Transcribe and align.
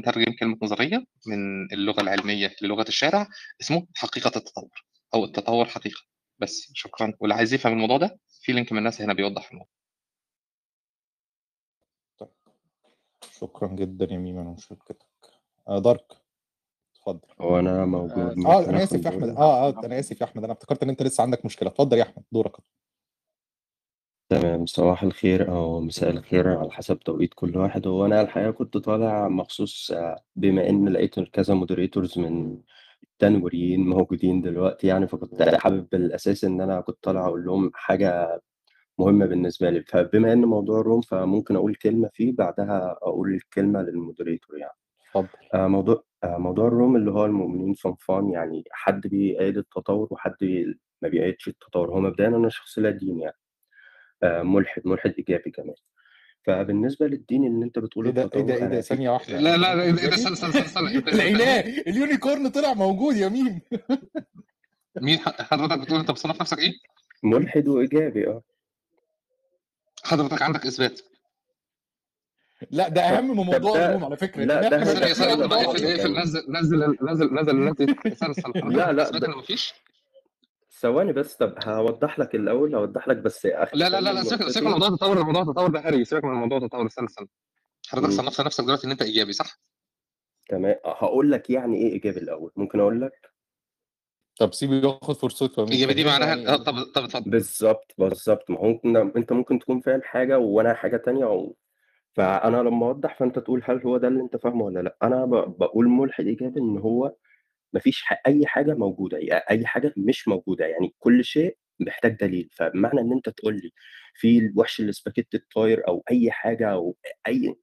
نترجم 0.00 0.32
كلمة 0.40 0.58
نظرية 0.62 1.04
من 1.26 1.72
اللغة 1.72 2.00
العلمية 2.00 2.54
للغة 2.62 2.88
الشارع 2.88 3.26
اسمه 3.60 3.86
حقيقة 3.96 4.32
التطور 4.36 4.84
أو 5.14 5.24
التطور 5.24 5.64
حقيقة. 5.64 6.00
بس 6.38 6.70
شكرا. 6.74 7.14
واللي 7.20 7.34
عايز 7.34 7.54
يفهم 7.54 7.72
الموضوع 7.72 7.96
ده 7.96 8.18
في 8.42 8.52
لينك 8.52 8.72
من 8.72 8.78
الناس 8.78 9.02
هنا 9.02 9.12
بيوضح 9.12 9.50
الموضوع. 9.50 9.70
شكرا 13.32 13.68
جدا 13.68 14.04
يا 14.04 14.18
على 14.18 14.48
مشاركتك 14.48 15.06
آه 15.68 15.78
دارك. 15.78 16.12
اتفضل. 16.96 17.28
هو 17.40 17.58
أنا 17.58 17.84
موجود 17.84 18.18
آه 18.18 18.34
ممكن 18.36 18.68
أنا 18.68 18.82
آسف 18.82 19.04
يا 19.04 19.10
أحمد؟ 19.10 19.28
آه 19.28 19.68
آه 19.68 19.86
أنا 19.86 19.98
آسف 19.98 20.20
يا 20.20 20.26
أحمد. 20.26 20.44
أنا 20.44 20.52
افتكرت 20.52 20.82
إن 20.82 20.88
أنت 20.88 21.02
لسه 21.02 21.22
عندك 21.22 21.44
مشكلة. 21.44 21.68
اتفضل 21.68 21.98
يا 21.98 22.02
أحمد. 22.02 22.24
دورك. 22.32 22.56
تمام 24.30 24.66
صباح 24.66 25.02
الخير 25.02 25.48
أو 25.52 25.80
مساء 25.80 26.10
الخير 26.10 26.48
على 26.58 26.70
حسب 26.70 26.98
توقيت 26.98 27.34
كل 27.34 27.56
واحد. 27.58 27.86
هو 27.86 28.06
أنا 28.06 28.20
الحقيقة 28.20 28.50
كنت 28.50 28.76
طالع 28.76 29.28
مخصوص 29.28 29.92
بما 30.36 30.68
إن 30.68 30.88
لقيت 30.88 31.20
كذا 31.20 31.54
moderators 31.54 32.18
من 32.18 32.58
التنوريين 33.02 33.80
موجودين 33.80 34.40
دلوقتي 34.42 34.86
يعني 34.86 35.08
فكنت 35.08 35.42
حابب 35.42 35.88
بالاساس 35.92 36.44
إن 36.44 36.60
أنا 36.60 36.80
كنت 36.80 36.96
طالع 37.02 37.26
أقول 37.26 37.44
لهم 37.44 37.70
حاجة 37.74 38.40
مهمة 38.98 39.26
بالنسبة 39.26 39.70
لي. 39.70 39.82
فبما 39.82 40.32
إن 40.32 40.44
موضوع 40.44 40.80
ال 40.80 40.84
room 40.84 41.00
فممكن 41.00 41.56
أقول 41.56 41.74
كلمة 41.74 42.10
فيه 42.14 42.32
بعدها 42.36 42.98
أقول 43.02 43.34
الكلمة 43.34 43.82
لل 43.82 43.96
moderator 43.96 44.58
يعني. 44.58 44.72
اتفضل. 45.16 45.28
آه، 45.54 45.66
موضوع 45.66 46.04
آه، 46.24 46.38
موضوع 46.38 46.66
ال 46.68 46.74
room 46.74 46.96
اللي 46.96 47.10
هو 47.10 47.24
المؤمنين 47.26 47.74
صنفان 47.74 48.30
يعني 48.30 48.64
حد 48.72 49.00
بيأيد 49.06 49.58
التطور 49.58 50.08
وحد 50.10 50.34
ما 51.02 51.08
بيأيدش 51.08 51.48
التطور. 51.48 51.90
هو 51.90 52.00
مبدئيا 52.00 52.28
أنا 52.28 52.48
شخص 52.48 52.78
لا 52.78 52.90
دين 52.90 53.20
يعني. 53.20 53.36
ملحد 54.24 54.82
ملحد 54.84 55.14
ايجابي 55.18 55.50
كمان 55.50 55.74
فبالنسبه 56.46 57.06
للدين 57.06 57.46
اللي 57.46 57.64
انت 57.64 57.78
بتقول 57.78 58.04
إيه 58.06 58.12
ده 58.12 58.30
إيه 58.34 58.42
ده 58.42 58.54
إيه 58.54 58.64
ده 58.66 58.80
ثانية 58.80 59.10
واحدة 59.10 59.40
لا 59.40 59.56
لا 59.56 59.74
لا 59.74 59.82
إيه 59.82 59.90
ده؟ 59.90 60.14
استنى 60.14 60.32
استنى 60.32 60.48
استنى 60.50 60.64
استنى 60.66 61.00
لقيناه 61.18 61.60
ال 61.60 61.71
unicorn 61.71 62.48
طلع 62.48 62.74
موجود 62.74 63.16
يا 63.16 63.28
ميم 63.28 63.60
مين 65.00 65.18
ح- 65.18 65.42
حضرتك 65.42 65.78
بتقول 65.78 66.00
انت 66.00 66.10
بتصنف 66.10 66.40
نفسك 66.40 66.58
إيه؟ 66.58 66.72
ملحد 67.22 67.68
وايجابي 67.68 68.26
آه 68.28 68.42
حضرتك 70.04 70.42
عندك 70.42 70.66
اثبات 70.66 71.00
لا 72.70 72.88
ده 72.88 73.02
اهم 73.02 73.28
من 73.30 73.34
موضوع 73.36 73.74
ده- 73.74 73.86
ال 73.88 73.91
room 73.91 74.04
على 74.04 74.16
فكره 74.16 74.44
لا، 74.44 74.60
ده 74.60 74.68
ده 74.68 74.76
يعني. 74.76 76.18
نزل 76.20 76.44
نزل 76.52 76.96
نزل 77.02 77.34
نزل 77.34 77.50
النت 77.50 77.80
استنى 78.06 78.30
استنى 78.30 78.54
حضرتك 78.62 78.76
لا، 78.76 78.92
لا، 78.92 79.02
اثبات 79.02 79.20
ده- 79.20 79.26
ان 79.28 79.32
مفيش 79.38 79.74
ثواني 80.80 81.12
بس 81.12 81.36
طب 81.36 81.54
هوضح 81.64 82.18
لك 82.18 82.34
الأول 82.34 82.74
هوضح 82.74 83.08
لك 83.08 83.16
بس 83.16 83.46
آخر 83.46 83.76
لا 83.76 83.88
لا 83.88 84.00
لا 84.00 84.12
لا 84.12 84.22
سيبك 84.22 84.48
سيبك 84.48 84.66
من 84.66 84.72
موضوع 84.72 84.88
التطور 84.88 85.20
الموضوع 85.20 85.42
التطور 85.42 85.68
ده 85.70 85.80
هري 85.80 86.04
سيبك 86.04 86.24
من 86.24 86.34
موضوع 86.34 86.58
التطور 86.58 86.86
استنى 86.86 87.06
استنى 87.06 87.28
حضرتك. 87.88 88.10
صنفت 88.10 88.40
نفسك 88.40 88.64
دلوقتي 88.64 88.86
إن 88.86 88.90
أنت 88.90 89.02
إيجابي 89.02 89.32
صح؟ 89.32 89.60
تمام 90.48 90.76
هقول 90.84 91.30
لك 91.30 91.50
يعني 91.50 91.76
إيه 91.76 91.92
إيجابي 91.92 92.20
الأول 92.20 92.52
ممكن 92.56 92.80
أقول 92.80 93.00
لك 93.00 93.30
طب 94.38 94.54
سيبه 94.54 94.74
ياخد 94.74 95.16
فرصته 95.16 95.68
إيجابي 95.68 95.94
دي 95.94 96.04
معناها 96.04 96.28
يعني 96.28 96.48
آه،. 96.48 96.56
طب 96.56 96.82
طب 96.94 97.04
اتفضل 97.04 97.30
بالظبط 97.30 97.94
بالظبط 97.98 98.50
ما 98.50 98.58
هو 98.58 98.66
ممكن 98.66 98.96
أنت 98.96 99.32
ممكن 99.32 99.58
تكون 99.58 99.80
فاهم 99.80 100.02
حاجة 100.02 100.38
وأنا 100.38 100.74
حاجة 100.74 100.96
تانية 100.96 101.24
و... 101.24 101.54
فأنا 102.12 102.56
لما 102.56 102.86
أوضح 102.86 103.18
فأنت 103.18 103.38
تقول 103.38 103.62
هل 103.64 103.82
هو 103.82 103.96
ده 103.96 104.08
اللي 104.08 104.20
أنت 104.22 104.36
فاهمه 104.36 104.64
ولا 104.64 104.80
لأ 104.80 104.96
أنا 105.02 105.24
ب... 105.24 105.30
بقول 105.58 105.88
ملحد 105.88 106.26
إيجابي 106.26 106.60
إن 106.60 106.78
هو 106.78 107.14
مفيش. 107.74 108.04
أي 108.26 108.46
حاجة 108.46 108.74
موجودة 108.74 109.18
أي 109.50 109.66
حاجة 109.66 109.94
مش 109.96 110.28
موجودة 110.28 110.66
يعني 110.66 110.94
كل 110.98 111.24
شيء 111.24 111.56
محتاج 111.80 112.16
دليل 112.16 112.48
فبمعنى 112.52 113.00
إن 113.00 113.12
أنت 113.12 113.28
تقول 113.28 113.54
لي 113.54 113.70
في 114.14 114.38
الوحش 114.38 114.80
الاسباجيتي 114.80 115.36
الطاير 115.36 115.88
أو 115.88 116.04
أي 116.10 116.30
حاجة 116.30 116.72
أو 116.72 116.96
أي 117.28 117.54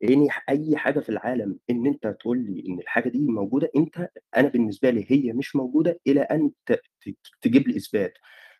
يعني 0.00 0.28
أي 0.48 0.76
حاجة 0.76 1.00
في 1.00 1.08
العالم 1.08 1.58
إن 1.70 1.86
أنت 1.86 2.06
تقول 2.20 2.38
لي 2.38 2.64
إن 2.68 2.78
الحاجة 2.80 3.08
دي 3.08 3.18
موجودة 3.18 3.70
أنت 3.76 4.08
أنا 4.36 4.48
بالنسبة 4.48 4.90
لي 4.90 5.06
هي 5.08 5.32
مش 5.32 5.56
موجودة 5.56 6.00
إلى 6.06 6.20
أن. 6.20 6.50
تجيب 7.42 7.68
لي 7.68 7.76
إثبات 7.76 8.12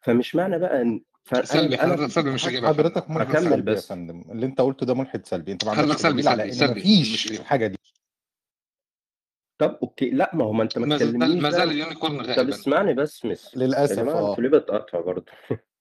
فمش 0.02 0.34
معنى 0.34 0.58
بقى 0.58 0.83
إن 0.83 1.01
سلبي 1.45 1.74
أنا 1.74 2.08
سلبي 2.08 2.30
مش 2.30 2.45
يا 2.45 2.51
فندم 2.51 2.67
حضرتك 2.67 3.11
ملحد 3.11 3.39
سلبي 3.39 3.70
يا 3.70 3.77
بس. 3.77 3.89
فندم 3.89 4.24
اللي 4.30 4.46
أنت 4.46 4.61
قلته 4.61 4.86
ده 4.86 4.95
ملحد 4.95 5.27
سلبي 5.27 5.52
أنت 5.52 5.64
ما 5.64 5.70
عندكش 5.73 5.96
سلبي 6.01 6.23
دليل 6.23 6.28
على 6.28 6.52
سلبي 6.52 6.64
إن 6.64 6.68
سلبي 6.68 6.80
مفيش. 6.80 7.40
الحاجة 7.40 7.67
دي 7.67 7.78
طب 9.58 9.78
okay 9.83 10.11
لا 10.11 10.30
ما 10.34 10.44
هو 10.44 10.52
ما 10.52 10.62
أنت 10.62 10.78
ما 10.78 10.86
ما 10.86 10.96
زال 10.96 11.08
تكلمنيش 11.08 11.42
ما 11.42 11.50
زال 11.50 11.61
بقى. 11.67 11.74
ال 11.74 11.80
unicorn 11.80 12.18
طب 12.22 12.27
غائبا 12.28 12.48
اسمعني 12.48 12.94
بس 12.94 13.24
مس. 13.24 13.55
يا 13.55 13.58
للاسف 13.61 13.96
جماعة 14.00 14.14
آه. 14.17 14.30
أنتوا 14.30 14.42
ليه 14.44 14.50
بتقطع 14.58 15.00
برضه؟ 15.00 15.24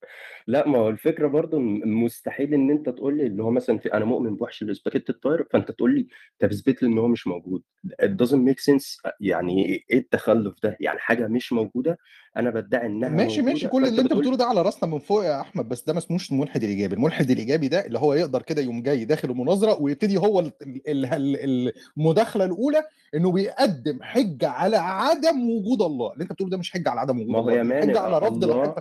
لا 0.47 0.67
ما 0.67 0.77
هو 0.77 0.89
الفكرة 0.89 1.27
برضه 1.27 1.57
إن 1.57 1.81
مستحيل 1.93 2.53
إن 2.53 2.69
أنت 2.71 2.89
تقول 2.89 3.17
لي 3.17 3.25
اللي 3.27 3.43
هو 3.43 3.51
مثلا 3.51 3.77
في 3.77 3.93
أنا 3.93 4.05
مؤمن 4.05 4.35
بوحش 4.35 4.61
الاسباجيتي 4.61 5.11
الطاير 5.11 5.47
فأنت 5.51 5.71
تقول 5.71 5.95
لي 5.95 6.07
طب 6.39 6.49
إثبت 6.49 6.83
لي 6.83 6.89
إن 6.89 6.97
هو 6.97 7.07
مش 7.07 7.27
موجود. 7.27 7.61
It 8.01 8.05
doesn't 8.25 8.49
make 8.49 8.73
sense. 8.73 9.11
يعني 9.19 9.65
إيه 9.65 9.97
التخلف 9.99 10.55
ده؟ 10.63 10.77
يعني 10.79 10.99
حاجة 10.99 11.27
مش 11.27 11.53
موجودة. 11.53 11.97
أنا 12.37 12.49
بدعي 12.49 12.85
إنها 12.87 13.09
ماشي 13.09 13.41
ماشي. 13.41 13.67
كل 13.67 13.85
اللي 13.85 14.01
أنت 14.01 14.05
بتقول 14.07 14.19
بتقوله 14.21 14.37
ده 14.37 14.45
على 14.45 14.61
راسنا 14.61 14.89
من 14.89 14.99
فوق 14.99 15.25
يا 15.25 15.41
أحمد 15.41 15.69
بس 15.69 15.83
ده 15.85 15.93
ما 15.93 15.99
اسموش 15.99 16.31
الملحد 16.31 16.63
الإيجابي. 16.63 16.95
الملحد 16.95 17.29
الإيجابي 17.31 17.67
ده 17.67 17.85
اللي 17.85 17.99
هو 17.99 18.13
يقدر 18.13 18.41
كده 18.41 18.61
يقوم 18.61 18.81
جاي 18.81 19.05
داخل 19.05 19.29
المناظرة 19.29 19.81
ويبتدي 19.81 20.17
هو 20.17 20.39
ال- 20.39 20.51
ال- 20.87 21.05
ال- 21.35 21.71
المداخلة 21.97 22.45
الأولى 22.45 22.83
إنه 23.15 23.31
بيقدم 23.31 23.99
حجة 24.01 24.47
على 24.49 24.77
عدم 24.77 25.49
وجود 25.49 25.81
الله. 25.81 26.13
اللي 26.13 26.23
أنت 26.23 26.31
بتقوله 26.33 26.51
ده 26.51 26.57
مش 26.57 26.71
حجة 26.71 26.89
على 26.89 26.99
عدم 27.01 27.19
وجود 27.19 27.29
ما 27.31 27.37
هو 27.39 27.41
الله 27.41 27.53
يا 27.53 27.63
دي 27.63 27.69
مان 27.69 27.81
حجة 27.89 27.99
على 27.99 28.17
رفض 28.19 28.43
الله. 28.43 28.75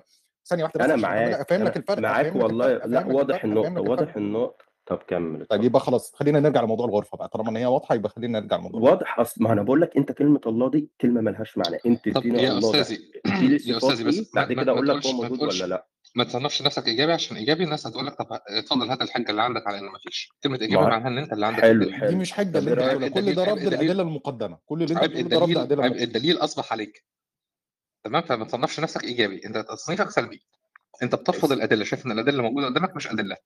ثانية 0.46 0.62
واحدة 0.64 0.78
بس 0.84 0.90
أنا 0.90 0.96
معاك 1.02 1.32
افهم 1.34 1.62
لك 1.62 1.66
أنا 1.70 1.76
الفرق 1.76 1.98
معاك 1.98 2.34
والله 2.36 2.68
لا 2.76 3.06
واضح 3.06 3.44
النقطه 3.44 3.80
واضح 3.80 4.16
النقطه 4.16 4.64
طب 4.86 4.98
كمل 5.08 5.46
طيب 5.46 5.64
يبقى 5.64 5.80
خلاص 5.80 6.14
خلينا 6.14 6.40
نرجع 6.40 6.62
لموضوع 6.62 6.86
الغرفة 6.86 7.18
بقى 7.18 7.28
طالما 7.28 7.50
إن 7.50 7.56
هي 7.56 7.66
واضحة 7.66 7.94
يبقى 7.94 8.08
خلينا 8.10 8.40
نرجع 8.40 8.56
لموضوع 8.56 8.80
واضح 8.90 9.20
أصل 9.20 9.44
ما 9.44 9.52
أنا 9.52 9.62
بقول 9.62 9.80
لك 9.80 9.96
أنت 9.96 10.12
كلمة 10.12 10.40
الله 10.46 10.70
دي 10.70 10.90
كلمة 11.00 11.20
ملهاش 11.20 11.58
معنى 11.58 11.78
أنت 11.86 12.06
يا 12.06 12.12
الله 12.52 12.80
أستاذي 12.80 13.00
يا 13.66 13.76
أستاذي 13.76 14.04
بس 14.04 14.30
بعد 14.34 14.52
كده 14.52 14.72
أقول 14.72 14.88
لك 14.88 15.06
هو 15.06 15.12
موجود 15.12 15.42
ولا 15.42 15.64
لأ. 15.66 15.86
ما 16.16 16.24
تصنفش 16.24 16.62
نفسك 16.62 16.86
إيجابي 16.86 17.12
عشان 17.12 17.36
إيجابي 17.36 17.64
الناس 17.64 17.86
هتقول 17.86 18.06
لك 18.06 18.14
طب 18.14 18.26
اتفضل 18.48 18.90
هات 18.90 19.02
الحجة 19.02 19.30
اللي 19.30 19.42
عندك 19.42 19.66
على 19.66 19.78
إن 19.78 19.84
ما 19.84 19.98
فيش. 19.98 20.28
كلمة 20.42 20.58
إيجابي 20.60 20.82
معناها 20.84 21.08
إن 21.08 21.18
أنت 21.18 21.32
اللي 21.32 21.46
عندك 21.46 21.60
حلو 21.60 21.70
الدليل 21.82 21.90
دي 21.90 21.96
حلو 22.06 22.16
مش 22.18 22.32
حجة 22.32 22.58
اللي 22.58 22.70
إيه 22.70 22.92
أنت 22.92 23.14
كل 23.14 23.34
ده 23.34 23.52
الدليل 23.52 23.74
الادله 23.74 24.02
المقدمه 24.02 24.58
كل 24.66 24.82
اللي 24.82 24.94
أنت 24.94 25.04
بتقوله 25.04 25.54
ده 25.54 25.62
ادله 25.62 25.82
مقدمه 25.82 26.02
الدليل 26.02 26.36
أصبح 26.36 26.72
عليك. 26.72 27.04
تمام؟ 28.04 28.22
فما 28.22 28.44
تصنفش 28.44 28.80
نفسك 28.80 29.04
إيجابي. 29.04 29.40
أنت 29.46 29.58
تصنيفك 29.58 30.10
سلبي. 30.10 30.42
أنت 31.02 31.14
بترفض 31.14 31.52
الأدلة. 31.52 31.84
شايف 31.84 32.06
إن 32.06 32.12
الأدلة 32.12 32.36
الموجوده 32.38 32.66
قدامك 32.66 32.96
مش 32.96 33.06
أدلة. 33.10 33.36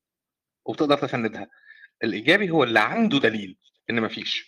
وبتقدر 0.67 0.99
تفندها 0.99 1.47
الإيجابي 2.05 2.51
هو 2.51 2.65
اللي 2.65 2.81
عنده 2.81 3.19
دليل 3.19 3.59
إن 3.91 4.01
ما 4.01 4.09
فيش 4.09 4.47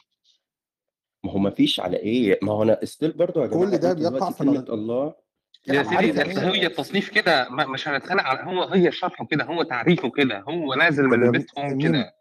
ما 1.25 1.33
هو 1.33 1.39
ما 1.39 1.51
فيش 1.51 1.81
على 1.81 1.97
إيه؟ 1.97 2.39
ما 2.43 2.53
هو 2.53 2.63
أنا 2.63 2.85
ستيل 2.85 3.13
برضو 3.13 3.43
يا 3.43 3.47
كل 3.47 3.55
جماعة 3.55 3.77
ده 3.77 3.91
أنتوا 3.91 4.11
بيقع 4.11 4.31
في 4.31 4.39
كلمة 4.39 4.59
الله. 4.69 5.15
يا 5.69 5.83
سيدي 5.83 5.95
يعني 6.19 6.31
إيه 6.31 6.39
هي 6.55 6.67
التصنيف 6.67 7.09
كده 7.11 7.49
ما- 7.49 7.67
مش 7.67 7.89
هنتخانق 7.89 8.23
على 8.23 8.41
هو 8.43 8.65
هي 8.65 8.93
شرحه 8.93 9.27
كده 9.27 9.45
هو 9.45 9.63
تعريفه 9.63 10.11
كده 10.11 10.39
هو 10.41 10.75
نازل 10.75 11.05
من 11.05 11.31
بيتهم 11.31 11.83
كده. 11.83 12.13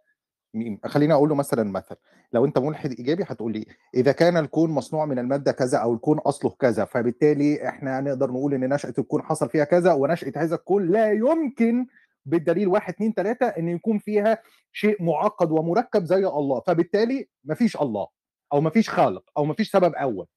خليني 0.86 1.14
أقول 1.14 1.30
له 1.30 1.36
مثلا 1.36 1.64
مثل 1.72 1.96
لو 2.34 2.46
أنت 2.46 2.58
ملحد 2.58 2.92
إيجابي 2.92 3.24
هتقول 3.24 3.54
لي 3.54 3.66
إذا 3.96 4.12
كان 4.12 4.38
الكون 4.38 4.70
مصنوع 4.72 5.06
من 5.06 5.20
المادة 5.20 5.52
كذا 5.52 5.78
أو 5.78 5.94
الكون 5.94 6.18
أصله 6.20 6.52
كذا 6.60 6.86
فبالتالي 6.86 7.68
إحنا 7.70 8.02
نقدر 8.02 8.32
نقول 8.32 8.54
إن 8.54 8.74
نشأة 8.74 8.94
الكون 8.98 9.22
حصل 9.24 9.50
فيها 9.50 9.64
كذا 9.64 9.94
ونشأة 9.94 10.32
هذا 10.36 10.56
الكون 10.56 10.92
لا 10.92 11.12
يمكن 11.12 11.88
بالدليل 12.26 12.68
واحد 12.68 12.94
اتنين 12.94 13.14
تلاتة 13.14 13.46
إن 13.48 13.70
يكون 13.70 14.00
فيها 14.00 14.38
شيء 14.72 15.04
معقد 15.04 15.52
ومركب 15.52 16.06
زي 16.06 16.26
الله. 16.26 16.60
فبالتالي 16.68 17.28
مفيش 17.44 17.78
الله 17.82 18.08
أو 18.54 18.62
مفيش 18.62 18.90
خالق 18.90 19.24
أو 19.38 19.46
مفيش 19.46 19.72
سبب 19.72 19.94
أول. 19.94 20.28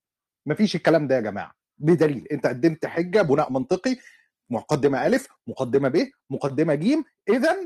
مفيش 0.47 0.77
الكلام 0.77 1.06
ده 1.06 1.15
يا 1.15 1.21
جماعة. 1.21 1.53
بدليل 1.79 2.27
أنت 2.33 2.47
قدمت 2.47 2.87
حجة 2.87 3.23
بناء 3.23 3.53
منطقي 3.53 3.97
مقدمة 4.50 5.06
ألف 5.06 5.29
مقدمة 5.47 5.89
ب 5.89 6.11
مقدمة 6.31 6.75
ج 6.75 6.87
اذا 7.29 7.56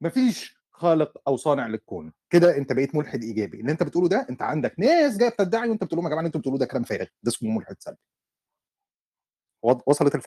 مفيش 0.00 0.63
خالق 0.76 1.22
أو 1.28 1.36
صانع 1.36 1.66
للكون. 1.66 2.12
كده 2.30 2.56
أنت 2.56 2.72
بقيت 2.72 2.94
ملحد 2.94 3.22
إيجابي. 3.22 3.60
اللي 3.60 3.72
أنت 3.72 3.82
بتقوله 3.82 4.08
ده 4.08 4.26
أنت 4.30 4.42
عندك 4.42 4.74
ناس 4.78 5.16
جاية 5.16 5.28
بتدعي 5.28 5.68
وأنت 5.68 5.84
بتقول 5.84 5.96
لهم 5.98 6.04
يا 6.04 6.10
جماعة 6.10 6.20
اللي 6.20 6.26
أنتوا 6.26 6.40
بتقولوه 6.40 6.60
ده 6.60 6.66
كلام 6.66 6.82
فارغ. 6.82 7.06
ده 7.22 7.28
اسمه 7.28 7.50
ملحد 7.50 7.76
سلبي. 7.78 7.98
وصلت 9.86 10.14
الف... 10.14 10.24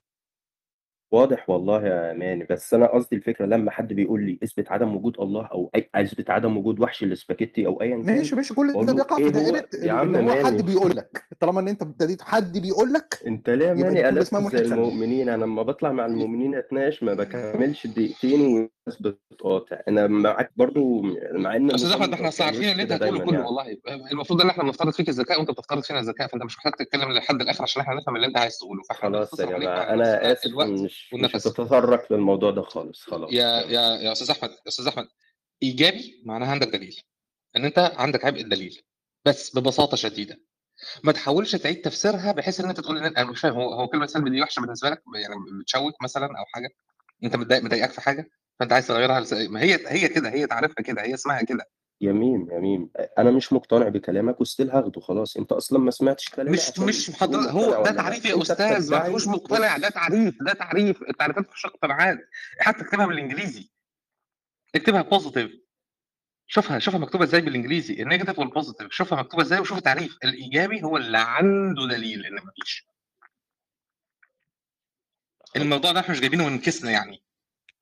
واضح 1.14 1.50
والله 1.50 1.88
يا 1.88 2.14
ماني. 2.14 2.44
بس 2.44 2.74
أنا 2.74 2.88
قصدي 2.88 3.16
الفكرة 3.16 3.46
لما 3.46 3.72
حد 3.72 3.94
بيقول 3.94 4.26
لي 4.26 4.40
إثبت 4.44 4.72
عدم 4.72 4.96
وجود 4.96 5.20
الله 5.20 5.46
أو 5.46 5.72
اي 5.76 5.90
إثبت 5.96 6.30
عدم 6.30 6.58
وجود 6.58 6.80
وحش 6.80 7.04
الاسباجيتي 7.04 7.66
أو 7.66 7.82
ايا 7.82 8.04
كان 8.04 8.16
ماشي 8.16 8.36
ماشي. 8.36 8.54
كل 8.54 8.86
ده 8.86 8.94
بيقع 8.94 9.16
في 9.18 9.26
هو؟ 9.26 9.30
دائرة 9.30 9.68
يا 9.74 9.92
عم 9.92 10.16
هو 10.16 10.46
حد 10.46 10.62
بيقول 10.62 10.96
لك. 10.96 11.24
طالما 11.40 11.60
إن 11.60 11.68
أنت 11.68 11.82
ابتديت 11.82 12.22
حد 12.22 12.58
بيقول 12.58 12.94
لك 12.94 13.24
أنت 13.28 13.50
ليه 13.50 13.68
يا 13.68 13.74
ماني 13.74 14.22
زي 14.22 14.26
سلبي. 14.26 14.60
المؤمنين؟ 14.60 15.30
أنا 15.30 15.44
لما 15.44 15.64
بطلع 15.64 15.92
مع 15.92 16.06
المؤمنين 16.06 16.56
أتناقش 16.56 17.04
ما 17.04 17.14
بكملش 17.14 17.88
دقيقتين 17.88 18.70
بتقاطع. 18.96 19.80
أنا 19.88 20.08
معاك 20.08 20.52
برضو 20.56 21.02
مع 21.32 21.56
إن 21.56 21.72
أستاذ 21.74 21.92
أحمد 21.92 22.14
إحنا 22.14 22.32
عارفين 22.40 22.72
اللي 22.72 22.84
أنت 22.84 22.92
هتقوله 22.92 23.26
كله 23.26 23.34
يعني. 23.34 23.46
والله. 23.46 23.78
المفروض 24.12 24.42
إن 24.42 24.50
إحنا 24.50 24.64
بنفترض 24.64 24.94
فيك 24.94 25.10
الذكاء 25.10 25.40
وأنت 25.40 25.52
بتفترض 25.52 25.84
فينا 25.84 26.00
الذكاء 26.00 26.28
فأنت 26.28 26.44
مش 26.44 26.58
محتاج 26.58 26.74
تتكلم 26.74 27.12
لحد 27.12 27.42
الآخر 27.42 27.64
عشان 27.64 27.82
إحنا 27.82 27.96
نفهم 27.96 28.16
اللي 28.16 28.28
أنت 28.28 28.38
عايز 28.38 28.58
تقوله. 28.58 28.84
فإحنا 28.90 29.10
خلاص 29.10 29.40
يا 29.40 29.46
جماعة 29.46 29.94
أنا 29.94 30.32
آسف 30.32 30.52
مش 30.52 30.80
مش 30.82 31.14
والنفس 31.14 31.48
هتتطرق 31.48 32.14
للموضوع 32.14 32.52
ده 32.52 32.62
خالص. 32.62 33.04
خلاص 33.04 33.34
يا 33.34 33.60
خلاص 33.62 33.72
يا 33.72 33.82
يا 33.82 34.12
أستاذ 34.12 34.32
أحمد 34.32 34.50
يا 34.50 34.68
أستاذ 34.68 34.88
أحمد 34.88 35.08
إيجابي 35.64 36.24
معناها 36.26 36.52
عندك 36.52 36.68
دليل. 36.68 37.02
إن 37.56 37.66
أنت 37.66 37.94
عندك 37.98 38.26
عبء 38.26 38.42
الدليل. 38.42 38.82
بس 39.26 39.58
ببساطة 39.58 39.98
شديدة. 39.98 40.42
ما 41.04 41.12
تحاولش 41.12 41.56
تعيد 41.56 41.82
تفسيرها 41.82 42.32
بحيث 42.32 42.60
إن 42.60 42.70
أنت 42.70 42.80
تقول 42.80 42.98
أنا 42.98 43.32
مش 43.32 43.40
فاهم 43.40 43.54
هو 43.54 43.74
هو 43.74 43.88
كلمة 43.88 44.06
سلبي 44.06 44.30
دي 44.30 44.42
وحشة 44.42 44.60
بالنسبة 44.60 44.90
لك؟ 44.90 45.04
يعني 45.16 45.36
بتشوِّك 45.62 45.94
مثلًا 46.04 46.26
أو 46.26 46.46
حاجة؟ 46.54 46.70
أنت 47.24 47.36
متضايق 47.36 47.64
مضايقاك 47.64 47.92
في 47.92 48.02
حاجة؟ 48.02 48.30
فأنت 48.60 48.74
عايز 48.74 48.88
تغيّرها 48.88 49.20
لس 49.20 49.34
ما 49.34 49.62
هي 49.62 49.80
هي 49.88 50.08
كده، 50.08 50.30
هي 50.30 50.48
تعريفها 50.48 50.84
كده، 50.84 51.02
هي 51.02 51.14
اسمها 51.14 51.42
كده. 51.42 51.66
يا 52.02 52.12
ميم، 52.12 52.52
يا 52.52 52.60
ميم، 52.60 52.90
أ 52.96 53.22
أنا 53.22 53.32
مش 53.32 53.54
مقتنع 53.54 53.88
بكلامك 53.90 54.36
وstill 54.44 54.76
هاخده 54.76 55.02
خلاص، 55.02 55.38
أنت 55.38 55.52
أصلًا 55.52 55.80
ما 55.80 55.92
سمعتش 55.92 56.30
كلامي 56.30 56.52
مش 56.52 56.80
مش 56.80 57.06
تقول 57.06 57.16
حضر 57.16 57.38
مقتنع 57.40 57.52
هو 57.52 57.84
ده 57.84 57.92
تعريف 57.92 58.26
يا 58.26 58.36
أنت 58.36 58.42
أستاذ 58.42 58.92
ما 58.92 59.04
فيهوش 59.04 59.28
مقتنع، 59.28 59.78
ده 59.78 59.90
تعريف، 59.90 60.36
ده 60.42 60.54
تعريف، 60.54 61.02
التعريفات 61.02 61.46
فيش 61.52 61.66
اقتناعات، 61.66 62.18
حتى 62.60 62.82
اكتبها 62.82 63.06
بالإنجليزي. 63.06 63.70
اكتبها 64.76 65.04
positive. 65.04 65.50
شوفها 66.48 66.80
شوفها 66.80 67.00
مكتوبة 67.00 67.24
إزاي 67.24 67.42
بالإنجليزي. 67.42 67.96
الnegative 68.06 68.36
والpositive. 68.36 68.88
شوفها 68.90 69.20
مكتوبة 69.22 69.44
إزاي 69.44 69.60
وشوف 69.60 69.78
التعريف، 69.78 70.18
الإيجابي 70.24 70.84
هو 70.84 70.98
اللي 70.98 71.18
عنده 71.18 71.88
دليل 71.88 72.26
إن 72.26 72.34
ما 72.34 72.52
فيش. 72.62 72.88
خلاص. 75.40 75.64
الموضوع 75.64 75.92
ده 75.92 76.00
إحنا 76.00 76.12
مش 76.12 76.20
جايبينه 76.20 76.50
من 76.50 76.60
كيسنا 76.60 76.92
يعني. 76.92 77.24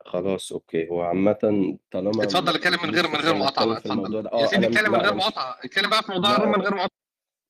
خلاص 0.06 0.52
أوكي، 0.52 0.90
هو 0.90 1.02
عامةً 1.02 1.78
طالما 1.92 2.24
اتفضل 2.24 2.56
اتكلم 2.56 2.80
من 2.84 2.90
غير 2.96 3.07
من 3.07 3.16
غير 3.16 3.34
مقاطعة 3.36 3.66
بقى 3.66 3.81
في 3.81 3.86
الموضوع 3.86 4.19
اتفضل. 4.19 4.31
ده 4.31 4.38
يا 4.40 4.44
آه، 4.44 4.48
سيدي 4.48 4.66
أنا 4.68 4.75
اتكلم 4.75 4.92
من 4.92 4.98
غير 5.00 5.07
أنا 5.10 5.18
مقاطعة، 5.18 5.56
اتكلم 5.63 5.90
بقى 5.90 6.04
في 6.04 6.12
موضوع 6.12 6.36
الروم 6.36 6.50
من 6.52 6.62
غير 6.62 6.74
مقاطعة. 6.74 6.90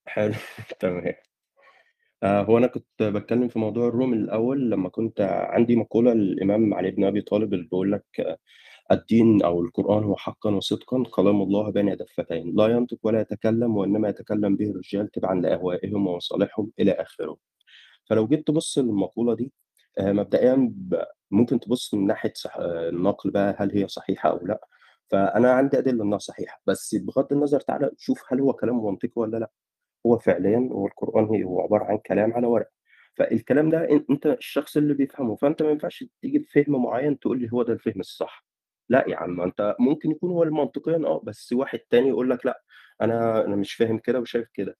حلو 0.07 0.33
تمام. 0.79 1.13
آآ 2.23 2.41
هو 2.43 2.57
أنا 2.57 2.67
كنت 2.67 2.85
باتكلم 2.99 3.47
في 3.47 3.59
موضوع 3.59 3.87
الروم 3.87 4.13
الأول 4.13 4.69
لمّا 4.71 4.89
كنت 4.89 5.21
عندي 5.49 5.75
مقولة 5.75 6.13
للإمام 6.13 6.73
علي 6.73 6.91
بن 6.91 7.03
أبي 7.03 7.21
طالب 7.21 7.53
اللي 7.53 7.63
بيقول 7.65 7.91
لك: 7.91 8.39
"الدين 8.91 9.43
أو 9.43 9.61
القرآن 9.61 10.03
هو 10.03 10.15
حقًا 10.15 10.51
وصدقًا 10.55 11.03
كلام 11.11 11.41
الله 11.41 11.69
بين 11.71 11.95
دفتين، 11.97 12.55
لا 12.55 12.67
ينطق 12.67 12.97
ولا 13.03 13.21
يتكلم 13.21 13.77
وإنما 13.77 14.09
يتكلم 14.09 14.55
به 14.55 14.71
الرجال 14.71 15.11
تبعًا 15.11 15.41
لأهوائهم 15.41 16.07
ومصالحهم." 16.07 16.71
إلى 16.79 16.91
آخره. 16.91 17.37
فلو 18.09 18.27
جيت 18.27 18.47
تبُص 18.47 18.77
للمقولة 18.77 19.35
دي 19.35 19.53
آآ 19.99 20.13
مبدئيًا 20.13 20.73
ممكن 21.31 21.59
تبُص 21.59 21.93
من 21.93 22.07
ناحية 22.07 22.33
صح 22.35 22.55
النقل 22.59 23.31
بقى 23.31 23.55
هل 23.59 23.71
هي 23.77 23.87
صحيحة 23.87 24.29
أو 24.29 24.45
لأ، 24.45 24.67
فأنا 25.11 25.51
عندي 25.53 25.77
أدلة 25.79 26.03
إنها 26.03 26.17
صحيحة، 26.17 26.61
بس 26.67 26.95
بغض 26.95 27.33
النظر 27.33 27.59
تعالَ 27.59 27.91
شوف 27.97 28.23
هل 28.33 28.39
هو 28.41 28.53
كلام 28.53 28.85
منطقي 28.85 29.11
والّا 29.15 29.37
لأ. 29.37 29.51
هو 30.05 30.17
فعليًا 30.19 30.69
هو 30.73 30.87
القرآن 30.87 31.25
هي 31.35 31.43
هو 31.43 31.61
عبارة 31.61 31.85
عن 31.85 31.97
كلام 31.97 32.33
على 32.33 32.47
ورق، 32.47 32.69
فالكلام 33.17 33.69
ده 33.69 33.89
أن 33.91 34.05
أنت 34.09 34.27
الشخص 34.27 34.77
اللي 34.77 34.93
بيفهمه، 34.93 35.35
فأنت 35.35 35.61
ما 35.63 35.69
ينفعش 35.71 36.03
تيجي 36.21 36.39
بفهم 36.39 36.83
معيّن 36.83 37.19
تقول 37.19 37.41
لي 37.41 37.49
هو 37.53 37.63
ده 37.63 37.73
الفهم 37.73 37.99
الصح. 37.99 38.45
لأ 38.89 39.05
يا 39.09 39.17
عم، 39.17 39.41
أنت 39.41 39.75
ممكن 39.79 40.11
يكون 40.11 40.31
هو 40.31 40.45
منطقيًا 40.45 40.97
آه، 41.07 41.21
بس 41.25 41.53
واحد 41.53 41.79
تاني 41.79 42.09
يقول 42.09 42.29
لك 42.29 42.45
لأ، 42.45 42.63
أنا 43.01 43.45
أنا 43.45 43.55
مش 43.55 43.73
فاهم 43.73 43.97
كده 43.99 44.19
وشايف 44.19 44.47
كده. 44.53 44.77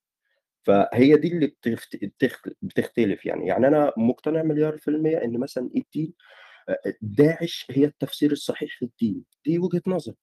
فهي 0.66 1.18
دي 1.18 1.28
اللي 1.28 1.48
بتختلف 2.64 3.26
يعني، 3.26 3.48
يعني 3.48 3.68
أنا 3.68 3.94
مقتنع 3.98 4.44
مليار 4.44 4.78
في 4.78 4.88
المِيّة 4.88 5.18
إن 5.24 5.40
مثلًا 5.40 5.70
الدين 5.78 6.14
داعش 7.02 7.68
هي 7.72 7.86
التفسير 7.86 8.32
الصحيح 8.34 8.84
للدين، 8.84 9.26
دي 9.46 9.60
وجهة 9.60 9.82
نظري 9.88 10.16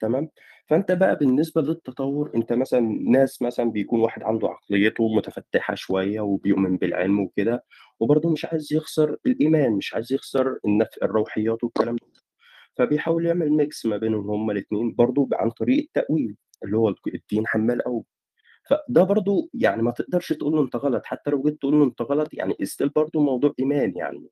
تمام، 0.00 0.30
فأنت 0.68 0.92
بقى 0.92 1.16
بالنسبة 1.16 1.62
للتطوّر 1.62 2.32
أنت 2.36 2.52
مثلًا 2.54 2.80
ناس 3.10 3.42
مثلًا 3.42 3.70
بيكون 3.72 4.00
واحد 4.00 4.22
عنده 4.24 4.48
عقليته 4.48 5.16
متفتّحة 5.16 5.74
شوية 5.76 6.20
وبيؤمن 6.20 6.76
بالعلم 6.78 7.20
وكده، 7.20 7.64
وبرضه 8.00 8.30
مش 8.30 8.44
عايز 8.46 8.72
يخسر 8.74 9.16
الإيمان، 9.26 9.72
مش 9.72 9.94
عايز 9.94 10.12
يخسر 10.12 10.58
النف 10.66 10.88
الروحيات 11.02 11.64
والكلام 11.64 11.96
ده، 11.96 12.20
فبيحاول 12.78 13.26
يعمل 13.26 13.66
mix 13.68 13.86
ما 13.86 13.96
بينهم 13.98 14.30
هُم 14.30 14.50
الاتنين 14.52 14.94
برضه 14.94 15.28
عن 15.32 15.50
طريق 15.50 15.78
التأويل، 15.84 16.36
اللي 16.64 16.76
هو 16.76 16.94
الدين 17.14 17.46
حمّال 17.46 17.82
أوي. 17.86 18.04
فده 18.70 19.02
برضه 19.04 19.50
يعني 19.54 19.82
ما 19.82 19.90
تقدرش 19.90 20.32
تقول 20.32 20.52
له 20.52 20.62
أنت 20.62 20.76
غلط، 20.76 21.04
حتى 21.06 21.30
لو 21.30 21.42
جيت 21.42 21.60
تقول 21.60 21.74
له 21.74 21.84
أنت 21.84 22.02
غلط 22.02 22.28
يعني 22.34 22.54
still 22.54 22.90
برضه 22.96 23.20
موضوع 23.20 23.54
إيمان 23.60 23.92
يعني. 23.96 24.28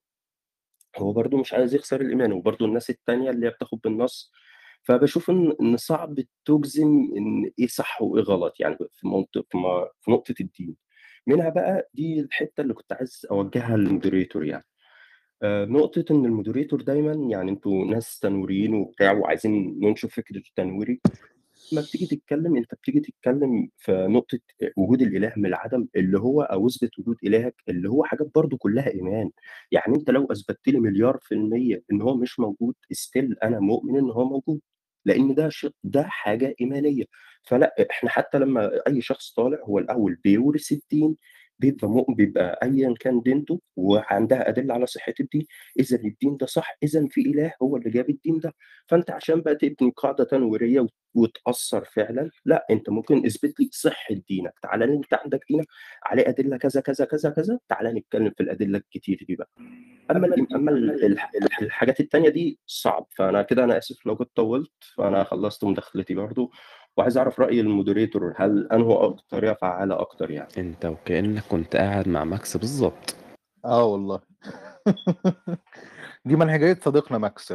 هو 0.98 1.12
برضه 1.12 1.38
مش 1.38 1.52
عايز 1.54 1.74
يخسر 1.74 2.00
الإيمان، 2.00 2.32
وبرضه 2.32 2.66
الناس 2.66 2.90
التانية 2.90 3.30
اللي 3.30 3.46
هي 3.46 3.50
بتاخد 3.50 3.80
بالنص، 3.84 4.32
فباشوف 4.82 5.30
إن 5.30 5.54
إن 5.60 5.76
صعب 5.76 6.18
تجزم 6.44 6.88
إن 7.16 7.50
إيه 7.58 7.66
صح 7.66 8.02
وإيه 8.02 8.22
غلط 8.22 8.60
يعني 8.60 8.76
في 8.92 9.08
منطق 9.08 9.46
في 9.50 9.58
م 9.58 9.62
في 10.00 10.10
نقطة 10.10 10.34
الدين. 10.40 10.76
منها 11.26 11.48
بقى 11.48 11.90
دي 11.94 12.20
الحتّة 12.20 12.60
اللي 12.60 12.74
كنت 12.74 12.92
عايز 12.92 13.26
أوجّهها 13.30 13.76
للmoderator 13.76 14.36
يعني. 14.42 14.64
آآ 15.42 15.64
نقطة 15.66 16.04
إن 16.10 16.42
الmoderator 16.44 16.84
دايمًا 16.84 17.12
يعني 17.14 17.50
أنتم 17.50 17.70
ناس 17.90 18.18
تنويريين 18.18 18.74
وبتاع 18.74 19.12
وعايزين 19.12 19.78
ننشر 19.80 20.08
فكر 20.08 20.36
التنويري، 20.36 21.00
أمّا 21.72 21.80
بتيجي 21.82 22.06
تتكلم 22.06 22.56
أنت 22.56 22.74
بتيجي 22.74 23.00
تتكلم 23.00 23.68
في 23.76 23.92
نقطة 23.92 24.38
وجود 24.76 25.02
الإله 25.02 25.32
من 25.36 25.46
العدم، 25.46 25.88
اللي 25.96 26.18
هو 26.20 26.42
أو 26.42 26.66
اثبت 26.66 26.98
وجود 26.98 27.16
إلهك، 27.24 27.54
اللي 27.68 27.88
هو 27.90 28.04
حاجات 28.04 28.30
برضه 28.34 28.56
كلّها 28.56 28.90
إيمان. 28.94 29.30
يعني 29.72 29.96
أنت 29.96 30.10
لو 30.10 30.26
أثبتت 30.32 30.68
لي 30.68 30.80
مليار 30.80 31.18
في 31.22 31.34
المِيّة 31.34 31.82
إن 31.92 32.02
هو 32.02 32.16
مش 32.16 32.40
موجود 32.40 32.74
still 32.94 33.34
أنا 33.42 33.60
مؤمن 33.60 33.96
إن 33.98 34.10
هو 34.10 34.24
موجود، 34.28 34.60
لإن 35.04 35.34
ده 35.34 35.48
ش 35.48 35.66
ده 35.84 36.02
حاجة 36.02 36.54
إيمانية. 36.60 37.04
فلأ، 37.42 37.74
إحنا 37.90 38.10
حتى 38.10 38.38
لمّا 38.38 38.70
أي 38.86 39.00
شخص 39.00 39.32
طالع 39.34 39.58
هو 39.64 39.78
الأول 39.78 40.14
بيورث 40.24 40.72
الدين، 40.72 41.16
بيبقى 41.58 41.88
مؤ 41.88 42.12
بيبقى 42.14 42.58
أيًا 42.62 42.94
كان 43.00 43.20
دينته 43.22 43.60
وعندها 43.76 44.48
أدلة 44.48 44.74
على 44.74 44.86
صحة 44.86 45.14
الدين، 45.20 45.46
إذًا 45.80 45.96
الدين 45.98 46.36
ده 46.36 46.46
صح، 46.46 46.76
إذًا 46.82 47.06
في 47.10 47.20
إله 47.20 47.52
هو 47.62 47.76
اللي 47.76 47.90
جاب 47.90 48.10
الدين 48.10 48.38
ده. 48.40 48.54
فأنت 48.86 49.10
عشان 49.10 49.40
بقى 49.40 49.54
تبني 49.54 49.92
قاعدة 49.96 50.24
تنويرية 50.24 50.80
وت 50.80 50.90
وتأثّر 51.14 51.84
فعلًا، 51.84 52.30
لأ، 52.44 52.66
أنت 52.70 52.90
ممكن 52.90 53.26
إثبت 53.26 53.60
لي 53.60 53.68
صحة 53.72 54.14
دينك، 54.28 54.52
تعالَ 54.62 54.78
لي 54.80 54.94
أنت 54.94 55.14
عندك 55.14 55.40
دينك 55.50 55.66
عليه 56.04 56.28
أدلة 56.28 56.56
كذا، 56.56 56.80
كذا، 56.80 57.04
كذا، 57.04 57.30
كذا، 57.30 57.58
تعالَ 57.68 57.94
نتكلم 57.94 58.30
في 58.36 58.42
الأدلة 58.42 58.78
الكتير 58.78 59.24
دي 59.28 59.36
بقى. 59.36 59.50
الح 61.06 61.30
الح 61.42 61.60
الحاجات 61.62 62.00
التانية 62.00 62.28
دي 62.30 62.58
صعب، 62.66 63.06
فأنا 63.16 63.42
كده 63.42 63.64
أنا 63.64 63.78
آسف 63.78 64.06
لو 64.06 64.16
كنت 64.16 64.30
طوّلت، 64.36 64.72
فأنا 64.96 65.24
خلّصت 65.24 65.64
مداخلتي 65.64 66.14
برضه، 66.14 66.50
وعايز 66.98 67.18
أعرف 67.18 67.40
رأي 67.40 67.62
الmoderator 67.62 68.22
هل 68.36 68.68
أنهو 68.72 69.10
أك 69.10 69.20
طريقة 69.30 69.54
فعّالة 69.54 70.00
أكتر 70.00 70.30
يعني؟ 70.30 70.48
أنت 70.58 70.86
وكأنك 70.86 71.42
كنت 71.48 71.76
قاعد 71.76 72.08
مع 72.08 72.24
ماكس 72.24 72.56
بالضبط. 72.56 73.14
آه 73.64 73.84
والله. 73.84 74.20
دي 76.24 76.36
منهجية 76.36 76.78
صديقنا 76.84 77.18
ماكس، 77.18 77.54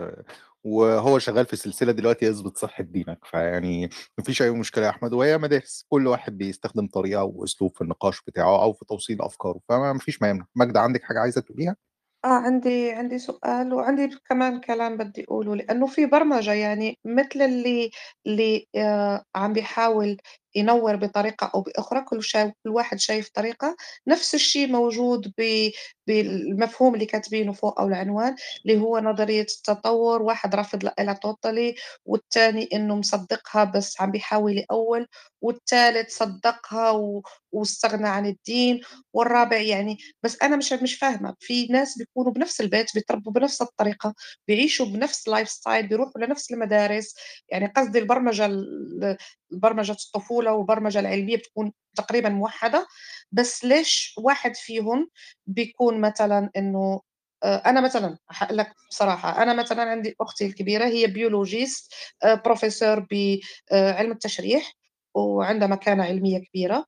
وهو 0.63 1.19
شغال 1.19 1.45
في 1.45 1.55
سلسلة 1.55 1.91
دلوقتي 1.91 2.29
اثبت 2.29 2.57
صحة 2.57 2.83
دينك، 2.83 3.25
فيعني 3.25 3.89
ما 4.17 4.23
فيش 4.23 4.41
أي 4.41 4.51
مشكلة 4.51 4.85
يا 4.85 4.89
أحمد، 4.89 5.13
وهي 5.13 5.37
مدارس، 5.37 5.85
كل 5.89 6.07
واحد 6.07 6.37
بيستخدم 6.37 6.87
طريقة 6.87 7.23
وأسلوب 7.23 7.75
في 7.75 7.81
النقاش 7.81 8.21
بتاعه 8.27 8.63
أو 8.63 8.73
في 8.73 8.85
توصيل 8.85 9.21
أفكاره، 9.21 9.59
فما 9.69 9.97
فيش 9.97 10.21
ما 10.21 10.29
يمنع. 10.29 10.45
ماجدة 10.55 10.79
عندِك 10.79 11.03
حاجة 11.03 11.19
عايزة 11.19 11.41
تقوليها؟ 11.41 11.75
آه، 12.25 12.27
عندي 12.27 12.92
عندي 12.92 13.20
سؤال 13.20 13.74
وعندي 13.74 14.10
كمان 14.30 14.60
كلام 14.62 14.98
بدي 14.98 15.24
أقوله، 15.24 15.56
لإنه 15.56 15.88
في 15.88 16.06
برمجة 16.06 16.53
يعني 16.53 17.00
مثل 17.06 17.42
اللي 17.42 17.92
اللي 18.27 18.68
آآ 18.75 19.24
عم 19.36 19.53
بيحاول 19.53 20.18
ينوّر 20.56 20.96
بطريقة 20.96 21.51
أو 21.56 21.62
بأخرى، 21.62 22.01
كل 22.01 22.24
شا 22.24 22.48
كل 22.63 22.70
واحد 22.70 23.00
شايف 23.00 23.30
طريقة، 23.30 23.75
نفس 24.08 24.36
الشي 24.36 24.68
موجود 24.68 25.34
ب 25.38 25.70
بالمفهوم 26.07 26.93
اللي 26.95 27.05
كاتبينه 27.05 27.51
فوق 27.53 27.79
أو 27.81 27.88
العنوان، 27.88 28.36
اللي 28.65 28.77
هو 28.81 29.00
نظرية 29.00 29.41
التطور، 29.41 30.22
واحد 30.22 30.55
رافض 30.55 30.83
totally 31.13 31.75
والتاني 32.05 32.69
إنه 32.74 32.95
مصدّقها 32.95 33.63
بس 33.63 34.01
عم 34.01 34.12
بيحاول 34.12 34.57
يأوّل، 34.57 35.07
والتالت 35.41 36.10
صدّقها 36.12 36.91
و 36.91 37.22
واستغنى 37.51 38.07
عن 38.07 38.25
الدين، 38.25 38.81
والرابع 39.13 39.57
يعني 39.57 39.98
بس 40.24 40.41
أنا 40.41 40.55
مش 40.57 40.74
مش 40.74 40.95
فاهمة، 40.95 41.36
في 41.39 41.65
ناس 41.67 41.98
بيكونوا 41.98 42.31
بنفس 42.31 42.62
البيت 42.62 42.88
بيتربوا 42.95 43.31
بنفس 43.33 43.62
الطريقة، 43.62 44.13
بيعيشوا 44.48 44.86
بنفس 44.86 45.29
الlifestyle 45.29 45.86
بيروحوا 45.89 46.22
لنفس 46.22 46.51
المدارس، 46.51 47.15
يعني 47.50 47.67
قصدي 47.75 48.00
البرمجة 48.00 48.45
ال 48.45 49.17
برمجة 49.51 49.91
الطفولة 49.91 50.53
والبرمجة 50.53 51.00
العلمية 51.00 51.38
بتكون 51.38 51.72
تقريبًا 51.98 52.29
موحّدة، 52.29 52.88
بس 53.33 53.65
ليش 53.65 54.15
واحد 54.17 54.55
فيهم 54.55 55.09
بيكون 55.47 56.01
مثلًا 56.01 56.49
إنه 56.57 57.01
آآ 57.43 57.57
أنا 57.65 57.81
مثلًا 57.81 58.17
هاقول 58.31 58.57
لك 58.57 58.73
بصراحة، 58.91 59.43
أنا 59.43 59.53
مثلًا 59.53 59.83
عندي 59.83 60.15
أختي 60.21 60.45
الكبيرة 60.45 60.85
هي 60.85 61.07
biologist 61.07 61.89
آآ 62.23 62.43
professor 62.47 62.99
ب 63.11 63.39
آآ 63.71 63.93
علم 63.93 64.11
التشريح، 64.11 64.73
وعندها 65.15 65.67
مكانة 65.67 66.03
علمية 66.05 66.39
كبيرة، 66.39 66.85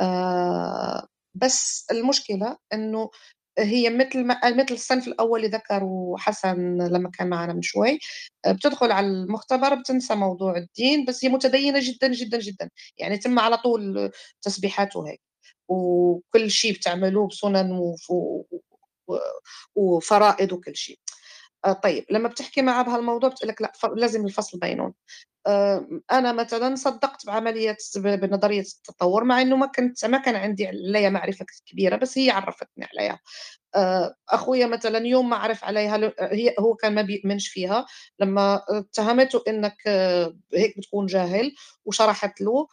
آآ 0.00 1.06
بس 1.34 1.86
المشكلة 1.92 2.56
إنه 2.72 3.10
هي 3.58 3.90
مثل 3.90 4.24
ما 4.26 4.40
مثل 4.44 4.74
الصنف 4.74 5.08
الأول 5.08 5.44
اللي 5.44 5.56
ذكره 5.58 6.14
حسن 6.18 6.78
لمّا 6.82 7.10
كان 7.10 7.28
معنا 7.30 7.52
من 7.52 7.62
شوي، 7.62 7.98
آآ 8.46 8.52
بتدخل 8.52 8.92
على 8.92 9.06
المختبر 9.06 9.74
بتنسى 9.74 10.14
موضوع 10.14 10.56
الدين، 10.56 11.04
بس 11.04 11.24
هي 11.24 11.30
متدينة 11.30 11.78
جدًا، 11.82 12.08
جدًا، 12.12 12.38
جدًا، 12.40 12.70
يعني 12.98 13.18
تم 13.18 13.38
على 13.38 13.56
طول 13.58 14.10
تسبيحات 14.42 14.96
وهيك، 14.96 15.20
وكل 15.68 16.50
شي 16.50 16.72
بتعملوه 16.72 17.28
بسُنن 17.28 17.72
وفرائض 19.76 20.52
وكل 20.52 20.76
شي. 20.76 21.00
آآ 21.66 21.72
طيب 21.72 22.04
لمّا 22.10 22.28
بتحكي 22.28 22.62
معاها 22.62 22.82
بهالموضوع 22.84 23.30
بتقول 23.30 23.48
لك 23.50 23.76
ف 23.76 23.86
لازم 23.96 24.26
الفصل 24.26 24.58
بينهم. 24.58 24.94
آآ 25.46 26.02
أنا 26.12 26.32
مثلًا 26.32 26.76
صدّقت 26.76 27.26
بعملية 27.26 27.76
ب 27.96 28.08
بنظرية 28.08 28.60
التطوّر 28.62 29.24
مع 29.24 29.42
إنه 29.42 29.56
ما 29.56 29.66
كنت 29.66 30.04
ما 30.06 30.18
كان 30.18 30.36
عندي 30.36 30.66
عليها 30.68 31.10
معرفة 31.10 31.46
كبيرة، 31.66 31.96
بس 31.96 32.18
هي 32.18 32.30
عرّفتني 32.30 32.86
عليها. 32.98 33.20
آآ 33.76 34.14
أخويا 34.30 34.66
مثلًا 34.66 34.98
يوم 35.06 35.30
ما 35.30 35.36
عرف 35.36 35.64
عليها 35.64 35.98
هي 36.20 36.54
هو 36.60 36.74
كان 36.76 36.94
ما 36.96 37.02
بيؤمنش 37.02 37.48
فيها، 37.48 37.86
لمّا 38.20 38.62
اتهمته 38.70 39.42
آه، 39.88 40.34
هيك 40.54 40.78
بتكون 40.78 41.06
جاهل 41.06 41.54
وشرحت 41.86 42.40
له، 42.42 42.68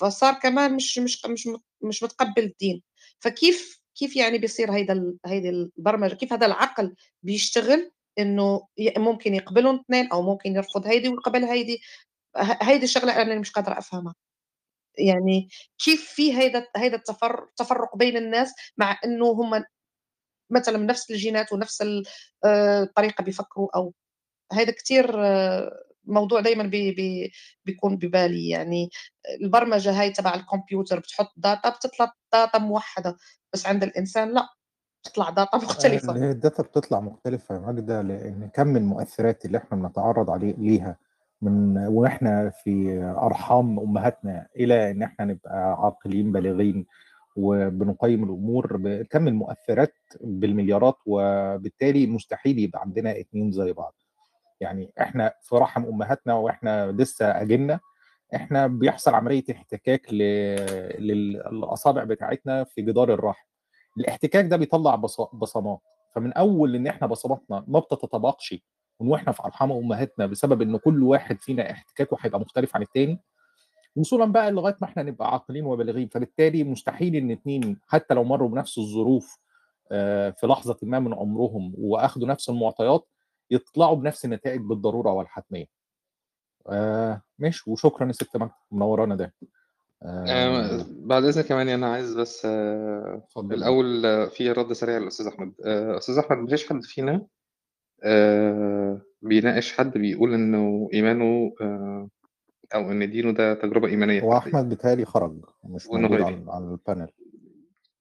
فصار 0.00 0.34
كمان 0.34 0.74
مش 0.76 0.98
مش 0.98 1.26
مش 1.26 1.48
مش 1.84 2.02
متقبّل 2.02 2.42
الدين. 2.44 2.82
فكيف 3.20 3.80
كيف 3.96 4.16
يعني 4.16 4.38
بيصير 4.38 4.72
هيدا 4.72 5.14
هيدي 5.26 5.48
البرمجة، 5.50 6.14
كيف 6.14 6.32
هذا 6.32 6.46
العقل 6.46 6.94
بيشتغل 7.22 7.90
إنه 8.18 8.68
ي 8.78 8.92
ممكن 8.98 9.34
يقبلهم 9.34 9.76
2 9.80 10.08
أو 10.12 10.22
ممكن 10.22 10.56
يرفض 10.56 10.86
هيدي 10.86 11.08
ويقبل 11.08 11.44
هيدي، 11.44 11.80
هيدي 12.62 12.84
الشغلة 12.84 13.14
أنا 13.16 13.22
اللي 13.22 13.38
مش 13.40 13.50
قادرة 13.52 13.78
أفهمها. 13.78 14.14
يعني 14.98 15.48
كيف 15.84 16.10
في 16.16 16.38
هيدا 16.38 16.66
هيدا 16.76 16.96
التفر 16.96 17.44
التفرُّق 17.44 17.96
بين 17.96 18.16
الناس 18.16 18.54
مع 18.78 18.98
إنه 19.04 19.26
هم 19.32 19.64
مثلًا 20.50 20.78
نفس 20.78 21.10
الجينات 21.10 21.52
ونفس 21.52 21.82
ال 21.82 22.04
آآ 22.44 22.82
الطريقة 22.82 23.24
بيفكروا 23.24 23.68
أو 23.76 23.94
هيدا 24.52 24.72
كتير 24.72 25.26
آه، 25.26 25.81
موضوع 26.04 26.40
دايمًا 26.40 26.64
بي 26.64 26.92
بي 26.92 27.32
بيكون 27.64 27.96
ببالي 27.96 28.48
يعني. 28.48 28.90
البرمجة 29.42 30.00
هاي 30.00 30.10
تبع 30.10 30.34
الكمبيوتر 30.34 30.98
بتحط 30.98 31.32
data 31.46 31.76
بتطلع 31.76 32.12
data 32.36 32.60
موحّدة، 32.60 33.16
بس 33.52 33.66
عند 33.66 33.82
الإنسان 33.84 34.34
لأ، 34.34 34.48
بتطلع 35.06 35.48
مختلفة. 35.54 36.12
اللي 36.14 36.26
هي 36.26 36.34
الdata 36.34 36.62
بتطلع 36.62 37.00
مختلفة 37.00 37.54
يا 37.54 37.60
ماجدة، 37.60 38.02
لإن 38.02 38.50
كَم 38.54 38.76
المؤثِّرات 38.76 39.44
اللي 39.44 39.58
إحنا 39.58 39.78
بنتعرّض 39.78 40.30
عليه 40.30 40.54
ليها. 40.58 40.96
من 41.42 41.78
وإحنا 41.78 42.50
في 42.64 43.02
أرحام 43.18 43.80
أمهاتنا 43.80 44.46
إلى 44.56 44.90
إن 44.90 45.02
إحنا 45.02 45.24
نبقى 45.24 45.76
عاقلين 45.84 46.32
بالغين 46.32 46.86
وبنقيّم 47.36 48.24
الأمور. 48.24 48.76
بكَم 48.76 49.28
المؤثِّرات 49.28 49.94
بالمليارات، 50.20 50.96
وبالتالي 51.06 52.06
مستحيل 52.06 52.58
يبقى 52.58 52.80
عندنا 52.80 53.20
2 53.20 53.52
زي 53.52 53.72
بعض. 53.72 54.01
يعني 54.62 54.92
إحنا 55.00 55.34
في 55.42 55.56
رحم 55.56 55.84
أمهاتنا 55.84 56.34
وإحنا 56.34 56.92
لسه 56.92 57.26
أجِنّة، 57.42 57.80
إحنا 58.34 58.66
بيحصل 58.66 59.14
عملية 59.14 59.44
احتكاك 59.50 60.12
ل 60.12 60.18
لل 60.98 61.36
الأصابع 61.36 62.04
بتاعتنا 62.04 62.64
في 62.64 62.82
جدار 62.82 63.14
الرحم. 63.14 63.44
الاحتكاك 63.98 64.44
ده 64.44 64.56
بيطلّع 64.56 64.94
بص 64.94 65.20
بصمات، 65.20 65.78
فمن 66.14 66.32
أول 66.32 66.74
إن 66.74 66.86
إحنا 66.86 67.06
بصماتنا 67.06 67.64
ما 67.68 67.78
بتتطابقش 67.80 68.54
من 69.00 69.08
وإحنا 69.08 69.32
في 69.32 69.44
أرحام 69.44 69.72
أمهاتنا 69.72 70.26
بسبب 70.26 70.62
إن 70.62 70.76
كل 70.76 71.02
واحد 71.02 71.40
فينا 71.40 71.70
احتكاكه 71.70 72.16
هيبقى 72.20 72.40
مختلف 72.40 72.76
عن 72.76 72.82
التاني، 72.82 73.20
وصولًا 73.96 74.24
بقى 74.24 74.50
لغاية 74.50 74.76
ما 74.80 74.88
إحنا 74.88 75.02
نبقى 75.02 75.32
عاقلين 75.32 75.64
وبالغين، 75.66 76.08
فبالتالي 76.08 76.64
مستحيل 76.64 77.16
إن 77.16 77.30
2 77.30 77.76
حتى 77.88 78.14
لو 78.14 78.24
مرّوا 78.24 78.48
بنفس 78.48 78.78
الظروف 78.78 79.38
آآ 79.92 80.30
في 80.30 80.46
لحظةٍ 80.46 80.76
ما 80.82 80.98
من 81.00 81.14
عمرهم 81.14 81.74
وأخدوا 81.78 82.28
نفس 82.28 82.48
المعطيات، 82.50 83.08
يطلعوا 83.50 83.96
بنفس 83.96 84.24
النتائج 84.24 84.60
بالضرورة 84.60 85.12
والحتمية. 85.12 85.66
آآ 86.68 87.20
ماشي، 87.38 87.70
وشكرًا 87.70 88.06
يا 88.06 88.12
ست 88.12 88.28
منوّرانا 88.72 89.16
دايمًا. 89.16 89.32
آآ 90.02 90.26
آآ 90.26 90.84
بعد 90.90 91.24
إذنك 91.24 91.46
كمان 91.46 91.68
أنا 91.68 91.92
عايز 91.92 92.14
بس 92.14 92.46
اتفضل. 92.46 93.54
الأول 93.54 94.06
آه، 94.06 94.24
في 94.24 94.52
رَد 94.52 94.72
سريع 94.72 94.98
للأستاذ 94.98 95.26
أحمد. 95.26 95.52
آآ 95.66 95.98
أستاذ 95.98 96.18
أحمد 96.18 96.38
ما 96.38 96.46
فيش 96.46 96.68
حد 96.68 96.82
فينا 96.82 97.26
آآ 98.04 99.00
بيناقش 99.22 99.72
حد 99.76 99.98
بيقول 99.98 100.34
إنه 100.34 100.88
إيمانه 100.94 101.52
آآ 101.60 102.08
أو 102.74 102.92
إن 102.92 103.10
دينه 103.10 103.30
ده 103.32 103.54
تجربة 103.54 103.88
إيمانية 103.88 104.22
هو 104.22 104.40
فردية 104.40 104.56
أحمد 104.56 104.68
بيتهيأ 104.68 104.94
لي 104.94 105.04
خرج، 105.04 105.44
مش 105.64 105.86
موجود. 105.86 106.20
على 106.20 106.44
على 106.48 106.76
الpanel. 106.78 107.10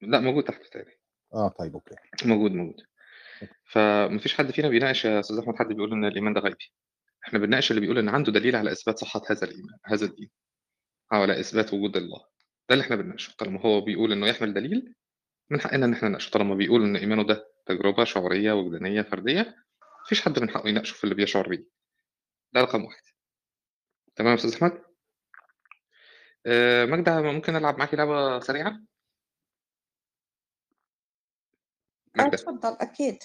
لأ 0.01 0.19
موجود 0.19 0.43
تحت 0.43 0.61
بيتهيأ 0.61 0.83
لي. 0.83 0.91
آه 1.33 1.47
طيب 1.47 1.73
أوكي. 1.73 1.95
موجود، 2.25 2.51
موجود. 2.51 2.81
فما 3.65 4.19
فيش 4.19 4.35
حد 4.35 4.51
فينا 4.51 4.69
بيناقش 4.69 5.05
يا 5.05 5.19
أستاذ 5.19 5.39
أحمد 5.39 5.55
حد 5.55 5.67
بيقول 5.67 5.91
إن 5.93 6.05
الإيمان 6.05 6.33
ده 6.33 6.41
غيبي. 6.41 6.71
إحنا 7.27 7.39
بنناقش 7.39 7.71
اللي 7.71 7.81
بيقول 7.81 7.97
إن 7.97 8.09
عنده 8.09 8.31
دليل 8.31 8.55
على 8.55 8.71
إثبات 8.71 8.99
صحة 8.99 9.21
هذا 9.29 9.43
الإيمان 9.43 9.77
هذا 9.85 10.05
الدين، 10.05 10.29
أو 11.13 11.21
على 11.21 11.39
إثبات 11.39 11.73
وجود 11.73 11.97
الله. 11.97 12.19
ده 12.69 12.73
اللي 12.75 12.83
إحنا 12.83 12.95
بنناقشه. 12.95 13.33
طالما 13.37 13.61
هو 13.61 13.81
بيقول 13.81 14.11
إنه 14.11 14.27
يحمل 14.27 14.53
دليل، 14.53 14.95
من 15.49 15.61
حقنا 15.61 15.85
إن 15.85 15.93
إحنا 15.93 16.09
نناقشه. 16.09 16.29
طالما 16.31 16.55
بيقول 16.55 16.83
إن 16.83 16.95
إيمانه 16.95 17.23
ده 17.23 17.47
تجربة 17.65 18.03
شعورية 18.03 18.53
وجدانية 18.53 19.01
فردية، 19.01 19.41
ما 19.81 20.05
فيش 20.07 20.21
حد 20.21 20.39
من 20.39 20.49
حقه 20.49 20.69
يناقشه 20.69 20.93
في 20.93 21.03
اللي 21.03 21.15
بيشعر 21.15 21.49
بيه. 21.49 21.65
ده 22.53 22.61
رقم 22.61 22.83
1. 22.85 23.01
تمام 24.15 24.29
يا 24.31 24.35
أستاذ 24.35 24.53
أحمد؟ 24.53 24.81
آآ 26.45 26.85
ماجدة 26.85 27.21
ممكن 27.21 27.55
ألعب 27.55 27.77
معاكِ 27.77 27.93
لعبة 27.93 28.39
سريعة؟ 28.39 28.79
آه 32.19 32.21
ماجدة، 32.23 32.35
اتفضل 32.35 32.77
أكيد. 32.81 33.17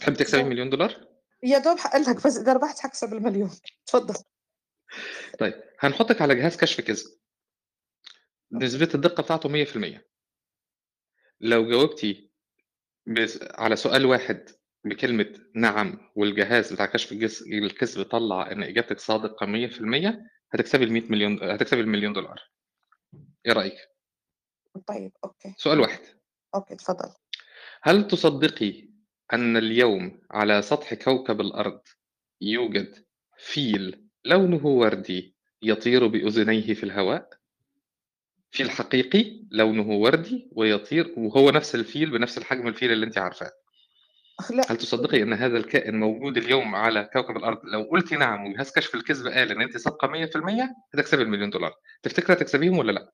تحبي 0.00 0.16
تكسبي 0.16 0.42
زي 0.42 0.48
مليون 0.48 0.70
دولار؟ 0.70 1.08
يا 1.42 1.58
دوب 1.58 1.78
هاقول 1.78 2.02
لك 2.02 2.26
بس 2.26 2.36
إذا 2.36 2.52
ربحت 2.52 2.84
هاكسب 2.84 3.12
المليون. 3.12 3.50
اتفضل. 3.84 4.14
طيب 5.38 5.62
هنحطِّك 5.80 6.22
على 6.22 6.34
جهاز 6.34 6.56
كشف 6.56 6.80
كذب. 6.80 7.06
نسبة 8.52 8.88
الدقة 8.94 9.22
بتاعته 9.22 9.48
100%. 9.48 10.06
لو 11.40 11.70
جاوبتِ 11.70 12.06
بس 13.06 13.38
على 13.42 13.76
سؤال 13.76 14.06
واحد 14.06 14.48
بكلمة 14.84 15.34
نعم 15.54 16.10
والجهاز 16.16 16.72
بتاع 16.72 16.86
كشف 16.86 17.12
الجس 17.12 17.42
الكذب 17.42 18.02
طلّع 18.02 18.52
إن 18.52 18.62
إجابتِك 18.62 19.00
صادقة 19.00 19.46
100% 19.46 20.18
هتكسبي 20.54 20.86
ال100 20.86 21.10
مليون 21.10 21.50
هتكسبي 21.50 21.82
ال1.000.000 21.82 22.14
دولار. 22.14 22.50
إيه 23.46 23.52
رأيِك؟ 23.52 23.76
طيب 24.86 25.12
okay. 25.24 25.54
سؤال 25.56 25.80
واحد. 25.80 26.19
okay 26.54 26.74
اتفضل. 26.74 27.08
هل 27.82 28.08
تصدقي 28.08 28.88
أن 29.32 29.56
اليوم 29.56 30.20
على 30.30 30.62
سطح 30.62 30.94
كوكب 30.94 31.40
الأرض 31.40 31.80
يوجد 32.40 33.04
فيل 33.38 34.08
لونه 34.24 34.66
وردي 34.66 35.36
يطير 35.62 36.06
بأذنيه 36.06 36.74
في 36.74 36.84
الهواء؟ 36.84 37.28
فيل 38.50 38.70
حقيقي 38.70 39.46
لونه 39.50 39.88
وردي 39.88 40.48
ويطير 40.52 41.14
وهو 41.16 41.50
نفس 41.50 41.74
الفيل 41.74 42.10
بنفس 42.10 42.38
الحجم 42.38 42.68
الفيل 42.68 42.92
اللي 42.92 43.06
أنتِ 43.06 43.18
عارفاه. 43.18 43.50
لأ 44.50 44.62
هل 44.72 44.76
تصدقي 44.76 45.22
أن 45.22 45.32
هذا 45.32 45.58
الكائن 45.58 46.00
موجود 46.00 46.36
اليوم 46.36 46.74
على 46.74 47.10
كوكب 47.12 47.36
الأرض؟ 47.36 47.58
لو 47.64 47.82
قلتِ 47.82 48.12
نعم 48.14 48.46
وجهاز 48.46 48.72
كشف 48.72 48.94
الكذب 48.94 49.26
قال 49.26 49.50
إن 49.50 49.62
أنتِ 49.62 49.76
صادقة 49.76 50.08
100% 50.08 50.76
هتكسبي 50.94 51.24
ال1.000.000 51.24 51.52
دولار. 51.52 51.72
تفتكري 52.02 52.36
هتكسبيهم 52.36 52.78
والّا 52.78 52.92
لأ؟ 52.92 53.12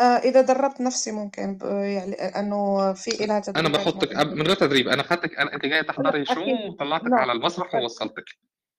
آآ 0.00 0.04
إذا 0.18 0.40
درّبت 0.40 0.80
نفسي 0.80 1.12
ممكن 1.12 1.56
ب 1.56 1.62
يعني 1.64 2.10
لأنه 2.10 2.92
في 2.92 3.10
إلها 3.24 3.26
أنا 3.26 3.40
تدريبات 3.40 3.70
باحطِّك 3.72 4.08
أب 4.12 4.26
معينة. 4.26 4.34
من 4.34 4.46
غير 4.46 4.56
تدريب، 4.56 4.88
أنا 4.88 5.02
خدتِك 5.02 5.38
أنا 5.38 5.54
أنتِ 5.54 5.62
جاية 5.66 5.80
لأ 5.80 5.86
تحضري 5.86 6.24
show 6.26 6.30
أكيد. 6.38 6.70
وطلّعتِك 6.70 7.06
لأ 7.06 7.16
على 7.16 7.32
المسرح. 7.32 7.74
ووصّلتِك. 7.74 8.24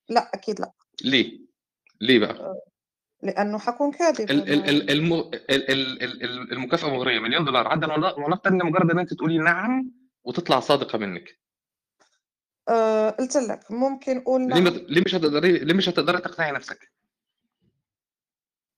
لأ 0.10 0.31
أكيد 0.34 0.60
لأ. 0.60 0.72
ليه؟ 1.03 1.39
ليه 2.01 2.19
بقى؟ 2.19 2.31
آآ 2.31 2.55
لأنه 3.24 3.57
حاكون 3.57 3.91
كاذبة 3.91 4.34
ال 4.34 4.50
ال 4.53 4.69
ال 4.69 4.91
الم 4.91 5.13
ال 5.13 5.36
ال 5.50 6.03
ال 6.03 6.24
ال 6.24 6.51
المكافأة 6.53 6.89
مغرية 6.89 7.19
$1.000.000 7.19 7.67
عدم 7.67 7.91
ون 7.91 8.24
ونفترض 8.24 8.53
إن 8.53 8.65
مجرد 8.65 8.91
إن 8.91 9.00
أنتِ 9.00 9.13
تقولي 9.13 9.38
نعم 9.38 9.91
وتطلع 10.24 10.60
صادقة 10.60 10.98
منِّك. 10.98 11.39
آآ 12.69 13.10
قُلت 13.10 13.38
لك 13.38 13.72
ممكن 13.72 14.13
ليه 14.13 14.62
ما 14.62 14.69
نعم. 14.69 14.79
ليه 14.89 15.01
مش 15.05 15.15
هتقدري 15.15 15.51
ليه 15.60 15.74
مش 15.74 15.89
هتقدري 15.89 16.17
تقنعي 16.17 16.51
نفسِك؟ 16.51 16.91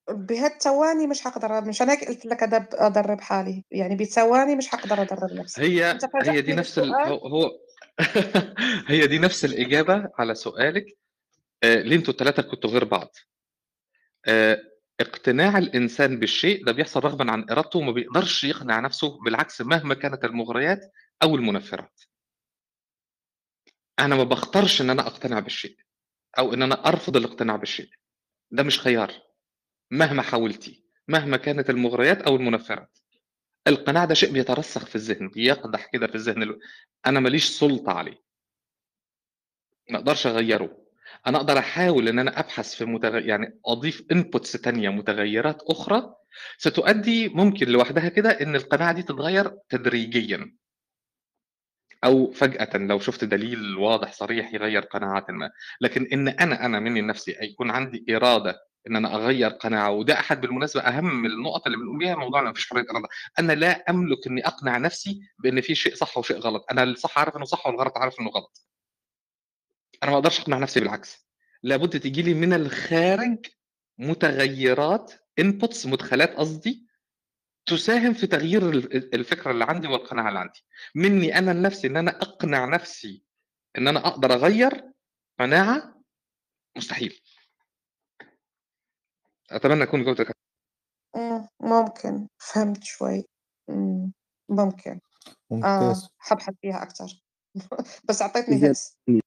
بهالثواني 0.10 1.08
مش 1.08 1.28
هاقدر 1.28 1.62
مشان 1.62 1.90
هيك 1.90 2.08
قُلت 2.08 2.26
لك 2.26 2.44
أدب 2.44 2.66
أدرّب 2.72 3.22
حالي، 3.22 3.64
يعني 3.72 3.96
بثواني 3.96 4.56
مش 4.56 4.76
هاقدر 4.76 5.02
أدرّب 5.02 5.34
نفسي. 5.34 5.62
هي 5.62 5.98
هي 6.24 6.42
دي 6.42 6.54
نفس 6.54 6.80
ال. 6.80 6.94
هو 6.96 7.52
هي 8.88 9.08
دي 9.08 9.20
نفس 9.20 9.46
الإجابة 9.46 10.10
على 10.20 10.36
سؤالِك 10.36 10.86
آآ 11.64 11.76
ليه 11.76 11.96
أنتم 11.96 12.14
ال3 12.14 12.42
كنتم 12.42 12.70
غير 12.70 12.86
بعض. 12.86 13.10
آآ 14.28 14.58
اقتناع 15.00 15.58
الإنسان 15.58 16.20
بالشيء 16.20 16.66
ده 16.66 16.72
بيحصل 16.72 17.00
رغبًا 17.00 17.32
عن 17.32 17.50
إرادته 17.52 17.80
وما 17.80 17.92
بيقدرش 17.92 18.44
يقنع 18.44 18.80
نفسه 18.80 19.20
بالعكس 19.26 19.62
مهما 19.62 19.94
كانت 19.94 20.26
المغريات 20.26 20.92
أو 21.24 21.36
المنفّرات. 21.36 22.02
أنا 24.00 24.16
ما 24.16 24.24
باختارش 24.24 24.82
إن 24.82 24.90
أنا 24.90 25.08
أقتنع 25.08 25.40
بالشيء 25.40 25.78
أو 26.40 26.54
إن 26.54 26.62
أنا 26.62 26.88
أرفض 26.88 27.18
الاقتناع 27.18 27.56
بالشيء. 27.56 27.90
ده 28.52 28.64
مش 28.64 28.80
خيار. 28.80 29.27
مهما 29.92 30.22
حاولتِ، 30.22 30.72
مهما 31.08 31.38
كانت 31.38 31.70
المغريات 31.70 32.22
أو 32.22 32.36
المنفّرات. 32.36 32.98
القناع 33.68 34.06
ده 34.06 34.14
شيء 34.14 34.32
بيترسخ 34.32 34.86
في 34.86 34.96
الذهن، 34.96 35.30
بيقدح 35.30 35.86
كده 35.94 36.08
في 36.08 36.16
الذهن 36.16 36.44
ال 36.44 36.60
أنا 37.06 37.20
ما 37.20 37.30
ليش 37.30 37.46
سُلطة 37.50 37.92
عليه. 37.92 38.22
ما 39.90 39.98
أقدرش 39.98 40.28
أغيّره. 40.28 40.78
أنا 41.28 41.38
أقدر 41.38 41.60
أحاول 41.60 42.08
إن 42.08 42.20
أنا 42.20 42.40
أبحث 42.40 42.76
في 42.76 42.86
متغ 42.86 43.16
يعني 43.18 43.60
أضيف 43.66 44.02
inputs 44.14 44.62
تانية 44.62 44.90
متغيّرات 44.90 45.62
أخرى 45.64 46.16
ستؤدي 46.58 47.30
ممكن 47.30 47.68
لوحدها 47.68 48.10
كده 48.10 48.30
إن 48.30 48.56
القناعة 48.56 48.92
دي 48.94 49.04
تتغيّر 49.04 49.58
تدريجيًا. 49.70 50.56
أو 52.04 52.32
فجأة 52.32 52.78
لو 52.78 53.00
شفت 53.00 53.24
دليل 53.24 53.76
واضح 53.78 54.14
صريح 54.14 54.54
يغير 54.54 54.82
قناعات 54.82 55.30
ما 55.32 55.52
لكن 55.82 56.08
إن 56.14 56.28
أنا 56.28 56.66
أنا 56.66 56.80
مني 56.80 57.02
نفسي 57.02 57.36
يكون 57.42 57.72
عندي 57.72 58.06
إرادة 58.16 58.60
إن 58.88 58.96
أنا 58.96 59.16
اغير 59.16 59.50
قناعة 59.50 59.92
وده 59.92 60.20
أحد 60.20 60.42
بالمناسبة 60.42 60.82
أهم 60.82 61.26
النقط 61.26 61.66
اللي 61.66 61.78
بنقول 61.78 61.98
بيها 61.98 62.16
موضوع 62.16 62.42
ما 62.42 62.54
فيش 62.54 62.70
حرية 62.70 62.86
إرادة. 62.92 63.08
أنا 63.40 63.54
لا 63.54 63.90
أملك 63.90 64.28
إني 64.28 64.48
أقنع 64.48 64.78
نفسي 64.78 65.22
بإن 65.40 65.62
في 65.62 65.76
شيء 65.76 65.96
صح 65.96 66.18
وشيء 66.18 66.38
غلط. 66.38 66.66
أنا 66.72 66.84
الصح 66.84 67.20
عارف 67.20 67.38
إنه 67.38 67.46
صح 67.46 67.68
والغلط 67.68 67.98
عارف 67.98 68.20
إنه 68.20 68.30
غلط. 68.30 68.68
أنا 70.04 70.12
ما 70.12 70.18
أقدرش 70.18 70.40
أقنع 70.40 70.58
نفسي 70.58 70.80
بالعكس. 70.80 71.28
لابد 71.64 72.00
تيجي 72.00 72.22
لي 72.22 72.34
من 72.34 72.54
الخارج 72.54 73.46
متغيرات 73.98 75.14
انبوتس 75.40 75.86
مدخلات 75.86 76.36
قصدي 76.36 76.88
تساهم 77.66 78.14
في 78.14 78.28
تغيير 78.28 78.70
ال- 78.70 79.16
الفكرة 79.16 79.52
اللي 79.52 79.66
عندي 79.66 79.88
والقناعة 79.88 80.28
اللي 80.30 80.40
عندي. 80.40 80.66
مني 80.96 81.38
أنا 81.38 81.52
لنفسي 81.52 81.88
إن 81.88 81.98
أنا 81.98 82.12
أقنع 82.22 82.66
نفسي 82.66 83.24
إن 83.78 83.88
أنا 83.88 84.08
أقدر 84.08 84.34
اغير 84.34 84.84
قناعة 85.40 86.02
مستحيل. 86.78 87.22
أتمنى 89.52 89.84
أكون 89.84 90.04
جاوبتك 90.04 90.32
إمم، 91.16 91.48
ممكن، 91.60 92.28
فهمت 92.38 92.84
شوي. 92.84 93.26
إمم، 93.70 94.14
ممكن. 94.50 94.92
آه، 94.92 95.56
ممتاز. 95.56 96.10
حابحث 96.20 96.54
فيها 96.62 96.84
أكتر. 96.84 97.24
بس 98.10 98.22
أعطيتني 98.22 98.60
hints. 98.74 98.94
إمم. 99.10 99.22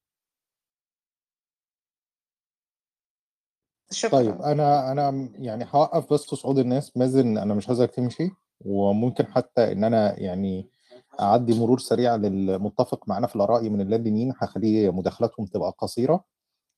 طيب 4.11 4.31
شكرًا. 4.35 4.51
أنا 4.51 4.91
أنا 4.91 5.11
م 5.11 5.33
يعني 5.35 5.65
هاوقّف 5.73 6.13
بس 6.13 6.25
في 6.29 6.35
صعود 6.35 6.57
الناس، 6.59 6.97
مازن 6.97 7.37
أنا 7.37 7.53
مش 7.53 7.67
عايزك 7.67 7.91
تمشي، 7.91 8.29
وممكن 8.65 9.25
حتى 9.27 9.71
إن 9.71 9.83
أنا 9.83 10.19
يعني 10.19 10.69
آآ 11.19 11.32
عدّي 11.32 11.59
مرور 11.59 11.79
سريع 11.79 12.15
للمتّفق 12.15 13.09
معانا 13.09 13.27
في 13.27 13.35
الآراء 13.35 13.69
من 13.69 13.81
اللادينيين، 13.81 14.33
هاخلّيه 14.41 14.91
مداخلاتهم 14.91 15.45
تبقى 15.45 15.73
قصيرة، 15.77 16.23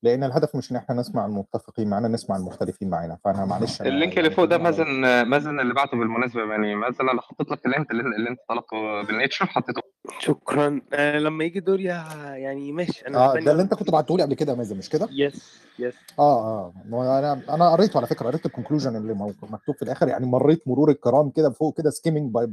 لإن 0.04 0.24
الهدف 0.24 0.56
مش 0.56 0.72
إن 0.72 0.76
إحنا 0.76 0.96
نسمع 0.96 1.26
المتّفقين 1.26 1.90
معانا، 1.90 2.08
نسمع 2.08 2.38
المختلفين 2.38 2.90
معانا، 2.90 3.18
فأنا 3.26 3.46
معلش 3.46 3.82
ال 3.82 3.89
link 3.89 4.18
اللي 4.18 4.22
يعني 4.22 4.36
فوق 4.36 4.46
ده 4.46 4.56
على 4.56 4.64
مازن 4.64 5.24
مازن 5.30 5.60
اللي 5.60 5.74
بعته 5.74 5.98
بالمناسبة 5.98 6.42
يعني 6.52 6.76
مازن 6.76 7.10
أنا 7.10 7.22
حطيت 7.22 7.52
لك 7.52 7.66
ال 7.66 7.71
link 7.71 7.92
اللي, 7.92 8.04
اللي 8.04 8.30
أنت 8.30 8.40
طلبته 8.50 9.02
بال 9.02 9.13
Nature 9.13 9.46
حطيته 9.46 9.82
شكرًا. 10.20 10.82
آآ 10.94 11.20
لمّا 11.20 11.44
ييجي 11.44 11.60
دوري 11.60 11.84
يعني 11.84 12.72
ماشي 12.72 13.06
آه، 13.08 13.28
استني 13.28 13.46
ده 13.46 13.52
اللي 13.52 13.64
أنت 13.64 13.74
كنت 13.74 13.92
بعته 13.92 14.18
لي 14.18 14.24
قبل 14.24 14.34
كده 14.34 14.52
يا 14.52 14.58
مازن 14.58 14.78
مش 14.78 14.90
كده؟ 14.90 15.08
Yes، 15.08 15.34
yes. 15.82 15.94
آه، 16.20 16.44
آه، 16.60 16.74
ما 16.86 16.98
هو 16.98 17.20
أنا 17.20 17.42
أنا 17.50 17.72
قريته 17.72 17.98
على 17.98 18.08
فكرة، 18.08 18.28
قريت 18.28 18.48
الconclusion 18.48 18.88
اللي 18.88 19.14
مكتوب 19.42 19.76
في 19.76 19.82
الآخر، 19.82 20.08
يعني 20.08 20.26
مرّيت 20.26 20.68
مرور 20.68 20.92
الكرام 20.92 21.30
كده 21.30 21.50
فوق 21.50 21.78
كده 21.78 21.92
by 22.12 22.50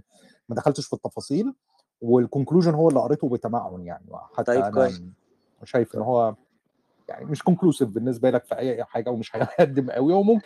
ما 0.49 0.57
دخلتش 0.57 0.87
في 0.87 0.93
التفاصيل، 0.93 1.55
والconclusion 2.05 2.69
هو 2.75 2.89
اللي 2.89 3.01
قريته 3.01 3.29
بتمعن 3.29 3.87
يعني، 3.87 4.05
وحتى 4.09 4.43
طيب 4.45 4.65
أنا 4.65 4.71
كويس. 4.71 5.03
شايف 5.65 5.95
إن 5.95 6.01
هو 6.01 6.35
يعني 7.11 7.25
مش 7.25 7.43
conclusive 7.43 7.85
بالنسبة 7.85 8.31
لك 8.31 8.45
في 8.45 8.55
أي 8.59 8.85
حاجة 8.85 9.11
ومش 9.11 9.37
هيقدّم 9.37 9.91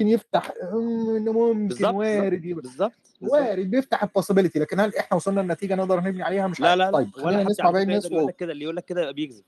يفتح 0.09 0.52
إمم، 0.62 1.16
إنه 1.16 1.33
ممكن 1.33 1.68
بالضبط، 1.68 1.94
بالضبط، 1.94 1.94
وارد 1.97 2.42
بالضبط. 2.62 2.92
وارد 3.23 3.71
بيفتح 3.71 4.04
الpossibility 4.04 4.56
لكن 4.56 4.80
هل 4.80 4.97
إحنا 4.97 5.16
وصلنا 5.16 5.40
لنتيجة 5.40 5.75
نقدر 5.75 6.00
نبني 6.00 6.23
عليها 6.23 6.47
مش 6.47 6.61
لا، 6.61 6.66
عارف. 6.68 6.78
لا، 6.78 6.90
لا، 6.90 6.92
طيب 6.92 7.11
ولا 7.25 7.44
نسمع 7.44 7.71
باقي 7.71 7.83
الناس 7.85 8.04
يقدر 8.04 8.12
يقول 8.12 8.26
و 8.26 8.28
لك 8.28 8.37
كده، 8.37 8.52
اللي 8.52 8.64
يقول 8.64 8.76
لك 8.76 8.85
كده 8.85 9.00
يبقى 9.00 9.14
بيكذب. 9.14 9.44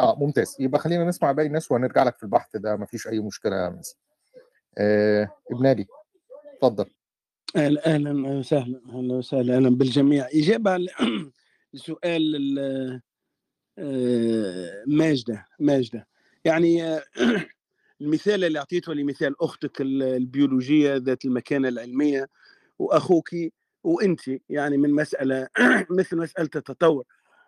آه، 0.00 0.16
ممتاز، 0.18 0.56
يبقى 0.60 0.80
خلّينا 0.80 1.04
نسمع 1.04 1.32
باقي 1.32 1.46
الناس 1.46 1.72
وهنرجع 1.72 2.02
لك 2.02 2.16
في 2.16 2.22
البحث 2.22 2.56
ده 2.56 2.76
ما 2.76 2.86
فيش 2.86 3.08
أي 3.08 3.20
مشكلة 3.20 3.56
يا 3.56 3.68
مازن. 3.68 3.94
آآ، 4.78 5.28
ابن 5.52 5.66
علي، 5.66 5.86
اتفضل. 6.56 6.86
أهلًا 7.56 7.86
أهلًا 7.94 8.28
وسهلًا، 8.38 8.80
أهلًا 8.88 9.14
وسهلًا، 9.14 9.56
أهلًا 9.56 9.68
بالجميع. 9.68 10.28
إجابة 10.34 10.76
ل 10.76 10.88
لسؤال 11.74 12.36
ال 12.36 12.58
آآ 13.78 14.84
ماجدة، 14.86 15.46
ماجدة. 15.60 16.08
يعني 16.46 17.00
المثال 18.02 18.44
اللي 18.44 18.58
أعطيته 18.58 18.94
لمثال 18.94 19.42
أختك 19.42 19.80
ال 19.80 20.02
البيولوجية 20.02 20.96
ذات 20.96 21.24
المكانة 21.24 21.68
العلمية 21.68 22.28
وأخوكِ 22.78 23.30
وأنتِ، 23.84 24.20
يعني 24.50 24.78
من 24.78 24.90
مسألة 24.90 25.48
مثل 26.00 26.16
مسألة 26.18 26.50
التطور. 26.56 27.04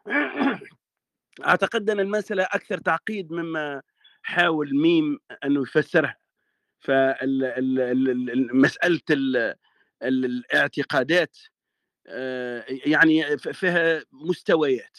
أعتقد 1.46 1.90
أن 1.90 2.00
المسألة 2.00 2.44
أكثر 2.44 2.78
تعقيد 2.78 3.32
مما 3.32 3.82
حاول 4.22 4.76
ميم 4.82 5.18
أنه 5.44 5.62
يفسرها. 5.62 6.16
ال 9.18 9.54
الاعتقادات 10.02 11.38
آآ 12.08 12.64
يعني 12.68 13.38
فيها 13.38 14.04
مستويات. 14.12 14.98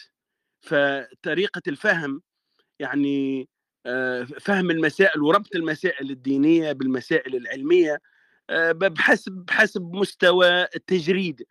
فطريقة 0.62 1.62
الفهم 1.69 2.21
يعني 2.79 3.49
فهم 4.39 4.71
المسائل 4.71 5.21
وربط 5.21 5.56
المسائل 5.56 6.10
الدينية 6.10 6.71
بالمسائل 6.71 7.36
العلمية 7.36 8.02
آآ 8.49 8.71
ب 8.71 8.80
بحسب 8.80 9.32
بحسب 9.32 9.82
مستوى 9.93 10.63
التجريد. 10.63 11.45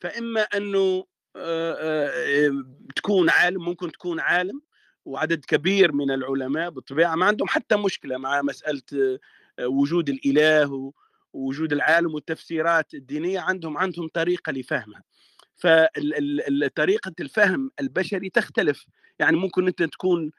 فإما 0.00 0.40
أنه 0.40 1.04
آآ 1.36 1.76
آآ 1.80 2.64
تكون 2.96 3.30
عالم 3.30 3.64
ممكن 3.64 3.92
تكون 3.92 4.20
عالم 4.20 4.60
وعدد 5.04 5.44
كبير 5.44 5.92
من 5.92 6.10
العلماء 6.10 6.70
بالطبيعة 6.70 7.14
ما 7.14 7.26
عندهم 7.26 7.48
حتى 7.48 7.76
مشكلة 7.76 8.18
مع 8.18 8.42
آآ 8.94 9.18
وجود 9.66 10.08
الإله 10.08 10.72
و 10.72 10.92
ووجود 11.32 11.72
العالم 11.72 12.14
والتفسيرات 12.14 12.94
الدينية، 12.94 13.40
عندهم 13.40 13.78
عندهم 13.78 14.08
طريقة 14.08 14.52
لفهمها. 14.52 15.02
طريقة 16.76 17.12
الفهم 17.20 17.70
البشري 17.80 18.30
تختلف، 18.30 18.86
يعني 19.18 19.36
ممكن 19.36 19.66
أنت 19.66 19.82
تكون 19.82 20.30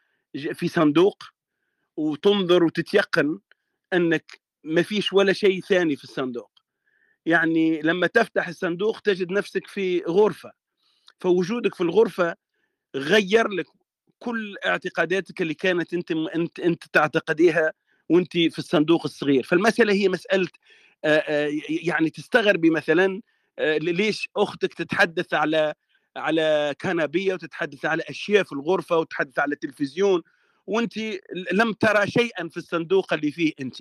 في 0.53 0.67
صندوق 0.67 1.23
وتنظر 1.97 2.63
وتتيقن 2.63 3.39
أنك 3.93 4.41
ما 4.63 4.81
فيش 4.81 5.13
ولا 5.13 5.33
شيء 5.33 5.61
ثاني 5.61 5.95
في 5.95 6.03
الصندوق. 6.03 6.51
يعني 7.25 7.81
لمّا 7.81 8.07
تفتح 8.07 8.47
الصندوق 8.47 8.99
تجد 9.01 9.31
نفسك 9.31 9.67
في 9.67 9.99
غرفة، 10.09 10.51
فوجودك 11.21 11.75
في 11.75 11.81
الغرفة 11.81 12.35
غيّر 12.97 13.49
لك 13.49 13.65
كل 14.19 14.55
اعتقاداتك 14.67 15.41
اللي 15.41 15.53
كانت 15.53 15.93
أنت 15.93 16.13
م 16.13 16.27
أنت 16.27 16.61
أنت 16.61 16.83
تعتقديها 16.93 17.73
وأنتِ 18.09 18.33
في 18.33 18.59
الصندوق 18.59 19.01
الصغير. 19.05 19.43
فالمسألة 19.43 19.93
هي 19.93 20.09
ي 21.09 21.61
يعني 21.87 22.09
تستغربي 22.09 22.69
مثلًا 22.71 23.21
ليش 23.59 24.29
أختك 24.37 24.73
تتحدث 24.73 25.33
على 25.33 25.73
على 26.17 26.75
كنبية 26.81 27.33
وتتحدث 27.33 27.85
على 27.85 28.03
أشياء 28.09 28.43
في 28.43 28.53
الغرفة 28.53 28.97
وتتحدث 28.99 29.39
على 29.39 29.53
التلفزيون 29.53 30.23
وأنتِ 30.71 30.97
ل 30.99 31.13
لم 31.53 31.73
ترى 31.73 32.07
شيئًا 32.11 32.49
في 32.49 32.57
الصندوق 32.57 33.13
اللي 33.13 33.31
فيه 33.31 33.53
أنتِ. 33.61 33.77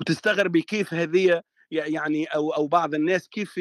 وتستغربي 0.00 0.62
كيف 0.62 0.92
ي 1.72 1.76
يعني 1.76 2.24
أو 2.26 2.50
أو 2.54 2.68
بعض 2.68 2.94
الناس 2.94 3.28
كيف 3.28 3.60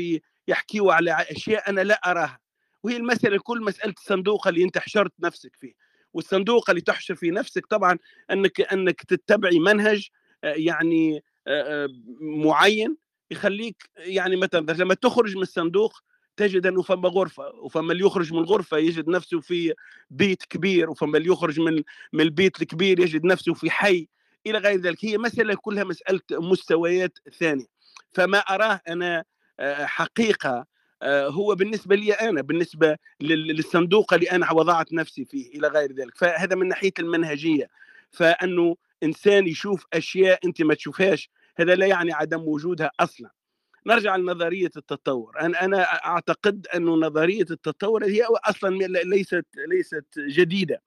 يحكيوا 0.49 0.93
على 0.93 1.13
أشياء 1.31 1.71
أنا 1.71 1.81
لا 1.81 2.01
أراها. 2.11 2.39
وهي 2.83 2.97
المسألة 2.97 3.35
الكل 3.37 3.61
مسألة 3.63 3.95
الصندوق 3.99 4.49
اللي 4.49 4.65
أنت 4.65 4.79
حشرت 4.79 5.13
نفسك 5.21 5.57
فيه. 5.57 5.73
والصندوق 6.13 6.71
اللي 6.71 6.81
تحشر 6.81 7.15
فيه 7.15 7.31
نفسك 7.31 7.67
طبعًا 7.67 7.99
أنك 8.31 8.61
أنك 8.61 9.03
تتبعي 9.03 9.59
منهج 9.59 10.09
آآ 10.45 10.55
يعني 10.55 11.23
آآ 11.47 11.89
معيّن 12.21 12.97
يخلّيك 13.31 13.89
يعني 13.97 14.37
مثلًا 14.37 14.73
لمّا 14.73 14.95
تخرج 14.95 15.37
من 15.37 15.43
الصندوق 15.43 15.93
تجد 16.37 16.65
أنه 16.67 16.81
فما 16.81 17.09
غرفة، 17.09 17.43
وفما 17.49 17.91
اللي 17.93 18.05
يخرج 18.05 18.33
من 18.33 18.39
الغرفة 18.39 18.77
يجد 18.77 19.07
نفسه 19.09 19.39
في 19.39 19.73
بيت 20.09 20.43
كبير، 20.43 20.89
وفما 20.89 21.17
اللي 21.17 21.29
يخرج 21.29 21.59
من 21.59 21.83
من 22.13 22.21
البيت 22.21 22.61
الكبير 22.61 22.99
يجد 22.99 23.25
نفسه 23.25 23.53
في 23.53 23.71
حي 23.71 24.07
إلى 24.47 24.57
غير 24.57 24.79
ذلك. 24.79 25.05
هي 25.05 25.17
مسألة 25.17 25.55
كلها 25.55 25.83
مسألة 25.83 26.21
مستويات 26.31 27.17
ثانية. 27.39 27.65
فما 28.11 28.37
أراه 28.39 28.81
أنا 28.87 29.23
آآ 29.59 29.85
حقيقة 29.85 30.65
آآ 31.01 31.27
هو 31.27 31.55
بالنسبة 31.55 31.95
لي 31.95 32.13
أنا، 32.13 32.41
بالنسبة 32.41 32.97
لل 33.21 33.47
للصندوق 33.47 34.13
اللي 34.13 34.31
أنا 34.31 34.51
وضعت 34.53 34.93
نفسي 34.93 35.25
فيه 35.25 35.49
إلى 35.59 35.67
غير 35.67 35.91
ذلك. 35.93 36.17
فهذا 36.17 36.55
من 36.55 36.67
ناحية 36.67 36.91
المنهجية. 36.99 37.67
فأنه 38.11 38.75
إنسان 39.03 39.47
يشوف 39.47 39.85
أشياء 39.93 40.39
أنتِ 40.45 40.61
ما 40.61 40.73
تشوفيهاش، 40.73 41.29
هذا 41.57 41.75
لا 41.75 41.85
يعني 41.85 42.13
عدم 42.13 42.41
وجودها 42.41 42.91
أصلًا. 42.99 43.40
نرجع 43.85 44.15
لنظرية 44.15 44.71
التطور، 44.77 45.39
أنا 45.41 45.65
أنا 45.65 45.83
أعتقد 46.05 46.67
أنه 46.75 46.91
نظرية 46.95 47.45
التطور 47.51 48.05
هي 48.05 48.23
أصلًا 48.23 48.69
ل 48.75 49.09
ليست 49.09 49.45
ليست 49.67 50.05
جديدة. 50.19 50.81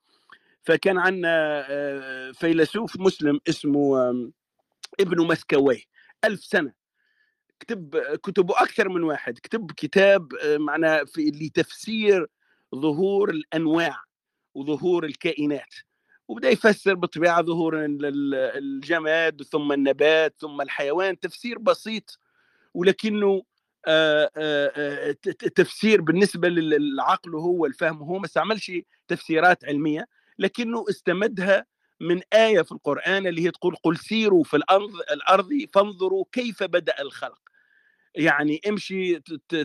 فكان 0.63 0.99
عندنا 0.99 1.65
آآ 1.71 2.33
فيلسوف 2.33 2.97
مسلم 3.01 3.41
اسمه 3.49 4.11
ابن 5.01 5.27
مسكويه 5.27 5.83
1000 6.25 6.45
سنة. 6.45 6.73
كتب 7.61 7.97
كتبه 8.25 8.55
أكثر 8.63 8.89
من 8.89 9.03
واحد، 9.03 9.39
كتب 9.39 9.73
كتاب 9.73 10.35
آآ 10.35 10.59
معناها 10.59 11.05
في 11.05 11.23
لتفسير 11.31 12.27
ظهور 12.75 13.31
الأنواع 13.31 13.97
وظهور 14.55 15.05
الكائنات. 15.05 15.75
وبدأ 16.29 16.51
يفسر 16.51 16.95
بالطبيعة 16.95 17.43
ظهور 17.43 17.85
ال 17.85 18.07
ال 18.07 18.35
الجماد 18.35 19.43
ثم 19.43 19.73
النبات 19.73 20.35
ثم 20.41 20.61
الحيوان، 20.61 21.21
تفسير 21.21 21.59
بسيط 21.59 22.19
ولكنه 22.75 23.43
تفسير 25.55 26.01
بالنسبة 26.01 26.49
لل 26.49 26.71
للعقل 26.71 27.35
هو 27.35 27.67
الفهم 27.67 27.97
هو 28.03 28.19
ما 28.19 28.25
استعملش 28.27 28.73
تفسيرات 29.09 29.65
علمية 29.65 30.07
لكنه 30.39 30.85
استمدها 30.91 31.67
من 32.01 32.21
آية 32.33 32.63
في 32.63 32.73
القرآن 32.73 33.27
اللي 33.27 33.45
هي 33.47 33.51
تقول 33.51 33.77
قل 33.83 33.97
سيروا 33.97 34.45
في 34.45 34.57
الأرض 34.57 34.91
الأرض 35.13 35.49
فانظروا 35.75 36.25
كيف 36.33 36.63
بدأ 36.63 36.95
الخلق. 37.01 37.39
يعني 38.15 38.61
امشي 38.69 39.21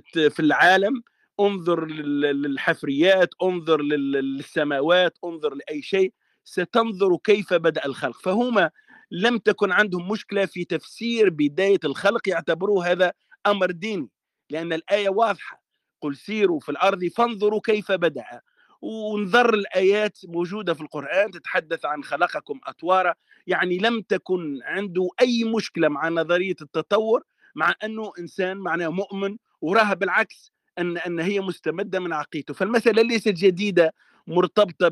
في 0.10 0.40
العالم 0.40 1.04
انظر 1.40 1.86
للحفريات 1.86 3.30
انظر 3.44 3.82
للسماوات 3.82 5.18
انظر 5.26 5.54
لأي 5.56 5.82
شيء 5.82 6.14
ستنظر 6.44 7.18
كيف 7.24 7.54
بدأ 7.54 7.86
الخلق. 7.86 8.20
فهما 8.22 8.72
لم 9.12 9.38
تكن 9.38 9.72
عندهم 9.72 10.08
مشكلة 10.12 10.46
في 10.46 10.66
تفسير 10.66 11.30
بداية 11.30 11.80
الخلق 11.86 12.30
يعتبروه 12.30 12.92
هذا 12.92 13.14
أمر 13.48 13.72
ديني 13.72 14.10
لأن 14.50 14.74
الآية 14.74 15.10
واضحة 15.10 15.62
قل 16.02 16.16
سيروا 16.16 16.60
في 16.60 16.70
الأرض 16.70 17.06
فانظروا 17.06 17.62
كيف 17.64 17.92
بدأ 17.92 18.42
ونظر 18.82 19.54
الآيات 19.54 20.18
موجودة 20.28 20.74
في 20.74 20.82
القرآن 20.82 21.32
تتحدث 21.32 21.86
عن 21.86 22.04
خلقكم 22.04 22.60
أطوارا 22.68 23.14
يعني 23.48 23.78
لم 23.78 24.02
تكن 24.02 24.60
عنده 24.64 25.10
أي 25.22 25.44
مشكلة 25.44 25.88
مع 25.88 26.10
نظرية 26.10 26.56
التطور 26.62 27.24
مع 27.56 27.74
أنه 27.84 28.12
إنسان 28.20 28.58
معناه 28.58 28.88
مؤمن 28.88 29.38
وراها 29.62 29.94
بالعكس 29.94 30.52
أن 30.78 30.98
أن 30.98 31.20
هي 31.20 31.42
مستمدة 31.42 32.00
من 32.00 32.14
عقيدته. 32.14 32.54
فالمسألة 32.54 33.02
ليست 33.02 33.28
جديدة 33.30 33.94
مرتبطة 34.28 34.88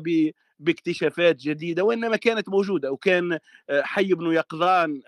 باكتشافات 0.58 1.36
جديدة 1.36 1.84
وإنما 1.84 2.16
كانت 2.16 2.48
موجودة 2.48 2.92
وكان 2.92 3.38
حي 3.70 4.14
بن 4.14 4.32
يقظان 4.32 5.02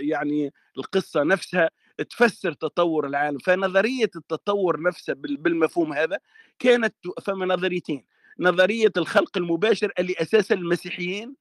يعني 0.00 0.52
القصة 0.78 1.22
نفسها 1.22 1.70
تفسر 2.10 2.52
تطور 2.52 3.06
العالم. 3.06 3.38
فنظرية 3.38 4.10
التطور 4.16 4.82
نفسها 4.82 5.14
بالمفهوم 5.18 5.92
هذا 5.92 6.18
كانت 6.58 6.94
فما 7.22 7.46
نظريتين 7.46 8.04
نظرية 8.38 8.92
الخلق 8.96 9.36
المباشر 9.38 9.92
اللي 9.98 10.14
أساسا 10.18 10.54
المسيحيين 10.54 11.34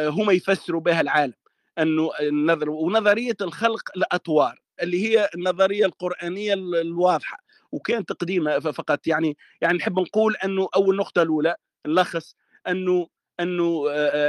هم 0.00 0.30
يفسروا 0.30 0.80
بها 0.80 1.00
العالم. 1.00 1.34
أنه 1.78 2.10
النظر 2.20 2.70
ونظرية 2.70 3.36
الخلق 3.40 3.82
الأطوار 3.96 4.60
اللي 4.82 5.04
هي 5.08 5.28
النظرية 5.34 5.86
القرآنية 5.86 6.54
الواضحة. 6.54 7.44
وكان 7.72 8.06
تقديمها 8.06 8.58
فقط 8.58 9.06
يعني 9.06 9.36
يعني 9.60 9.78
نحب 9.78 9.98
نقول 9.98 10.36
أنه 10.36 10.68
أول 10.76 10.96
نقطة 10.96 11.22
الأولى 11.22 11.56
نلخص 11.86 12.36
أنه 12.68 13.08
أنه 13.40 13.84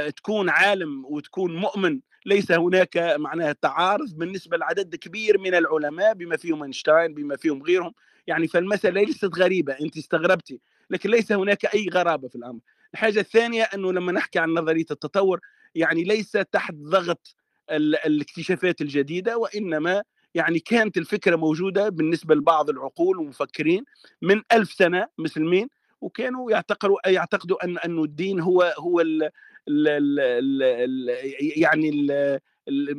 تكون 0.08 0.48
عالم 0.48 1.04
وتكون 1.04 1.56
مؤمن 1.56 2.00
ليس 2.26 2.52
هناك 2.52 2.96
معناها 3.18 3.52
تعارض 3.52 4.14
بالنسبة 4.14 4.56
لعدد 4.56 4.96
كبير 4.96 5.38
من 5.38 5.54
العلماء 5.54 6.14
بما 6.14 6.36
فيهم 6.36 6.62
أينشتاين 6.62 7.14
بما 7.14 7.36
فيهم 7.36 7.62
غيرهم. 7.62 7.92
يعني 8.26 8.48
فالمسألة 8.48 9.02
ليست 9.02 9.38
غريبة 9.38 9.72
أنت 9.72 9.96
استغربتي 9.96 10.60
لكن 10.90 11.10
ليس 11.10 11.32
هناك 11.32 11.74
أي 11.74 11.88
غرابة 11.94 12.28
في 12.28 12.36
الأمر. 12.36 12.60
الحاجة 12.94 13.20
الثانية 13.20 13.62
أنه 13.62 13.92
لما 13.92 14.12
نحكي 14.12 14.38
عن 14.38 14.50
نظرية 14.50 14.86
التطور 14.90 15.40
يعني 15.74 16.04
ليس 16.04 16.32
تحت 16.32 16.74
ضغط 16.74 17.36
الاكتشافات 17.70 18.80
الجديدة 18.80 19.38
وإنما 19.38 20.02
يعني 20.34 20.58
كانت 20.58 20.96
الفكرة 20.96 21.36
موجودة 21.36 21.88
بالنسبة 21.88 22.34
لبعض 22.34 22.70
العقول 22.70 23.18
والمفكرين 23.18 23.84
من 24.22 24.42
ألف 24.52 24.72
سنة 24.72 25.08
مسلمين 25.18 25.68
وكانوا 26.00 26.50
يعتقدوا 26.50 27.08
يعتقدوا 27.08 27.64
أن 27.64 27.78
انه 27.78 28.04
الدين 28.04 28.40
هو 28.40 28.74
هو 28.78 29.00
ال 29.00 29.22
ال 29.68 29.88
ال 29.88 30.20
ال 30.20 30.62
ال 30.62 31.58
يعني 31.58 31.90
ال 31.90 32.40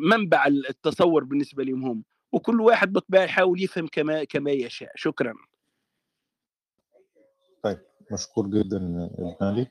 منبع 0.09 0.47
التصور 0.47 1.23
بالنسبة 1.23 1.63
لهم 1.63 1.85
هم. 1.85 2.03
وكل 2.31 2.61
واحد 2.61 2.93
بالطبيعه 2.93 3.23
يحاول 3.23 3.61
يفهم 3.63 3.87
كما 3.87 4.23
كما 4.23 4.51
يشاء. 4.51 4.91
شكرا. 4.95 5.33
طيب 7.63 7.79
مشكور 8.11 8.47
جدا 8.47 8.77
ابن 9.41 9.65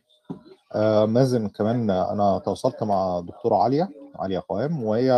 آه 0.74 1.06
مازن 1.06 1.48
كمان 1.48 1.90
أنا 1.90 2.42
تواصلت 2.44 2.82
مع 2.82 3.20
دكتورة 3.20 3.56
عليا 3.56 3.88
عليا 4.16 4.40
قوام 4.40 4.82
وهي 4.82 5.12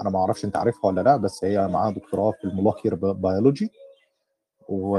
أنا 0.00 0.10
ما 0.10 0.18
أعرفش 0.18 0.44
أنت 0.44 0.56
عارفها 0.56 0.86
ولا 0.90 1.00
لأ 1.00 1.16
بس 1.16 1.44
هي 1.44 1.68
معاها 1.68 1.90
دكتوراه 1.92 2.30
في 2.30 2.44
ال 2.44 2.51
molecular 2.51 3.12
biology. 3.12 3.70
و... 4.68 4.90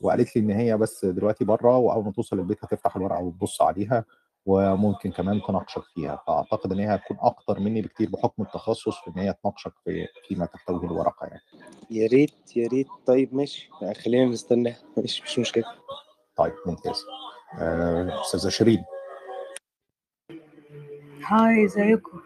وقالت 0.00 0.36
لي 0.36 0.42
إن 0.42 0.50
هي 0.50 0.76
بس 0.76 1.04
دلوقتي 1.04 1.44
بره 1.44 1.76
وأول 1.78 2.04
ما 2.04 2.12
توصل 2.12 2.38
البيت 2.38 2.64
هتفتح 2.64 2.96
الورقة 2.96 3.20
وتبص 3.20 3.62
عليها 3.62 4.04
وممكن 4.46 5.10
كمان 5.10 5.42
تناقشك 5.48 5.82
فيها. 5.94 6.22
فأعتقد 6.26 6.72
إن 6.72 6.78
هي 6.78 6.94
هتكون 6.94 7.16
أكتر 7.20 7.60
مني 7.60 7.82
بكتير 7.82 8.10
بحكم 8.10 8.42
التخصص 8.42 8.96
في 9.04 9.10
إن 9.10 9.18
هي 9.18 9.34
تناقشك 9.42 9.72
في 9.84 10.06
فيما 10.28 10.46
تحتويه 10.46 10.84
الورقة 10.84 11.26
يعني. 11.26 11.40
يا 11.90 12.06
ريت 12.06 12.56
يا 12.56 12.68
ريت. 12.68 12.88
طيب 13.06 13.34
ماشي. 13.34 13.70
خلينا 14.04 14.24
نستناها 14.30 14.76
ماشي 14.96 15.22
مش 15.22 15.38
مشكلة. 15.38 15.64
طيب 16.36 16.52
ممتاز. 16.66 17.04
آه، 17.58 18.20
أستاذة 18.20 18.48
شيرين. 18.48 18.84
هاي 21.26 21.64
إزيكم؟ 21.64 22.20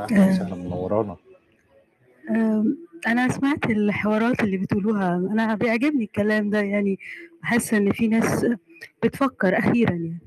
أهلا 0.00 0.04
وسهلا. 0.30 0.54
منورانا 0.54 1.16
أنا 3.06 3.28
سمعت 3.28 3.70
الحوارات 3.70 4.42
اللي 4.42 4.56
بتقولوها. 4.56 5.16
أنا 5.16 5.54
بيعجبني 5.54 6.04
الكلام 6.04 6.50
ده 6.50 6.60
يعني 6.60 6.98
بحس 7.42 7.74
إن 7.74 7.92
في 7.92 8.08
ناس 8.08 8.46
بتفكر 9.02 9.58
أخيرا 9.58 9.90
يعني. 9.92 10.18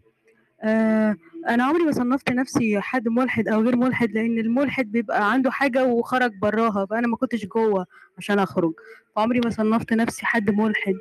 أه 0.63 1.15
أنا 1.49 1.63
عمري 1.63 1.83
ما 1.83 1.91
صنفت 1.91 2.31
نفسي 2.31 2.79
حد 2.81 3.07
ملحد 3.07 3.47
أو 3.47 3.61
غير 3.61 3.75
ملحد 3.75 4.11
لأن 4.11 4.39
الملحد 4.39 4.91
بيبقى 4.91 5.31
عنده 5.31 5.51
حاجة 5.51 5.85
وخرج 5.85 6.31
براها 6.41 6.85
فأنا 6.85 7.07
ما 7.07 7.17
كنتش 7.17 7.45
جوه 7.45 7.85
عشان 8.17 8.39
أخرج. 8.39 8.73
فعمري 9.15 9.39
ما 9.39 9.49
صنفت 9.49 9.93
نفسي 9.93 10.25
حد 10.25 10.51
ملحد 10.51 10.93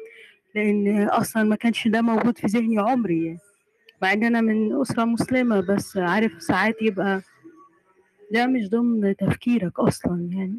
لأن 0.54 1.02
أصلا 1.08 1.42
ما 1.42 1.56
كانش 1.56 1.88
ده 1.88 2.02
موجود 2.02 2.38
في 2.38 2.46
ذهني 2.46 2.78
عمري 2.78 3.26
يعني. 3.26 3.38
مع 4.02 4.12
إن 4.12 4.24
أنا 4.24 4.40
من 4.40 4.80
أسرة 4.80 5.04
مسلمة 5.04 5.60
بس 5.60 5.96
عارف 5.96 6.42
ساعات 6.42 6.82
يبقى 6.82 7.22
ده 8.32 8.46
مش 8.46 8.68
ضمن 8.68 9.16
تفكيرك 9.16 9.80
أصلا 9.80 10.28
يعني. 10.32 10.58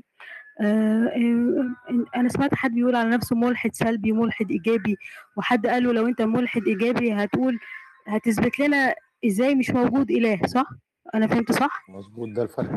أنا 2.16 2.28
سمعت 2.30 2.56
حد 2.56 2.74
بيقول 2.74 2.96
على 2.96 3.10
نفسه 3.10 3.36
ملحد 3.36 3.76
سلبي 3.76 4.12
ملحد 4.12 4.52
إيجابي 4.52 4.98
وحد 5.38 5.68
قال 5.68 5.84
له 5.84 5.94
لو 5.94 6.08
أنت 6.08 6.22
ملحد 6.22 6.68
إيجابي 6.68 7.14
هتقول 7.14 7.60
هتثبت 8.08 8.60
لنا 8.60 8.96
إزاي 9.26 9.56
مش 9.56 9.70
موجود 9.70 10.12
إله 10.12 10.40
صح؟ 10.46 10.70
أنا 11.16 11.28
فهمت 11.28 11.52
صح؟ 11.52 11.84
مظبوط 11.90 12.30
ده 12.30 12.44
الفرق 12.44 12.70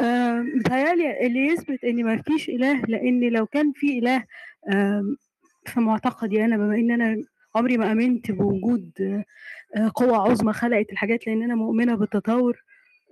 آه 0.00 0.40
متهيألي 0.40 1.26
اللي 1.26 1.46
يثبت 1.46 1.84
إن 1.84 2.04
ما 2.04 2.22
فيش 2.22 2.48
إله 2.48 2.80
لأن 2.88 3.20
لو 3.28 3.46
كان 3.46 3.72
في 3.72 3.98
إله 3.98 4.24
آه 4.68 5.04
في 5.66 5.80
معتقدي 5.80 6.44
أنا 6.44 6.56
بما 6.56 6.74
إن 6.74 6.90
أنا 6.90 7.22
عمري 7.54 7.76
ما 7.76 7.92
آمنت 7.92 8.30
بوجود 8.30 8.90
آه 9.76 9.90
قوة 9.94 10.30
عظمى 10.30 10.52
خلقت 10.52 10.92
الحاجات 10.92 11.26
لأن 11.26 11.42
أنا 11.42 11.54
مؤمنة 11.54 11.94
بالتطور 11.94 12.62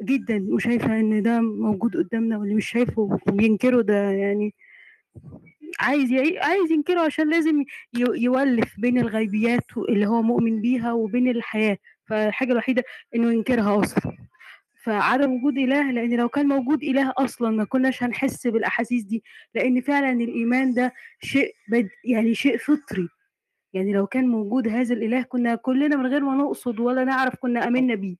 جدا 0.02 0.46
وشايفة 0.48 1.00
إن 1.00 1.22
ده 1.22 1.40
موجود 1.40 1.96
قدامنا 1.96 2.38
واللي 2.38 2.54
مش 2.54 2.68
شايفه 2.68 3.18
وبينكره 3.28 3.80
ده 3.82 4.10
يعني 4.10 4.54
عايز. 5.80 6.12
عايز 6.40 6.70
ينكره 6.70 7.00
عشان 7.00 7.30
لازم. 7.30 7.64
يولف 8.16 8.74
بين 8.80 8.98
الغيبيات 8.98 9.78
اللي 9.88 10.06
هو 10.06 10.22
مؤمن 10.22 10.60
بيها 10.60 10.92
وبين 10.92 11.28
الحياة 11.28 11.78
فالحاجة 12.04 12.52
الوحيدة 12.52 12.84
إنه 13.14 13.32
ينكرها 13.32 13.80
أصلا 13.80 14.16
فعدم 14.84 15.32
وجود 15.32 15.58
إله 15.58 15.90
لأن 15.90 16.16
لو 16.16 16.28
كان 16.28 16.46
موجود 16.48 16.82
إله 16.82 17.12
أصلا 17.18 17.50
ما 17.50 17.64
كناش 17.64 18.02
هنحس 18.02 18.46
بالأحاسيس 18.46 19.02
دي 19.04 19.24
لأن 19.54 19.80
فعلا 19.80 20.10
الإيمان 20.10 20.74
ده 20.74 20.92
شيء 21.20 21.54
بد... 21.68 21.88
يعني 22.04 22.34
شيء 22.34 22.56
فطري 22.56 23.08
يعني 23.72 23.92
لو 23.92 24.06
كان 24.06 24.28
موجود 24.28 24.68
هذا 24.68 24.94
الإله 24.94 25.22
كنا 25.22 25.54
كلنا 25.54 25.96
من 25.96 26.06
غير 26.06 26.20
ما 26.24 26.34
نقصد 26.34 26.80
ولا 26.80 27.04
نعرف 27.04 27.34
كنا 27.36 27.68
آمنا 27.68 27.94
بيه 27.94 28.16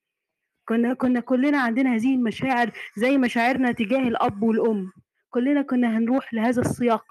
كنا 0.69 0.95
كنا 0.95 1.21
كلنا 1.21 1.59
عندنا 1.59 1.95
هذه 1.95 2.15
المشاعر 2.15 2.71
زي 2.97 3.19
مشاعرنا 3.19 3.73
تجاه 3.73 4.09
الأب 4.09 4.43
والأم. 4.43 4.93
كلنا 5.31 5.63
كنا 5.63 5.99
هنروح 5.99 6.35
لهذا 6.35 6.61
السياق. 6.61 7.05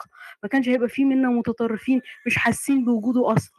ما 0.44 0.50
كانش 0.50 0.70
هيبقى 0.70 0.90
فيه 0.90 1.06
منا 1.06 1.30
متطرفين 1.30 2.02
مش 2.28 2.38
حاسين 2.38 2.86
بوجوده 2.86 3.34
أصلا. 3.34 3.54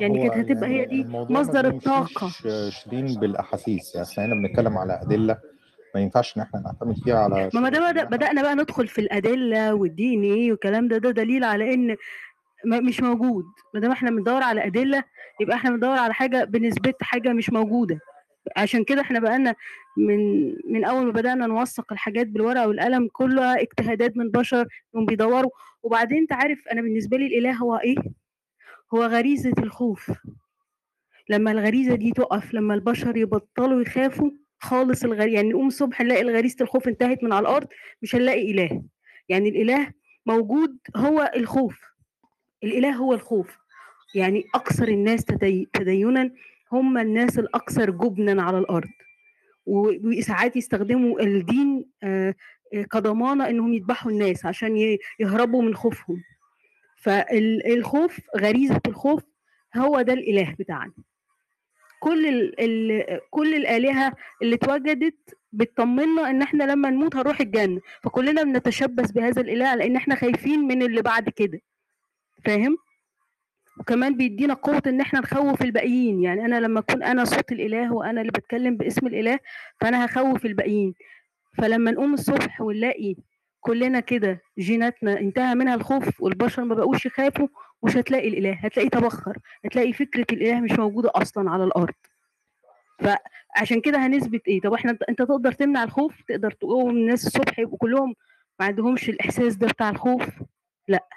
يعني 0.00 0.28
كانت 0.28 0.50
هتبقى 0.50 0.68
هي 0.70 0.84
دي 0.84 1.04
مصدر 1.08 1.66
الطاقة. 1.68 2.28
شيرين 2.70 3.06
بالأحاسيس. 3.20 3.94
يعني 3.94 4.08
إحنا 4.32 4.34
بنتكلم 4.34 4.78
على 4.78 5.00
أدلة 5.02 5.38
ما 5.94 6.00
ينفعش 6.00 6.36
إن 6.36 6.42
إحنا 6.42 6.60
نعتمد 6.60 6.96
فيها 7.04 7.18
على 7.18 7.50
ما 7.54 7.68
ده 7.68 7.90
بدأ 7.90 8.04
بدأنا 8.04 8.42
بقى 8.42 8.54
ندخل 8.54 8.88
في 8.88 9.00
الأدلة 9.00 9.74
والدين 9.74 10.22
إيه 10.22 10.50
والكلام 10.50 10.88
ده. 10.88 10.98
ده 10.98 11.10
دليل 11.10 11.44
على 11.44 11.74
إن 11.74 11.96
مش 12.66 13.00
موجود. 13.00 13.44
ما 13.74 13.80
دام 13.80 13.90
إحنا 13.90 14.10
بندور 14.10 14.42
على 14.42 14.66
أدلة 14.66 15.04
يبقى 15.40 15.56
إحنا 15.56 15.70
بندور 15.70 15.98
على 15.98 16.14
حاجة 16.14 16.44
بنسبه 16.44 16.94
حاجة 17.00 17.32
مش 17.32 17.50
موجودة. 17.50 17.98
عشان 18.56 18.84
كده 18.84 19.00
إحنا 19.00 19.18
بقالنا 19.20 19.54
من 19.96 20.48
من 20.72 20.84
أول 20.84 21.04
ما 21.06 21.12
بدأنا 21.12 21.46
نوثق 21.46 21.92
الحاجات 21.92 22.26
بالورقة 22.26 22.68
والقلم 22.68 23.08
كلها 23.12 23.60
اجتهادات 23.60 24.16
من 24.16 24.30
بشر 24.30 24.66
انهم 24.94 25.06
بيدوروا. 25.06 25.50
وبعدين 25.82 26.18
انت 26.18 26.32
عارف 26.32 26.68
أنا 26.72 26.80
بالنسبة 26.82 27.16
لي 27.16 27.26
الإله 27.26 27.52
هو 27.52 27.76
إيه؟ 27.76 27.96
هو 28.94 29.04
غريزة 29.04 29.52
الخوف. 29.58 30.10
لما 31.28 31.52
الغريزة 31.52 31.94
دي 31.94 32.10
تقف 32.12 32.54
لما 32.54 32.74
البشر 32.74 33.16
يبطلوا 33.16 33.82
يخافوا 33.82 34.30
خالص 34.60 35.04
الغريزة 35.04 35.34
يعني 35.36 35.48
نقوم 35.48 35.66
الصبح 35.66 36.00
نلاقي 36.00 36.24
غريزه 36.24 36.56
الخوف 36.60 36.88
انتهت 36.88 37.24
من 37.24 37.32
على 37.32 37.42
الأرض 37.42 37.66
مش 38.02 38.14
هنلاقي 38.14 38.50
إله. 38.50 38.82
يعني 39.28 39.48
الإله 39.48 39.92
موجود 40.26 40.76
هو 40.96 41.30
الخوف. 41.36 41.80
الإله 42.64 42.90
هو 42.92 43.12
الخوف. 43.14 43.58
يعني 44.14 44.44
أكثر 44.54 44.88
الناس 44.88 45.24
تدي- 45.24 45.68
تدينا 45.72 46.30
هم 46.72 46.98
الناس 46.98 47.38
الأكثر 47.38 47.90
جبنا 47.90 48.42
على 48.42 48.58
الأرض. 48.58 48.88
وساعات 49.66 50.56
يستخدموا 50.56 51.20
الدين 51.20 51.90
آه، 52.02 52.34
كضمانة 52.90 53.48
إنهم 53.48 53.74
يذبحوا 53.74 54.12
الناس 54.12 54.46
عشان 54.46 54.96
يهربوا 55.20 55.62
من 55.62 55.74
خوفهم. 55.74 56.22
فالخوف 56.96 58.20
غريزة 58.36 58.80
الخوف 58.86 59.22
هو 59.76 60.00
ده 60.02 60.12
الإله 60.12 60.54
بتاعنا. 60.58 60.92
كل 62.00 62.26
ال 62.26 62.60
ال 62.60 63.20
كل 63.30 63.54
الآلهة 63.54 64.12
اللي 64.42 64.54
اتوجدت 64.54 65.36
بتطمنا 65.52 66.30
إن 66.30 66.42
إحنا 66.42 66.64
لما 66.64 66.90
نموت 66.90 67.16
هنروح 67.16 67.40
الجنة. 67.40 67.80
فكلنا 68.02 68.42
بنتشبث 68.42 69.10
بهذا 69.10 69.40
الإله 69.40 69.74
لأن 69.74 69.96
إحنا 69.96 70.14
خايفين 70.14 70.60
من 70.60 70.82
اللي 70.82 71.02
بعد 71.02 71.28
كده. 71.28 71.60
فاهم؟ 72.44 72.76
وكمان 73.78 74.16
بيدينا 74.16 74.54
قوة 74.54 74.82
إن 74.86 75.00
إحنا 75.00 75.20
نخوف 75.20 75.62
الباقيين. 75.62 76.22
يعني 76.22 76.44
أنا 76.44 76.60
لما 76.60 76.80
أكون 76.80 77.02
أنا 77.02 77.24
صوت 77.24 77.52
الإله 77.52 77.92
وأنا 77.92 78.20
اللي 78.20 78.32
بتكلم 78.32 78.76
باسم 78.76 79.06
الإله 79.06 79.38
فأنا 79.80 80.04
هخوف 80.06 80.46
الباقيين. 80.46 80.94
فلما 81.58 81.90
نقوم 81.90 82.14
الصبح 82.14 82.60
ونلاقي 82.60 83.16
كلنا 83.60 84.00
كده 84.00 84.42
جيناتنا 84.58 85.20
انتهى 85.20 85.54
منها 85.54 85.74
الخوف 85.74 86.20
والبشر 86.22 86.64
ما 86.64 86.74
بقوش 86.74 87.06
يخافوا 87.06 87.48
مش 87.82 87.96
هتلاقي 87.96 88.28
الإله 88.28 88.52
هتلاقي 88.52 88.88
تبخر 88.88 89.38
هتلاقي 89.64 89.92
فكرة 89.92 90.26
الإله 90.32 90.60
مش 90.60 90.72
موجودة 90.72 91.10
أصلا 91.14 91.50
على 91.50 91.64
الأرض. 91.64 91.94
فعشان 92.98 93.80
كده 93.80 94.06
هنثبت 94.06 94.48
إيه؟ 94.48 94.60
طب 94.60 94.72
إحنا 94.72 94.98
أنت 95.08 95.18
تقدر 95.22 95.52
تمنع 95.52 95.84
الخوف؟ 95.84 96.22
تقدر 96.28 96.50
تقوم 96.50 96.90
الناس 96.90 97.26
الصبح 97.26 97.58
يبقوا 97.58 97.78
كلهم 97.78 98.14
ما 98.60 98.66
عندهمش 98.66 99.08
الإحساس 99.08 99.56
ده 99.56 99.66
بتاع 99.66 99.88
الخوف؟ 99.90 100.28
لأ. 100.88 101.08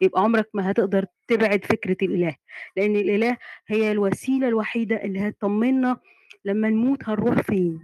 يبقى 0.00 0.22
عمرك 0.22 0.48
ما 0.54 0.70
هتقدر 0.70 1.06
تبعد 1.28 1.64
فكرة 1.64 1.96
الإله 2.02 2.36
لأن 2.76 2.96
الإله 2.96 3.36
هي 3.68 3.92
الوسيلة 3.92 4.48
الوحيدة 4.48 4.96
اللي 5.04 5.28
هتطمنا 5.28 5.96
لما 6.44 6.70
نموت 6.70 7.08
هنروح 7.08 7.40
فين. 7.40 7.80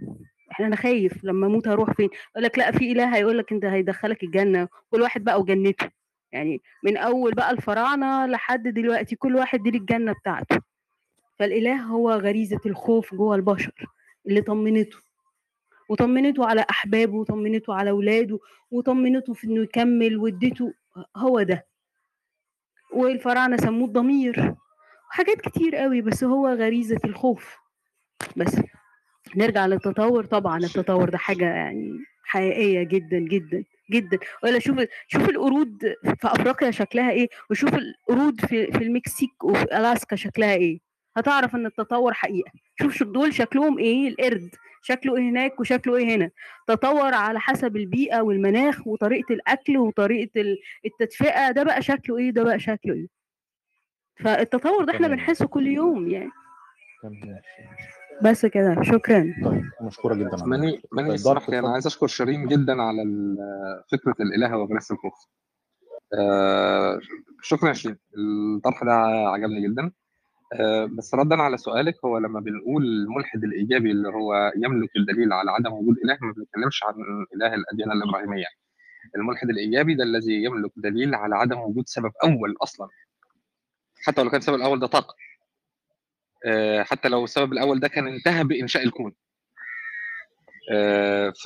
إحنا 0.51 0.67
أنا 0.67 0.75
خايف 0.75 1.23
لما 1.23 1.47
أموت 1.47 1.67
هروح 1.67 1.91
فين. 1.93 2.09
يقول 2.31 2.43
لك 2.43 2.57
لا 2.59 2.71
في 2.71 2.91
إله 2.91 3.15
هيقول 3.15 3.37
لك 3.37 3.51
أنت 3.51 3.65
هيدخلك 3.65 4.23
الجنة 4.23 4.67
كل 4.91 5.01
واحد 5.01 5.23
بقى 5.23 5.39
وجنته. 5.41 5.89
يعني 6.31 6.61
من 6.83 6.97
أول 6.97 7.33
بقى 7.33 7.51
الفراعنة 7.51 8.25
لحد 8.25 8.67
دلوقتي 8.67 9.15
كل 9.15 9.35
واحد 9.35 9.63
دي 9.63 9.69
الجنه 9.69 10.13
بتاعته. 10.13 10.57
فالإله 11.39 11.75
هو 11.81 12.11
غريزة 12.11 12.59
الخوف 12.65 13.15
جوه 13.15 13.35
البشر 13.35 13.71
اللي 14.27 14.41
طمنته. 14.41 14.97
وطمنته 15.89 16.45
على 16.45 16.65
أحبابه 16.69 17.15
وطمنته 17.15 17.73
على 17.73 17.89
أولاده 17.89 18.39
وطمنته 18.71 19.33
في 19.33 19.47
إنه 19.47 19.63
يكمل 19.63 20.17
واديته 20.17 20.73
هو 21.17 21.41
ده. 21.41 21.65
والفراعنة 22.93 23.57
سموه 23.57 23.87
الضمير. 23.87 24.55
وحاجات 25.09 25.41
كتير 25.41 25.75
قوي 25.75 26.01
بس 26.01 26.23
هو 26.23 26.47
غريزة 26.47 26.99
الخوف. 27.05 27.57
بس 28.37 28.55
نرجع 29.35 29.65
للتطور. 29.65 30.25
طبعا 30.25 30.57
التطور 30.57 31.09
ده 31.09 31.17
حاجة 31.17 31.45
يعني 31.45 31.91
حقيقية 32.23 32.83
جدا 32.83 33.19
جدا 33.19 33.63
جدا. 33.91 34.17
ولا 34.43 34.59
شوف 34.59 34.77
شوف 35.07 35.29
القرود 35.29 35.77
في 36.03 36.27
أفريقيا 36.27 36.71
شكلها 36.71 37.11
إيه 37.11 37.27
وشوف 37.49 37.73
القرود 37.73 38.41
في 38.45 38.71
في 38.71 38.83
المكسيك 38.83 39.43
وفي 39.43 39.63
ألاسكا 39.63 40.15
شكلها 40.15 40.53
إيه. 40.53 40.92
هتعرف 41.17 41.55
إن 41.55 41.65
التطور 41.65 42.13
حقيقة. 42.13 42.51
شوف 42.81 42.93
شوف 42.93 43.07
دول 43.07 43.33
شكلهم 43.33 43.79
إيه؟ 43.79 44.07
القرد. 44.07 44.49
شكله 44.81 45.15
إيه 45.17 45.29
هناك 45.29 45.59
وشكله 45.59 45.95
إيه 45.95 46.15
هنا. 46.15 46.29
تطور 46.67 47.13
على 47.13 47.39
حسب 47.39 47.75
البيئة 47.77 48.21
والمناخ 48.21 48.87
وطريقة 48.87 49.33
الأكل 49.33 49.77
وطريقة 49.77 50.41
ال- 50.41 50.57
التدفئة. 50.85 51.51
ده 51.51 51.63
بقى 51.63 51.81
شكله 51.81 52.17
إيه؟ 52.17 52.31
ده 52.31 52.43
بقى 52.43 52.59
شكله 52.59 52.93
إيه؟ 52.93 53.07
فالتطور 54.15 54.83
ده 54.83 54.93
إحنا. 54.93 55.07
بنحسه 55.07 55.47
كل 55.47 55.67
يوم 55.67 56.09
يعني. 56.09 56.29
تمام. 57.01 57.39
بس 58.23 58.45
كده. 58.45 58.81
شكرا. 58.83 59.33
طيب 59.45 59.63
مشكورة 59.81 60.15
جدا 60.15 60.45
ماني. 60.45 60.81
ماني 60.91 61.15
ضرب 61.15 61.41
لي 61.49 61.59
أنا. 61.59 61.69
عايز 61.73 61.87
أشكر 61.87 62.07
شيرين 62.07 62.47
جدا 62.47 62.81
على 62.81 63.03
فكرة 63.91 64.15
الإله 64.19 64.57
وغريزه 64.57 64.95
الخوف. 64.95 65.13
آه، 66.19 66.99
شكرا 67.41 67.69
يا 67.69 67.73
شيرين. 67.73 67.97
الطرح 68.57 68.83
ده 68.83 68.91
عجبني 69.29 69.67
جدا. 69.69 69.83
آه، 69.83 69.91
بس 70.97 71.15
ردا 71.15 71.35
على 71.41 71.57
سؤالك 71.57 72.05
هو 72.05 72.17
لما 72.17 72.39
بنقول 72.39 72.83
الملحد 72.85 73.43
الإيجابي 73.43 73.91
اللي 73.91 74.07
هو 74.09 74.51
يملك 74.55 74.89
الدليل 74.95 75.33
على 75.33 75.51
عدم 75.51 75.73
وجود 75.73 75.97
إله 76.05 76.17
ما 76.21 76.33
بنتكلمش 76.37 76.83
عن 76.83 76.93
إله 77.35 77.53
الأديان 77.53 77.91
الإبراهيمية. 77.91 78.45
الملحد 79.15 79.49
الإيجابي 79.49 79.95
ده 79.95 80.03
الذي 80.03 80.43
يملك 80.43 80.71
دليل 80.75 81.15
على 81.15 81.35
عدم 81.35 81.59
وجود 81.59 81.83
سبب 81.87 82.11
أول 82.23 82.55
أصلا. 82.61 82.87
حتى 84.03 84.23
لو 84.23 84.29
كان 84.29 84.39
السبب 84.39 84.55
الأول 84.55 84.79
ده 84.79 84.87
طاقة. 84.87 85.15
آه، 86.45 86.83
حتى 86.83 87.09
لو 87.09 87.23
السبب 87.23 87.53
الأول 87.53 87.79
ده 87.79 87.87
كان 87.87 88.07
انتهى 88.07 88.43
بإنشاء 88.43 88.83
الكون. 88.83 89.11
آه، 89.11 89.22
ف 91.43 91.45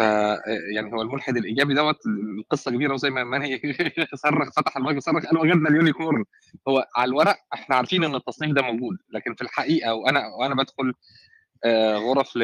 يعني 0.76 0.94
هو 0.94 1.02
الملحد 1.02 1.38
الإيجابي 1.38 1.74
دوت 1.74 2.00
القصة 2.40 2.72
كبيرة 2.72 2.94
وزي 2.94 3.10
ما 3.10 3.24
ماني 3.24 3.62
صرخ 4.24 4.50
فتح 4.56 4.78
المايك 4.78 4.98
وصرخ 4.98 5.26
قال 5.26 5.38
وجدنا 5.40 5.70
ال 5.70 5.76
unicorn. 5.76 6.24
هو 6.68 6.86
على 6.96 7.10
الورق 7.10 7.36
إحنا 7.54 7.76
عارفين 7.76 8.04
إن 8.04 8.16
التصنيف 8.16 8.52
ده 8.52 8.62
موجود 8.62 8.98
لكن 9.14 9.36
في 9.36 9.42
الحقيقة 9.42 9.94
وأنا 9.94 10.22
وأنا 10.40 10.56
بدخل 10.56 10.94
آه، 11.66 11.98
غرف 11.98 12.36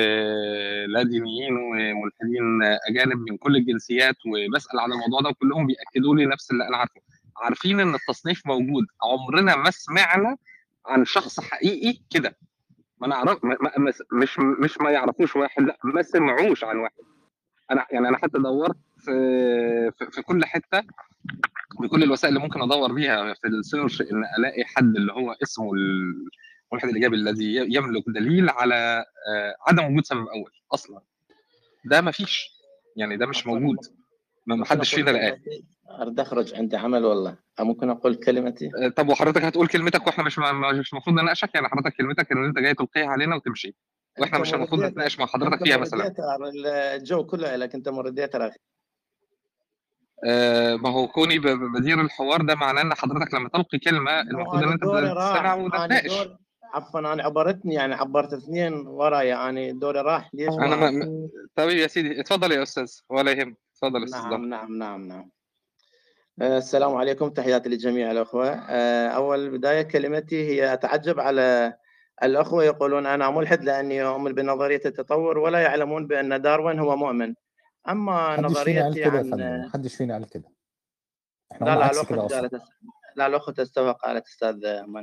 لا 0.88 1.04
دينيين 1.04 1.58
وملحدين 1.58 2.64
أجانب 2.90 3.18
من 3.30 3.38
كل 3.38 3.56
الجنسيات 3.56 4.16
وبسأل 4.28 4.80
عن 4.80 4.94
الموضوع 4.94 5.22
ده 5.22 5.30
وكلهم 5.30 5.68
بيأكدوا 5.68 6.16
لي 6.16 6.26
نفس 6.26 6.52
اللي 6.52 6.68
أنا 6.68 6.78
عارفه. 6.78 7.02
عارفين 7.38 7.80
إن 7.80 7.96
التصنيف 7.96 8.48
موجود. 8.48 8.86
عمرنا 9.04 9.56
ما 9.56 9.72
سمعنا 9.72 10.38
عن 10.86 11.06
شخص 11.06 11.40
حقيقي 11.40 12.00
كده. 12.10 12.38
ما 13.04 13.10
نعرف 13.10 13.44
ما 13.46 13.58
ما 13.78 13.94
مش 14.13 14.39
مش 14.39 14.78
ما 14.82 14.92
يعرفوش 14.92 15.36
واحد 15.36 15.63
لا 15.63 15.78
ما 15.84 16.02
سمعوش 16.02 16.63
عن 16.63 16.78
واحد. 16.78 17.02
أنا 17.72 17.86
يعني 17.92 18.08
أنا 18.10 18.18
حتى 18.18 18.39
دورت 18.39 18.78
في 18.98 19.12
في, 19.98 20.12
في 20.12 20.22
كل 20.22 20.46
حتة 20.46 20.84
بكل 21.80 22.04
الوسائل 22.04 22.36
اللي 22.36 22.48
ممكن 22.48 22.62
أدور 22.62 22.94
بيها 22.94 23.34
في 23.34 23.48
السيرش 23.48 24.02
إن 24.02 24.24
ألاقي 24.38 24.66
حد 24.66 24.96
اللي 24.96 25.13
هو 25.13 25.36
اسمه 25.44 25.72
الملحد 25.74 26.89
الإيجابي 26.89 27.16
الذي 27.16 27.56
يملك 27.56 28.04
دليل 28.08 28.50
على 28.50 29.06
آه، 29.30 29.56
عدم 29.68 29.86
وجود 29.92 30.06
سبب 30.06 30.28
أول 30.28 30.52
أصلا. 30.74 31.02
ده 31.86 32.02
ما 32.02 32.12
فيش. 32.12 32.50
يعني 32.96 33.18
ده 33.18 33.26
مش 33.26 33.48
موجود. 33.48 33.78
ما 34.46 34.66
حدش 34.66 34.96
فينا 34.96 35.12
لقاه 35.12 35.38
أريد 36.02 36.20
أخرج 36.20 36.56
عندي 36.56 36.78
عمل 36.78 37.06
والله. 37.06 37.38
ممكن 37.60 37.90
أقول 37.90 38.16
كلمتي؟ 38.16 38.70
آه، 38.86 38.90
طب 38.90 39.10
وحضرتك 39.10 39.44
هتقول 39.44 39.68
كلمتك 39.68 40.08
وإحنا 40.08 40.24
مش 40.24 40.40
مش 40.80 40.94
المفروض 40.94 41.20
نناقشك؟ 41.20 41.56
يعني 41.56 41.68
حضرتك 41.68 41.94
كلمتك 41.98 42.32
إن 42.32 42.46
أنت 42.46 42.60
جاي 42.60 42.74
تلقيها 42.74 43.06
علينا 43.08 43.36
وتمشي. 43.36 43.76
وإحنا 44.20 44.40
مش 44.40 44.54
المفروض 44.54 44.84
نتناقش 44.84 45.20
مع 45.20 45.26
حضرتك 45.26 45.64
فيها 45.64 45.78
مثلا. 45.78 46.14
الجو 46.96 47.26
كله 47.26 47.56
لك 47.56 47.76
أنت 47.76 47.90
موديتر 47.90 48.48
أخي 48.48 48.58
آه، 50.26 50.76
ما 50.76 50.90
هو 50.90 51.08
كوني 51.08 51.40
بدير 51.40 52.02
الحوار 52.02 52.42
ده 52.42 52.56
معناه 52.56 52.82
إن 52.82 52.94
حضرتك 52.94 53.34
لما 53.34 53.50
تلقي 53.50 53.78
كلمة 53.78 54.22
المفروض 54.22 54.64
إن 54.64 54.70
أنت 54.70 54.84
تستمع 54.84 55.54
وتتناقش. 55.54 56.28
عفوا 56.74 57.00
أنا 57.00 57.24
عبرتني 57.24 57.74
يعني 57.74 57.94
عبرت 57.96 58.34
اثنين 58.34 58.74
وراي 58.74 59.28
يعني 59.28 59.72
دوري 59.72 60.02
راح 60.02 60.30
ليش 60.34 60.54
أنا 60.54 60.76
ما 60.76 61.30
طيب 61.56 61.78
يا 61.78 61.88
سيدي 61.88 62.20
اتفضل 62.20 62.52
يا 62.52 62.64
أستاذ 62.64 62.92
ولا 63.10 63.32
يهم 63.32 63.56
اتفضل 63.84 64.00
يا 64.00 64.06
أستاذ. 64.06 64.22
نعم 64.22 64.46
نعم 64.46 64.78
نعم 64.78 65.08
نعم. 65.08 65.30
آه، 66.41 66.58
السلام 66.58 66.96
عليكم 66.96 67.30
تحياتي 67.30 67.69
لجميع 67.69 68.12
الأخوة. 68.12 68.50
آه، 68.50 69.08
أول 69.08 69.58
بداية 69.58 69.82
كلمتي 69.82 70.48
هي 70.48 70.74
أتعجب 70.74 71.19
على 71.19 71.74
الأخوة 72.24 72.63
يقولون 72.63 73.06
أنا 73.06 73.30
ملحد 73.30 73.63
لأني 73.63 74.04
أؤمن 74.04 74.34
بنظرية 74.34 74.82
التطور 74.86 75.38
ولا 75.38 75.60
يعلمون 75.60 76.08
بأن 76.08 76.41
داروين 76.41 76.80
هو 76.80 76.96
مؤمن. 76.96 77.34
أما 77.89 78.41
نظريتي 78.41 79.04
عن 79.04 79.63
محدش 79.65 79.96
فينا 79.96 80.13
قال 80.13 80.30
كده. 80.30 80.50
إحنا 81.52 81.65
لا 81.65 81.76
لا 81.76 81.91
الأخت 81.91 82.13
قالت 82.13 82.62
لا 83.15 83.28
الأخت 83.28 83.60
استوى 83.60 83.96
قالت 84.04 84.26
أستاذ 84.26 84.65
إحنا 84.65 85.02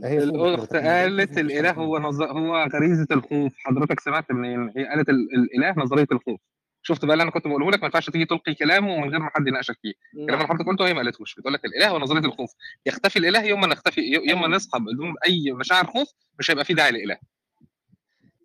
قالت 0.72 1.38
الإله 1.38 1.70
هو 1.70 1.98
نظ... 1.98 2.22
هو 2.22 2.68
غريزة 2.74 3.06
الخوف. 3.10 3.52
حضرتك 3.56 4.00
سمعت 4.00 4.32
منين 4.32 4.72
هي 4.76 4.86
قالت 4.86 5.08
ال... 5.08 5.28
الإله 5.34 5.82
نظرية 5.82 6.06
الخوف. 6.12 6.40
شفت 6.82 7.04
بقى 7.04 7.12
اللي 7.12 7.22
أنا 7.22 7.30
كنت 7.30 7.46
بقوله 7.46 7.70
لك 7.70 7.78
ما 7.78 7.84
ينفعش 7.84 8.10
تيجي 8.10 8.24
تلقي 8.24 8.54
كلامه 8.54 8.96
من 9.00 9.10
غير 9.10 9.18
ما 9.18 9.30
حد 9.34 9.46
يناقشك 9.48 9.76
فيه. 9.82 9.92
الكلام 10.14 10.34
اللي 10.40 10.48
حضرتك 10.48 10.66
قلته 10.66 10.86
هي 10.86 10.94
ما 10.94 11.02
قالتهوش 11.02 11.34
بتقول 11.34 11.52
لك 11.52 11.64
الإله 11.64 11.88
هو 11.88 11.98
نظريه 11.98 12.20
الخوف. 12.20 12.50
يختفي 12.86 13.18
الإله 13.18 13.42
يوم 13.42 13.60
ما 13.60 13.66
نختفي 13.66 14.00
يوم 14.00 14.40
ما 14.40 14.48
نصحى 14.48 14.78
بدون 14.80 15.14
أي 15.26 15.52
مشاعر 15.52 15.86
خوف 15.86 16.08
مش 16.38 16.50
هيبقى 16.50 16.64
في 16.64 16.74
داعي 16.74 16.90
للاله 16.90 17.18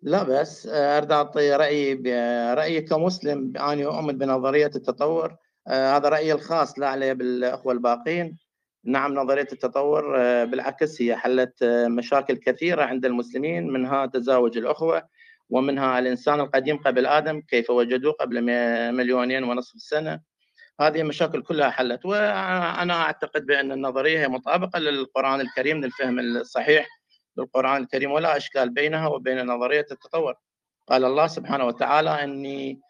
لا 0.02 0.22
بس 0.22 0.66
آه، 0.66 0.98
أريد 0.98 1.12
أعطي 1.12 1.52
رأيي 1.56 1.94
ب- 1.94 2.06
رأيي 2.58 2.80
كمسلم 2.80 3.52
أنا 3.56 3.84
أؤمن 3.84 4.18
بنظرية 4.18 4.66
التطور. 4.76 5.36
آه، 5.68 5.96
هذا 5.96 6.08
رأيي 6.08 6.32
الخاص 6.32 6.78
لا 6.78 6.88
عليه 6.88 7.12
بالأخوة 7.12 7.72
الباقين. 7.72 8.36
نعم 8.84 9.14
نظرية 9.14 9.48
التطور 9.52 10.20
آه، 10.20 10.44
بالعكس 10.44 11.02
هي 11.02 11.16
حلت 11.16 11.64
مشاكل 11.88 12.36
كثيرة 12.36 12.82
عند 12.84 13.04
المسلمين 13.04 13.66
منها 13.70 14.06
تزاوج 14.06 14.58
الأخوة. 14.58 15.02
ومنها 15.50 15.98
الإنسان 15.98 16.40
القديم 16.40 16.76
قبل 16.76 17.06
آدم 17.06 17.40
كيف 17.40 17.70
وجدوه 17.70 18.12
قبل 18.12 18.42
مليونين 18.92 19.44
ونصف 19.44 19.80
سنة. 19.80 20.20
هذه 20.80 21.00
المشاكل 21.00 21.42
كلها 21.42 21.70
حلت 21.70 22.06
وأنا 22.06 22.94
أعتقد 22.94 23.46
بأن 23.46 23.72
النظرية 23.72 24.18
هي 24.18 24.28
مطابقة 24.28 24.78
للقرآن 24.78 25.40
الكريم 25.40 25.84
للفهم 25.84 26.18
الصحيح 26.18 26.86
بالقرآن 27.36 27.82
الكريم 27.82 28.12
ولا 28.12 28.36
إشكال 28.36 28.70
بينها 28.70 29.08
وبين 29.08 29.46
نظرية 29.46 29.86
التطور. 29.90 30.34
قال 30.88 31.04
الله 31.04 31.26
سبحانه 31.26 31.64
وتعالى 31.64 32.24
إني 32.24 32.80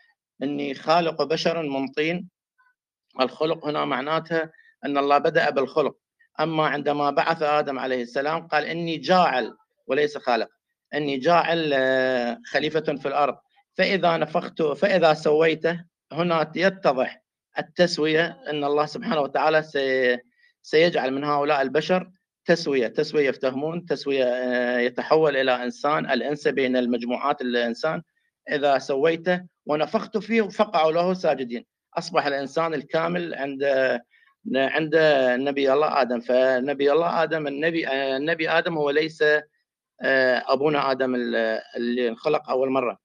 إني 0.42 0.74
خالق 0.74 1.22
بشرا 1.22 1.62
من 1.62 1.88
طين 1.88 2.28
الخلق 3.20 3.66
هنا 3.66 3.84
معناتها 3.84 4.52
أن 4.84 4.98
الله 4.98 5.18
بدأ 5.18 5.50
بالخلق. 5.50 5.96
أما 6.40 6.66
عندما 6.66 7.10
بعث 7.10 7.42
آدم 7.42 7.78
عليه 7.78 8.02
السلام 8.02 8.46
قال 8.46 8.64
إني 8.64 8.96
جاعل 8.96 9.56
وليس 9.86 10.18
خالق. 10.18 10.48
إني 10.94 11.16
جاعل 11.16 11.70
آه، 11.74 12.40
خليفة 12.46 12.80
في 12.80 13.08
الأرض. 13.08 13.36
فإذا 13.74 14.16
نفخت 14.16 14.62
فإذا 14.62 15.14
سويته 15.14 15.84
هنا 16.12 16.52
يتضح 16.56 17.22
التسوية 17.58 18.38
أن 18.50 18.64
الله 18.64 18.86
سبحانه 18.86 19.20
وتعالى 19.20 19.62
سي 19.62 20.18
سيجعل 20.62 21.10
من 21.12 21.24
هؤلاء 21.24 21.62
البشر 21.62 22.10
تسوية. 22.44 22.88
تسوية 22.88 23.28
يفتهمون 23.28 23.86
تسوية 23.86 24.24
آه، 24.24 24.78
يتحول 24.78 25.36
إلى 25.36 25.64
إنسان 25.64 26.10
الأنس 26.10 26.48
بين 26.48 26.76
المجموعات 26.76 27.40
الإنسان. 27.40 28.02
إذا 28.50 28.78
سويته 28.78 29.42
ونفخت 29.66 30.18
فيه 30.18 30.42
فقعوا 30.42 30.92
له 30.92 31.14
ساجدين. 31.14 31.64
أصبح 31.98 32.26
الإنسان 32.26 32.74
الكامل 32.74 33.34
عند 33.34 33.64
عند 34.54 34.96
نبي 35.40 35.72
الله 35.72 36.00
آدم. 36.00 36.20
فنبي 36.20 36.92
الله 36.92 37.22
آدم 37.22 37.46
النبي 37.46 37.88
النبي 38.16 38.50
آدم 38.50 38.78
هو 38.78 38.90
ليس 38.90 39.24
آه، 40.02 40.44
أبونا 40.46 40.90
آدم 40.90 41.14
اللي 41.14 42.08
انخلق 42.08 42.50
أول 42.50 42.70
مرة. 42.70 42.98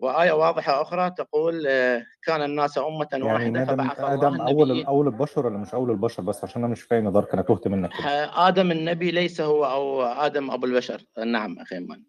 وآية 0.00 0.32
واضحة 0.32 0.82
أخرى 0.82 1.10
تقول 1.10 1.66
آه، 1.66 2.06
كان 2.22 2.42
الناس 2.42 2.78
أمة 2.78 3.08
يعني 3.12 3.24
واحدة 3.24 3.48
ندم 3.48 3.64
فبعث 3.64 3.98
الله 4.00 4.14
آدم 4.14 4.40
أول 4.40 4.84
أول 4.84 5.06
البشر 5.06 5.46
ولا 5.46 5.58
مش 5.58 5.74
أول 5.74 5.90
البشر 5.90 6.22
بس؟ 6.22 6.44
عشان 6.44 6.64
أنا 6.64 6.72
مش 6.72 6.82
فاهم 6.82 7.12
دارك 7.12 7.32
أنا 7.32 7.42
تهت 7.42 7.68
منك 7.68 7.94
آه، 7.94 8.48
آدم 8.48 8.70
النبي 8.70 9.10
ليس 9.10 9.40
هو 9.40 9.64
أو 9.64 10.02
آدم 10.02 10.50
أبو 10.50 10.66
البشر. 10.66 11.04
نعم 11.26 11.56
إيمان. 11.72 12.02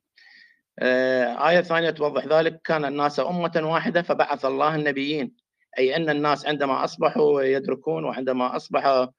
آه، 0.80 1.50
آية 1.50 1.62
ثانية 1.62 1.90
توضح 1.90 2.26
ذلك. 2.26 2.62
كان 2.64 2.86
الناس 2.86 3.20
أمة 3.20 3.62
واحدة 3.64 4.02
فبعث 4.02 4.46
الله 4.46 4.76
النبيين. 4.76 5.36
أي 5.80 5.96
أن 5.96 6.10
الناس 6.10 6.46
عندما 6.46 6.84
أصبحوا 6.84 7.42
يدركون 7.42 8.04
وعندما 8.04 8.56
أصبحوا 8.56 9.04
آه، 9.04 9.14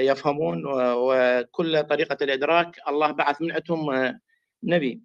يفهمون 0.00 0.66
و- 0.66 0.70
وكل 0.96 1.82
طريقة 1.82 2.16
الإدراك 2.22 2.76
الله 2.88 3.10
بعث 3.10 3.42
من 3.42 3.52
عندهم 3.52 3.90
آه، 3.90 4.20
نبي. 4.62 5.02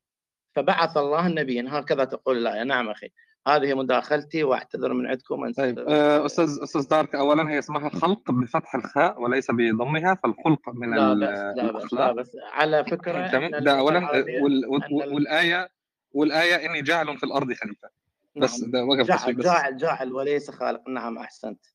فبعث 0.55 0.97
الله 0.97 1.27
النبيين 1.27 1.67
هكذا 1.67 2.03
تقول 2.03 2.37
الآية. 2.37 2.63
نعم 2.63 2.89
أخي. 2.89 3.09
هذه 3.47 3.73
مداخلتي 3.73 4.43
وأعتذر 4.43 4.93
من 4.93 5.07
عندكم 5.07 5.43
أن 5.43 5.53
طيب 5.53 5.79
آه، 5.79 6.25
أستاذ 6.25 6.59
أستاذ 6.63 6.87
دارك 6.89 7.15
اولا 7.15 7.49
هي 7.51 7.59
اسمها 7.59 7.89
خلق 7.89 8.31
بفتح 8.31 8.75
الخاء 8.75 9.21
وليس 9.21 9.51
بضمها 9.51 10.15
فالخلق 10.23 10.69
من 10.73 10.95
لا 10.95 11.13
بس 11.13 11.39
لا 11.57 11.71
بس 11.71 11.93
لا 11.93 12.11
بس 12.11 12.37
على 12.51 12.85
فكرة 12.85 13.27
تمام 13.27 13.51
ده 13.63 13.79
اولا 13.79 14.11
وال- 14.43 14.65
والآية 15.13 15.69
والآية 16.11 16.65
إني 16.69 16.81
جاعل 16.81 17.17
في 17.17 17.23
الأرض 17.23 17.53
خليفة. 17.53 17.89
بس 18.35 18.61
نعم. 18.61 18.71
ده 18.71 18.85
وقف 18.85 19.07
جاعل 19.07 19.37
جاعل 19.37 19.77
جاعل 19.77 20.13
وليس 20.13 20.51
خالق. 20.51 20.89
نعم 20.89 21.17
أحسنت. 21.17 21.65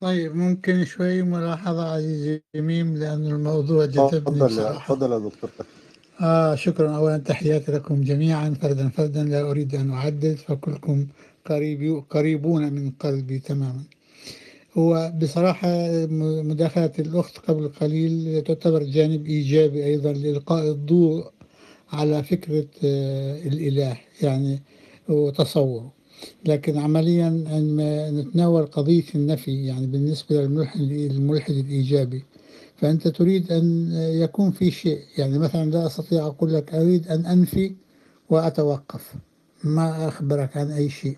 طيب 0.00 0.36
ممكن 0.36 0.84
شوي 0.84 1.22
ملاحظة 1.22 1.92
عزيزي 1.94 2.42
ميم 2.54 2.96
لأن 2.96 3.26
الموضوع 3.26 3.86
جذبني 3.86 4.06
اتفضل 4.18 4.46
بصراحة 4.46 4.94
اتفضل 4.94 5.12
يا 5.12 5.18
دكتور. 5.18 5.50
آه 6.20 6.54
شكرا. 6.54 6.96
أولا 6.96 7.18
تحياتي 7.18 7.72
لكم 7.72 8.02
جميعا 8.04 8.50
فردا 8.62 8.88
فردا. 8.88 9.24
لا 9.24 9.50
أريد 9.50 9.74
أن 9.74 9.90
أعدد 9.90 10.34
فكلكم 10.36 11.06
قريب 11.46 12.04
قريبون 12.10 12.72
من 12.72 12.90
قلبي 12.90 13.38
تماما. 13.38 13.84
هو 14.78 15.12
بصراحة 15.22 15.68
مداخلة 16.42 16.92
الأخت 16.98 17.38
قبل 17.38 17.68
قليل 17.68 18.42
تعتبر 18.44 18.82
جانب 18.82 19.26
إيجابي 19.26 19.84
أيضا 19.86 20.12
لإلقاء 20.12 20.70
الضوء 20.70 21.32
على 21.92 22.22
فكرة 22.22 22.66
آه، 22.84 23.38
الإله 23.42 23.96
يعني 24.22 24.62
وتصوره 25.08 25.92
لكن 26.44 26.78
عمليا 26.78 27.44
عندما 27.46 28.10
نتناول 28.10 28.66
قضية 28.66 29.04
النفي 29.14 29.66
يعني 29.66 29.86
بالنسبة 29.86 30.36
للملحد 30.42 30.80
الملحد 30.80 31.54
الإيجابي. 31.54 32.24
فأنت 32.76 33.08
تريد 33.08 33.52
أن 33.52 33.90
يكون 33.94 34.50
في 34.50 34.70
شيء 34.70 34.98
يعني 35.18 35.38
مثلا 35.38 35.70
لا 35.70 35.86
أستطيع 35.86 36.26
أقول 36.26 36.54
لك 36.54 36.74
أريد 36.74 37.08
أن 37.08 37.26
أنفي 37.26 37.72
وأتوقف. 38.30 39.14
ما 39.64 40.08
أخبرك 40.08 40.56
عن 40.56 40.70
أي 40.70 40.88
شيء. 40.90 41.16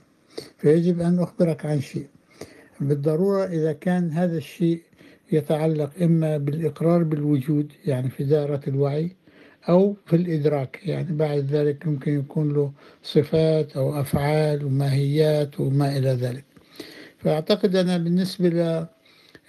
فيجب 0.59 1.01
أن 1.01 1.19
أخبرك 1.19 1.67
عن 1.67 1.81
شيء. 1.81 2.07
بالضرورة 2.81 3.45
إذا 3.45 3.73
كان 3.73 4.11
هذا 4.11 4.37
الشيء 4.37 4.81
يتعلق 5.33 5.91
إما 6.03 6.39
بالإقرار 6.39 7.03
بالوجود 7.03 7.73
يعني 7.87 8.11
في 8.11 8.25
دائرة 8.25 8.61
الوعي 8.69 9.17
أو 9.69 9.97
في 10.07 10.17
الإدراك. 10.17 10.81
يعني 10.87 11.13
بعد 11.17 11.39
ذلك 11.39 11.87
ممكن 11.87 12.19
يكون 12.19 12.53
له 12.53 12.73
صفات 13.03 13.77
أو 13.77 14.01
أفعال 14.01 14.65
وماهيات 14.65 15.61
وما 15.61 15.99
إلى 15.99 16.09
ذلك. 16.11 16.45
فأعتقد 17.19 17.77
أنا 17.77 17.99
بالنسبة 17.99 18.49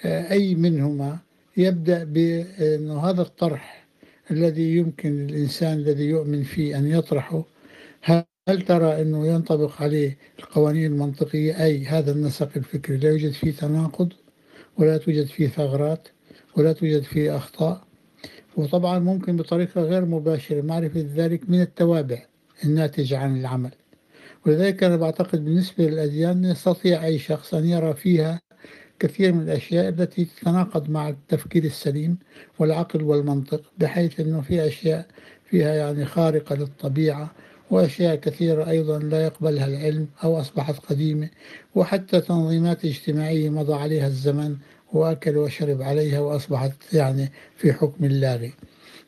لأي 0.03 0.55
منهما 0.55 1.17
يبدأ 1.57 2.03
بأنه 2.03 2.99
هذا 3.09 3.21
الطرح 3.21 3.87
الذي 4.31 4.77
يمكن 4.77 5.25
الإنسان 5.29 5.73
الذي 5.73 6.03
يؤمن 6.03 6.43
فيه 6.43 6.77
أن 6.77 6.87
يطرحه 6.87 7.45
هل 8.49 8.61
ترى 8.67 9.01
أنه 9.01 9.27
ينطبق 9.27 9.81
عليه 9.81 10.17
القوانين 10.39 10.85
المنطقية؟ 10.93 11.63
أي 11.63 11.85
هذا 11.85 12.11
النسق 12.11 12.49
الفكري. 12.55 12.97
لا 12.97 13.09
يوجد 13.09 13.31
فيه 13.31 13.51
تناقض 13.51 14.13
ولا 14.77 14.97
توجد 14.97 15.25
فيه 15.25 15.47
ثغرات 15.47 16.07
ولا 16.57 16.73
توجد 16.73 17.03
فيه 17.03 17.37
أخطاء. 17.37 17.87
وطبعا 18.57 18.99
ممكن 18.99 19.37
بطريقة 19.37 19.81
غير 19.81 20.05
مباشرة 20.05 20.61
معرفة 20.61 21.05
ذلك 21.15 21.49
من 21.49 21.61
التوابع 21.61 22.25
الناتجة 22.63 23.17
عن 23.17 23.37
العمل. 23.39 23.71
ولذلك 24.45 24.83
أنا 24.83 24.95
بعتقد 24.95 25.45
بالنسبة 25.45 25.83
للأديان 25.83 26.45
يستطيع 26.45 27.05
أي 27.05 27.19
شخص 27.19 27.53
أن 27.53 27.65
يرى 27.65 27.93
فيها 27.93 28.41
كثير 28.99 29.33
من 29.33 29.41
الأشياء 29.41 29.89
التي 29.89 30.25
تتناقض 30.25 30.89
مع 30.89 31.09
التفكير 31.09 31.63
السليم 31.63 32.17
والعقل 32.59 33.03
والمنطق 33.03 33.61
بحيث 33.77 34.19
أنه 34.19 34.41
في 34.41 34.67
أشياء 34.67 35.07
فيها 35.45 35.73
يعني 35.73 36.05
خارقة 36.05 36.55
للطبيعة 36.55 37.31
وأشياء 37.71 38.15
كثيرة 38.15 38.69
أيضا 38.69 38.99
لا 38.99 39.23
يقبلها 39.23 39.67
العلم 39.67 40.07
أو 40.23 40.39
أصبحت 40.39 40.75
قديمة 40.79 41.29
وحتى 41.75 42.21
تنظيمات 42.21 42.85
اجتماعية 42.85 43.49
مضى 43.49 43.73
عليها 43.73 44.07
الزمن 44.07 44.55
وأكل 44.95 45.37
وشرب 45.37 45.81
عليها 45.81 46.19
وأصبحت 46.19 46.93
يعني 46.93 47.31
في 47.57 47.73
حكم 47.73 48.05
اللاغي 48.05 48.53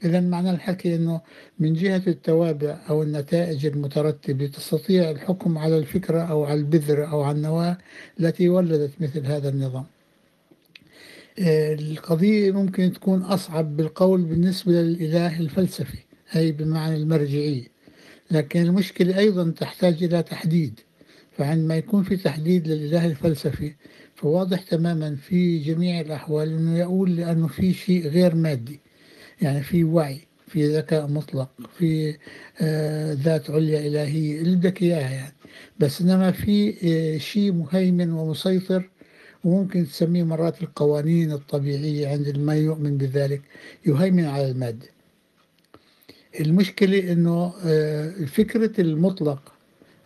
إذا 0.04 0.20
معنى 0.20 0.50
الحكي 0.52 0.96
أنه 0.96 1.22
من 1.60 1.74
جهة 1.74 2.02
التوابع 2.08 2.78
أو 2.90 3.04
النتائج 3.04 3.66
المترتبة 3.66 4.48
تستطيع 4.48 5.12
الحكم 5.12 5.58
على 5.58 5.78
الفكرة 5.78 6.22
أو 6.22 6.44
على 6.44 6.60
البذرة 6.60 7.06
أو 7.06 7.22
على 7.22 7.38
النواة 7.38 7.78
التي 8.20 8.50
ولدت 8.50 8.92
مثل 9.00 9.26
هذا 9.26 9.50
النظام. 9.50 9.86
القضية 11.40 12.52
ممكن 12.52 12.94
تكون 12.94 13.22
أصعب 13.22 13.78
بالقول 13.78 14.22
بالنسبة 14.22 14.72
للإله 14.72 15.40
الفلسفي 15.40 15.98
أي 16.36 16.52
بمعنى 16.52 16.96
المرجعية. 16.96 17.68
لكن 18.32 18.62
المشكلة 18.62 19.18
أيضا 19.18 19.52
تحتاج 19.52 20.04
إلى 20.04 20.24
تحديد. 20.24 20.80
فعندما 21.38 21.78
يكون 21.78 22.04
في 22.04 22.18
تحديد 22.18 22.68
للإله 22.68 23.06
الفلسفي 23.06 23.74
فواضح 24.16 24.62
تماما 24.62 25.16
في 25.16 25.58
جميع 25.60 26.02
الأحوال 26.02 26.50
أنه 26.50 26.78
يقول 26.78 27.16
لأنه 27.16 27.48
في 27.48 27.74
شيء 27.74 28.08
غير 28.08 28.36
مادي. 28.36 28.80
يعني 29.42 29.64
في 29.64 29.84
وعي 29.84 30.22
في 30.48 30.78
ذكاء 30.78 31.08
مطلق 31.08 31.50
في 31.78 32.18
آه، 32.62 33.14
ذات 33.14 33.50
عليا 33.50 33.88
إلهية 33.88 34.42
اللي 34.42 34.56
بدك 34.56 34.82
إياها 34.82 35.12
يعني. 35.12 35.34
بس 35.80 36.02
إنما 36.02 36.32
في 36.32 36.76
آه، 36.84 37.18
شيء 37.18 37.52
مهيمن 37.52 38.12
ومسيطر 38.12 38.90
وممكن 39.44 39.86
تسميه 39.86 40.24
مرات 40.24 40.62
القوانين 40.64 41.32
الطبيعية 41.32 42.08
عند 42.08 42.38
ما 42.38 42.56
يؤمن 42.56 42.98
بذلك 42.98 43.42
يهيمن 43.86 44.26
على 44.26 44.52
المادة. 44.52 44.88
المشكلة 46.40 47.12
إنه 47.12 47.54
آه، 47.66 48.10
فكرة 48.26 48.82
المطلق 48.82 49.54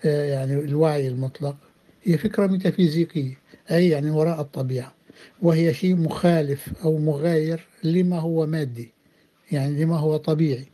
يعني 0.03 0.53
الوعي 0.59 1.07
المطلق 1.07 1.55
هي 2.03 2.17
فكرة 2.17 2.47
ميتافيزيقية. 2.47 3.38
أي 3.72 3.89
يعني 3.89 4.11
وراء 4.11 4.41
الطبيعة. 4.41 4.93
وهي 5.41 5.74
شيء 5.74 5.95
مخالف 5.95 6.74
أو 6.84 6.97
مغاير 6.97 7.67
لما 7.84 8.20
هو 8.20 8.45
مادي 8.45 8.91
يعني 9.51 9.84
لما 9.84 9.97
هو 9.97 10.17
طبيعي. 10.17 10.65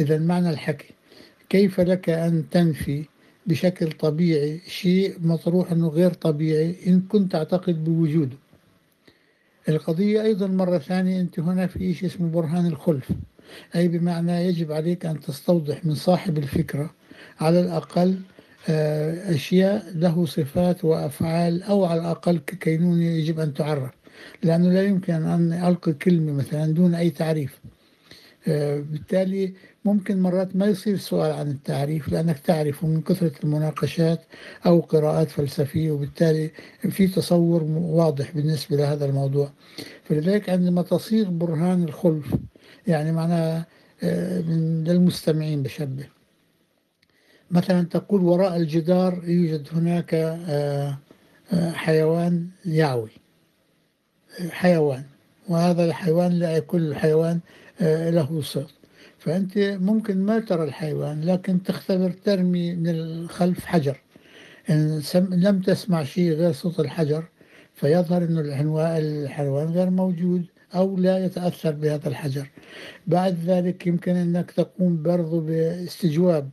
إذا 0.00 0.18
معنى 0.18 0.50
الحكي 0.50 0.94
كيف 1.48 1.80
لك 1.80 2.08
أن 2.10 2.44
تنفي 2.50 3.04
بشكل 3.46 3.92
طبيعي 3.92 4.60
شيء 4.68 5.16
مطروح 5.20 5.72
أنه 5.72 5.88
غير 5.88 6.12
طبيعي 6.12 6.76
إن 6.86 7.00
كنت 7.00 7.32
تعتقد 7.32 7.84
بوجوده؟ 7.84 8.36
القضية 9.68 10.22
أيضا 10.22 10.46
مرة 10.46 10.78
ثانية 10.78 11.20
أنت 11.20 11.40
هنا 11.40 11.66
في 11.66 11.94
شيء 11.94 12.08
اسمه 12.08 12.30
برهان 12.30 12.66
الخلف. 12.66 13.12
أي 13.74 13.88
بمعنى 13.88 14.32
يجب 14.32 14.72
عليك 14.72 15.06
أن 15.06 15.20
تستوضح 15.20 15.84
من 15.84 15.94
صاحب 15.94 16.38
الفكرة 16.38 16.90
على 17.40 17.60
الأقل 17.60 18.20
أشياء 18.68 19.92
له 19.94 20.26
صفات 20.26 20.84
وأفعال 20.84 21.62
أو 21.62 21.84
على 21.84 22.00
الأقل 22.00 22.38
ككينونة 22.38 23.04
يجب 23.04 23.40
أن 23.40 23.54
تعرف. 23.54 23.90
لأنه 24.42 24.72
لا 24.72 24.82
يمكن 24.82 25.12
أن 25.12 25.52
ألقي 25.52 25.92
كلمة 25.92 26.32
مثلا 26.32 26.72
دون 26.72 26.94
أي 26.94 27.10
تعريف. 27.10 27.60
آه، 28.48 28.80
بالتالي 28.80 29.54
ممكن 29.84 30.22
مرات 30.22 30.56
ما 30.56 30.66
يصير 30.66 30.96
سؤال 30.96 31.32
عن 31.32 31.50
التعريف 31.50 32.08
لأنك 32.08 32.38
تعرفه 32.38 32.86
من 32.86 33.02
كثرة 33.02 33.32
المناقشات 33.44 34.20
أو 34.66 34.80
قراءات 34.80 35.30
فلسفية 35.30 35.90
وبالتالي 35.90 36.50
في 36.90 37.06
تصور 37.06 37.62
واضح 37.72 38.30
بالنسبة 38.30 38.76
لهذا 38.76 39.04
الموضوع. 39.04 39.52
فلذلك 40.04 40.50
عندما 40.50 40.82
تصيغ 40.82 41.30
برهان 41.30 41.82
الخلف 41.84 42.34
يعني 42.86 43.12
معناها 43.12 43.66
آه، 44.02 44.40
من 44.40 44.84
للمستمعين 44.84 45.62
بشبه. 45.62 46.19
مثلا 47.50 47.82
تقول 47.82 48.20
وراء 48.20 48.56
الجدار 48.56 49.20
يوجد 49.24 49.68
هناك 49.72 50.14
آه، 50.14 50.98
آه، 51.52 51.70
حيوان 51.70 52.48
يعوي. 52.64 53.10
حيوان 54.50 55.02
وهذا 55.48 55.84
الحيوان 55.84 56.32
لا 56.32 56.58
كل 56.58 56.94
حيوان 56.94 57.40
آه، 57.80 58.10
له 58.10 58.42
صوت. 58.42 58.74
فأنت 59.18 59.58
ممكن 59.58 60.18
ما 60.18 60.38
ترى 60.38 60.64
الحيوان 60.64 61.24
لكن 61.24 61.62
تختبر 61.62 62.10
ترمي 62.10 62.74
من 62.74 62.88
الخلف 62.88 63.64
حجر. 63.64 64.00
إن 64.70 65.02
لم 65.30 65.60
تسمع 65.60 66.04
شيء 66.04 66.32
غير 66.32 66.52
صوت 66.52 66.80
الحجر 66.80 67.24
فيظهر 67.74 68.22
أن 68.24 68.38
الحيوان 68.38 69.68
غير 69.68 69.90
موجود 69.90 70.44
أو 70.74 70.96
لا 70.96 71.24
يتأثر 71.24 71.70
بهذا 71.70 72.08
الحجر. 72.08 72.50
بعد 73.06 73.38
ذلك 73.44 73.86
يمكن 73.86 74.16
أنك 74.16 74.50
تقوم 74.50 75.02
برضو 75.02 75.40
باستجواب 75.40 76.50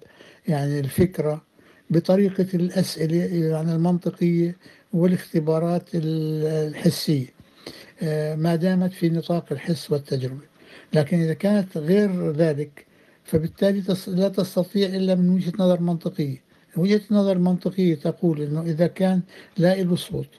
يعني 0.47 0.79
الفكرة 0.79 1.41
بطريقة 1.89 2.47
الأسئلة 2.53 3.15
يعني 3.47 3.71
المنطقية 3.75 4.57
والاختبارات 4.93 5.89
الحسية. 5.93 7.27
آه، 8.01 8.35
ما 8.35 8.55
دامت 8.55 8.93
في 8.93 9.09
نطاق 9.09 9.45
الحس 9.51 9.91
والتجربة. 9.91 10.45
لكن 10.93 11.19
إذا 11.19 11.33
كانت 11.33 11.77
غير 11.77 12.31
ذلك 12.31 12.85
فبالتالي 13.23 13.83
لا 14.07 14.29
تستطيع 14.29 14.87
إلا 14.87 15.15
من 15.15 15.29
وجهة 15.29 15.53
نظر 15.59 15.81
منطقية. 15.81 16.41
وجهة 16.77 17.01
نظر 17.11 17.37
منطقية 17.37 17.95
تقول 17.95 18.41
أنه 18.41 18.61
إذا 18.61 18.87
كان 18.87 19.21
لا 19.57 19.75
له 19.75 19.95
صوت 19.95 20.29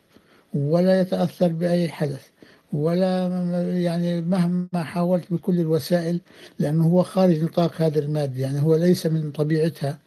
ولا 0.54 1.00
يتأثر 1.00 1.48
بأي 1.48 1.88
حدث 1.88 2.27
ولا 2.72 3.28
يعني 3.78 4.20
مهما 4.20 4.68
حاولت 4.84 5.32
بكل 5.32 5.60
الوسائل 5.60 6.20
لأنه 6.58 6.84
هو 6.84 7.02
خارج 7.02 7.42
نطاق 7.44 7.82
هذا 7.82 7.98
المادة 7.98 8.40
يعني 8.40 8.62
هو 8.62 8.76
ليس 8.76 9.06
من 9.06 9.30
طبيعتها. 9.32 9.98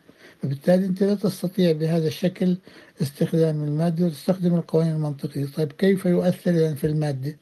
فبالتالي 0.43 0.85
أنت 0.85 1.03
لا 1.03 1.15
تستطيع 1.15 1.71
بهذا 1.71 2.07
الشكل 2.07 2.57
استخدام 3.01 3.63
المادة 3.63 4.05
وتستخدم 4.05 4.55
القوانين 4.55 4.93
المنطقية. 4.95 5.45
طيب 5.45 5.71
كيف 5.71 6.05
يؤثر 6.05 6.75
في 6.75 6.87
المادة؟ 6.87 7.37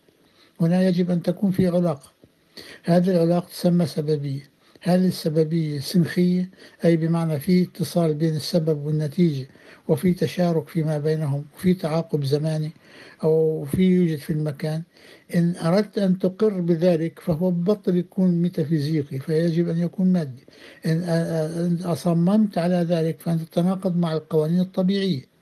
هنا 0.62 0.84
يجب 0.88 1.12
أن 1.12 1.22
تكون 1.22 1.52
في 1.52 1.68
علاقة. 1.68 2.12
هذه 2.84 3.12
العلاقة 3.12 3.48
تسمى 3.48 3.86
سببية. 3.86 4.50
هذه 4.82 5.08
السببية 5.08 5.80
سنخية 5.80 6.50
أي 6.86 6.98
بمعنى 6.98 7.40
في 7.40 7.64
اتصال 7.64 8.14
بين 8.14 8.36
السبب 8.36 8.86
والنتيجة 8.86 9.48
وفي 9.88 10.14
تشارك 10.14 10.68
فيما 10.70 10.98
بينهم 10.98 11.46
وفي 11.56 11.74
تعاقب 11.74 12.24
زماني 12.24 12.72
أو 13.24 13.66
في 13.66 13.84
يوجد 13.84 14.18
في 14.18 14.30
المكان. 14.34 14.84
إن 15.36 15.56
أردت 15.56 15.98
أن 15.98 16.20
تقر 16.20 16.62
بذلك 16.62 17.20
فهو 17.20 17.52
بطل 17.52 17.98
يكون 17.98 18.42
ميتافيزيقي 18.42 19.20
فيجب 19.20 19.70
أن 19.70 19.78
يكون 19.78 20.14
مادي. 20.14 20.46
إن 20.86 21.80
أصممت 21.86 22.58
على 22.58 22.76
ذلك 22.76 23.22
فأنت 23.22 23.42
تتناقض 23.42 23.98
مع 23.98 24.14
القوانين 24.14 24.60
الطبيعية. 24.60 25.39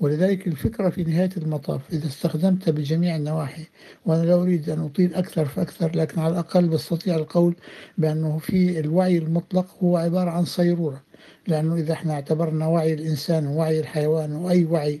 ولذلك 0.00 0.46
الفكرة 0.46 0.88
في 0.88 1.04
نهاية 1.04 1.30
المطاف 1.36 1.80
إذا 1.92 2.06
استخدمت 2.06 2.70
بجميع 2.70 3.16
النواحي 3.16 3.64
وأنا 4.06 4.22
لا 4.22 4.34
أريد 4.34 4.70
أن 4.70 4.80
أطيل 4.80 5.14
أكثر 5.14 5.44
فأكثر 5.44 5.96
لكن 5.96 6.20
على 6.20 6.32
الأقل 6.32 6.68
بستطيع 6.68 7.16
القول 7.16 7.54
بأنه 7.98 8.38
في 8.38 8.80
الوعي 8.80 9.18
المطلق 9.18 9.66
هو 9.82 9.96
عبارة 9.96 10.30
عن 10.30 10.44
صيرورة. 10.44 11.02
لأنه 11.46 11.74
إذا 11.74 11.92
إحنا 11.92 12.12
اعتبرنا 12.12 12.66
وعي 12.66 12.94
الإنسان 12.94 13.46
ووعي 13.46 13.80
الحيوان 13.80 14.32
وأي 14.32 14.64
وعي 14.64 15.00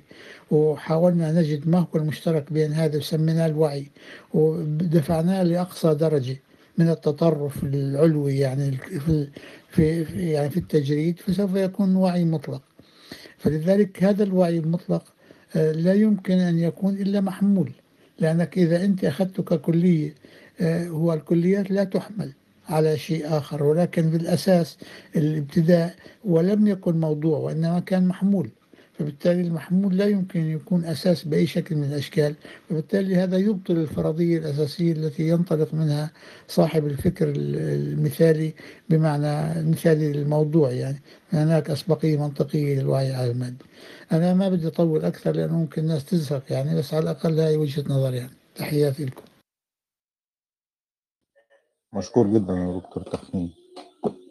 وحاولنا 0.50 1.32
نجد 1.32 1.68
ما 1.68 1.78
هو 1.78 1.86
المشترك 1.98 2.52
بين 2.52 2.72
هذا 2.72 2.98
وسميناه 2.98 3.46
الوعي 3.46 3.86
ودفعناه 4.34 5.42
لأقصى 5.42 5.94
درجة 5.94 6.36
من 6.78 6.88
التطرف 6.90 7.64
العلوي 7.64 8.38
يعني 8.38 8.78
في 9.70 10.02
يعني 10.16 10.50
في 10.50 10.56
التجريد 10.56 11.20
فسوف 11.20 11.54
يكون 11.54 11.96
وعي 11.96 12.24
مطلق. 12.24 12.62
فلذلك 13.38 14.04
هذا 14.04 14.24
الوعي 14.24 14.58
المطلق 14.58 15.04
آه، 15.56 15.72
لا 15.72 15.94
يمكن 15.94 16.38
أن 16.38 16.58
يكون 16.58 16.94
إلا 16.94 17.20
محمول 17.20 17.70
لأنك 18.18 18.58
إذا 18.58 18.84
أنت 18.84 19.04
أخذته 19.04 19.42
ككلية 19.42 20.14
آه، 20.60 20.86
هو 20.88 21.12
الكليات 21.12 21.70
لا 21.70 21.84
تحمل 21.84 22.32
على 22.68 22.98
شيء 22.98 23.36
آخر 23.38 23.62
ولكن 23.62 24.10
بالأساس 24.10 24.78
الابتداء 25.16 25.94
ولم 26.24 26.66
يكن 26.66 27.00
موضوع 27.00 27.38
وإنما 27.38 27.80
كان 27.80 28.08
محمول. 28.08 28.50
فبالتالي 28.98 29.40
المحمول 29.40 29.96
لا 29.96 30.06
يمكن 30.06 30.40
أن 30.40 30.50
يكون 30.50 30.84
أساس 30.84 31.24
بأي 31.24 31.46
شكل 31.46 31.76
من 31.76 31.84
الأشكال 31.84 32.34
فبالتالي 32.68 33.16
هذا 33.16 33.36
يبطل 33.36 33.76
الفرضية 33.76 34.38
الأساسية 34.38 34.92
التي 34.92 35.28
ينطلق 35.28 35.74
منها 35.74 36.10
صاحب 36.48 36.86
الفكر 36.86 37.32
المثالي 37.36 38.54
بمعنى 38.88 39.60
المثالي 39.60 40.12
للموضوع 40.12 40.70
يعني. 40.70 41.02
هناك 41.32 41.70
أسبقية 41.70 42.16
منطقية 42.16 42.80
للوعي 42.80 43.12
على 43.12 43.30
المادة. 43.30 43.64
أنا 44.12 44.34
ما 44.34 44.48
بدي 44.48 44.66
أطول 44.66 45.04
أكثر 45.04 45.32
لأنه 45.32 45.58
ممكن 45.58 45.82
الناس 45.82 46.04
تزهق 46.04 46.52
يعني 46.52 46.78
بس 46.78 46.94
على 46.94 47.02
الأقل 47.02 47.40
هاي 47.40 47.56
وجهة 47.56 47.84
نظر 47.88 48.14
يعني. 48.14 48.32
تحياتي 48.54 49.04
لكم. 49.04 49.22
مشكور 51.94 52.26
جدا 52.26 52.52
يا 52.52 52.80
دكتور 52.80 53.02
تخمين. 53.02 53.54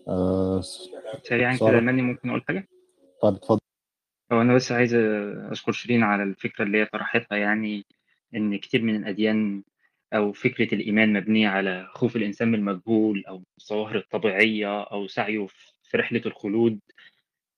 آه 0.07 0.61
سريعا 1.23 1.57
كده 1.57 1.81
ممكن 1.81 2.29
أقول 2.29 2.43
حاجة؟ 2.47 2.67
طب 3.21 3.35
اتفضل 3.35 3.66
هو 4.31 4.41
أنا 4.41 4.55
بس 4.55 4.71
عايز 4.71 4.93
اشكر 5.51 5.71
شيرين 5.71 6.03
على 6.03 6.23
الفكرة 6.23 6.63
اللي 6.65 6.77
هي 6.81 6.85
طرحتها 6.85 7.37
يعني 7.37 7.85
إن 8.35 8.57
كتير 8.59 8.81
من 8.81 8.95
الأديان 8.95 9.63
أو 10.13 10.33
فكرة 10.33 10.75
الإيمان 10.75 11.13
مبنية 11.13 11.47
على 11.49 11.87
خوف 11.91 12.15
الإنسان 12.15 12.47
من 12.47 12.55
المجهول 12.59 13.25
أو 13.27 13.43
الظواهر 13.61 13.97
الطبيعية 13.97 14.83
أو 14.83 15.07
سعيه 15.07 15.47
في 15.83 15.97
رحلة 15.97 16.21
الخلود. 16.25 16.79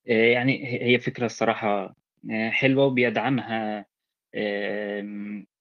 آه، 0.10 0.32
يعني 0.34 0.66
هي 0.84 1.00
فكرة 1.00 1.26
الصراحة 1.26 1.96
آه، 2.32 2.50
حلوة 2.50 2.86
وبيدعمها 2.86 3.86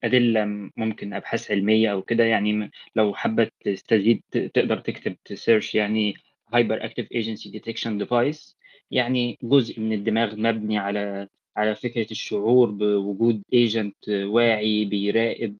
أدلة 0.05 0.45
ممكن 0.77 1.13
أبحاث 1.15 1.51
علمية 1.51 1.93
أو 1.93 2.03
كده. 2.03 2.25
يعني 2.25 2.71
لو 2.97 3.15
حابة 3.15 3.51
تستزيد 3.65 4.23
تقدر 4.31 4.79
تكتب 4.79 5.17
ت 5.25 5.32
search 5.32 5.75
يعني 5.75 6.15
Hyper 6.55 6.83
Active 6.83 7.07
Agency 7.15 7.51
Detection 7.53 8.05
Device. 8.05 8.58
يعني 8.91 9.39
جزء 9.43 9.81
من 9.81 9.93
الدماغ 9.93 10.37
مبني 10.37 10.79
على 10.79 11.29
على 11.57 11.75
فكرة 11.75 12.07
الشعور 12.11 12.71
بوجود 12.71 13.43
agent 13.53 14.09
واعي 14.09 14.85
بيراقب 14.85 15.57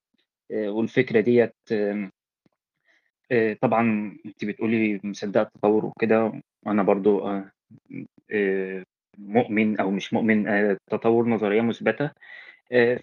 آه، 0.53 0.69
والفكرة 0.71 1.21
ديت 1.21 1.55
آه، 3.33 3.55
طبعا 3.63 4.17
انت 4.27 4.45
بتقولي 4.45 5.01
مصدقة 5.05 5.43
التطور 5.43 5.85
وكده 5.87 6.43
وأنا 6.67 6.83
برضو 6.83 7.29
آه، 8.31 8.85
مؤمن 9.19 9.81
أو 9.81 9.91
مش 9.91 10.13
مؤمن 10.13 10.49
التطور 10.49 11.29
نظرية 11.29 11.61
مثبتة. 11.61 12.11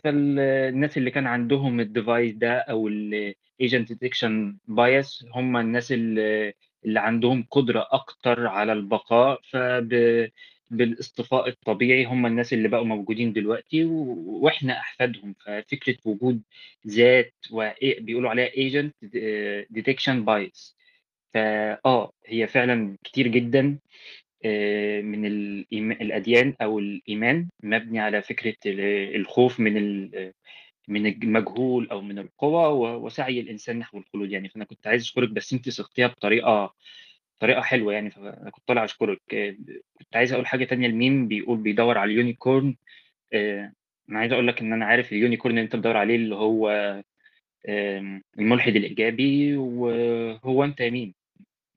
فالناس 0.03 0.97
اللي 0.97 1.11
كان 1.11 1.27
عندهم 1.27 1.79
ال 1.79 1.87
device 1.87 2.33
ده 2.35 2.57
أو 2.59 2.87
ال 2.87 3.04
agent 3.04 3.89
detection 3.93 4.57
bias 4.67 5.25
هم 5.35 5.57
الناس 5.57 5.91
اللي 5.91 6.53
اللي 6.85 6.99
عندهم 6.99 7.47
قدرة 7.51 7.87
أكتر 7.91 8.47
على 8.47 8.73
البقاء 8.73 9.41
فب 9.49 9.89
بالاصطفاء 10.71 11.47
الطبيعي 11.49 12.05
هم 12.05 12.25
الناس 12.25 12.53
اللي 12.53 12.67
بقوا 12.67 12.85
موجودين 12.85 13.33
دلوقتي 13.33 13.85
وإحنا 13.85 14.79
أحفادهم. 14.79 15.33
ففكرة 15.45 15.97
وجود 16.05 16.41
ذات 16.87 17.33
وبيقولوا 17.51 18.29
عليها 18.29 18.47
agent 18.57 18.95
detection 19.69 20.25
bias 20.25 20.75
فاه 21.33 22.11
هي 22.25 22.47
فعلا 22.47 22.97
كتير 23.03 23.27
جدا 23.27 23.79
آه، 24.45 25.01
من 25.01 25.25
الأديان 25.91 26.53
أو 26.61 26.79
الإيمان 26.79 27.49
مبني 27.63 27.99
على 27.99 28.21
فكرة 28.21 28.55
ال- 28.65 29.15
الخوف 29.15 29.59
من 29.59 29.77
من 30.87 31.05
المجهول 31.07 31.89
أو 31.89 32.01
من 32.01 32.19
القوى 32.19 32.95
وسعي 32.95 33.39
الإنسان 33.39 33.79
نحو 33.79 33.97
الخلود. 33.97 34.31
يعني 34.31 34.49
فأنا 34.49 34.65
كنت 34.65 34.87
عايز 34.87 35.01
أشكرك 35.01 35.29
بس 35.29 35.53
أنت 35.53 35.69
صيغتيها 35.69 36.07
بطريقة 36.07 36.75
طريقة 37.39 37.61
حلوة 37.61 37.93
يعني. 37.93 38.11
فأنا 38.11 38.49
كنت 38.49 38.67
طالع 38.67 38.83
أشكرك. 38.85 39.21
آه، 39.33 39.55
كنت 39.99 40.15
عايز 40.15 40.33
أقول 40.33 40.47
حاجة 40.47 40.65
تانية. 40.65 40.87
الميم 40.87 41.27
بيقول 41.27 41.57
بيدور 41.57 41.97
على 41.97 42.11
ال 42.11 42.18
unicorn. 42.18 42.75
آه، 43.33 43.73
أنا 44.09 44.19
عايز 44.19 44.31
أقول 44.31 44.47
لك 44.47 44.61
إن 44.61 44.73
أنا 44.73 44.85
عارف 44.85 45.11
ال 45.11 45.17
unicorn 45.17 45.55
اللي 45.55 45.65
أنت 45.65 45.75
بتدور 45.75 45.97
عليه 45.97 46.15
اللي 46.15 46.35
هو 46.35 47.03
الملحد 48.39 48.75
الإيجابي 48.75 49.57
وهو 49.57 50.63
أنت 50.63 50.81
مين 50.81 51.13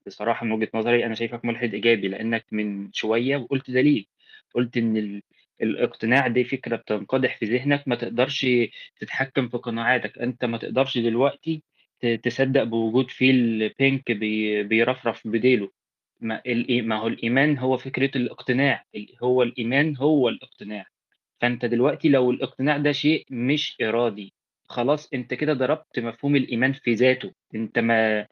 بصراحة 0.07 0.47
من 0.47 0.53
وجهة 0.53 0.69
نظري 0.75 1.07
أنا 1.07 1.15
شايفك 1.15 1.45
ملحد 1.45 1.75
إيجابي 1.75 2.09
لأنك 2.09 2.45
من 2.53 2.93
شوية 2.93 3.37
وقلت 3.37 3.71
دليل. 3.71 4.07
قلت 4.55 4.77
ال... 4.77 5.23
الاقتناع 5.63 6.29
دي 6.29 6.45
فكرة 6.45 6.77
بتنقدح 6.77 7.37
في 7.39 7.47
ذهنك 7.47 7.85
ما 7.89 7.97
تقدرش 7.97 8.47
تتحكم 9.01 9.49
في 9.49 9.57
قناعاتك. 9.59 10.19
أنت 10.19 10.45
ما 10.45 10.59
تقدرش 10.59 10.99
دلوقتي 10.99 11.63
تصدّق 12.23 12.63
بوجود 12.63 13.11
فيل 13.11 13.71
pink 13.83 14.13
بي 14.13 14.63
بيرفرف 14.63 15.29
بديله، 15.29 15.71
ما 16.21 16.43
ما 16.83 16.97
هو 17.01 17.09
الإيمان 17.09 17.59
هو 17.59 17.77
فكرة 17.79 18.11
الاقتناع، 18.19 18.85
ال 18.95 19.07
هو 19.23 19.43
الإيمان 19.43 19.97
هو 19.97 20.29
الاقتناع، 20.29 20.87
فأنت 21.41 21.65
دلوقتي 21.67 22.09
لو 22.09 22.31
الاقتناع 22.31 22.77
ده 22.79 22.93
شيء 22.93 23.27
مش 23.31 23.77
إرادي، 23.83 24.35
خلاص 24.69 25.09
أنت 25.15 25.35
كده 25.35 25.53
ضربت 25.55 25.99
مفهوم 26.01 26.37
الإيمان 26.37 26.73
في 26.73 26.95
ذاته، 26.95 27.33
أنت 27.55 27.79
ما 27.79 28.27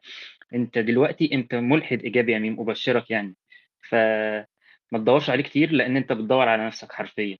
أنت 0.55 0.77
دلوقتي 0.79 1.29
أنت 1.33 1.55
ملحد 1.55 2.03
إيجابي 2.03 2.31
يا 2.33 2.39
ميم 2.39 2.59
أبشّرك 2.59 3.11
يعني، 3.11 3.35
فما 4.91 4.99
تدوّرش 4.99 5.29
عليه 5.29 5.43
كتير 5.43 5.71
لإن 5.71 5.97
أنت 5.97 6.11
بتدوّر 6.13 6.47
على 6.49 6.67
نَفْسك 6.67 6.91
حرفيًا. 6.93 7.37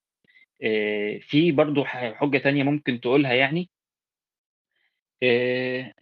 في 1.22 1.52
برضه 1.52 1.86
ح 1.86 2.14
حُجة 2.14 2.38
تانية 2.38 2.64
ممكن 2.64 3.00
تقولها 3.02 3.34
يعني 3.34 3.70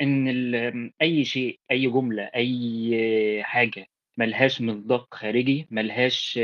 آمم 0.02 0.92
أي 1.02 1.26
شيء، 1.26 1.60
أي 1.72 1.88
جملة، 1.88 2.24
أي 2.36 3.42
حاجة 3.44 3.86
ما 4.18 4.26
لهاش 4.26 4.62
مصداق 4.62 5.08
خارجي، 5.16 5.68
ما 5.72 5.82
لهاش 5.82 6.40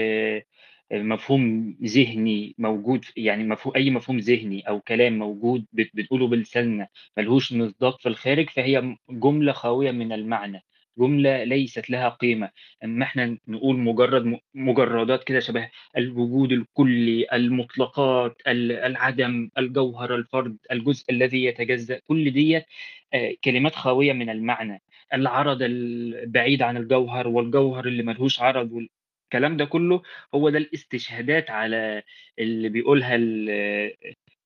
مفهوم 0.94 1.78
ذهني 1.84 2.56
موجود 2.58 3.06
يعني 3.18 3.44
مفهو 3.44 3.72
أي 3.76 3.90
مفهوم 3.90 4.18
ذهني 4.20 4.68
أو 4.68 4.80
كلام 4.82 5.20
موجود 5.20 5.66
بت 5.74 5.90
بنقوله 5.94 6.28
بلساننا 6.28 6.88
ما 7.18 7.24
لهوش 7.24 7.54
مصداق 7.54 8.00
في 8.02 8.10
الخارج، 8.10 8.50
فهي 8.50 8.82
م 8.82 8.98
جملة 9.10 9.52
خاوية 9.54 9.92
من 9.92 10.12
المعنى، 10.14 10.64
جملة 10.98 11.44
ليست 11.44 11.90
لها 11.90 12.10
قيمة، 12.10 12.50
أمّا 12.84 13.06
إحنا 13.06 13.38
نقول 13.48 13.78
مجرّد 13.80 14.40
مجرّدات 14.54 15.24
كده 15.24 15.40
شبه 15.40 15.70
الوجود 15.98 16.52
الكلّي، 16.52 17.28
المطلقات، 17.34 18.42
ال 18.48 18.72
العدم، 18.72 19.50
الجوهر، 19.58 20.16
الفرد، 20.16 20.58
الجزء 20.72 21.06
الذي 21.12 21.44
يتجزأ، 21.46 22.00
كل 22.08 22.32
ديّة 22.32 22.66
آآ 23.14 23.36
كلمات 23.44 23.76
خاوية 23.76 24.14
من 24.14 24.30
المعنى، 24.30 24.82
العرض 25.14 25.58
البعيد 25.62 26.62
عن 26.62 26.78
الجوهر 26.78 27.28
والجوهر 27.28 27.88
اللي 27.88 28.04
ما 28.04 28.12
لهوش 28.12 28.42
عرض 28.42 28.72
والكلام 28.72 29.58
ده 29.58 29.66
كلّه 29.66 30.02
هو 30.36 30.50
ده 30.50 30.58
الاستشهادات 30.58 31.50
على 31.52 32.04
اللي 32.40 32.70
بيقولها 32.70 33.16
ال 33.16 33.50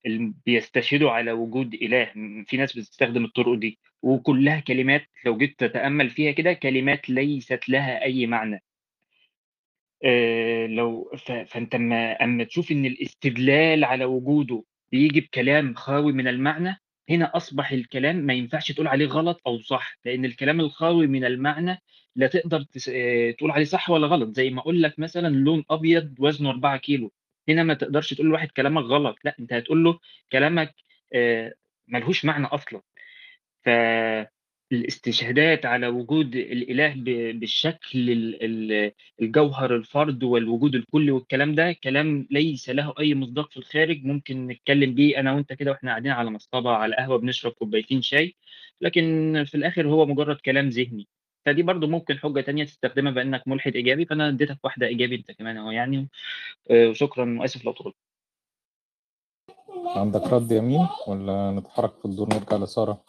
اللي 0.06 0.34
بيستشهدوا 0.46 1.12
على 1.12 1.32
وجود 1.32 1.74
إله، 1.74 2.06
في 2.48 2.58
ناس 2.58 2.78
بتستخدم 2.78 3.26
الطرق 3.26 3.54
دي، 3.54 3.80
وكلّها 4.06 4.60
كلمات 4.60 5.02
لو 5.26 5.38
جيت 5.38 5.60
تتأمّل 5.60 6.10
فيها 6.10 6.32
كده 6.32 6.54
كلمات 6.54 7.10
ليست 7.10 7.70
لها 7.70 8.04
أي 8.04 8.28
معنى. 8.28 8.64
آآ 10.06 10.68
لو 10.68 11.12
ف 11.18 11.32
فأنت 11.32 11.76
أمّا 11.76 12.12
أمّا 12.24 12.44
تشوف 12.44 12.72
إن 12.72 12.86
الاستدلال 12.86 13.84
على 13.84 14.06
وجوده 14.06 14.64
بييجي 14.92 15.22
بكلام 15.22 15.74
خاوي 15.74 16.14
من 16.14 16.28
المعنى، 16.28 16.78
هنا 17.10 17.32
أصبح 17.38 17.72
الكلام 17.72 18.16
ما 18.16 18.34
ينفعش 18.34 18.72
تقول 18.72 18.88
عليه 18.88 19.06
غلط 19.08 19.42
أو 19.48 19.60
صح، 19.60 19.98
لإن 20.06 20.26
الكلام 20.26 20.60
الخاوي 20.60 21.08
من 21.08 21.26
المعنى 21.26 21.78
لا 22.16 22.28
تقدر 22.28 22.62
تس 22.64 22.90
آآ 22.90 23.32
تقول 23.32 23.52
عليه 23.52 23.66
صح 23.66 23.90
ولا 23.90 24.08
غلط، 24.08 24.36
زي 24.36 24.50
ما 24.50 24.62
أقول 24.62 24.82
لك 24.84 25.00
مثلًا 25.00 25.28
لون 25.36 25.64
أبيض 25.70 26.16
وزنه 26.20 26.50
4 26.50 26.78
كيلو، 26.78 27.12
هنا 27.50 27.64
ما 27.64 27.74
تقدرش 27.74 28.14
تقول 28.14 28.28
لواحد 28.28 28.48
كلامك 28.52 28.84
غلط، 28.84 29.16
لأ 29.24 29.36
أنت 29.40 29.54
هتقول 29.54 29.84
له 29.84 30.00
كلامك 30.32 30.74
آآ 31.16 31.54
ما 31.88 31.98
لهوش 32.00 32.26
معنى 32.26 32.46
أصلًا. 32.48 32.82
فالاستشهادات 33.66 35.66
على 35.66 35.88
وجود 35.88 36.36
الإله 36.36 36.94
ب 36.98 37.04
بالشكل 37.40 38.10
ال 38.10 38.44
ال 38.44 38.92
الجوهر، 39.22 39.76
الفرد 39.76 40.24
والوجود 40.24 40.76
الكلّي 40.76 41.12
والكلام 41.12 41.56
ده، 41.56 41.72
كلام 41.84 42.28
ليس 42.32 42.70
له 42.70 42.94
أي 43.00 43.16
مصداق 43.16 43.52
في 43.52 43.58
الخارج، 43.58 44.06
ممكن 44.06 44.48
نتكلّم 44.48 44.94
بيه 44.96 45.20
أنا 45.20 45.34
وأنت 45.34 45.54
كده 45.54 45.72
وإحنا 45.72 45.92
قاعدين 45.92 46.12
على 46.12 46.30
مصطبة، 46.30 46.72
على 46.72 46.96
قهوة 46.96 47.18
بنشرب 47.18 47.52
كوبايتين 47.52 48.02
شاي، 48.02 48.36
لكن 48.82 49.04
في 49.48 49.56
الآخر 49.56 49.88
هو 49.88 50.06
مجرّد 50.06 50.36
كلام 50.36 50.70
ذهني. 50.70 51.08
فدي 51.46 51.64
برضه 51.64 51.88
ممكن 51.88 52.18
حُجة 52.18 52.42
تانية 52.42 52.64
تستخدمها 52.64 53.12
بإنّك 53.12 53.48
ملحد 53.48 53.76
إيجابي، 53.76 54.06
فأنا 54.06 54.30
اديتك 54.30 54.58
واحدة 54.64 54.88
إيجابي 54.88 55.16
أنت 55.16 55.32
كمان 55.32 55.58
أهو 55.58 55.72
يعني، 55.72 56.08
وشكرًا 56.72 57.38
وآسف 57.40 57.66
لو 57.66 57.72
طولت. 57.72 57.96
عندك 59.86 60.34
رَد 60.34 60.52
يا 60.52 60.62
ميم 60.62 60.88
والّا 61.08 61.52
نتحرك 61.52 61.98
في 62.00 62.06
الدور 62.06 62.30
نرجع 62.34 62.58
لسارة؟ 62.58 63.02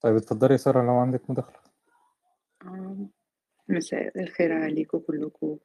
طيب 0.00 0.16
اتفضلي 0.16 0.52
يا 0.52 0.56
سارة 0.56 0.82
لو 0.86 0.96
عندِك 0.96 1.30
مداخلة. 1.30 1.60
آه، 2.66 2.96
مساء 3.68 4.20
الخير 4.22 4.52
عليكم 4.52 4.98
كلّكم. 4.98 5.58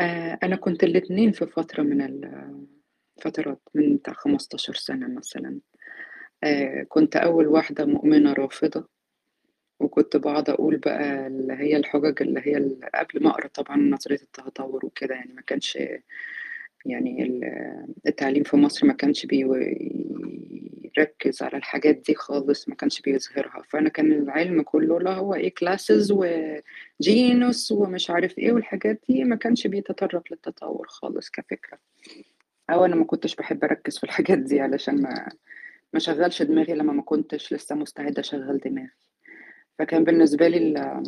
آآ 0.00 0.38
أنا 0.42 0.56
كنت 0.56 0.84
الاتنين 0.84 1.32
في 1.32 1.46
فترة 1.46 1.82
من 1.82 2.02
الفترات 3.18 3.60
من 3.74 3.96
بتاع 3.96 4.12
15 4.14 4.74
سَنة 4.74 5.08
مثلًا. 5.08 5.60
آآ 6.44 6.84
كنت 6.88 7.16
أول 7.16 7.46
واحدة 7.46 7.84
مؤمنة 7.86 8.32
رافضة، 8.32 8.88
وكنت 9.80 10.16
باقعد 10.16 10.50
أقول 10.50 10.76
بقى 10.78 11.26
اللي 11.26 11.52
هي 11.54 11.76
الحُجج 11.76 12.22
اللي 12.22 12.40
هي 12.40 12.56
قبل 12.94 13.24
ما 13.24 13.30
أقرأ 13.30 13.46
طبعًا 13.48 13.76
نظرية 13.76 14.16
التطوّر 14.22 14.86
وكده 14.86 15.14
يعني 15.14 15.32
ما 15.32 15.42
كانش 15.42 15.78
يعني 16.90 17.22
ال 17.22 17.44
التعليم 18.06 18.42
في 18.42 18.56
مصر 18.56 18.86
ما 18.86 18.92
كانش 18.92 19.26
بيو 19.26 19.54
يركّز 20.98 21.42
على 21.42 21.56
الحاجات 21.56 21.96
دي 21.96 22.14
خالص، 22.14 22.68
ما 22.68 22.74
كانش 22.74 23.00
بيظهرها، 23.00 23.62
فأنا 23.68 23.88
كان 23.88 24.12
العلم 24.12 24.62
كلّه 24.62 24.96
اللي 24.98 25.10
هو 25.10 25.34
إيه 25.34 25.54
classes 25.64 26.08
وgenus 26.12 27.70
ومش 27.72 28.10
عارف 28.10 28.38
إيه 28.38 28.52
والحاجات 28.52 29.00
دي، 29.08 29.24
ما 29.24 29.36
كانش 29.36 29.66
بيتطرق 29.66 30.22
للتطوّر 30.30 30.86
خالص 30.88 31.30
كفكرة. 31.30 31.78
أو 32.70 32.84
أنا 32.84 32.96
ما 32.96 33.04
كنتش 33.04 33.34
باحب 33.36 33.64
أركّز 33.64 33.98
في 33.98 34.04
الحاجات 34.04 34.38
دي 34.38 34.60
علشان 34.60 35.02
ما 35.02 35.10
ما 35.92 35.96
أشغّلش 35.98 36.42
دماغي 36.42 36.74
لمّا 36.74 36.92
ما 36.92 37.02
كنتش 37.02 37.52
لسه 37.52 37.74
مستعدة 37.74 38.20
أشغّل 38.20 38.58
دماغي. 38.58 38.90
فكان 39.78 40.04
بالنسبة 40.04 40.48
لي 40.48 40.58
ال 40.58 41.02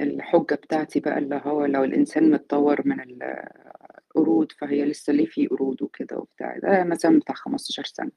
الحُجة 0.00 0.54
بتاعتي 0.54 1.00
بقى 1.00 1.18
اللي 1.18 1.40
هو 1.44 1.64
لو 1.64 1.84
الإنسان 1.84 2.30
متطوّر 2.30 2.82
من 2.84 3.00
القرود، 4.16 4.52
فهي 4.52 4.84
لسه 4.84 5.12
ليه 5.12 5.26
في 5.26 5.46
قرود 5.46 5.82
وكده 5.82 6.18
وبتاع، 6.18 6.58
ده 6.58 6.84
مثلًا 6.84 7.18
بتاع 7.18 7.34
15 7.34 7.84
سَنة. 7.84 8.10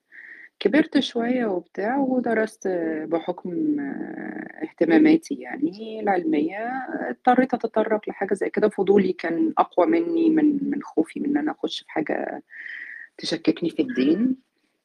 كبرت 0.59 0.99
شوية 0.99 1.45
وبتاع 1.45 1.97
ودرست 1.97 2.67
بحُكم 3.07 3.77
اهتماماتي 4.63 5.35
يعني 5.35 5.99
العلمية، 5.99 6.67
اضطريت 7.09 7.53
أتطرّق 7.53 8.09
لحاجة 8.09 8.33
زي 8.33 8.49
كده، 8.49 8.69
فضولي 8.69 9.13
كان 9.13 9.53
أقوى 9.57 9.85
منّي 9.87 10.29
من 10.29 10.69
من 10.69 10.83
خوفي 10.83 11.19
من 11.19 11.25
إن 11.29 11.37
أنا 11.37 11.51
أخُش 11.51 11.79
في 11.79 11.91
حاجة 11.91 12.43
تشكّكني 13.17 13.69
في 13.69 13.81
الدين. 13.81 14.35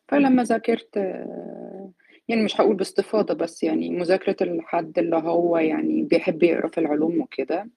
فلمّا 0.08 0.42
ذاكرت 0.44 0.96
يعني 2.28 2.42
مش 2.44 2.60
هاقول 2.60 2.76
باستفاضة، 2.76 3.34
بس 3.34 3.62
يعني 3.62 3.90
مذاكرة 3.90 4.36
الحد 4.42 4.98
اللي 4.98 5.16
هو 5.16 5.58
يعني 5.58 6.02
بيحب 6.02 6.42
يقرأ 6.42 6.68
في 6.68 6.78
العلوم 6.78 7.20
وكده، 7.20 7.68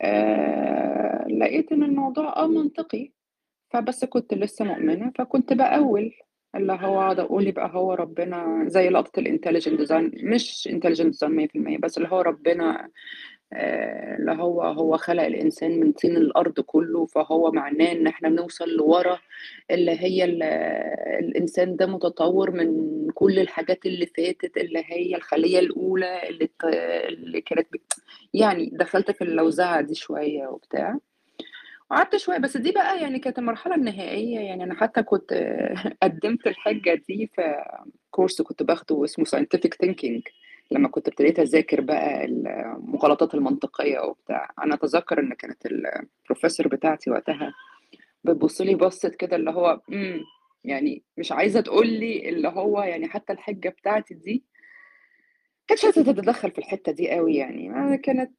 آآ 0.00 1.26
لقيت 1.30 1.72
إن 1.72 1.82
الموضوع 1.82 2.36
آه 2.36 2.46
منطقي، 2.48 3.12
فبس 3.70 4.04
كنت 4.04 4.34
لسه 4.34 4.64
مؤمنة، 4.64 5.12
فكنت 5.18 5.52
باأوِّل، 5.52 6.12
اللي 6.54 6.72
هو 6.72 7.00
أقعد 7.00 7.20
أقول 7.20 7.46
يبقى 7.46 7.70
هو 7.74 7.94
ربنا 7.94 8.64
زي 8.68 8.88
لقطة 8.88 9.22
الintelligent 9.22 9.78
design 9.86 10.24
مش 10.24 10.68
intelligent 10.72 11.12
design 11.14 11.30
100% 11.30 11.78
بس 11.78 11.98
اللي 11.98 12.08
هو 12.08 12.20
ربنا 12.20 12.90
اللي 13.52 14.32
هو 14.32 14.62
هو 14.62 14.96
خلق 14.96 15.22
الإنسان 15.22 15.80
من 15.80 15.92
طين 15.92 16.16
الأرض 16.16 16.60
كلّه، 16.60 17.06
فهو 17.06 17.50
معناه 17.52 17.92
إن 17.92 18.06
إحنا 18.06 18.28
نوصل 18.28 18.68
لورا 18.68 19.18
اللي 19.70 20.00
هي 20.00 20.24
ال 20.24 20.42
الإنسان 21.24 21.76
ده 21.76 21.86
متطوّر 21.86 22.50
من 22.50 22.70
كل 23.14 23.38
الحاجات 23.38 23.86
اللي 23.86 24.06
فاتت، 24.06 24.56
اللي 24.56 24.82
هي 24.86 25.16
الخلية 25.16 25.58
الأولى 25.58 26.28
اللي 26.28 26.48
اللي 27.08 27.40
كانت 27.40 27.68
يعني 28.34 28.70
دخلت 28.72 29.10
في 29.10 29.24
اللوزعة 29.24 29.80
دي 29.80 29.94
شوية 29.94 30.46
وبتاع. 30.46 30.98
وقعدت 31.90 32.16
شوية، 32.16 32.38
بس 32.38 32.56
دي 32.56 32.72
بقى 32.72 33.02
يعني 33.02 33.18
كانت 33.18 33.38
المرحلة 33.38 33.74
النهائية، 33.74 34.40
يعني 34.40 34.64
أنا 34.64 34.74
حتى 34.74 35.02
كنت 35.02 35.32
قدّمت 36.02 36.46
الحِجة 36.46 37.02
دي 37.08 37.30
في 37.34 37.54
course 38.16 38.42
كنت 38.42 38.62
باخده 38.62 39.04
اسمه 39.04 39.24
scientific 39.24 39.86
thinking 39.86 40.22
لمّا 40.70 40.88
كنت 40.88 41.08
ابتديت 41.08 41.38
أذاكر 41.38 41.80
بقى 41.80 42.24
المغالطات 42.24 43.34
المنطقية 43.34 44.00
وبتاع. 44.00 44.50
أنا 44.64 44.74
أتذكّر 44.74 45.20
إن 45.20 45.34
كانت 45.34 45.66
الprofessor 45.68 46.68
بتاعتي 46.68 47.10
وقتها 47.10 47.52
بتبُص 48.24 48.60
لي 48.60 48.74
بصّة 48.74 49.08
كده 49.08 49.36
اللي 49.36 49.50
هو 49.50 49.80
يعني 50.64 51.02
مش 51.16 51.32
عايزة 51.32 51.60
تقول 51.60 51.86
لي 51.88 52.28
اللي 52.28 52.48
هو 52.48 52.82
يعني 52.82 53.08
حتى 53.08 53.32
الحِجة 53.32 53.68
بتاعتي 53.68 54.14
دي 54.14 54.44
كانتش 55.68 55.84
عايزة 55.84 56.02
تتدخّل 56.02 56.50
في 56.50 56.58
الحتّة 56.58 56.92
دي 56.92 57.18
أوي 57.18 57.34
يعني، 57.34 57.70
آآ 57.70 57.96
كانت 57.96 58.32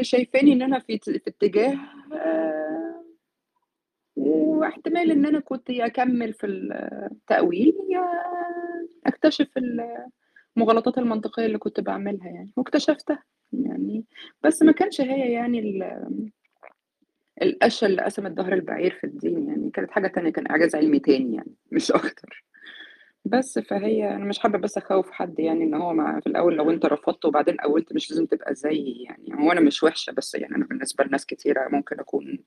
شايفاني 0.00 0.52
إن 0.52 0.62
أنا 0.62 0.78
في 0.78 0.98
في 0.98 1.20
اتجاه 1.28 1.78
آآ 2.12 3.04
واحتمال 4.16 5.10
إن 5.10 5.26
أنا 5.26 5.40
كنت 5.40 5.70
يا 5.70 5.86
أكمّل 5.86 6.32
في 6.34 6.46
التأويل، 6.46 7.74
يا 7.90 8.04
أكتشف 9.06 9.48
ال 9.58 9.80
المغالطات 10.56 10.98
المنطقية 10.98 11.46
اللي 11.46 11.58
كنت 11.58 11.80
باعملها 11.80 12.26
يعني 12.28 12.50
واكتشفتها 12.56 13.22
يعني. 13.52 14.04
بس 14.44 14.62
ما 14.62 14.72
كانش 14.72 15.00
هي 15.00 15.32
يعني 15.32 15.58
ال 15.58 15.82
القشة 17.42 17.86
اللي 17.86 18.02
قسمت 18.02 18.30
ضهر 18.32 18.52
البعير 18.52 18.90
في 19.00 19.04
الدين 19.04 19.48
يعني 19.48 19.70
كانت 19.70 19.90
حاجة 19.90 20.06
تانية 20.08 20.30
كان 20.30 20.50
إعجاز 20.50 20.74
علمي 20.76 20.98
تاني 20.98 21.36
يعني 21.36 21.54
مش 21.72 21.92
أكتر. 21.92 22.44
بس 23.24 23.58
فهي 23.58 24.14
أنا 24.16 24.24
مش 24.24 24.38
حابة 24.38 24.58
بس 24.58 24.78
أخوّف 24.78 25.10
حد 25.10 25.38
يعني 25.40 25.64
إن 25.64 25.74
هو 25.74 25.92
ما 25.92 26.20
في 26.20 26.26
الأول 26.26 26.56
لو 26.56 26.70
أنت 26.70 26.86
رفضت 26.86 27.24
وبعدين 27.24 27.56
قوّلت 27.56 27.92
مش 27.92 28.10
لازم 28.10 28.26
تبقى 28.26 28.54
زيي 28.54 29.02
يعني. 29.02 29.34
هو 29.44 29.52
أنا 29.52 29.60
مش 29.60 29.82
وحشة 29.82 30.12
بس 30.12 30.34
يعني 30.34 30.56
أنا 30.56 30.64
بالنسبة 30.66 31.04
لناس 31.04 31.26
كتيرة 31.26 31.68
ممكن 31.68 32.00
أكون 32.00 32.38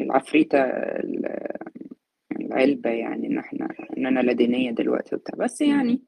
العفريتة 0.00 0.58
ال 0.64 1.36
العلبة 2.40 2.90
يعني 2.90 3.26
إن 3.26 3.38
إحنا 3.38 3.68
إن 3.98 4.06
أنا 4.06 4.20
لا 4.20 4.32
دينية 4.32 4.70
دلوقتي 4.70 5.14
وبتاع. 5.14 5.34
بس 5.44 5.60
يعني 5.60 6.00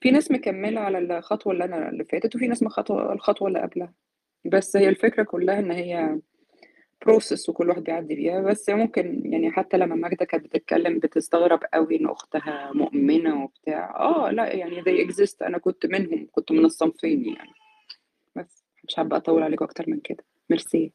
في 0.00 0.10
ناس 0.10 0.30
مكملة 0.30 0.80
على 0.80 0.98
الخطوة 0.98 1.52
اللي 1.52 1.64
أنا 1.64 1.88
اللي 1.88 2.04
فاتت 2.04 2.36
وفي 2.36 2.46
ناس 2.46 2.62
مخطوة 2.62 3.12
الخطوة 3.12 3.48
اللي 3.48 3.60
قبلها. 3.60 3.92
بس 4.44 4.76
هي 4.76 4.88
الفكرة 4.88 5.22
كلها 5.22 5.58
إن 5.58 5.70
هي 5.70 6.18
process 7.08 7.48
وكل 7.48 7.68
واحد 7.68 7.82
بيعدي 7.84 8.14
بيها. 8.14 8.40
بس 8.40 8.68
ممكن 8.70 9.22
يعني 9.32 9.50
حتى 9.50 9.76
لما 9.76 9.94
ماجدة 9.94 10.24
كانت 10.24 10.44
بتتكلم 10.44 10.98
بتستغرب 10.98 11.60
قوي 11.74 12.00
إن 12.00 12.06
أختها 12.08 12.72
مؤمنة 12.74 13.44
وبتاع. 13.44 13.96
آه 14.00 14.30
لا 14.30 14.52
يعني 14.52 14.82
they 14.82 15.08
exist. 15.10 15.36
أنا 15.42 15.58
كنت 15.58 15.86
منهم 15.86 16.28
كنت 16.32 16.52
من 16.52 16.64
الصنفين 16.64 17.24
يعني. 17.26 17.50
بس 18.36 18.64
مش 18.84 18.94
حابة 18.96 19.16
أطول 19.16 19.42
عليكم 19.42 19.64
أكتر 19.64 19.84
من 19.90 20.00
كده. 20.00 20.24
ميرسي. 20.50 20.92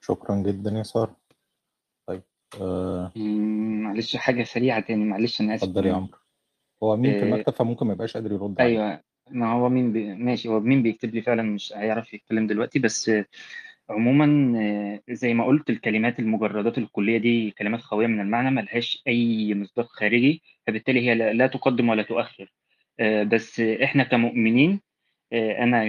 شكرا 0.00 0.36
جدا 0.36 0.70
يا 0.70 0.82
سارة. 0.82 1.16
طيب 2.06 2.22
آه، 2.60 3.12
معلش 3.16 4.16
حاجة 4.16 4.42
سريعة 4.42 4.80
تاني 4.80 5.04
معلش 5.04 5.40
أنا 5.40 5.54
آسف. 5.54 5.64
اتفضل 5.64 5.86
يا 5.86 5.92
عمرو. 5.94 6.18
هو 6.82 6.96
مين 6.96 7.12
في 7.12 7.20
آه، 7.20 7.22
المكتب 7.24 7.52
فممكن 7.52 7.86
ما 7.86 7.92
يبقاش 7.92 8.14
قادر 8.14 8.32
يرد 8.32 8.60
عليك 8.60 8.78
أيوه. 8.78 9.00
ما 9.30 9.52
هو 9.52 9.68
مين 9.68 9.92
بي... 9.92 10.14
ماشي. 10.14 10.48
هو 10.48 10.60
مين 10.60 10.82
بيكتب 10.82 11.14
لي 11.14 11.22
فعلا 11.22 11.42
مش 11.42 11.72
هيعرف 11.76 12.14
يتكلم 12.14 12.46
دلوقتي 12.46 12.78
بس 12.78 13.10
عموما 13.90 14.58
آه، 14.60 15.12
زي 15.14 15.34
ما 15.34 15.44
قلت 15.44 15.70
الكلمات 15.70 16.18
المجردات 16.20 16.78
الكلية 16.78 17.18
دي 17.18 17.50
كلمات 17.50 17.80
خاوية 17.80 18.06
من 18.06 18.20
المعنى 18.20 18.50
ملهاش 18.50 19.02
أي 19.08 19.54
مصداق 19.54 19.86
خارجي 19.86 20.42
فبالتالي 20.66 21.00
هي 21.00 21.14
لا 21.14 21.46
تقدم 21.46 21.88
ولا 21.88 22.02
تؤخر. 22.02 22.52
آه، 23.00 23.22
بس 23.22 23.60
إحنا 23.60 24.04
كمؤمنين 24.04 24.80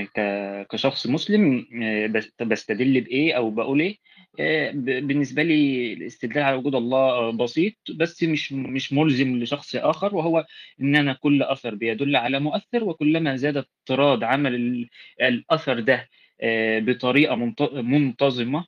ك- 0.05 0.67
كشخص 0.69 1.07
مسلم 1.07 1.65
بس- 2.11 2.31
بستدل 2.41 3.01
بإيه 3.01 3.33
أو 3.33 3.49
بقول 3.51 3.81
إيه؟ 3.81 3.97
آه، 4.39 4.71
ب- 4.71 4.85
بالنسبة 5.07 5.43
لي 5.43 5.93
الاستدلال 5.93 6.43
على 6.43 6.55
وجود 6.57 6.75
الله 6.75 7.31
بسيط 7.31 7.73
بس 7.95 8.23
مش 8.23 8.53
مش 8.53 8.93
ملزم 8.93 9.35
لشخص 9.37 9.75
آخر 9.75 10.15
وهو 10.15 10.45
إن 10.81 10.95
أنا 10.95 11.13
كل 11.13 11.43
أثر 11.43 11.75
بيدل 11.75 12.15
على 12.15 12.39
مؤثر 12.39 12.83
وكلما 12.83 13.35
زاد 13.35 13.57
اضطراد 13.57 14.23
عمل 14.23 14.55
ال- 14.55 14.89
الأثر 15.21 15.79
ده 15.79 16.09
آه، 16.41 16.79
بطريقة 16.79 17.35
منت- 17.35 17.73
منتظمة 17.73 18.65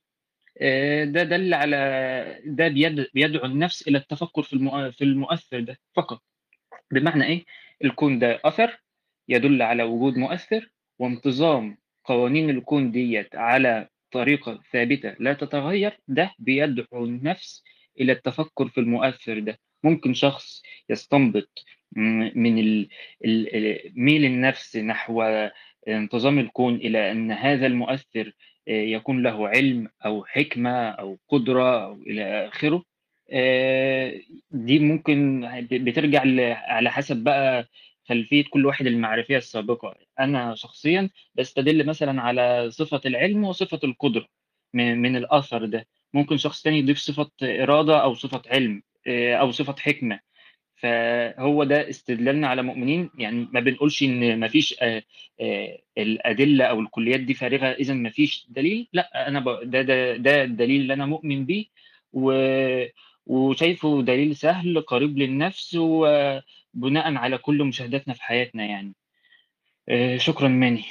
آه، 0.61 1.03
ده 1.05 1.23
دل 1.23 1.53
على 1.53 1.77
ده 2.45 2.67
بيد- 2.67 3.07
بيدعو 3.13 3.45
النفس 3.45 3.87
إلى 3.87 3.97
التفكر 3.97 4.41
في 4.43 4.91
في 4.97 5.03
المؤثر 5.03 5.59
ده 5.59 5.79
فقط 5.95 6.21
بمعنى 6.91 7.25
إيه؟ 7.25 7.45
الكون 7.83 8.19
ده 8.19 8.41
أثر 8.45 8.77
يدل 9.29 9.61
على 9.61 9.83
وجود 9.83 10.17
مؤثر 10.17 10.71
وانتظام 10.99 11.77
قوانين 12.03 12.49
الكون 12.49 12.91
ديت 12.91 13.35
على 13.35 13.89
طريقة 14.15 14.59
ثابتة 14.71 15.15
لا 15.19 15.33
تتغير 15.33 15.99
ده 16.07 16.31
بيدعو 16.39 17.05
النفس 17.05 17.63
إلى 18.01 18.11
التفكر 18.11 18.67
في 18.67 18.79
المؤثر 18.79 19.39
ده. 19.39 19.59
ممكن 19.83 20.13
شخص 20.13 20.61
يستنبط 20.89 21.65
من 22.35 22.85
ميل 23.95 24.25
النفس 24.25 24.77
نحو 24.77 25.21
انتظام 25.87 26.39
الكون 26.39 26.75
إلى 26.75 27.11
أن 27.11 27.31
هذا 27.31 27.67
المؤثر 27.67 28.31
يكون 28.67 29.23
له 29.23 29.47
علم 29.49 29.87
أو 30.05 30.25
حكمة 30.25 30.89
أو 30.89 31.17
قدرة 31.29 31.83
أو 31.85 31.93
إلى 31.93 32.47
آخره. 32.47 32.83
آه، 33.31 34.13
دي 34.51 34.79
ممكن 34.79 35.47
بترجع 35.71 36.21
على 36.67 36.91
حسب 36.91 37.23
بقى 37.23 37.67
خلفية 38.09 38.43
كل 38.49 38.65
واحد 38.65 38.87
المعرفية 38.87 39.37
السابقة. 39.37 39.95
أنا 40.19 40.55
شخصيا 40.55 41.09
بستدل 41.35 41.85
مثلا 41.85 42.21
على 42.21 42.71
صفة 42.71 43.01
العلم 43.05 43.43
وصفة 43.43 43.79
القدرة 43.83 44.27
من, 44.73 45.01
من 45.01 45.15
الأثر 45.15 45.65
ده. 45.65 45.87
ممكن 46.13 46.37
شخص 46.37 46.61
تاني 46.61 46.79
يضيف 46.79 46.97
صفة 46.97 47.31
إرادة 47.43 48.03
أو 48.03 48.13
صفة 48.15 48.41
علم 48.47 48.83
آه، 49.07 49.35
أو 49.35 49.51
صفة 49.51 49.75
حكمة. 49.79 50.19
فهو 50.75 51.63
ده 51.63 51.89
استدلالنا 51.89 52.47
على 52.47 52.61
مؤمنين. 52.63 53.09
يعني 53.17 53.47
ما 53.51 53.59
بنقولش 53.59 54.03
إن 54.03 54.39
ما 54.39 54.47
فيش 54.47 54.75
آه، 54.81 55.03
آه، 55.41 55.79
الأدلة 55.97 56.65
أو 56.65 56.79
الكليات 56.79 57.19
دي 57.19 57.33
فارغة 57.33 57.65
اذا 57.67 57.93
ما 57.93 58.09
فيش 58.09 58.45
دليل. 58.49 58.87
لا 58.93 59.27
أنا 59.27 59.39
ب... 59.39 59.69
ده 59.71 59.81
ده 59.81 60.17
ده 60.17 60.43
الدليل 60.43 60.81
اللي 60.81 60.93
أنا 60.93 61.05
مؤمن 61.05 61.45
بيه. 61.45 61.65
و... 62.13 62.31
وشايفه 63.25 64.01
دليل 64.01 64.35
سهل 64.35 64.81
قريب 64.81 65.17
للنفس 65.17 65.75
وبناء 66.75 67.15
على 67.15 67.37
كل 67.37 67.63
مشاهداتنا 67.63 68.13
في 68.13 68.23
حياتنا 68.23 68.65
يعني. 68.65 68.93
آه، 69.89 70.17
شكرا 70.17 70.47
ماني. 70.47 70.85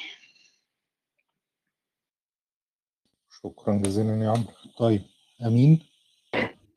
شكرا 3.43 3.75
جزيلا 3.75 4.25
يا 4.25 4.31
عمرو. 4.31 4.53
طيب 4.79 5.03
أمين؟ 5.47 5.81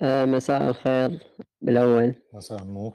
آه، 0.01 0.25
مساء 0.25 0.69
الخير. 0.69 1.19
بالأول. 1.61 2.15
مساء 2.33 2.61
النور. 2.63 2.93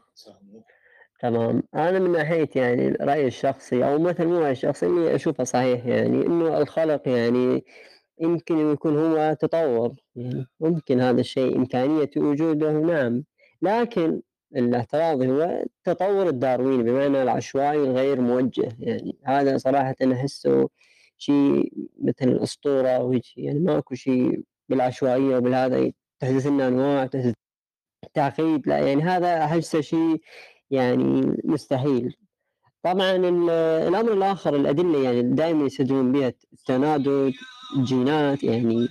تمام. 1.21 1.63
أنا 1.75 1.99
من 1.99 2.13
ناحية 2.13 2.49
يعني 2.57 2.89
رأيي 2.89 3.27
الشخصي 3.27 3.85
أو 3.85 3.99
مثل 3.99 4.27
مو 4.27 4.39
رأيي 4.39 4.53
الشخصي 4.53 4.87
إني 4.87 5.15
أشوفه 5.15 5.45
صحيح 5.45 5.87
يعني 5.87 6.27
إنه 6.27 6.59
الخلق 6.59 7.09
يعني 7.09 7.65
يمكن 8.21 8.73
يكون 8.73 8.99
هو 8.99 9.37
تطور 9.41 9.95
يعني. 10.17 10.47
ممكن 10.61 11.01
هذا 11.01 11.21
الشيء 11.21 11.57
إمكانية 11.57 12.11
وجوده 12.17 12.73
نعم. 12.73 13.25
لكن 13.63 14.23
الاعتراض 14.57 15.23
هو 15.23 15.63
التطور 15.67 16.29
الدارويني 16.29 16.83
بمعنى 16.83 17.23
العشوائي 17.23 17.79
الغير 17.85 18.21
موجه. 18.21 18.69
يعني 18.79 19.17
هذا 19.25 19.57
صراحة 19.59 19.95
أحسه 20.13 20.69
شيء 21.19 21.73
مثل 22.03 22.29
الأسطورة 22.29 22.99
وهيك 22.99 23.39
يعني 23.39 23.59
ماكو 23.59 23.95
شيء 23.95 24.43
بالعشوائية 24.69 25.37
وبالهذا 25.37 25.93
تحدث 26.21 26.47
لنا 26.47 26.69
أنواع 26.69 27.07
تحدث 27.07 27.35
تعقيد 28.15 28.69
لا. 28.69 28.79
يعني 28.79 29.03
هذا 29.03 29.45
أحسه 29.45 29.81
شيء 29.81 30.21
يعني 30.71 31.37
مستحيل. 31.45 32.17
طبعا 32.83 33.17
ال- 33.17 33.51
الأمر 33.89 34.13
الآخر 34.13 34.57
الأدلة 34.57 35.03
يعني 35.03 35.23
دائما 35.23 35.67
يستدلون 35.67 36.13
بها 36.13 36.33
التنادد 36.53 37.33
الجينات 37.77 38.45
يعني 38.45 38.89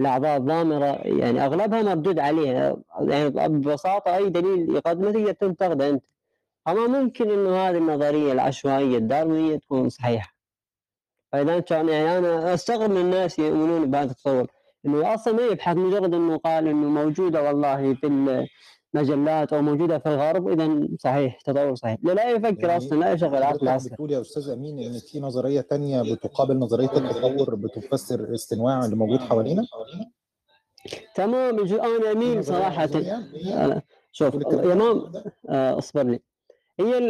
ال- 0.00 0.06
الأعضاء 0.06 0.36
الضامرة 0.36 0.86
يعني 1.04 1.44
أغلبها 1.46 1.82
مردود 1.82 2.18
عليها. 2.18 2.76
يعني 3.00 3.30
ببساطة 3.48 4.16
أي 4.16 4.28
دليل 4.28 4.76
يقدمه 4.76 5.10
تقدر 5.12 5.32
تنتقده 5.32 5.88
أنت. 5.90 6.04
أما 6.68 6.86
ممكن 6.86 7.30
إنه 7.30 7.56
هذه 7.56 7.76
النظرية 7.78 8.32
العشوائية 8.32 8.98
الداروينية 8.98 9.56
تكون 9.56 9.88
صحيحة. 9.88 10.34
فإذا 11.32 11.60
كان 11.60 11.88
يعني 11.88 12.18
أنا 12.18 12.54
أستغرب 12.54 12.90
من 12.90 12.96
الناس 13.00 13.38
يؤمنون 13.38 13.90
بهذا 13.90 14.10
التطور 14.10 14.46
إنه 14.86 15.14
أصلا 15.14 15.34
ما 15.34 15.42
يبحث 15.42 15.76
مجرد 15.76 16.14
إنه 16.14 16.36
قال 16.36 16.68
إنه 16.68 16.88
موجودة 16.88 17.42
والله 17.42 17.94
في 17.94 18.06
المجلات 18.94 19.52
أو 19.52 19.62
موجودة 19.62 19.98
في 19.98 20.08
الغرب 20.08 20.48
إذا 20.48 20.88
صحيح 20.98 21.40
تطور 21.40 21.74
صحيح. 21.74 21.96
لا, 22.02 22.30
يفكر 22.30 22.64
يعني 22.64 22.76
أصلا 22.76 22.98
لا 23.00 23.12
يشغل 23.12 23.42
عقله 23.42 23.76
أصلا 23.76 23.92
بتقول 23.92 24.10
يا 24.12 24.20
أستاذ 24.20 24.48
أمين 24.48 24.78
إن 24.78 24.98
في 24.98 25.20
نظرية 25.20 25.60
تانية 25.60 26.14
بتقابل 26.14 26.56
نظرية 26.56 26.90
التطور 26.96 27.54
بتفسر 27.54 28.20
الاستنواع 28.20 28.84
اللي 28.84 28.96
موجود 28.96 29.20
حوالينا؟ 29.20 29.62
تمام. 31.14 32.42
صراحة. 32.42 32.84
نظرية؟ 32.84 33.16
أنا 33.64 33.82
شوف 34.12 34.36
تقول 34.36 34.42
الكلام 34.54 34.68
يا 34.68 34.74
ده؟ 34.74 34.94
مام 34.94 35.12
آه، 35.48 35.78
أصبر 35.78 36.02
لي. 36.02 36.20
هي 36.80 37.08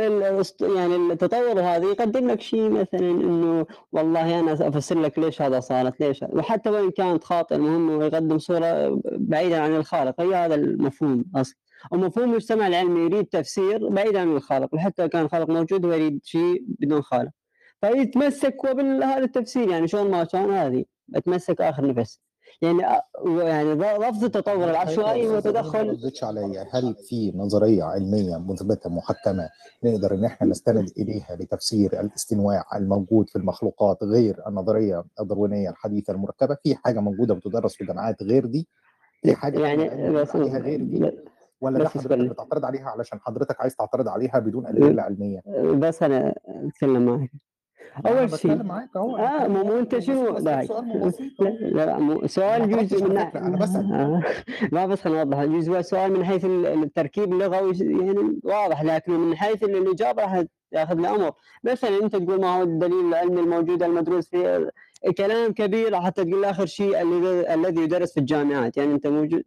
يعني 0.60 0.96
التطور 0.96 1.60
هذا 1.60 1.84
يقدم 1.84 2.30
لك 2.30 2.40
شيء 2.40 2.70
مثلا 2.70 3.00
إنه 3.00 3.66
والله 3.92 4.40
أنا 4.40 4.52
افسر 4.52 5.00
لك 5.00 5.18
ليش 5.18 5.42
هذا 5.42 5.60
صارت 5.60 6.00
ليش؟ 6.00 6.24
وحتى 6.28 6.70
وإن 6.70 6.90
كانت 6.90 7.24
خاطئه 7.24 7.56
المهم 7.56 7.90
هو 7.90 8.02
يقدم 8.02 8.38
صورة 8.38 9.00
بعيدا 9.04 9.60
عن 9.60 9.76
الخالق. 9.76 10.20
هي 10.20 10.34
هذا 10.34 10.54
المفهوم 10.54 11.24
أصلا. 11.36 11.56
ومفهوم 11.92 12.30
المجتمع 12.30 12.66
العلمي 12.66 13.00
يريد 13.00 13.24
تفسير 13.24 13.88
بعيدا 13.88 14.20
عن 14.20 14.36
الخالق 14.36 14.74
وحتى 14.74 15.08
كان 15.08 15.24
الخالق 15.24 15.50
موجود 15.50 15.86
هو 15.86 15.92
يريد 15.92 16.20
شيء 16.24 16.64
بدون 16.80 17.02
خالق. 17.02 17.30
فيتمسك 17.80 18.56
بهذا 18.64 19.18
التفسير 19.24 19.68
يعني 19.68 19.88
شلون 19.88 20.10
ما 20.10 20.24
كان 20.24 20.50
هذه 20.50 20.84
يتمسك 21.16 21.60
آخر 21.60 21.86
نفس. 21.86 22.20
يعني 22.62 22.82
يعني 23.26 23.74
لفظ 23.74 24.24
التطور 24.24 24.70
العشوائي 24.70 25.28
هو 25.28 25.38
أستاذ 25.38 25.56
أمين 25.56 25.62
ما 25.64 25.68
تدخل 25.70 25.88
ردتش 25.88 26.24
عليا 26.24 26.66
هل 26.72 26.94
في 27.08 27.32
نظرية 27.36 27.84
علمية 27.84 28.36
مثبتة 28.36 28.90
محكمة 28.90 29.48
نقدر 29.84 30.14
إن 30.14 30.24
إحنا 30.24 30.46
نستند 30.46 30.90
إليها 30.98 31.36
لتفسير 31.40 32.00
الاستنواع 32.00 32.64
الموجود 32.76 33.28
في 33.28 33.36
المخلوقات 33.36 33.98
غير 34.02 34.36
النظرية 34.48 35.04
الداروينيه 35.20 35.70
الحديثة 35.70 36.12
المركبة؟ 36.12 36.56
في 36.62 36.74
حاجة 36.74 37.00
موجودة 37.00 37.34
بتدرس 37.34 37.74
في 37.76 37.84
جامعات 37.84 38.22
غير 38.22 38.46
دي؟ 38.46 38.68
في 39.22 39.34
حاجة 39.34 39.66
يعني 39.66 40.10
بس 40.10 40.36
غير 40.36 40.82
دي؟ 40.82 41.12
ولا 41.60 41.78
ده 41.78 41.84
بس 41.84 41.90
حضرتك 41.90 42.06
اسمعني 42.12 42.28
بتعترض 42.28 42.64
عليها 42.64 42.88
علشان 42.90 43.20
حضرتك 43.20 43.60
عايز 43.60 43.76
تعترض 43.76 44.08
عليها 44.08 44.38
بدون 44.38 44.66
أه، 44.66 44.70
أدلة 44.70 45.02
علمية؟ 45.02 45.40
بس 45.74 46.02
معك 46.02 46.34
ما 48.04 48.10
أنا 48.10 48.20
أول 48.20 48.30
شيء 48.38 48.50
بتكلم 48.52 48.66
معاك 48.66 48.88
بتكلم 48.96 49.02
مو 49.52 49.62
مو 49.62 49.62
واضح 49.62 49.78
أنت 49.78 49.98
شنو 49.98 50.38
لا 50.38 51.86
لا 51.86 51.98
مو 51.98 52.26
سؤال 52.26 52.70
ما 52.70 52.82
جزء 52.82 53.04
من 53.08 53.16
أنا 53.18 53.56
بسأل. 53.56 53.92
آه، 53.92 54.22
ما 54.72 54.86
بس 54.86 55.06
أوضح 55.06 55.44
جزء 55.44 55.80
سؤال 55.80 56.12
من 56.12 56.24
حيث 56.24 56.44
ال- 56.44 56.66
التركيب 56.66 57.32
اللغوي 57.32 57.72
يعني 57.78 58.40
واضح. 58.44 58.82
لكن 58.82 59.12
من 59.12 59.36
حيث 59.36 59.62
ال- 59.62 59.76
الإجابة 59.76 60.22
راح 60.22 60.42
تاخذ 60.72 60.98
الأمر 60.98 61.32
مثلا 61.64 62.02
أنت 62.02 62.16
تقول 62.16 62.40
ما 62.40 62.56
هو 62.58 62.62
الدليل 62.62 63.06
العلمي 63.08 63.40
الموجود 63.40 63.82
المدروس 63.82 64.28
في 64.28 64.70
كلام 65.18 65.52
كبير 65.52 66.00
حتى 66.00 66.24
تقول 66.24 66.44
آخر 66.44 66.66
شيء 66.66 67.02
الذي 67.54 67.80
يدرس 67.82 68.12
في 68.14 68.20
الجامعات. 68.20 68.76
يعني 68.76 68.92
أنت 68.94 69.06
موجود 69.06 69.42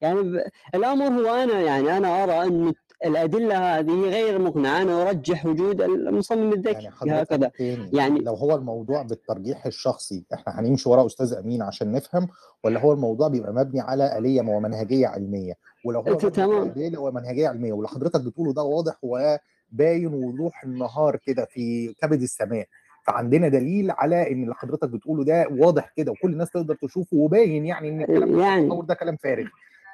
يعني 0.00 0.22
ب... 0.22 0.40
الأمر 0.74 1.06
هو 1.06 1.34
أنا 1.34 1.60
يعني 1.60 1.96
أنا 1.96 2.24
أرى 2.24 2.42
أن 2.46 2.72
الأدلة 3.04 3.78
هذه 3.78 3.90
غير 4.00 4.38
مقنعة. 4.38 4.82
أنا 4.82 5.02
أرجح 5.02 5.46
وجود 5.46 5.80
المصمم 5.82 6.52
الذكي 6.52 6.82
يعني 6.84 7.22
هكذا. 7.22 7.50
يعني 7.92 8.20
لو 8.20 8.34
هو 8.34 8.54
الموضوع 8.54 9.02
بالترجيح 9.02 9.66
الشخصي 9.66 10.24
إحنا 10.34 10.60
هنمشي 10.60 10.88
ورا 10.88 11.06
أستاذ 11.06 11.32
أمين 11.32 11.62
عشان 11.62 11.92
نفهم 11.92 12.28
ولا 12.64 12.80
هو 12.80 12.92
الموضوع 12.92 13.28
بيبقى 13.28 13.52
مبني 13.52 13.80
على 13.80 14.18
آلية 14.18 14.40
ومنهجية 14.40 15.06
علمية؟ 15.06 15.52
ولو 15.84 16.00
هو 16.00 16.14
تمام. 16.14 16.62
آلية 16.76 16.98
ومنهجية 16.98 17.48
علمية؟ 17.48 17.72
واللي 17.72 17.88
حضرتك 17.88 18.20
بتقوله 18.20 18.52
ده 18.52 18.62
واضح 18.62 18.98
وباين 19.02 20.14
وضوح 20.14 20.64
النهار 20.64 21.16
كده 21.16 21.44
في 21.44 21.94
كبد 22.02 22.22
السماء. 22.22 22.66
فعندنا 23.06 23.48
دليل 23.48 23.90
على 23.90 24.32
إن 24.32 24.42
اللي 24.42 24.54
حضرتك 24.54 24.88
بتقوله 24.88 25.24
ده 25.24 25.46
واضح 25.50 25.92
كده 25.96 26.12
وكل 26.12 26.32
الناس 26.32 26.50
تقدر 26.50 26.74
تشوفه 26.74 27.16
وباين 27.16 27.66
يعني 27.66 27.88
إن 27.88 28.00
الكلام 28.00 28.40
يعني 28.40 28.82
ده 28.82 28.94
كلام 28.94 29.16
فارغ. 29.16 29.46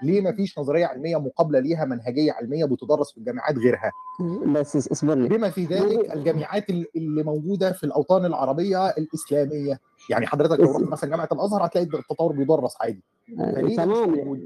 ليه 0.02 0.20
ما 0.20 0.32
فيش 0.32 0.58
نظرية 0.58 0.86
علمية 0.86 1.16
مقابلة 1.16 1.58
ليها 1.60 1.84
منهجية 1.84 2.32
علمية 2.32 2.64
بتدرس 2.64 3.12
في 3.12 3.18
الجامعات 3.18 3.58
غيرها؟ 3.58 3.92
بس 4.46 4.76
اس- 4.76 4.88
اصبر 4.88 5.14
لي. 5.14 5.28
بما 5.28 5.50
في 5.50 5.64
ذلك 5.64 6.12
الجامعات 6.14 6.70
ال- 6.70 6.86
اللي 6.96 7.22
موجودة 7.22 7.72
في 7.72 7.84
الأوطان 7.84 8.24
العربية 8.24 8.88
الإسلامية. 8.88 9.80
يعني 10.10 10.26
حضرتك 10.26 10.60
لو 10.60 10.70
رحت 10.70 10.82
مثلا 10.82 11.10
جامعة 11.10 11.28
الأزهر 11.32 11.66
هتلاقي 11.66 11.86
التطور 11.98 12.32
بيدرس 12.32 12.74
عادي. 12.80 13.02
آه، 13.40 13.62
مش 13.62 13.74
تمام 13.76 14.38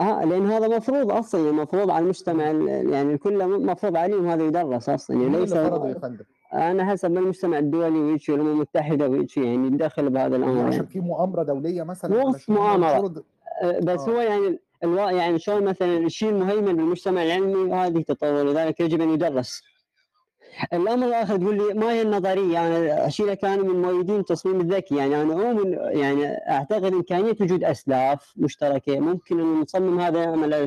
آه 0.00 0.24
لأن 0.24 0.46
هذا 0.46 0.76
مفروض 0.76 1.10
أصلا 1.12 1.50
المفروض 1.50 1.90
على 1.90 2.02
المجتمع 2.02 2.50
ال- 2.50 2.68
يعني 2.92 3.12
الكل 3.14 3.60
مفروض 3.66 3.96
عليهم 3.96 4.26
هذا 4.28 4.42
يدرس 4.44 4.88
أصلا. 4.88 5.22
يعني 5.22 5.36
ليس 5.36 5.52
يا 5.52 5.98
فندم؟ 5.98 6.24
أنا 6.54 6.84
حسب 6.90 7.16
المجتمع 7.18 7.58
الدولي 7.58 7.98
ويجي 7.98 8.34
الامم 8.34 8.50
المتحدة 8.50 9.08
ويجي 9.08 9.44
يعني 9.44 9.66
يدخل 9.66 10.10
بهذا 10.10 10.36
يعني 10.36 10.44
الأمر. 10.52 10.60
عشان 10.66 10.72
يعني 10.72 10.86
في 10.86 11.00
مؤامرة 11.00 11.42
دولية 11.42 11.82
مثلا 11.82 12.22
هم 12.22 12.34
مؤامرة. 12.48 13.24
آه، 13.62 13.78
بس 13.82 14.00
آه. 14.00 14.10
هو 14.12 14.20
يعني 14.20 14.58
الوا... 14.84 15.10
يعني 15.10 15.38
شلون 15.38 15.64
مثلا 15.64 15.98
الشيء 15.98 16.28
المهيمن 16.28 16.76
بالمجتمع 16.76 17.22
العلمي 17.22 17.72
هذه 17.74 18.02
تطور 18.02 18.44
لذلك 18.44 18.80
يجب 18.80 19.00
أن 19.00 19.10
يدرس. 19.14 19.62
الامر 20.72 21.06
الآخر 21.06 21.36
تقول 21.36 21.56
لي 21.56 21.74
ما 21.74 21.92
هي 21.92 22.02
النظرية؟ 22.02 22.66
أنا 22.66 23.06
اشيلك 23.06 23.44
أنا 23.44 23.62
من 23.62 23.82
مؤيدين 23.82 24.20
التصميم 24.20 24.60
الذكي. 24.60 24.96
يعني 24.96 25.22
أنا 25.22 25.32
اؤمن 25.32 25.72
يعني 25.72 26.26
أعتقد 26.26 26.94
امكانيه 26.94 27.36
وجود 27.40 27.64
أسلاف 27.64 28.32
مشتركة. 28.36 29.00
ممكن 29.00 29.40
إن 29.40 29.54
المصمم 29.54 30.00
هذا 30.00 30.22
يعمل؟ 30.22 30.66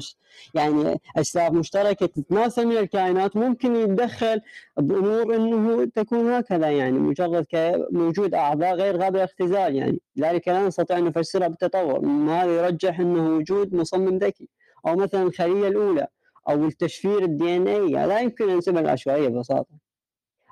يعني 0.54 1.02
أسلاف 1.18 1.52
مشتركة 1.52 2.06
تتناسل 2.06 2.66
من 2.66 2.78
الكائنات. 2.78 3.36
ممكن 3.36 3.76
يتدخل 3.76 4.42
بأمور 4.78 5.36
إنه 5.36 5.86
تكون 5.86 6.32
هكذا. 6.32 6.70
يعني 6.70 7.00
مجرد 7.00 7.46
كوجود 7.92 8.34
أعضاء 8.34 8.76
غير 8.76 8.98
قابله 9.02 9.10
للاختزال 9.10 9.76
يعني 9.76 10.00
لذلك 10.16 10.48
لا 10.48 10.68
نستطيع 10.68 10.98
أن 10.98 11.04
نفسرها 11.04 11.48
بالتطور. 11.48 12.06
هذا 12.06 12.66
يرجح 12.66 13.00
إنه 13.00 13.38
وجود 13.38 13.76
مصمم 13.76 14.18
ذكي. 14.18 14.50
أو 14.88 14.96
مثلا 14.96 15.24
الخلية 15.24 15.68
الأولى. 15.68 16.08
أو 16.50 16.66
التشفير 16.66 17.24
ال 17.24 17.56
DNA 17.58 17.90
لا 17.90 18.20
يمكن 18.20 18.50
أن 18.50 18.56
ننسبها 18.56 18.82
للعشوائيه 18.82 19.28
ببساطة. 19.28 19.88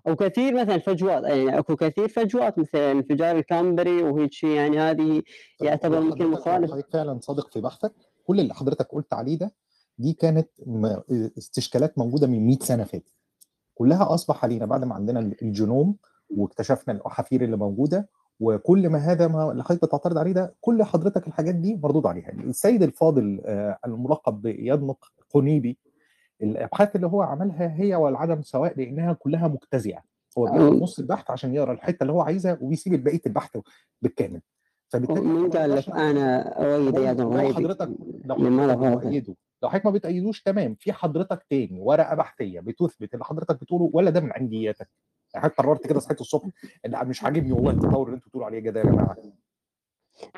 أو 0.08 0.16
كثير 0.16 0.54
مثلا 0.62 0.78
فجوات 0.78 1.24
يعني 1.24 1.60
أكو 1.60 1.76
كثير 1.76 2.08
فجوات 2.08 2.60
مثل 2.60 2.78
انفجار 2.78 3.36
الكامبري 3.38 4.04
وهيك 4.04 4.32
شيء 4.32 4.50
يعني 4.50 4.80
هذه 4.80 5.24
يعتبر 5.62 5.98
يمكن 5.98 6.24
لو 6.24 6.30
مخالف. 6.32 6.72
حضرتك 6.72 6.89
فعلا 6.93 7.20
صادق 7.22 7.54
في 7.54 7.62
بحثك. 7.62 7.93
كل 8.28 8.39
اللي 8.39 8.54
حضرتك 8.54 8.88
قلت 8.91 9.14
عليه 9.14 9.38
ده 9.38 9.54
دي 9.98 10.14
كانت 10.14 10.50
استشكالات 11.38 11.98
موجودة 11.98 12.28
من 12.28 12.46
100 12.48 12.58
سنة 12.62 12.84
فاتت. 12.84 13.14
كلها 13.76 14.14
أصبح 14.14 14.43
علينا 14.43 14.66
بعد 14.66 14.84
ما 14.84 14.96
عندنا 14.96 15.20
الجينوم 15.41 15.96
واكتشفنا 16.30 16.93
الأحافير 16.93 17.41
اللي 17.43 17.58
موجودة 17.58 18.10
وكل 18.39 18.89
ما 18.89 18.98
هذا 19.00 19.28
ما 19.28 19.52
اللي 19.52 19.64
حضرتك 19.64 19.86
بتعترض 19.86 20.18
عليه 20.18 20.32
ده 20.32 20.56
كل 20.62 20.84
حضرتك 20.84 21.28
الحاجات 21.28 21.56
دي 21.56 21.76
مردود 21.84 22.06
عليها. 22.06 22.32
السيد 22.32 22.84
الفاضل 22.84 23.41
آه، 23.46 23.78
الملقب 23.86 24.41
بيدنق 24.41 25.06
قنيبي 25.34 25.78
الابحاث 26.42 26.96
اللي 26.96 27.08
هو 27.08 27.22
عملها 27.22 27.76
هي 27.82 27.96
والعدم 27.96 28.42
سواء 28.42 28.78
لأنها 28.78 29.14
كلها 29.14 29.48
مجتزئة. 29.48 30.00
هو 30.38 30.46
بياخد 30.46 30.76
نص 30.82 31.00
البحث 31.00 31.32
عشان 31.32 31.56
يقرأ 31.56 31.72
الحتة 31.74 32.04
اللي 32.04 32.14
هو 32.14 32.22
عايزها 32.22 32.58
وبيسيب 32.62 33.04
بقية 33.04 33.22
البحث 33.26 33.58
بالكامل. 34.02 34.42
فبالتالي 34.90 35.22
ما 35.22 35.50
قال 35.50 35.72
لك 35.76 35.90
أنا 35.90 36.42
أؤيد 36.64 36.96
لو 37.22 37.32
رايي 37.34 37.54
حضرتك 37.54 37.90
لو 38.26 38.36
حضرتك 38.36 39.06
لو 39.64 39.70
حضرتك 39.70 39.86
ما 39.86 39.92
بتأيدوش 39.92 40.42
تمام. 40.42 40.76
في 40.80 40.94
حضرتك 40.94 41.46
تاني 41.50 41.80
ورقة 41.80 42.16
بحثية 42.16 42.60
بتثبت 42.60 43.14
اللي 43.14 43.26
حضرتك 43.26 43.62
بتقوله 43.62 43.90
ولا 43.94 44.10
ده 44.10 44.22
من 44.22 44.32
عندياتك 44.34 44.90
يعني 45.34 45.44
حضرتك 45.44 45.58
قررت 45.58 45.88
كده 45.88 46.00
صحيت 46.00 46.22
الصبح 46.22 46.50
مش 46.88 47.24
عاجبني 47.24 47.52
والله 47.52 47.72
التطور 47.72 48.06
اللي 48.08 48.16
أنتوا 48.16 48.28
بتقولوا 48.28 48.48
عليه 48.48 48.70
ده 48.70 48.80
يا 48.80 48.86
جماعة. 48.86 49.16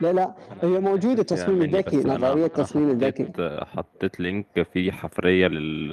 لا 0.01 0.13
لا 0.13 0.33
هي 0.61 0.79
موجودة 0.79 1.21
التصميم 1.21 1.57
مني 1.59 1.65
الذكي 1.65 1.97
نظرية 1.97 2.45
التصميم 2.45 2.89
الذكي. 2.89 3.23
حطيت 3.25 3.63
حطيت 3.63 4.19
لينك 4.19 4.67
فيه 4.73 4.91
حفرية 4.91 5.47
لل 5.47 5.91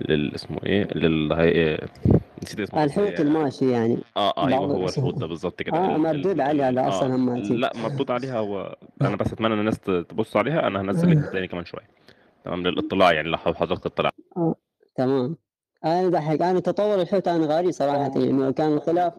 لل 0.00 0.34
اسمه 0.34 0.58
إيه 0.66 0.84
لل 0.94 1.32
هي... 1.32 1.78
نسيت 2.42 2.60
اسمه. 2.60 2.84
الحوت 2.84 3.20
الماشي 3.20 3.70
يعني. 3.70 3.98
آه 4.16 4.46
أيوه 4.48 4.58
بعض 4.66 4.70
هو 4.70 4.88
الحوت 4.88 5.18
ده 5.18 5.26
بالظبط 5.26 5.62
كده. 5.62 5.76
آه. 5.76 5.96
مردود 5.96 6.26
ال... 6.26 6.40
عليه 6.40 6.68
ال... 6.68 6.78
هذا 6.78 6.86
آه 6.86 6.88
أصلا 6.88 7.14
هماتي 7.14 7.54
لا 7.56 7.72
مردود 7.82 8.10
عليها 8.10 8.38
هو 8.38 8.76
أنا 9.02 9.16
بس 9.16 9.32
أتمنى 9.32 9.54
ان 9.54 9.58
الناس 9.60 9.80
تبص 9.80 10.36
عليها 10.36 10.66
أنا 10.66 10.80
هنزل 10.80 11.08
لينك 11.08 11.32
تاني 11.32 11.48
كمان 11.48 11.64
شوية. 11.64 11.88
تمام 12.44 12.62
للاطلاع 12.62 13.12
يعني 13.12 13.28
لو 13.28 13.36
حضرتك 13.36 13.84
تطلع 13.84 14.10
آه. 14.36 14.54
تمام. 14.96 15.36
أنا 15.84 16.08
ضحك 16.08 16.42
أنا 16.42 16.60
تطور 16.60 17.00
الحوت 17.00 17.28
أنا 17.28 17.46
غاري 17.46 17.72
صراحة 17.72 18.12
يعني 18.16 18.52
كان 18.52 18.72
الخلاف. 18.72 19.12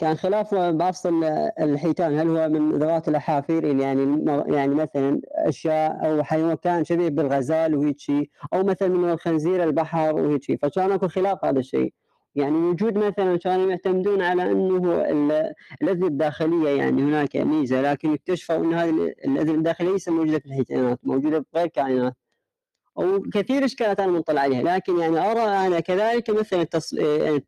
كان 0.00 0.14
خلاف 0.14 0.54
بأفصل 0.54 1.24
الحيتان 1.60 2.18
هل 2.18 2.28
هو 2.28 2.48
من 2.48 2.78
ذوات 2.78 3.08
الاحافير 3.08 3.64
اللي 3.70 3.82
يعني 3.82 4.24
يعني 4.54 4.74
مثلا 4.74 5.20
أشياء 5.34 6.06
أو 6.06 6.22
حيوان 6.22 6.54
كان 6.54 6.84
شبيه 6.84 7.08
بالغزال 7.08 7.74
وهيك 7.74 7.98
شيء 7.98 8.30
أو 8.54 8.62
مثلا 8.64 8.88
من 8.88 9.10
الخنزير 9.10 9.64
البحر 9.64 10.14
وهيك 10.14 10.42
شيء 10.42 10.56
فكان 10.62 10.92
أكو 10.92 11.08
خلاف 11.08 11.44
هذا 11.44 11.58
الشيء. 11.58 11.92
يعني 12.34 12.56
وجود 12.56 12.98
مثلا 12.98 13.36
كانوا 13.36 13.70
يعتمدون 13.70 14.22
على 14.22 14.42
أنه 14.52 14.94
ال- 14.94 15.52
الاذن 15.82 16.04
الداخلية 16.04 16.68
يعني 16.70 17.02
هناك 17.02 17.36
ميزة 17.36 17.82
لكن 17.82 18.12
اكتشفوا 18.12 18.56
أن 18.56 18.74
هذه 18.74 18.90
الاذن 19.24 19.54
الداخلية 19.54 19.92
ليست 19.92 20.08
موجودة 20.10 20.38
في 20.38 20.46
الحيتانات 20.46 20.98
موجودة 21.02 21.44
بغير 21.54 21.66
كائنات. 21.66 22.14
وكثير 22.96 23.64
إشكالات 23.64 24.00
أنا 24.00 24.12
مطلع 24.12 24.40
عليها 24.40 24.62
لكن 24.62 24.98
يعني 24.98 25.18
أرى 25.30 25.40
أنا 25.66 25.80
كذلك 25.80 26.30
مثلا 26.30 26.62
التص... 26.62 26.92
يعني 26.92 27.44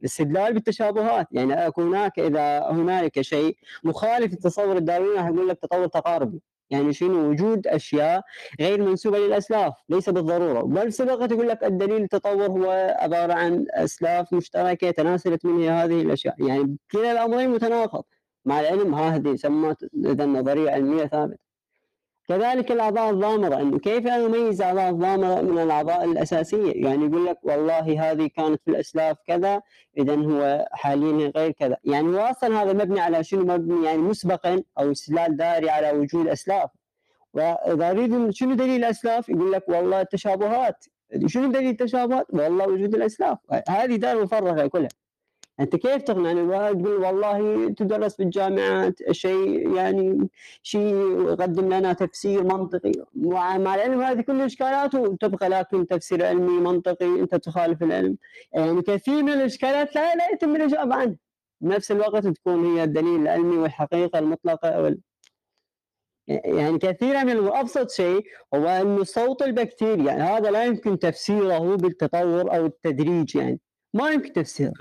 الاستدلال 0.00 0.54
بالتشابهات 0.54 1.26
يعني 1.32 1.72
هناك 1.78 2.18
إذا 2.18 2.66
هنالك 2.70 3.20
شيء 3.20 3.56
مخالف 3.84 4.32
للتصور 4.32 4.76
الدارويني 4.76 5.14
راح 5.16 5.26
يقول 5.26 5.48
لك 5.48 5.58
تطور 5.58 5.86
تقاربي. 5.86 6.40
يعني 6.70 6.92
شنو؟ 6.92 7.30
وجود 7.30 7.66
أشياء 7.66 8.22
غير 8.60 8.82
منسوبة 8.82 9.18
للأسلاف 9.18 9.74
ليس 9.88 10.08
بالضرورة. 10.08 10.62
بل 10.62 10.92
سبقت 10.92 11.32
يقول 11.32 11.48
لك 11.48 11.64
الدليل 11.64 12.02
التطور 12.02 12.46
هو 12.46 12.96
عبارة 12.98 13.32
عن 13.32 13.66
أسلاف 13.70 14.32
مشتركة 14.32 14.90
تناسلت 14.90 15.44
منها 15.46 15.84
هذه 15.84 16.02
الأشياء. 16.02 16.34
يعني 16.42 16.76
كلا 16.92 17.12
الأمرين 17.12 17.50
متناقض. 17.50 18.04
مع 18.44 18.60
العلم 18.60 18.94
هذه 18.94 19.36
سمت 19.36 19.88
اذا 20.06 20.26
نظرية 20.26 20.70
علمية 20.70 21.06
ثابتة. 21.06 21.51
كذلك 22.28 22.72
الأعضاء 22.72 23.10
الضامرة 23.10 23.60
إنه 23.60 23.78
كيف 23.78 24.06
نميز 24.06 24.62
أعضاء 24.62 24.90
الضامرة 24.90 25.40
من 25.40 25.58
الأعضاء 25.58 26.04
الأساسية؟ 26.04 26.72
يعني 26.86 27.04
يقول 27.04 27.26
لك 27.26 27.38
والله 27.42 28.10
هذه 28.10 28.30
كانت 28.36 28.60
في 28.64 28.70
الأسلاف 28.70 29.16
كذا 29.26 29.62
اذا 29.98 30.14
هو 30.14 30.68
حاليا 30.72 31.32
غير 31.36 31.50
كذا. 31.50 31.76
يعني 31.84 32.08
هو 32.08 32.18
أصلا 32.18 32.62
هذا 32.62 32.72
مبني 32.72 33.00
على 33.00 33.24
شنو؟ 33.24 33.42
مبني 33.42 33.86
يعني 33.86 33.98
مسبقا 33.98 34.62
أو 34.78 34.92
استدلال 34.92 35.36
داري 35.36 35.70
على 35.70 35.90
وجود 35.90 36.28
أسلاف. 36.28 36.70
وإذا 37.34 37.90
أريد 37.90 38.30
شنو 38.30 38.54
دليل 38.54 38.84
الأسلاف؟ 38.84 39.28
يقول 39.28 39.52
لك 39.52 39.68
والله 39.68 40.00
التشابهات. 40.00 40.84
شنو 41.26 41.52
دليل 41.52 41.68
التشابهات؟ 41.68 42.26
والله 42.32 42.68
وجود 42.68 42.94
الأسلاف. 42.94 43.38
هذه 43.68 43.96
دار 43.96 44.22
مفرغه 44.22 44.66
كلها. 44.66 44.88
أنت 45.60 45.76
كيف 45.76 46.02
تقنعني 46.02 46.40
الواحد؟ 46.40 46.82
تقول 46.82 47.04
والله 47.04 47.68
تدرس 47.68 48.16
في 48.16 48.22
الجامعات 48.22 49.12
شيء 49.12 49.74
يعني 49.76 50.28
شيء 50.62 50.94
يقدم 51.28 51.74
لنا 51.74 51.92
تفسير 51.92 52.44
منطقي. 52.44 52.92
مع 53.14 53.58
مع 53.58 53.74
العلم 53.74 54.00
هذه 54.00 54.20
كل 54.20 54.40
الإشكالات 54.40 54.94
وتبقى 54.94 55.48
لكن 55.48 55.86
تفسير 55.86 56.26
علمي 56.26 56.60
منطقي 56.60 57.06
أنت 57.20 57.34
تخالف 57.34 57.82
العلم. 57.82 58.16
يعني 58.52 58.82
كثير 58.82 59.22
من 59.22 59.32
الإشكالات 59.32 59.94
لا 59.94 60.14
لا 60.14 60.30
يتم 60.32 60.56
الإجابة 60.56 60.94
عنها. 60.94 61.16
بنفس 61.60 61.90
الوقت 61.92 62.26
تكون 62.26 62.64
هي 62.76 62.84
الدليل 62.84 63.20
العلمي 63.22 63.58
والحقيقة 63.58 64.18
المطلقة 64.18 64.82
وال... 64.82 65.00
يعني 66.28 66.78
كثيرا 66.78 67.22
من 67.24 67.38
وابسط 67.38 67.90
شيء 67.90 68.24
هو 68.54 68.66
انه 68.68 69.04
صوت 69.04 69.42
البكتيريا 69.42 70.04
يعني 70.04 70.22
هذا 70.22 70.50
لا 70.50 70.64
يمكن 70.64 70.98
تفسيره 70.98 71.76
بالتطور 71.76 72.56
أو 72.56 72.66
التدريج 72.66 73.36
يعني. 73.36 73.60
ما 73.94 74.10
يمكن 74.10 74.32
تفسيره. 74.32 74.72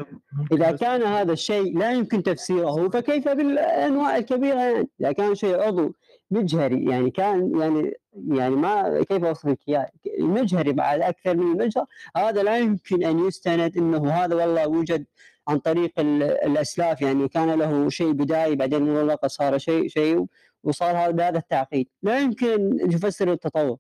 إذا 0.51 0.72
كان 0.72 1.03
هذا 1.03 1.34
الشيء 1.34 1.78
لا 1.78 1.91
يمكن 1.91 2.24
تفسيره 2.24 2.89
فكيف 2.89 3.28
بالأنواع 3.30 4.18
الكبيرة؟ 4.18 4.59
يعني 4.59 4.89
إذا 5.01 5.12
كان 5.12 5.36
شيء 5.36 5.59
عضو 5.62 5.93
مجهري 6.32 6.86
يعني 6.86 7.12
كان 7.12 7.59
يعني 7.59 7.93
يعني 8.28 8.55
ما 8.55 9.03
كيف 9.03 9.24
أوصف 9.24 9.45
لك 9.45 9.59
اياه 9.68 9.89
المجهري 10.20 10.72
بعد 10.72 11.01
أكثر 11.01 11.38
من 11.38 11.51
المجهر 11.51 11.86
هذا 12.18 12.43
لا 12.43 12.57
يمكن 12.57 13.03
أن 13.03 13.28
يستند 13.28 13.78
إنه 13.78 14.12
هذا 14.12 14.36
والله 14.36 14.68
وجد 14.68 15.05
عن 15.47 15.59
طريق 15.59 15.99
ال- 15.99 16.24
الأسلاف 16.24 17.01
يعني 17.01 17.28
كان 17.28 17.51
له 17.51 17.89
شيء 17.89 18.12
بدائي 18.12 18.55
بعدين 18.55 18.93
مغلق 18.93 19.28
صار 19.28 19.57
شيء 19.57 19.88
شيء 19.88 20.26
وصار 20.64 20.97
هذا 20.97 21.12
بهذا 21.12 21.38
التعقيد. 21.38 21.88
لا 22.03 22.20
يمكن 22.20 22.78
يفسر 22.91 23.32
التطور. 23.32 23.78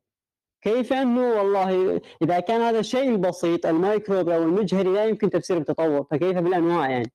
كيف 0.61 0.93
أنه 0.93 1.29
والله 1.33 2.01
إذا 2.21 2.39
كان 2.39 2.61
هذا 2.61 2.79
الشيء 2.79 3.09
البسيط 3.09 3.65
الميكروب 3.65 4.29
أو 4.29 4.43
المجهري 4.43 4.93
لا 4.93 5.05
يمكن 5.05 5.29
تفسيره 5.29 5.57
بالتطور 5.57 6.03
فكيف 6.03 6.37
بالأنواع 6.37 6.89
يعني؟ 6.89 7.11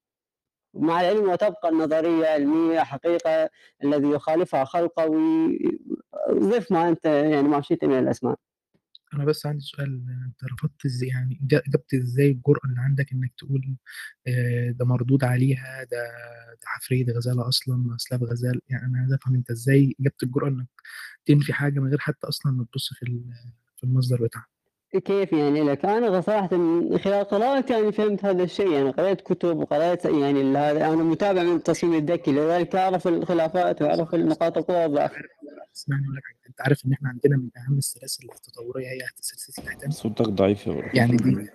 مع 0.75 1.01
العلم 1.01 1.31
وتبقى 1.31 1.69
النظرية 1.69 2.27
علميه 2.27 2.81
حقيقة 2.81 3.51
الذي 3.85 4.09
يخالفها 4.11 4.65
خلقه 4.65 5.11
وضف 6.31 6.73
ما 6.73 6.89
أنت 6.89 7.05
يعني 7.05 7.49
ما 7.49 7.61
شئت 7.61 7.85
من 7.85 7.99
الأسماء. 7.99 8.37
أنا 9.15 9.25
بس 9.25 9.47
عندي 9.47 9.65
سؤال 9.65 10.05
أنت 10.27 10.45
رفضت 10.53 10.85
إزاي 10.87 11.09
يعني 11.09 11.39
جبت 11.43 11.95
إزاي 11.95 12.31
الجرأة 12.31 12.61
اللي 12.65 12.81
عندك 12.81 13.13
إنك 13.13 13.33
تقول 13.39 13.77
ده 14.71 14.85
مردود 14.85 15.25
عليها 15.25 15.85
ده 15.85 15.97
ده 16.53 16.67
حفرية 16.67 17.07
غزالة 17.13 17.49
أصلا 17.49 17.97
أسلاف 17.97 18.23
غزال؟ 18.23 18.61
يعني 18.69 18.87
أنا 18.87 18.99
عايز 18.99 19.13
أفهم 19.13 19.35
أنت 19.35 19.51
إزاي 19.51 19.97
جبت 20.01 20.23
الجرأة 20.23 20.49
إنك 20.49 20.69
تنفي 21.27 21.53
حاجة 21.53 21.81
من 21.81 21.89
غير 21.89 21.99
حتى 22.01 22.27
أصلا 22.29 22.53
ما 22.53 22.65
تبص 22.73 22.91
في 22.95 23.07
في 23.77 23.85
المصدر 23.85 24.25
بتاعها؟ 24.25 24.56
كيف 25.05 25.33
يعني 25.33 25.63
لك؟ 25.63 25.85
أنا 25.85 26.21
صراحة 26.21 26.57
من 26.57 26.99
خلال 26.99 27.25
قراءتي 27.25 27.73
يعني 27.73 27.93
فهمت 27.93 28.25
هذا 28.25 28.43
الشيء 28.43 28.71
يعني 28.71 28.91
قرأت 28.91 29.21
كتب 29.21 29.57
وقرأت 29.57 30.05
يعني 30.05 30.57
هذا 30.59 30.87
أنا 30.87 31.03
متابع 31.03 31.43
من 31.43 31.57
التصميم 31.57 31.95
الذكي 31.95 32.33
لذلك 32.33 32.77
أعرف 32.77 33.09
الخلافات 33.09 33.83
وأعرف 33.83 34.15
نقاط 34.15 34.59
القوة. 34.59 34.83
والضعف 34.83 35.13
اسمعني 35.77 36.05
أقول 36.05 36.17
لك 36.17 36.23
حاجة 36.25 36.49
أنت 36.49 36.61
عارف 36.61 36.87
إن 36.87 36.93
إحنا 36.93 37.09
عندنا 37.09 37.37
من 37.37 37.49
أهم 37.57 37.79
السلاسل 37.79 38.25
التطورية 38.25 38.89
هي 38.89 39.01
سلسلة 39.21 39.65
الحيتان 39.65 39.91
صوتك 39.91 40.29
ضعيف 40.29 40.67
يا. 40.67 40.91
يعني 40.95 41.17
دي 41.17 41.49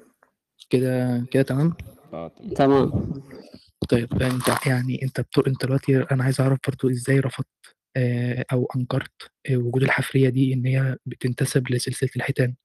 كده 0.69 1.23
كده 1.31 1.43
تمام؟ 1.43 1.73
آه 2.13 2.31
تمام. 2.55 2.89
تمام. 2.89 3.13
طيب 3.89 4.21
أنت 4.21 4.65
يعني 4.67 5.03
أنت 5.03 5.21
بتو... 5.21 5.41
أنت 5.41 5.65
دلوقتي 5.65 6.05
أنا 6.11 6.23
عايز 6.23 6.41
أعرف 6.41 6.59
برضو 6.67 6.89
إزاي 6.89 7.19
رفضت 7.19 7.47
آه، 7.97 8.45
أو 8.53 8.67
أنكرت 8.75 9.31
آه، 9.49 9.57
وجود 9.57 9.83
الحفرية 9.83 10.29
دي 10.29 10.53
إن 10.53 10.65
هي 10.65 10.97
بتنتسب 11.05 11.71
لسلسلة 11.71 12.09
الحيتان؟ 12.15 12.55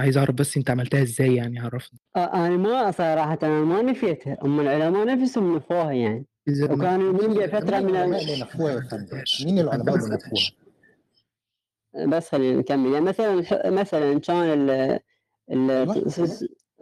عايز 0.00 0.18
أعرف 0.18 0.34
بس 0.34 0.56
أنت 0.56 0.70
عملتها 0.70 1.02
إزاي 1.02 1.34
يعني 1.34 1.58
عرفني. 1.60 1.98
آه، 2.16 2.34
أنا 2.46 2.56
ما 2.56 2.90
صراحة 2.90 3.38
أنا 3.42 3.60
ما 3.64 3.82
نفيتها 3.82 4.36
هم 4.42 4.60
العلماء 4.60 5.06
نفسهم 5.06 5.56
نفوها 5.56 5.92
يعني. 5.92 6.26
وكانوا 6.62 7.10
ال- 7.12 7.48
فترة 7.50 7.78
من 7.80 7.90
العلماء 7.90 8.22
ال... 8.24 8.30
اللي 8.30 8.40
نفوها 8.42 8.72
يا 8.72 8.80
فندم؟ 8.80 8.96
عملتهاش 8.98 9.42
مين 9.44 9.54
ما 9.54 9.60
العلماء 9.60 9.94
اللي 9.96 10.14
نفوها؟ 10.14 10.50
بس 12.06 12.28
خلينا 12.28 12.58
نكمل. 12.58 12.92
يعني 12.92 13.04
مثلا 13.04 13.70
مثلا 13.70 14.18
كان 14.20 14.36
ال 14.70 14.98
ال 15.50 15.86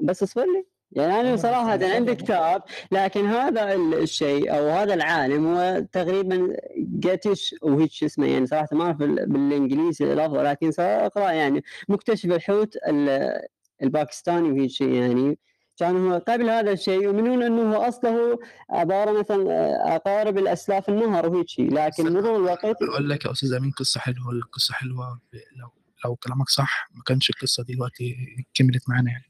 بس 0.02 0.22
اصبر 0.22 0.42
لي 0.42 0.66
يعني 0.93 1.20
أنا 1.20 1.32
بس 1.32 1.41
صراحة 1.43 1.74
أنا 1.74 1.95
عندي 1.95 2.14
كتاب 2.14 2.62
لكن 2.93 3.26
هذا 3.26 3.74
ال- 3.74 3.95
الشيء 3.95 4.59
أو 4.59 4.68
هذا 4.68 4.95
العالم 4.95 5.47
هو 5.47 5.84
تقريبا 5.93 6.57
جاتش 6.78 7.55
وهيك 7.62 7.93
شو 7.93 8.07
اسمه 8.07 8.26
يعني 8.26 8.47
صراحة 8.47 8.68
ما 8.72 8.84
أعرف 8.84 8.97
بال- 8.97 9.26
بالإنجليزي 9.26 10.12
الافضل 10.12 10.45
لكن 10.45 10.70
أقرأ 10.78 11.30
يعني 11.30 11.64
مكتشف 11.89 12.30
الحوت 12.32 12.76
ال- 12.89 13.41
الباكستاني 13.82 14.51
وهيك 14.53 14.70
شيء 14.70 14.89
يعني. 14.93 15.39
كان 15.78 15.97
هو 16.11 16.22
قبل 16.28 16.51
هذا 16.51 16.72
الشيء 16.72 17.03
يؤمنون 17.03 17.43
إنه 17.43 17.74
هو 17.76 17.82
أصله 17.82 18.39
عبارة 18.70 19.18
مثلا 19.18 19.97
أقارب 19.97 20.39
الأسلاف 20.39 20.89
النهر 20.89 21.28
وهيك 21.28 21.49
شيء. 21.49 21.74
لكن 21.74 22.12
مرور 22.12 22.36
الوقت 22.36 22.64
أقول 22.82 23.09
لك 23.11 23.24
يا 23.24 23.32
أستاذ 23.32 23.53
أمين 23.53 23.70
قصة 23.70 24.01
حلوة 24.01 24.30
القصة 24.32 24.74
حلوة 24.74 25.20
لو 25.57 25.68
لو 26.05 26.16
كلامك 26.16 26.49
صح 26.49 26.88
ما 26.94 27.03
كانش 27.07 27.30
القصة 27.30 27.62
دي 27.64 27.74
دلوقتي 27.74 28.16
كملت 28.55 28.88
معانا 28.88 29.11
يعني. 29.11 29.24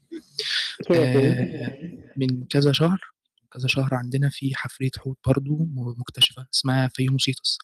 آه 0.91 1.77
من 2.17 2.45
كذا 2.45 2.71
شهر 2.71 3.01
كذا 3.53 3.67
شهر 3.67 3.93
عندنا 3.95 4.29
في 4.29 4.55
حفريه 4.55 4.91
حوت 4.97 5.17
برضو 5.27 5.67
مكتشفة 5.97 6.47
اسمها 6.53 6.87
فيوموسيتوس. 6.87 7.57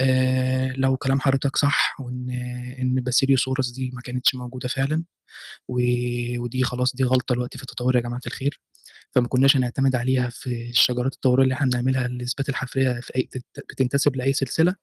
آه 0.00 0.72
لو 0.76 0.96
كلام 0.96 1.20
حضرتك 1.20 1.56
صح 1.56 2.00
وإن 2.00 2.30
إن 2.80 2.94
باسيليوسورس 2.94 3.70
دي 3.70 3.90
ما 3.94 4.00
كانتش 4.00 4.34
موجودة 4.34 4.68
فعلا 4.68 5.04
ودي 5.68 6.64
خلاص 6.64 6.96
دي 6.96 7.04
غلطة 7.04 7.34
دلوقتي 7.34 7.58
في 7.58 7.64
التطور 7.64 7.96
يا 7.96 8.00
جماعة 8.00 8.20
الخير 8.26 8.60
فما 9.12 9.28
كناش 9.28 9.56
هنعتمد 9.56 9.96
عليها 9.96 10.28
في 10.30 10.70
الشجرات 10.70 11.14
التطورية 11.14 11.44
اللي 11.44 11.54
إحنا 11.54 11.66
بنعملها 11.66 12.08
لإثبات 12.08 12.48
الحفريه 12.48 13.00
في 13.00 13.16
أي 13.16 13.28
بتنتسب 13.70 14.16
لأي 14.16 14.32
سلسلة. 14.32 14.74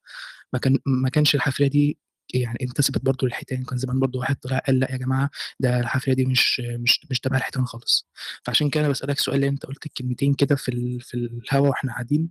ما 0.53 0.59
كان 0.59 0.79
ما 0.85 1.09
كانش 1.09 1.35
الحفريه 1.35 1.67
دي 1.67 1.97
يعني 2.33 2.57
انتسبت 2.61 3.05
برضو 3.05 3.25
للحيتان 3.25 3.63
كان 3.63 3.77
زمان 3.77 3.99
برضو 3.99 4.19
واحد 4.19 4.35
طلع 4.35 4.57
قال 4.57 4.79
لأ 4.79 4.91
يا 4.91 4.97
جماعة 4.97 5.29
ده 5.59 5.79
الحفريه 5.79 6.13
دي 6.13 6.25
مش 6.25 6.59
مش 6.59 7.07
مش 7.11 7.19
تبع 7.19 7.37
الحيتان 7.37 7.65
خالص. 7.65 8.07
فعشان 8.45 8.69
كده 8.69 8.89
بسألك 8.89 9.19
سؤال 9.19 9.43
أنت 9.43 9.65
قلت 9.65 9.85
الكلمتين 9.85 10.33
كده 10.33 10.55
في 10.55 10.69
ال- 10.69 11.01
في 11.01 11.13
الهوا 11.17 11.69
وإحنا 11.69 11.91
قاعدين 11.93 12.29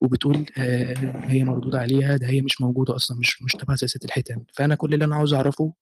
وبتقول 0.00 0.46
آه 0.58 0.94
هي 1.26 1.44
مردود 1.44 1.74
عليها 1.76 2.16
ده 2.16 2.26
هي 2.26 2.40
مش 2.40 2.60
موجودة 2.60 2.96
أصلا 2.96 3.18
مش 3.18 3.42
مش 3.42 3.52
تبع 3.52 3.74
سياسة 3.76 4.00
الحيتان. 4.04 4.44
فأنا 4.54 4.74
كل 4.74 4.94
اللي 4.94 5.04
أنا 5.04 5.16
عاوز 5.16 5.34
أعرفه 5.34 5.74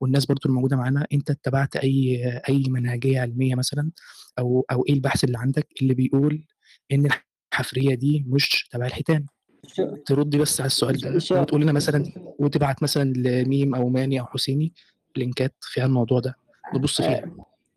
والناس 0.00 0.26
برضو 0.26 0.48
الموجودة 0.48 0.76
معانا 0.76 1.06
أنت 1.12 1.30
اتبعت 1.30 1.76
أي 1.76 2.22
أي 2.48 2.64
منهجية 2.68 3.20
علمية 3.20 3.54
مثلا؟ 3.54 3.90
أو 4.38 4.66
أو 4.72 4.84
إيه 4.88 4.94
البحث 4.94 5.24
اللي 5.24 5.38
عندك 5.38 5.68
اللي 5.82 5.94
بيقول 5.94 6.44
إن 6.92 7.08
الحفرية 7.52 7.94
دي 7.94 8.24
مش 8.28 8.68
تبع 8.72 8.86
الحيتان؟ 8.86 9.26
تردي 10.06 10.38
بس 10.38 10.60
على 10.60 10.66
السؤال 10.66 10.96
ده. 11.00 11.40
وتقول 11.40 11.62
لنا 11.62 11.72
مثلا 11.72 12.04
وتبعت 12.38 12.82
مثلا 12.82 13.12
لميم 13.16 13.74
أو 13.74 13.88
ماني 13.88 14.20
أو 14.20 14.26
حسيني 14.26 14.72
لينكات 15.16 15.54
فيها 15.60 15.84
الموضوع 15.86 16.20
ده. 16.20 16.36
نبص 16.74 17.00
فيها. 17.02 17.30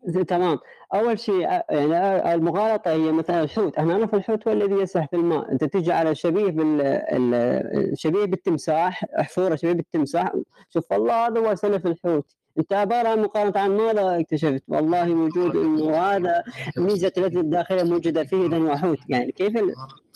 زي- 0.06 0.24
تمام. 0.24 0.58
أول 0.94 1.18
شيء 1.18 1.48
آه، 1.48 1.64
يعني 1.70 1.94
آه، 1.96 2.34
المغالطة 2.34 2.90
هي 2.90 3.12
مثلا 3.12 3.42
الحوت. 3.42 3.76
إحنا 3.78 3.98
نعرف 3.98 4.14
الحوت 4.14 4.48
هو 4.48 4.54
الذي 4.54 4.74
يسبح 4.74 5.06
في 5.10 5.16
الماء. 5.16 5.52
أنت 5.52 5.64
تجي 5.64 5.92
على 5.92 6.14
شبيه 6.14 6.50
بال 6.50 6.80
ال- 6.82 7.98
شبيه 7.98 8.24
بالتمساح 8.24 9.04
احفوره 9.20 9.54
شبيه 9.56 9.72
بالتمساح. 9.72 10.32
شوف 10.70 10.92
والله 10.92 11.26
هذا 11.26 11.40
هو 11.40 11.54
سلف 11.54 11.86
الحوت. 11.86 12.26
أنت 12.58 12.72
عبارة 12.72 13.08
عن 13.08 13.22
مقارنة 13.22 13.52
عن 13.60 13.70
ماذا 13.76 14.20
اكتشفت؟ 14.20 14.62
والله 14.68 15.04
موجود 15.04 15.56
إنه 15.64 15.96
هذا 15.96 16.42
ميزة 16.76 17.12
التي 17.18 17.40
الداخلية 17.40 17.82
موجودة 17.82 18.24
فيه 18.24 18.46
اذا 18.46 18.58
هو 18.58 18.76
حوت. 18.76 18.98
يعني 19.08 19.32
كيف 19.32 19.56
ال... 19.56 19.72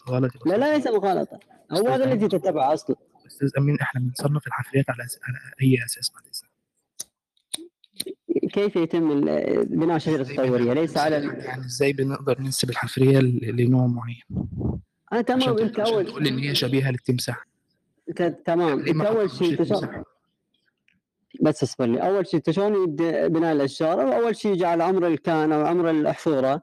غلط 0.08 0.46
لا 0.46 0.56
لا 0.56 0.76
ليس 0.76 0.86
مغالطة. 0.86 1.40
هو 1.72 1.88
هذا 1.88 2.04
الذي 2.04 2.28
تتبعه 2.28 2.74
أصلا. 2.74 2.96
أستاذ 3.26 3.50
أمين 3.58 3.80
إحنا 3.80 4.00
بنصنف 4.00 4.46
الحفريات 4.46 4.90
على 4.90 5.02
أس- 5.04 5.18
على 5.22 5.38
أي 5.62 5.84
أساس؟ 5.84 6.10
بعد 6.14 6.22
اذنك 6.26 6.50
كيف 8.52 8.76
يتم 8.76 9.20
بناء 9.64 9.98
شجرة 9.98 10.20
إزاي 10.22 10.36
بن... 10.36 10.44
تطوريه 10.46 10.72
ليس 10.72 10.96
على 10.96 11.16
يعني 11.16 11.64
إزاي 11.64 11.92
بنقدر 11.92 12.40
ننسب 12.40 12.70
الحفريه 12.70 13.18
لنوع 13.20 13.86
معين؟ 13.86 14.24
آه 15.12 15.20
تمام 15.20 15.58
أنت 15.58 15.78
اول 15.78 16.06
تقول 16.06 16.26
إن 16.26 16.38
هي 16.38 16.54
شبيهة 16.54 16.90
للتمساح. 16.90 17.46
تمام. 18.44 18.80
ليه 18.80 18.92
أنت 18.92 19.00
أول 19.00 19.30
شيء 19.30 19.62
بس 21.40 21.62
اصبر 21.62 21.86
لي. 21.86 21.98
أول 21.98 22.26
شيء 22.26 22.42
شلون 22.50 22.82
يبدا 22.84 23.28
بناء 23.28 23.52
الأشجار 23.52 24.16
أول 24.16 24.36
شيء 24.36 24.52
يجي 24.52 24.66
على 24.66 24.84
عمر 24.84 25.06
الكان 25.06 25.52
أو 25.52 25.66
عمر 25.66 25.90
الأحفورة 25.90 26.62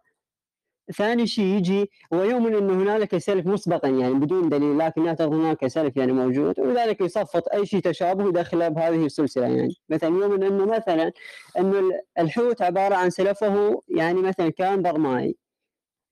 ثاني 0.98 1.28
شيء 1.28 1.46
يجي 1.46 1.89
هو 2.14 2.24
يؤمن 2.24 2.56
إنه 2.56 2.74
هنالك 2.74 3.18
سلف 3.18 3.46
مسبقا 3.48 3.88
يعني 3.88 4.14
بدون 4.14 4.50
دليل 4.50 4.78
لكن 4.78 5.06
يعتقد 5.06 5.34
هناك 5.34 5.68
سلف 5.68 5.98
يعني 5.98 6.12
موجود 6.14 6.60
ولذلك 6.60 7.02
يصفط 7.02 7.44
أي 7.54 7.66
شيء 7.66 7.80
تشابه 7.80 8.28
يدخله 8.30 8.68
بهذه 8.68 9.06
السلسلة 9.06 9.48
يعني. 9.48 9.76
مثلا 9.89 10.10
يؤمن 10.10 10.44
إنه 10.44 10.66
مثلا 10.66 11.12
انه 11.60 11.80
ال- 11.80 12.00
الحوت 12.20 12.62
عبارة 12.62 12.96
عن 12.96 13.10
سلفه 13.10 13.82
يعني 13.88 14.22
مثلا 14.22 14.50
كان 14.50 14.82
برمائي. 14.82 15.36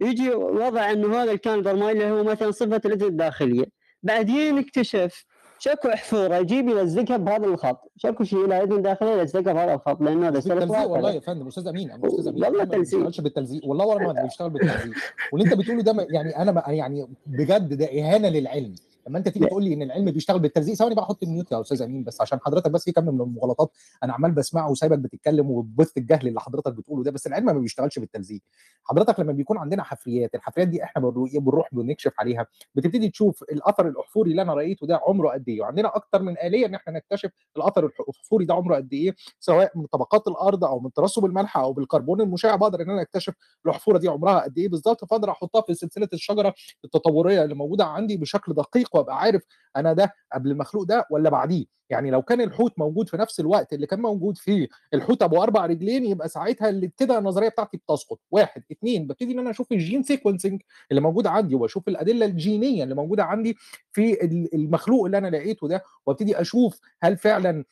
يجي 0.02 0.30
وضع 0.34 0.92
إنه 0.92 1.24
هذا 1.24 1.32
الكان 1.32 1.54
البرمائي 1.54 1.92
اللي 1.92 2.12
هو 2.12 2.24
مثلا 2.24 2.52
صفة 2.52 2.82
الاذن 2.86 3.06
الداخلية. 3.08 3.66
بعدين 4.04 4.58
اكتشف 4.58 5.26
شكو 5.64 5.88
احفوره 5.88 6.36
يجيب 6.36 6.70
يلزقها 6.70 7.18
بهذا 7.18 7.46
الخط. 7.46 7.92
شكو 7.98 8.24
شيء 8.24 8.46
لها 8.48 8.64
اذن 8.64 8.82
داخليه 8.82 9.12
يلزقها 9.12 9.54
بهذا 9.54 9.74
الخط 9.74 10.02
لأنه 10.02 10.28
هذا 10.28 10.40
سلف 10.40 10.72
والله 10.72 11.12
يا 11.12 11.20
فندم 11.20 11.48
أستاذ 11.48 11.68
أمين 11.68 11.92
أستاذ 11.92 12.28
أمين 12.28 12.44
والله 12.44 12.48
أنا 12.48 12.58
ما 12.58 12.66
تلزيق 12.66 13.00
بشتغلش 13.00 13.22
بالتلزيق. 13.22 13.66
والله 13.66 13.86
ولا 13.86 14.14
ما 14.14 14.26
بشتغل 14.26 14.50
بالتلزيق. 14.50 14.94
واللي 15.34 15.46
أنت 15.46 15.60
بتقوله 15.60 15.82
ده 15.84 16.08
يعني 16.10 16.38
أنا 16.38 16.72
يعني 16.72 17.08
بجد 17.26 17.74
ده 17.74 17.86
إهانة 17.86 18.30
للعلم. 18.30 18.76
لما 19.08 19.18
انت 19.20 19.30
تيجي. 19.30 19.46
تقول 19.46 19.64
لي 19.64 19.74
إن 19.74 19.82
العلم 19.82 20.12
بيشتغل 20.12 20.40
بالتلزيق 20.40 20.76
ثواني 20.76 20.96
بقى 20.96 21.04
أحط 21.04 21.24
الميوت 21.24 21.52
يا 21.52 21.62
أستاذ 21.62 21.82
أمين 21.82 22.04
بس 22.04 22.22
عشان 22.22 22.40
حضرتك 22.46 22.72
بس 22.72 22.84
في 22.86 22.92
كم 22.92 23.04
من 23.06 23.22
المغالطات 23.22 23.72
أنا 24.04 24.14
عمال 24.14 24.32
بسمعه 24.32 24.72
وسايبك 24.72 25.00
بتتكلم 25.00 25.52
وبث 25.52 25.98
الجهل 25.98 26.28
اللي 26.28 26.40
حضرتك 26.42 26.74
بتقوله 26.74 27.04
ده 27.04 27.12
بس 27.12 27.28
العلم 27.28 27.46
ما 27.46 27.54
بيشتغلش 27.54 28.00
بالتلزيق 28.00 28.42
حضرتك 28.84 29.20
لما 29.20 29.32
بيكون 29.34 29.58
عندنا 29.58 29.84
حفريات 29.84 30.36
الحفريات 30.36 30.68
دي 30.68 30.84
إحنا 30.84 31.02
بنرو- 31.02 31.40
بنروح 31.40 31.70
بنكشف 31.72 32.12
عليها 32.20 32.46
بتبتدي 32.76 33.10
تشوف 33.10 33.44
الأثر 33.44 33.88
الأحفوري 33.88 34.32
اللي 34.32 34.42
أنا 34.42 34.54
رأيته 34.54 34.88
ده 34.88 35.00
عمره 35.08 35.30
قد 35.30 35.50
إيه 35.50 35.62
وعندنا 35.62 35.96
أكتر 35.96 36.22
من 36.22 36.38
آلية 36.38 36.66
إن 36.66 36.76
إحنا 36.76 36.94
نكتشف 36.94 37.32
الأثر 37.58 37.86
الأحفوري 37.86 38.46
ده 38.46 38.54
عمره 38.54 38.76
قد 38.76 38.94
إيه 38.94 39.16
سواء 39.40 39.72
من 39.76 39.86
طبقات 39.86 40.28
الأرض 40.28 40.64
أو 40.66 40.80
من 40.80 40.94
ترسب 40.94 41.26
الملح 41.26 41.58
أو 41.58 41.74
بالكربون 41.74 42.22
المشع 42.22 42.56
بقدر 42.56 42.82
إن 42.82 42.90
أنا 42.90 43.02
أكتشف 43.02 43.34
الأحفورة 43.66 43.98
دي 43.98 44.08
عمرها 44.08 44.40
قد 44.40 44.58
إيه 44.58 44.70
بالظبط 44.70 45.06
فأقدر 45.06 45.32
أحطها 45.32 45.62
في 45.62 45.74
سلسلة 45.74 46.10
الشجرة 46.14 46.54
التطورية 46.86 47.44
اللي 47.44 47.56
موجودة 47.56 47.86
عندي 47.86 48.18
بشكل 48.18 48.54
دقيق 48.54 48.91
وابقى 48.96 49.20
عارف 49.20 49.44
أنا 49.76 49.94
ده 49.94 50.14
قبل 50.34 50.52
المخلوق 50.52 50.84
ده 50.84 51.06
ولا 51.12 51.30
بعديه. 51.30 51.66
يعني 51.90 52.12
لو 52.12 52.22
كان 52.22 52.42
الحوت 52.42 52.80
موجود 52.80 53.10
في 53.10 53.18
نفس 53.18 53.40
الوقت 53.40 53.74
اللي 53.74 53.88
كان 53.88 54.00
موجود 54.02 54.38
فيه 54.38 54.68
الحوت 54.94 55.24
أبو 55.24 55.44
أربع 55.44 55.66
رجلين 55.66 56.06
يبقى 56.06 56.30
ساعتها 56.30 56.70
اللي 56.70 56.92
كده 56.98 57.18
النظرية 57.18 57.50
بتاعتي 57.50 57.78
بتسقط. 57.78 58.20
واحد. 58.32 58.64
اثنين 58.72 59.08
ببتدي 59.08 59.32
إن 59.34 59.40
أنا 59.40 59.50
أشوف 59.50 59.72
ال 59.72 59.78
gene 59.78 60.04
sequencing 60.04 60.62
اللي 60.92 61.02
موجود 61.02 61.28
عندي 61.28 61.56
وأشوف 61.56 61.88
الأدلة 61.88 62.26
الجينية 62.26 62.84
اللي 62.84 62.96
موجودة 62.96 63.24
عندي 63.24 63.58
في 63.92 64.26
ال- 64.26 64.56
المخلوق 64.56 65.06
اللي 65.06 65.18
أنا 65.18 65.28
لقيته 65.28 65.68
ده 65.68 65.84
وأبتدي 66.06 66.42
أشوف 66.42 66.80
هل 67.02 67.18
فعلا 67.18 67.64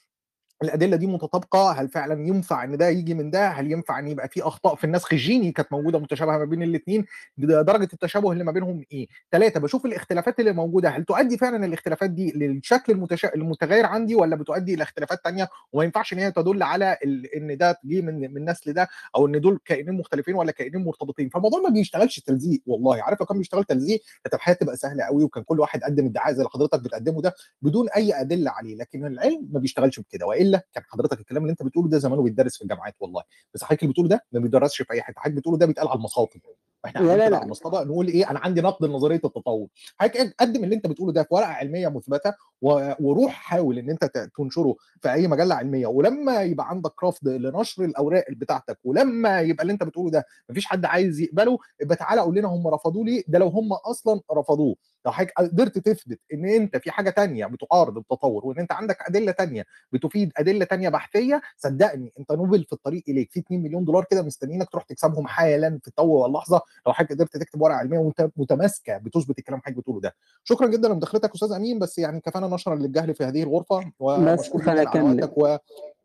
الأدلة 0.63 0.95
دي 0.97 1.07
متطابقة 1.07 1.71
هل 1.71 1.89
فعلا 1.89 2.27
ينفع 2.27 2.63
إن 2.63 2.77
ده 2.77 2.87
يجي 2.89 3.13
من 3.13 3.31
ده؟ 3.31 3.47
هل 3.49 3.71
ينفع 3.71 3.99
إن 3.99 4.07
يبقى 4.07 4.27
في 4.29 4.41
أخطاء 4.41 4.75
في 4.75 4.83
النسخ 4.83 5.13
الجيني 5.13 5.51
كانت 5.51 5.71
موجودة 5.71 5.99
متشابهة 5.99 6.37
ما 6.37 6.45
بين 6.45 6.63
الاثنين 6.63 7.05
درجة 7.37 7.87
التشابه 7.93 8.31
اللي 8.31 8.43
ما 8.43 8.51
بينهم 8.51 8.83
إيه؟ 8.91 9.07
ثلاثة 9.31 9.59
بشوف 9.59 9.85
الاختلافات 9.85 10.39
اللي 10.39 10.51
موجودة 10.51 10.89
هل 10.89 11.03
تؤدي 11.03 11.37
فعلا 11.37 11.65
الاختلافات 11.65 12.09
دي 12.09 12.31
للشكل 12.31 12.93
المتشا... 12.93 13.35
المتغير 13.35 13.85
عندي 13.85 14.15
ولا 14.15 14.35
بتؤدي 14.35 14.73
إلى 14.73 14.83
اختلافات 14.83 15.23
تانية؟ 15.23 15.49
وما 15.73 15.83
ينفعش 15.83 16.13
إن 16.13 16.19
هي 16.19 16.31
تدل 16.31 16.63
على 16.63 16.97
ال... 17.03 17.25
إن 17.35 17.57
ده 17.57 17.79
جه 17.85 18.01
من 18.01 18.33
من 18.33 18.49
نسل 18.49 18.73
ده 18.73 18.87
أو 19.15 19.27
إن 19.27 19.41
دول 19.41 19.59
كائنين 19.65 19.93
مختلفين 19.97 20.35
ولا 20.35 20.51
كائنين 20.51 20.83
مرتبطين. 20.83 21.29
فالموضوع 21.29 21.59
ما 21.61 21.69
بيشتغلش 21.69 22.19
تلزيق 22.19 22.61
والله. 22.65 23.03
عارف 23.03 23.19
لو 23.19 23.25
كان 23.25 23.37
بيشتغل 23.37 23.63
تلزيق 23.63 24.01
كانت 24.23 24.33
الحياة 24.33 24.55
تبقى 24.55 24.77
سهلة 24.77 25.03
قوي 25.03 25.23
وكان 25.23 25.43
كل 25.43 25.59
واحد 25.59 25.83
قدم 25.83 26.05
ادعاء 26.05 26.33
زي 26.33 26.43
حضرتك 26.53 26.79
بتقدمه 26.83 27.21
ده 27.21 27.33
بدون 27.61 27.89
أي 27.89 28.21
أدلة 28.21 28.51
عليه 28.51 28.75
لكن 28.75 29.05
العلم 29.05 29.47
ما 29.51 29.59
بيشتغلش 29.59 29.99
بكده 29.99 30.25
وإلا 30.25 30.48
كان 30.57 30.83
حضرتك 30.87 31.19
الكلام 31.19 31.41
اللي 31.43 31.51
أنت 31.51 31.63
بتقوله 31.63 31.89
ده 31.89 31.97
زمانه 31.97 32.21
بيتدرس 32.23 32.55
في 32.57 32.61
الجامعات 32.61 32.95
والله. 32.99 33.23
بس 33.53 33.63
حضرتك 33.63 33.83
اللي 33.83 33.91
بتقوله 33.93 34.09
ده 34.09 34.25
ما 34.31 34.39
بيدرسش 34.39 34.81
في 34.81 34.93
أي 34.93 35.01
حتة. 35.01 35.19
حضرتك 35.19 35.37
بتقوله 35.37 35.57
ده 35.57 35.65
بيتقال 35.65 35.87
على 35.87 35.97
المصاطب 35.97 36.39
وإحنا 36.83 36.99
لا 36.99 37.17
لا 37.17 37.29
لا. 37.29 37.35
على 37.35 37.45
المصطبه 37.45 37.83
نقول 37.83 38.07
إيه 38.07 38.29
أنا 38.31 38.39
عندي 38.39 38.61
نقد 38.61 38.85
لنظرية 38.85 39.15
التطور. 39.15 39.67
حضرتك 39.97 40.35
قدم 40.39 40.63
اللي 40.63 40.75
أنت 40.75 40.87
بتقوله 40.87 41.13
ده 41.13 41.23
في 41.23 41.27
ورقة 41.31 41.47
علمية 41.47 41.87
مثبتة 41.87 42.33
وروح 42.61 43.31
حاول 43.31 43.77
إن 43.79 43.89
أنت 43.89 44.29
تنشره 44.37 44.75
في 45.01 45.11
أي 45.13 45.27
مجلة 45.27 45.55
علمية. 45.55 45.87
ولما 45.87 46.41
يبقى 46.41 46.69
عندك 46.69 47.03
رفض 47.03 47.27
لنشر 47.27 47.83
الأوراق 47.85 48.25
بتاعتك 48.29 48.79
ولما 48.83 49.41
يبقى 49.41 49.61
اللي 49.61 49.73
أنت 49.73 49.83
بتقوله 49.83 50.11
ده 50.11 50.25
مفيش 50.49 50.65
حد 50.65 50.85
عايز 50.85 51.19
يقبله 51.19 51.57
يبقى 51.81 51.95
تعالى 51.95 52.21
قول 52.21 52.35
لنا 52.35 52.47
هم 52.47 52.67
رفضوه 52.67 53.05
ليه؟ 53.05 53.23
ده 53.27 53.39
لو 53.39 53.47
هم 53.47 53.73
أصلا 53.73 54.21
رفضوه. 54.31 54.75
لو 55.05 55.11
حضرتك 55.11 55.33
قدرت 55.37 55.77
تثبت 55.77 56.19
إن 56.33 56.45
أنت 56.45 56.77
في 56.77 56.91
حاجة 56.91 57.09
تانية 57.09 57.45
بتعارض 57.45 57.97
التطور 57.97 58.45
وإن 58.45 58.59
أنت 58.59 58.71
عندك 58.71 58.97
أدلة 59.01 59.31
تانية 59.31 59.65
بتفيد 59.91 60.31
أدلة 60.37 60.65
تانية 60.65 60.89
بحثية 60.89 61.41
صدقني 61.57 62.13
أنت 62.19 62.31
نوبل 62.31 62.63
في 62.63 62.73
الطريق 62.73 63.03
إليك. 63.07 63.31
في 63.31 63.39
2 63.39 63.63
مليون 63.63 63.85
دولار 63.85 64.05
كده 64.11 64.21
مستنيينك 64.21 64.69
تروح 64.69 64.83
تكسبهم 64.83 65.27
حالا 65.27 65.79
في 65.81 65.87
التو 65.87 66.05
واللحظه 66.07 66.61
لو 66.87 66.93
حضرتك 66.93 67.13
قدرت 67.15 67.37
تكتب 67.37 67.61
ورقة 67.61 67.75
علمية 67.75 67.99
وانت 67.99 68.29
متماسكة 68.37 68.97
بتثبت 68.97 69.39
الكلام 69.39 69.61
حضرتك 69.61 69.77
بتقوله 69.79 70.01
ده. 70.01 70.15
شكرا 70.43 70.67
جدا 70.67 70.87
لمداخلتك 70.89 71.33
أستاذ 71.33 71.51
أمين 71.51 71.79
بس 71.79 71.97
يعني 71.97 72.19
كفانا 72.21 72.47
نشرا 72.47 72.75
للجهل 72.75 73.15
في 73.15 73.23
هذه 73.23 73.43
الغرفة 73.43 73.91
ومشكور 73.99 74.61
جدا 74.61 74.89
على 74.89 75.01
وقتك 75.01 75.37
و... 75.37 75.57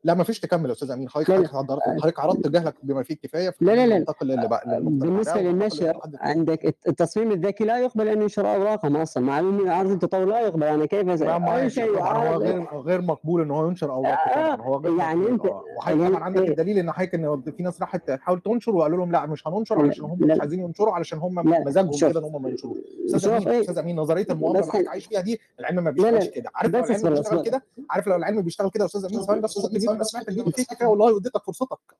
لا 0.04 0.14
ما 0.14 0.24
فيش 0.24 0.40
تكمل 0.40 0.66
يا 0.68 0.72
أستاذ 0.74 0.90
أمين. 0.90 1.08
حضرتك 1.08 1.30
لا 1.30 1.36
لا. 1.38 1.48
حضرتك 2.00 2.20
عرضت 2.20 2.48
جهلك 2.48 2.74
بما 2.82 3.02
فيه 3.02 3.14
الكفايه 3.14 3.54
لا 3.60 3.72
لا 3.72 3.76
فخلينا 3.76 3.86
لا 3.86 3.98
ننتقل 3.98 4.26
للي 4.26 4.48
بقى 4.48 4.80
بالنسبة 4.82 5.40
للنشر 5.40 6.00
عندك 6.20 6.64
الت- 6.64 6.88
التصميم 6.88 7.32
الذكي 7.32 7.64
لا 7.64 7.78
يقبل 7.78 8.08
أن 8.08 8.22
ينشر 8.22 8.54
أوراقهم 8.54 8.96
أصلا. 8.96 9.24
مع 9.24 9.38
أن 9.38 9.68
عرض 9.68 9.90
التطور 9.90 10.24
لا 10.24 10.40
يقبل. 10.40 10.62
أنا 10.64 10.86
كيف 10.86 11.22
لا 11.22 11.56
أي 11.56 11.70
شيء 11.70 11.98
هو 12.02 12.36
غير 12.36 12.64
غير 12.74 13.00
مقبول 13.02 13.42
إن 13.42 13.50
هو 13.50 13.68
ينشر 13.68 13.92
اوراقه 13.92 14.34
طبعا. 14.34 14.66
هو 14.68 14.76
غير 14.76 14.96
يعني 14.98 15.28
أنت 15.28 15.44
آه 15.46 15.62
وحضرتك 15.78 16.10
طبعا 16.10 16.24
عندك 16.24 16.42
إيه؟ 16.42 16.48
الدليل 16.50 16.78
إن 16.78 16.92
حضرتك 16.92 17.14
إن 17.14 17.42
في 17.56 17.62
ناس 17.62 17.80
راحت 17.80 18.10
تحاول 18.10 18.40
تنشر 18.40 18.74
وقالوا 18.74 18.98
لهم 18.98 19.12
لا 19.12 19.26
مش 19.26 19.46
هننشر 19.48 19.78
علشان 19.80 20.04
هم 20.04 20.18
لا. 20.20 20.34
مش 20.34 20.40
عايزين 20.40 20.60
ينشروا 20.60 20.94
علشان 20.94 21.18
هم 21.18 21.48
لا 21.50 21.64
مزاجهم 21.64 21.90
كده 22.00 22.20
إن 22.20 22.24
هم 22.24 22.42
ما 22.42 22.48
ينشروش. 22.48 22.76
أستاذ 23.14 23.30
أمين 23.30 23.48
إيه. 23.48 23.60
أستاذ 23.60 23.78
أمين 23.78 23.96
نظرية 23.96 24.26
المؤامره 24.30 24.60
اللي 24.60 24.72
حضرتك 24.72 24.88
عايش 24.88 25.06
فيها 25.06 25.20
دي 25.20 25.40
العلم 25.60 25.84
ما 25.84 25.90
لا 25.90 26.02
لا. 26.02 26.10
بيشتغلش 26.10 26.28
كده. 26.34 26.50
عارف 26.54 26.68
لو 26.74 26.78
العلم 26.86 27.12
بيشتغل 27.22 27.42
كده؟ 27.42 27.62
عارف 27.90 28.06
لو 28.06 28.16
العلم 28.16 28.42
بيشتغل 28.42 28.70
كده 28.70 28.84
أستاذ 28.84 29.04
أمين؟ 29.04 29.20
حط 29.22 29.64
الفيديو 29.64 29.93
أنا 29.94 30.04
سمعت 30.04 30.28
الفيديو 30.28 30.52
كفايه 30.52 30.88
والله 30.88 31.14
واديتك 31.14 31.44
فرصتك. 31.44 31.96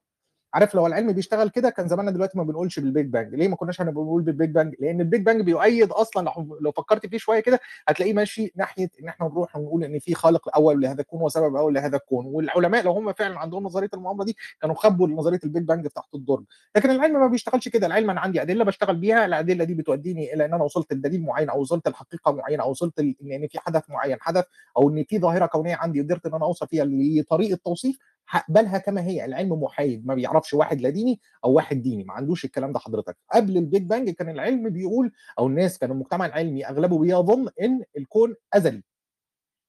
عارف 0.55 0.75
لو 0.75 0.87
العلم 0.87 1.13
بيشتغل 1.13 1.49
كده 1.49 1.71
كان 1.71 1.89
زماننا 1.89 2.11
دلوقتي 2.11 2.39
ما 2.39 2.45
بنقولش 2.45 2.79
بال 2.79 2.90
Big 2.90 3.07
Bang. 3.07 3.35
ليه 3.35 3.49
ما 3.49 3.57
كناش 3.57 3.81
هنبقى 3.81 3.95
بنقول 4.05 4.23
بال 4.23 4.34
Big 4.34 4.51
Bang؟ 4.51 4.75
لأن 4.81 5.01
ال 5.01 5.06
Big 5.06 5.23
Bang 5.23 5.41
بيؤيد 5.41 5.91
أصلا 5.91 6.31
لو- 6.61 6.73
فكرت 6.73 7.07
فيه 7.07 7.19
شوية 7.19 7.41
كده 7.41 7.61
هتلاقيه 7.89 8.13
ماشي 8.13 8.53
ناحية 8.57 8.91
إن 9.03 9.09
إحنا 9.09 9.27
نروح 9.27 9.57
ونقول 9.57 9.85
إن 9.85 9.99
في 9.99 10.15
خالق 10.15 10.57
أول 10.57 10.81
لهذا 10.81 11.01
الكون 11.01 11.23
وسبب 11.23 11.57
أول 11.57 11.75
لهذا 11.75 11.97
الكون. 11.97 12.27
والعلماء 12.27 12.85
لو 12.85 12.93
هم 12.93 13.13
فعلا 13.13 13.39
عندهم 13.39 13.63
نظرية 13.65 13.89
المؤامره 13.95 14.25
دي 14.25 14.37
كانوا 14.61 14.75
خبوا 14.77 15.09
نظرية 15.09 15.41
ال 15.45 15.49
Big 15.49 15.63
Bang 15.63 15.87
تحت 15.87 16.15
الدرج. 16.15 16.45
لكن 16.77 16.91
العلم 16.91 17.21
ما 17.21 17.27
بيشتغلش 17.27 17.69
كده. 17.69 17.87
العلم 17.87 18.11
أنا 18.11 18.21
عندي 18.21 18.43
أدلة 18.43 18.65
بشتغل 18.65 18.97
بيها. 18.97 19.25
الأدلة 19.27 19.65
دي 19.65 19.75
بتوديني 19.75 20.35
إلى 20.35 20.45
إن 20.45 20.55
أنا 20.55 20.65
وصلت 20.65 20.93
لدليل 20.93 21.23
معين 21.23 21.51
أو 21.51 21.61
وصلت 21.61 21.89
لحقيقة 21.89 22.33
معينة 22.33 22.63
أو 22.63 22.71
وصلت 22.71 22.99
إن 23.01 23.47
في 23.51 23.59
حدث 23.59 23.91
معين 23.91 24.17
حدث 24.21 24.45
أو 24.77 24.91
إن 24.91 25.05
في 25.05 25.19
ظاهرة 25.19 25.47
كونية 25.47 25.77
عندي 25.77 26.01
قدرت 26.01 26.27
إن 26.27 26.35
أنا 26.35 26.45
أوصل 26.45 26.69
فيها 26.69 26.85
لطريقه 26.89 27.59
توصيف 27.65 27.99
هقبلها 28.29 28.79
كما 28.79 29.03
هي 29.03 29.25
العلم 29.25 29.53
محايد 29.63 30.07
ما 30.07 30.15
بيعرفش 30.15 30.55
واحد 30.55 30.81
لا 30.81 30.91
ديني 30.91 31.21
أو 31.45 31.53
واحد 31.53 31.83
ديني 31.83 32.05
ما 32.05 32.13
عندوش 32.13 32.45
الكلام 32.45 32.73
ده 32.73 32.79
حضرتك. 32.79 33.17
قبل 33.33 33.57
ال 33.57 33.63
Big 33.63 33.83
Bang 33.83 34.11
كان 34.11 34.29
العلم 34.29 34.69
بيقول 34.71 35.13
أو 35.39 35.47
الناس 35.47 35.79
كان 35.79 35.91
المجتمع 35.91 36.27
العلمي 36.27 36.67
أغلبه 36.67 36.99
بيظن 36.99 37.49
إن 37.63 37.83
الكون 37.97 38.35
أزلي. 38.55 38.83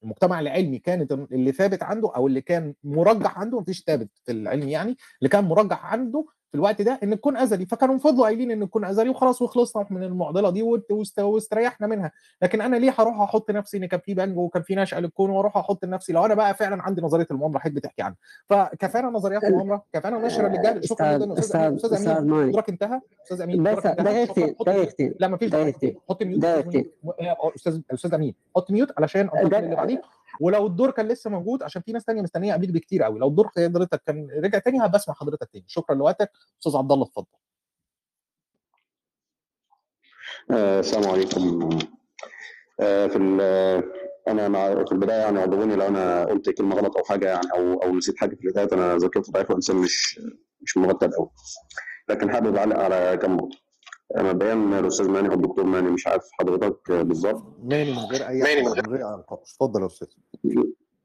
المجتمع 0.03 0.39
العلمي 0.39 0.79
كانت 0.79 1.11
اللي 1.11 1.51
ثابت 1.51 1.83
عنده 1.83 2.15
أو 2.15 2.27
اللي 2.27 2.41
كان 2.41 2.73
مرجح 2.83 3.39
عنده 3.39 3.59
مفيش 3.59 3.83
ثابت 3.83 4.09
في 4.25 4.31
العلم 4.31 4.69
يعني 4.69 4.97
اللي 5.19 5.29
كان 5.29 5.43
مرجح 5.45 5.85
عنده 5.85 6.25
في 6.55 6.59
الوقت 6.59 6.81
ده 6.81 6.99
إن 7.03 7.13
الكون 7.13 7.37
أزلي. 7.37 7.65
فكانوا 7.65 7.97
فضلوا 7.97 8.23
قايلين 8.25 8.51
إن 8.51 8.63
الكون 8.63 8.85
أزلي 8.85 9.09
وخلاص 9.09 9.41
وخلصنا 9.41 9.85
من 9.89 10.03
المعضلة 10.03 10.49
دي 10.49 10.63
واستريحنا 11.19 11.87
منها. 11.87 12.11
لكن 12.41 12.61
أنا 12.61 12.75
ليه 12.75 12.93
هروح 12.99 13.21
أحط 13.21 13.51
نفسي 13.51 13.77
إن 13.77 13.85
كان 13.85 13.99
في 13.99 14.13
bang 14.13 14.37
وكان 14.37 14.63
في 14.63 14.75
نشأة 14.75 14.99
للكون 14.99 15.29
وأروح 15.29 15.57
أحط 15.57 15.85
نفسي؟ 15.85 16.13
لو 16.13 16.25
أنا 16.25 16.33
بقى 16.33 16.53
فعلا 16.53 16.83
عندي 16.83 17.01
نظرية 17.01 17.27
المؤامرة 17.31 17.59
حضرتك 17.59 17.75
بتحكي 17.75 18.01
عنها. 18.01 18.17
فكفانا 18.49 19.09
نظريات 19.09 19.45
مؤامره 19.45 19.83
كفانا 19.93 20.25
نشر 20.25 20.47
للجهل 20.47 20.87
شكرا 20.89 21.17
جدا. 21.17 21.39
أستاذ 21.39 21.61
أمين. 21.61 21.75
أستاذ 21.75 22.07
أمين 22.07 22.51
دورك 22.51 22.69
انتهى. 22.69 23.01
أستاذ 23.23 23.41
أمين 23.41 23.63
بس 23.63 23.87
دقيقتين 23.87 24.55
دقيقتين 24.65 25.13
لا 25.19 25.27
مفيش 25.27 25.49
دقيقتين 25.49 25.95
حط 26.09 26.23
mute 26.23 26.45
أستاذ 27.55 27.79
أستاذ 27.93 28.13
أمين. 28.13 28.35
حط 28.55 28.71
mute 28.71 28.91
علشان 28.97 29.29
انتقل 29.35 29.63
للي 29.63 29.75
بعديه. 29.75 30.01
ولو 30.41 30.67
الدور 30.67 30.91
كان 30.91 31.07
لسه 31.07 31.29
موجود 31.29 31.63
عشان 31.63 31.81
في 31.81 31.91
ناس 31.91 32.05
تانية 32.05 32.21
مستنية 32.21 32.53
قبليك 32.53 32.71
بكتير 32.71 33.03
قوي. 33.03 33.19
لو 33.19 33.27
الدور 33.27 33.47
حضرتك 33.47 34.01
كان 34.05 34.27
رجع 34.43 34.59
تاني 34.59 34.85
هبسمع 34.85 35.15
حضرتك 35.15 35.49
تاني. 35.53 35.65
شكرا 35.67 35.95
لوقتك. 35.95 36.31
أستاذ 36.59 36.77
عبد 36.77 36.91
الله 36.91 37.05
اتفضل. 37.05 37.27
آه، 40.51 40.79
السلام 40.79 41.11
عليكم. 41.11 41.69
آه، 42.79 43.07
في 43.07 43.17
أنا 44.27 44.47
مع 44.47 44.85
في 44.85 44.91
البداية 44.91 45.19
يعني 45.19 45.39
اعذروني 45.39 45.75
لو 45.75 45.87
أنا 45.87 46.25
قلت 46.25 46.49
كلمة 46.49 46.75
غلط 46.75 46.97
أو 46.97 47.03
حاجة 47.03 47.27
يعني 47.27 47.51
أو 47.53 47.73
أو 47.83 47.95
نسيت 47.95 48.17
حاجة 48.17 48.35
في 48.35 48.43
البداية 48.43 48.69
أنا 48.73 48.97
ذاكرتي 48.97 49.31
ضعيفه 49.31 49.53
وانسان 49.53 49.75
مش 49.75 50.19
مش 50.61 50.77
مرتب 50.77 51.11
قوي 51.13 51.29
لكن 52.09 52.31
حابب 52.31 52.55
أعلق 52.55 52.79
على 52.79 53.17
كم 53.21 53.35
نقطة. 53.35 53.64
مبدئيا 54.17 54.53
الاستاذ 54.79 55.09
ماني 55.09 55.29
أو 55.29 55.33
الدكتور 55.33 55.65
ماني 55.65 55.89
مش 55.89 56.07
عارف 56.07 56.23
حضرتك 56.39 56.91
بالظبط. 56.91 57.43
ماني 57.63 57.91
من 57.91 57.97
غير 57.97 58.27
أي 58.27 58.41
ماني 58.41 58.61
من 58.61 58.67
غير 58.67 58.85
أي 59.09 59.17
نقاش. 59.17 59.39
اتفضل 59.53 59.81
يا 59.81 59.85
أستاذ. 59.85 60.07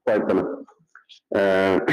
طيب 0.07 0.29
تمام. 0.29 0.65
آه، 1.37 1.87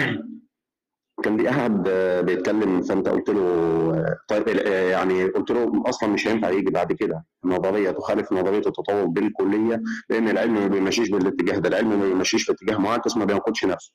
كان 1.24 1.38
في 1.38 1.49
أحد 1.49 1.84
بيتكلم 2.26 2.82
فأنت 2.82 3.08
قلت 3.10 3.30
له 3.30 4.18
طيب 4.28 4.47
يعني 4.68 5.26
قلت 5.26 5.51
له 5.51 5.84
أصلا 5.86 6.10
مش 6.10 6.28
هينفع 6.28 6.49
يجي 6.49 6.72
بعد 6.72 6.93
كده. 6.93 7.26
نظرية 7.43 7.91
تخالف 7.91 8.32
نظرية 8.34 8.58
التطور 8.58 9.05
بالكلية 9.05 9.82
لأن 10.10 10.30
العلم 10.30 10.53
ما 10.53 10.68
بيمشيش 10.68 11.10
بالاتجاه 11.10 11.58
ده. 11.60 11.70
العلم 11.70 11.99
ما 11.99 12.05
بيمشيش 12.05 12.43
في 12.43 12.51
اتجاه 12.51 12.78
معاكس 12.78 13.18
ما 13.18 13.26
بينقضش 13.26 13.66
نفسه. 13.66 13.93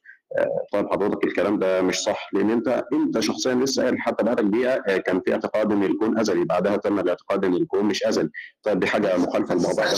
طيب 0.72 0.88
حضرتك 0.88 1.24
الكلام 1.24 1.58
ده 1.58 1.82
مش 1.82 1.98
صح 2.02 2.30
لأن 2.34 2.50
أنت 2.50 2.84
أنت 2.92 3.20
شخصيا 3.20 3.54
لسه 3.54 3.82
قايل 3.82 4.00
حتى 4.00 4.24
بقالك 4.24 4.44
دقيقه 4.44 4.82
آه، 4.88 4.96
كان 4.96 5.20
في 5.20 5.32
اعتقاد 5.32 5.72
إن 5.72 5.82
الكون 5.82 6.18
أزلي 6.18 6.44
بعدها 6.44 6.76
تم 6.76 6.98
الاعتقاد 6.98 7.44
إن 7.44 7.54
الكون 7.54 7.84
مش 7.84 8.04
أزلي. 8.04 8.30
طيب 8.62 8.80
دي 8.80 8.86
حاجة 8.86 9.16
مخالفة 9.16 9.54
للموضوع 9.54 9.84
ده. 9.84 9.90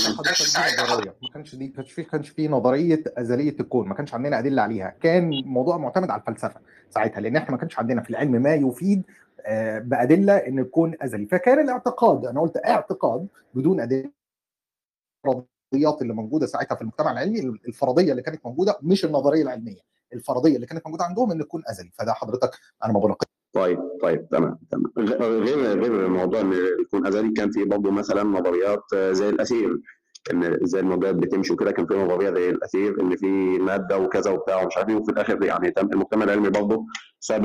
ما 1.22 1.28
كانش 1.34 1.54
دي 1.54 1.68
كانش 1.68 1.92
في 1.92 2.02
كانش 2.02 2.28
في 2.28 2.48
نظرية 2.48 3.02
أزلية 3.18 3.56
الكون 3.60 3.88
ما 3.88 3.94
كانش 3.94 4.14
عندنا 4.14 4.38
أدلة 4.38 4.62
عليها. 4.62 4.96
كان 5.02 5.30
موضوع 5.44 5.76
معتمد 5.78 6.10
على 6.10 6.20
الفلسفة 6.20 6.60
ساعتها 6.90 7.20
لأن 7.20 7.36
إحنا 7.36 7.50
ما 7.50 7.56
كانش 7.56 7.78
عندنا 7.78 8.02
في 8.02 8.10
العلم 8.10 8.32
ما 8.32 8.54
يفيد 8.54 9.02
آه، 9.46 9.78
بأدلة 9.78 10.36
إن 10.36 10.58
الكون 10.58 10.94
أزلي. 11.02 11.26
فكان 11.26 11.58
الاعتقاد 11.60 12.26
أنا 12.26 12.40
قلت 12.40 12.56
اعتقاد 12.56 13.26
بدون 13.54 13.80
أدلة 13.80 14.10
الفرضيات 15.26 16.02
اللي 16.02 16.12
موجودة 16.12 16.46
ساعتها 16.46 16.74
في 16.74 16.82
المجتمع 16.82 17.12
العلمي 17.12 17.40
الفرضية 17.68 18.10
اللي 18.10 18.22
كانت 18.22 18.46
موجودة 18.46 18.78
مش 18.82 19.04
النظرية 19.04 19.42
العلمية. 19.42 19.93
الفرضية 20.12 20.56
اللي 20.56 20.66
كانت 20.66 20.86
موجودة 20.86 21.04
عندهم 21.04 21.30
إن 21.30 21.38
تكون 21.38 21.62
أزلي. 21.70 21.90
فده 21.98 22.12
حضرتك 22.12 22.50
أنا 22.84 22.92
ما 22.92 23.00
بناقض 23.00 23.26
طيب 23.52 23.78
طيب 24.02 24.28
تمام 24.28 24.58
تمام. 24.70 24.92
غير 25.42 25.80
غير 25.80 26.08
موضوع 26.08 26.40
إن 26.40 26.52
يكون 26.80 27.06
أزلي 27.06 27.32
كان 27.32 27.50
في 27.50 27.64
برضه 27.64 27.90
مثلا 27.90 28.22
نظريات 28.22 28.82
زي 28.94 29.28
الأثير. 29.28 29.80
إن 30.32 30.62
إزاي 30.62 30.80
الموجات 30.80 31.14
بتمشي 31.14 31.52
وكده 31.52 31.70
كان 31.72 31.86
في 31.86 31.94
نظرية 31.94 32.30
زي 32.30 32.50
الأثير 32.50 33.00
إن 33.00 33.16
في 33.16 33.26
مادة 33.58 33.98
وكذا 33.98 34.30
وبتاع 34.30 34.62
ومش 34.62 34.76
عارف 34.76 34.88
إيه 34.88 34.94
وفي 34.96 35.12
الآخر 35.12 35.44
يعني 35.44 35.70
تم- 35.70 35.88
المجتمع 35.92 36.24
العلمي 36.24 36.50
برضه 36.50 36.86
ساب 37.20 37.42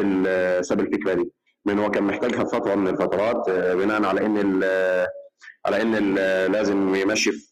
ساب 0.62 0.80
الفكرة 0.80 1.14
دي. 1.14 1.32
لأن 1.66 1.80
هو 1.80 1.92
كان 1.92 2.04
محتاجها 2.04 2.44
في 2.44 2.50
فترة 2.56 2.76
من 2.76 2.88
الفترات 2.88 3.50
آه، 3.50 3.74
بناء 3.74 4.04
على 4.06 4.26
إن 4.26 4.38
على 5.66 5.82
إن 5.82 5.96
ال- 5.96 6.52
لازم 6.52 6.96
يمشي 6.96 7.32
في 7.32 7.50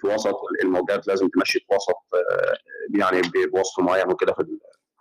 في 0.00 0.06
وسط 0.06 0.36
الموجات 0.62 1.08
لازم 1.08 1.28
تمشي 1.28 1.58
في 1.58 1.74
وسط 1.74 1.94
آه، 2.14 2.54
يعني 2.98 3.20
بوسط 3.54 3.80
معين 3.80 4.08
وكده 4.10 4.32
في 4.32 4.42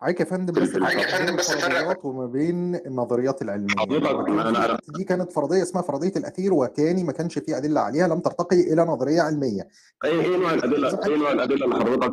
حضرتك 0.02 0.20
يا 0.20 0.26
فندم 0.26 0.54
بس 0.54 0.76
ال- 0.76 0.82
فرق 0.86 1.20
بين 1.20 1.30
الفرضيات 1.40 2.06
وما 2.06 2.26
بين 2.26 2.76
النظريات 2.76 3.42
العلمية 3.42 3.76
حضرتك 3.78 4.30
أنا 4.30 4.60
وقت 4.74 4.92
دي 4.92 5.04
كانت 5.04 5.32
فرضية 5.32 5.62
اسمها 5.64 5.82
فرضية 5.84 6.12
الأثير 6.18 6.54
وكاني 6.54 7.04
ما 7.04 7.12
كانش 7.12 7.40
في 7.40 7.58
أدلة 7.58 7.82
عليها 7.82 8.08
لم 8.08 8.20
ترتقي 8.20 8.74
إلى 8.74 8.82
نظرية 8.82 9.22
علمية 9.22 9.68
إيه 10.06 10.22
إيه 10.22 10.38
نوع 10.38 10.54
الأدلة 10.54 11.00
إيه 11.08 11.16
نوع 11.18 11.32
الأدلة 11.32 11.66
اللي 11.66 11.76
حضرتك 11.76 12.12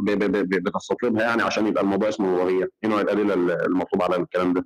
بتستطلبها 0.62 1.22
يعني 1.22 1.42
عشان 1.42 1.66
يبقى 1.66 1.82
الموضوع 1.82 2.08
اسمه 2.08 2.28
نظرية؟ 2.42 2.68
إيه 2.84 2.90
نوع 2.90 3.00
الأدلة 3.00 3.34
المطلوبه 3.66 4.04
على 4.04 4.16
الكلام 4.16 4.52
ده؟ 4.52 4.64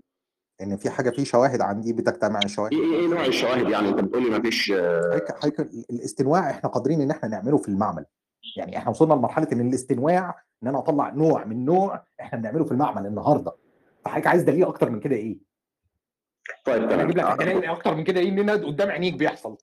إن 0.63 0.77
في 0.77 0.91
حاجة 0.91 1.11
في 1.11 1.25
شواهد 1.25 1.61
عندي 1.61 1.93
بتجتمع 1.93 2.41
الشواهد 2.45 2.73
إيه 2.73 2.81
إيه 2.81 3.01
إيه 3.01 3.07
نوع 3.09 3.27
الشواهد 3.27 3.69
يعني؟ 3.69 3.89
أنت 3.89 4.01
بتقول 4.01 4.23
لي 4.25 4.31
ما 4.31 4.43
فيش 4.43 4.73
حضرتك 4.73 5.39
حضرتك 5.39 5.61
الاستنواع 5.91 6.51
إحنا 6.51 6.71
قادرين 6.71 7.01
إن 7.01 7.11
إحنا 7.11 7.29
نعمله 7.29 7.57
في 7.57 7.69
المعمل. 7.69 8.05
يعني 8.57 8.79
إحنا 8.79 8.91
وصلنا 8.91 9.15
لمرحلة 9.15 9.49
إن 9.53 9.61
الاستنواع 9.69 10.43
إن 10.63 10.69
أنا 10.69 10.79
أطلع 10.79 11.11
نوع 11.11 11.45
من 11.45 11.65
نوع 11.65 12.05
إحنا 12.21 12.39
بنعمله 12.39 12.65
في 12.65 12.73
المعمل 12.73 13.07
النهارده. 13.07 13.53
فحضرتك 14.05 14.27
عايز 14.27 14.43
دليل 14.43 14.65
أكتر 14.65 14.91
من 14.91 15.01
كده 15.01 15.17
إيه؟ 15.17 15.39
طيب 16.65 16.83
أنا 16.91 17.03
أجيب 17.03 17.17
لك 17.19 17.25
تمام 17.25 17.37
دليل 17.37 17.65
أكتر 17.71 17.95
من 17.95 18.05
كده 18.05 18.21
إيه؟ 18.21 18.29
ان 18.29 18.39
أنا 18.39 18.53
قدام 18.53 18.91
عينيك 18.91 19.15
بيحصل. 19.15 19.57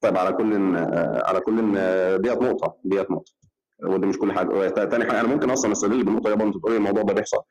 طيب 0.00 0.16
على 0.16 0.32
كل 0.32 0.76
آه، 0.76 1.22
على 1.26 1.40
كل 1.40 1.74
آه، 1.76 2.16
ديت 2.16 2.42
نقطة 2.42 2.76
ديت 2.84 3.10
نقطة. 3.10 3.32
ودي 3.84 4.06
مش 4.06 4.18
كل 4.18 4.32
حاجة. 4.32 4.68
تا- 4.68 4.84
تاني 4.84 5.04
حاجة 5.04 5.20
أنا 5.20 5.28
ممكن 5.28 5.50
أصلا 5.50 5.72
أستدل 5.72 6.04
بالنقطة 6.04 6.34
دي 6.34 6.44
أنت 6.44 6.56
تقول 6.56 6.72
لي 6.72 6.78
الموضوع 6.78 7.02
ده 7.02 7.14
بيحصل. 7.14 7.42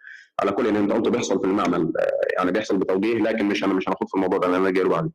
على 0.41 0.51
كل 0.51 0.67
إن 0.67 0.75
أنت 0.75 0.91
قلت 0.91 1.07
بيحصل 1.07 1.39
في 1.39 1.45
المعمل 1.45 1.93
آه، 1.99 2.11
يعني 2.37 2.51
بيحصل 2.51 2.77
بتوجيه 2.77 3.17
لكن 3.17 3.45
مش 3.45 3.63
أنا 3.63 3.73
مش 3.73 3.89
هناخد 3.89 4.07
في 4.07 4.15
الموضوع 4.15 4.39
ده 4.39 4.47
لأن 4.47 4.61
أنا 4.61 4.69
جاي 4.69 4.83
له 4.83 4.89
بعدين. 4.89 5.11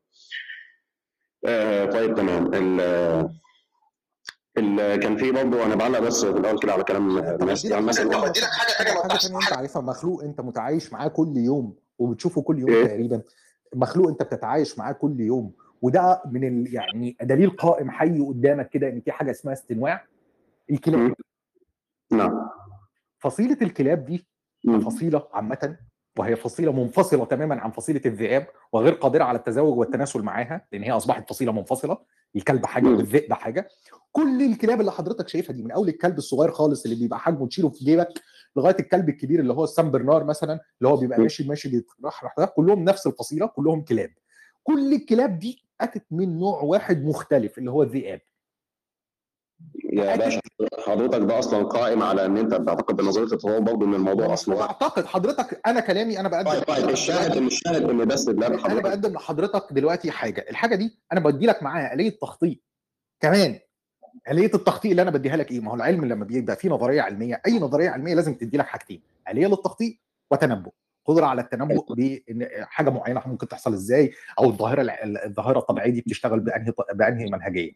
آه، 1.45 1.85
طيب 1.85 2.15
تمام. 2.15 2.53
ال 2.53 2.81
ال 4.57 4.95
كان 4.99 5.17
في 5.17 5.31
برضه 5.31 5.65
أنا 5.65 5.75
بعلق 5.75 5.99
بس 5.99 6.25
في 6.25 6.37
الأول 6.37 6.59
كده 6.59 6.73
على 6.73 6.83
كلام 6.83 7.17
الناس. 7.17 7.65
يعني 7.65 7.85
مثلا 7.85 8.17
حاجة 8.17 8.31
تانية 8.77 9.39
أنت 9.39 9.53
عارفها 9.53 9.81
مخلوق 9.81 10.23
أنت 10.23 10.41
متعايش 10.41 10.93
معاه 10.93 11.07
كل 11.07 11.37
يوم 11.37 11.75
وبتشوفه 11.99 12.41
كل 12.41 12.59
يوم 12.59 12.69
إيه؟ 12.69 12.85
تقريبا. 12.85 13.21
مخلوق 13.75 14.07
أنت 14.07 14.23
بتتعايش 14.23 14.77
معاه 14.77 14.91
كل 14.91 15.19
يوم 15.19 15.53
وده 15.81 16.21
من 16.31 16.43
ال... 16.47 16.73
يعني 16.73 17.17
دليل 17.21 17.49
قائم 17.49 17.91
حي 17.91 18.19
قدامك 18.19 18.69
كده 18.69 18.89
إن 18.89 19.01
في 19.01 19.11
حاجة 19.11 19.31
اسمها 19.31 19.53
استنواع؟ 19.53 20.05
الكلاب. 20.71 21.13
نعم. 22.11 22.49
فصيلة 23.19 23.57
الكلاب 23.61 24.05
دي 24.05 24.27
فصيلة 24.85 25.27
عامة 25.33 25.77
وهي 26.19 26.35
فصيلة 26.35 26.71
منفصلة 26.71 27.25
تماما 27.25 27.55
عن 27.61 27.71
فصيلة 27.71 28.01
الذئاب 28.05 28.47
وغير 28.73 28.93
قادرة 28.93 29.23
على 29.23 29.37
التزاوج 29.37 29.77
والتناسل 29.77 30.21
معاها 30.21 30.67
لأن 30.71 30.83
هي 30.83 30.91
أصبحت 30.91 31.29
فصيلة 31.29 31.51
منفصلة 31.51 31.97
الكلب 32.35 32.65
حاجة 32.65 32.85
والذئب 32.87 33.33
حاجة. 33.33 33.67
كل 34.11 34.41
الكلاب 34.41 34.79
اللي 34.79 34.91
حضرتك 34.91 35.27
شايفها 35.27 35.53
دي 35.53 35.63
من 35.63 35.71
أول 35.71 35.89
الكلب 35.89 36.17
الصغير 36.17 36.51
خالص 36.51 36.83
اللي 36.83 36.95
بيبقى 36.95 37.19
حجمه 37.19 37.47
تشيله 37.47 37.69
في 37.69 37.85
جيبك 37.85 38.07
لغاية 38.55 38.75
الكلب 38.79 39.09
الكبير 39.09 39.39
اللي 39.39 39.53
هو 39.53 39.63
السان 39.63 39.91
برنار 39.91 40.23
مثلا 40.23 40.59
اللي 40.81 40.89
هو 40.89 40.97
بيبقى 40.97 41.19
ماشي 41.21 41.47
ماشي 41.47 41.69
بيترحرح 41.69 42.33
ده 42.37 42.45
كلهم 42.45 42.83
نفس 42.83 43.07
الفصيلة 43.07 43.45
كلهم 43.47 43.81
كلاب. 43.81 44.09
كل 44.63 44.93
الكلاب 44.93 45.39
دي 45.39 45.65
أتت 45.81 46.05
من 46.11 46.39
نوع 46.39 46.61
واحد 46.61 47.05
مختلف 47.05 47.57
اللي 47.57 47.71
هو 47.71 47.83
الذئاب. 47.83 48.21
يا 49.93 50.15
باشا 50.15 50.41
حضرتك 50.87 51.19
ده 51.19 51.39
أصلا 51.39 51.63
قائم 51.63 52.03
على 52.03 52.25
إن 52.25 52.37
أنت 52.37 52.53
بتعتقد 52.53 52.95
بنظرية 52.95 53.23
التطور 53.25 53.59
برضه 53.59 53.85
إن 53.85 53.93
الموضوع 53.93 54.33
أصلا 54.33 54.61
أعتقد 54.61 55.05
حضرتك 55.05 55.61
أنا 55.67 55.79
كلامي 55.79 56.19
أنا 56.19 56.29
بقدم 56.29 56.49
طيب 56.49 56.63
طيب 56.63 56.89
الشاهد 56.89 57.37
ان 57.37 57.47
الشاهد 57.47 57.89
إن 57.89 58.05
بس 58.05 58.23
ده 58.29 58.47
أنا 58.47 58.57
حضرتك 58.57 58.83
بقدم 58.83 59.13
لحضرتك 59.13 59.67
دلوقتي 59.73 60.11
حاجة. 60.11 60.45
الحاجة 60.49 60.75
دي 60.75 60.97
أنا 61.13 61.19
بدي 61.19 61.45
لك 61.45 61.63
معاها 61.63 61.93
آلية 61.93 62.17
تخطيط. 62.21 62.57
كمان 63.19 63.59
آلية 64.31 64.51
التخطيط 64.53 64.89
اللي 64.91 65.01
أنا 65.01 65.11
بديها 65.11 65.37
لك 65.37 65.51
إيه؟ 65.51 65.59
ما 65.59 65.71
هو 65.71 65.75
العلم 65.75 66.05
لما 66.05 66.25
بيبقى 66.25 66.55
فيه 66.55 66.69
نظرية 66.69 67.01
علمية، 67.01 67.41
أي 67.47 67.59
نظرية 67.59 67.89
علمية 67.89 68.15
لازم 68.15 68.33
تدي 68.33 68.57
لك 68.57 68.65
حاجتين، 68.67 69.01
آلية 69.29 69.47
للتخطيط 69.47 69.93
وتنبؤ، 70.31 70.71
قدرة 71.05 71.25
على 71.25 71.41
التنبؤ 71.41 71.93
بإن 71.93 72.47
حاجة 72.61 72.89
معينة 72.89 73.21
ممكن 73.25 73.47
تحصل 73.47 73.73
إزاي 73.73 74.11
أو 74.39 74.45
الظاهرة 74.45 74.81
الظاهرة 75.25 75.59
الطبيعية 75.59 75.91
دي 75.91 76.01
بتشتغل 76.01 76.39
بأنهي 76.39 76.73
بأنهي 76.93 77.25
منهجية. 77.25 77.71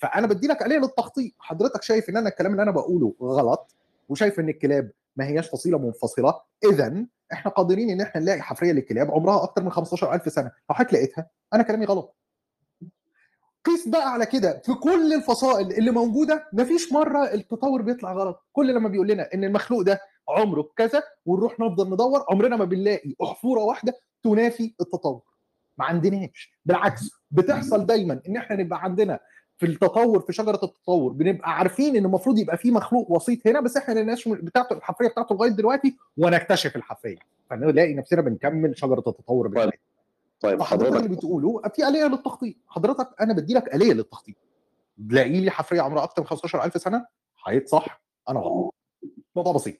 فانا 0.00 0.26
بدي 0.26 0.46
لك 0.46 0.62
آلية 0.62 0.78
للتخطيط، 0.78 1.32
حضرتك 1.38 1.82
شايف 1.82 2.08
ان 2.08 2.16
أنا 2.16 2.28
الكلام 2.28 2.52
اللي 2.52 2.62
أنا 2.62 2.70
بقوله 2.70 3.14
غلط 3.22 3.74
وشايف 4.08 4.40
ان 4.40 4.48
الكلاب 4.48 4.90
ما 5.16 5.26
هياش 5.26 5.48
فصيلة 5.48 5.78
منفصلة، 5.78 6.40
اذا 6.64 7.06
إحنا 7.32 7.50
قادرين 7.50 7.90
إن 7.90 8.00
إحنا 8.00 8.20
نلاقي 8.20 8.42
حفرية 8.42 8.72
للكلاب 8.72 9.10
عمرها 9.10 9.42
أكتر 9.42 9.62
من 9.62 9.70
15000 9.70 10.32
سنة، 10.32 10.50
لو 10.70 10.74
حضرتك 10.76 10.94
لقيتها 10.94 11.26
أنا 11.54 11.62
كلامي 11.62 11.84
غلط. 11.86 12.16
قيس 13.64 13.88
بقى 13.88 14.12
على 14.12 14.26
كده. 14.26 14.62
في 14.64 14.74
كل 14.74 15.12
الفصائل 15.14 15.72
اللي 15.72 15.90
موجودة 15.90 16.48
مفيش 16.52 16.92
مرة 16.92 17.24
التطور 17.24 17.82
بيطلع 17.82 18.12
غلط. 18.12 18.44
كل 18.52 18.74
لما 18.74 18.88
بيقول 18.88 19.08
لنا 19.08 19.28
إن 19.34 19.44
المخلوق 19.44 19.82
ده 19.82 20.00
عمره 20.28 20.70
كذا 20.76 21.02
ونروح 21.26 21.60
نفضل 21.60 21.92
ندور 21.92 22.24
عمرنا 22.30 22.56
ما 22.56 22.64
بنلاقي 22.64 23.14
أحفورة 23.22 23.60
واحدة 23.60 23.92
تنافي 24.22 24.74
التطور. 24.80 25.22
ما 25.78 25.84
عندناش. 25.84 26.52
بالعكس 26.64 27.10
بتحصل 27.30 27.86
دايما 27.86 28.20
إن 28.28 28.36
إحنا 28.36 28.56
نبقى 28.56 28.82
عندنا 28.82 29.20
في 29.60 29.66
التطور 29.66 30.20
في 30.20 30.32
شجرة 30.32 30.60
التطور 30.62 31.12
بنبقى 31.12 31.50
عارفين 31.58 31.96
إن 31.96 32.04
المفروض 32.04 32.38
يبقى 32.38 32.56
في 32.56 32.70
مخلوق 32.70 33.10
وسيط 33.10 33.46
هنا 33.46 33.60
بس 33.60 33.76
إحنا 33.76 34.00
الناس 34.00 34.28
بتاعته 34.28 34.72
الحفريه 34.76 35.08
بتاعته 35.08 35.34
لغاية 35.34 35.50
دلوقتي 35.50 35.96
ونكتشف 36.16 36.76
الحفريه 36.76 37.18
فنلاقي 37.50 37.94
نفسنا 37.94 38.20
بنكمل 38.22 38.78
شجرة 38.78 38.98
التطور 38.98 39.48
بتاعتنا. 39.48 39.72
طيب 40.40 40.62
حضرتك 40.62 40.96
اللي 40.96 41.08
بتقوله 41.08 41.62
في 41.74 41.88
آلية 41.88 42.04
للتخطيط. 42.04 42.54
حضرتك 42.68 43.08
أنا 43.20 43.32
بدي 43.34 43.54
لك 43.54 43.74
آلية 43.74 43.92
للتخطيط. 43.92 44.36
تلاقي 45.10 45.40
لي 45.40 45.50
حفريه 45.50 45.80
عمرها 45.80 46.02
أكتر 46.02 46.22
من 46.22 46.28
15000 46.28 46.76
سنة؟ 46.82 47.06
هيتصح 47.46 48.02
أنا 48.28 48.40
غلط. 48.40 48.74
موضوع 49.36 49.52
بسيط. 49.52 49.76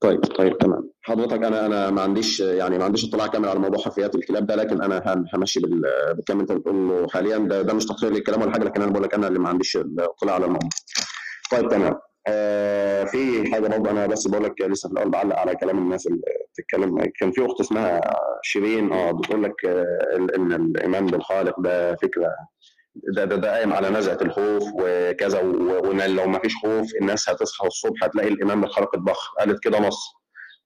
طيب 0.00 0.20
طيب 0.20 0.58
تمام. 0.58 0.90
حضرتك 1.02 1.42
أنا 1.44 1.66
أنا 1.66 1.90
ما 1.90 2.02
عنديش 2.02 2.40
يعني 2.40 2.78
ما 2.78 2.84
عنديش 2.84 3.04
اطلاع 3.08 3.26
كامل 3.26 3.48
على 3.48 3.58
موضوع 3.58 3.78
حفريات 3.84 4.14
الكلاب 4.14 4.46
ده 4.46 4.54
لكن 4.56 4.82
أنا 4.82 5.02
هم- 5.06 5.24
همشي 5.34 5.60
بال- 5.60 6.14
بالكلام 6.14 6.40
أنت 6.40 6.52
بتقوله 6.52 7.08
حاليا. 7.08 7.38
ده 7.38 7.62
ده 7.62 7.74
مش 7.74 7.86
تقصير 7.86 8.10
للكلام 8.12 8.42
ولا 8.42 8.52
حاجة 8.52 8.64
لكن 8.64 8.82
أنا 8.82 8.90
بقول 8.90 9.02
لك 9.02 9.14
أنا 9.14 9.28
اللي 9.28 9.38
ما 9.38 9.48
عنديش 9.48 9.76
اطلاع 9.98 10.34
على 10.34 10.44
الموضوع. 10.44 10.68
طيب 11.50 11.68
تمام. 11.68 11.94
آه 12.28 13.04
في 13.04 13.52
حاجة 13.52 13.68
برضه 13.68 13.90
أنا 13.90 14.06
بس 14.06 14.26
بقول 14.28 14.44
لك 14.44 14.60
لسه 14.60 14.88
في 14.88 14.92
الأول 14.92 15.10
بعلق 15.10 15.36
على 15.36 15.54
كلام 15.54 15.78
الناس 15.78 16.06
اللي 16.06 16.20
بتتكلم. 16.52 16.98
كان 17.20 17.30
في 17.32 17.46
أخت 17.46 17.60
اسمها 17.60 18.00
شيرين 18.42 18.92
آه 18.92 19.12
بتقول 19.12 19.42
لك 19.42 19.64
آه 19.66 20.16
إن 20.36 20.52
الإيمان 20.52 21.06
بالخالق 21.06 21.60
ده 21.60 21.94
فكرة 21.96 22.28
ده 23.14 23.24
ده, 23.24 23.36
ده 23.36 23.52
قايم 23.56 23.72
على 23.72 23.90
نزعة 23.90 24.18
الخوف 24.22 24.62
وكذا 24.74 25.40
وإن 25.40 26.10
لو 26.16 26.26
ما 26.26 26.38
فيش 26.38 26.56
خوف 26.56 26.90
الناس 27.00 27.28
هتصحى 27.30 27.66
الصبح 27.66 28.04
هتلاقي 28.04 28.28
الايمان 28.28 28.60
بالخالق 28.60 28.94
اتضخ 28.96 29.34
قالت 29.38 29.62
كده 29.62 29.78
نص. 29.80 29.98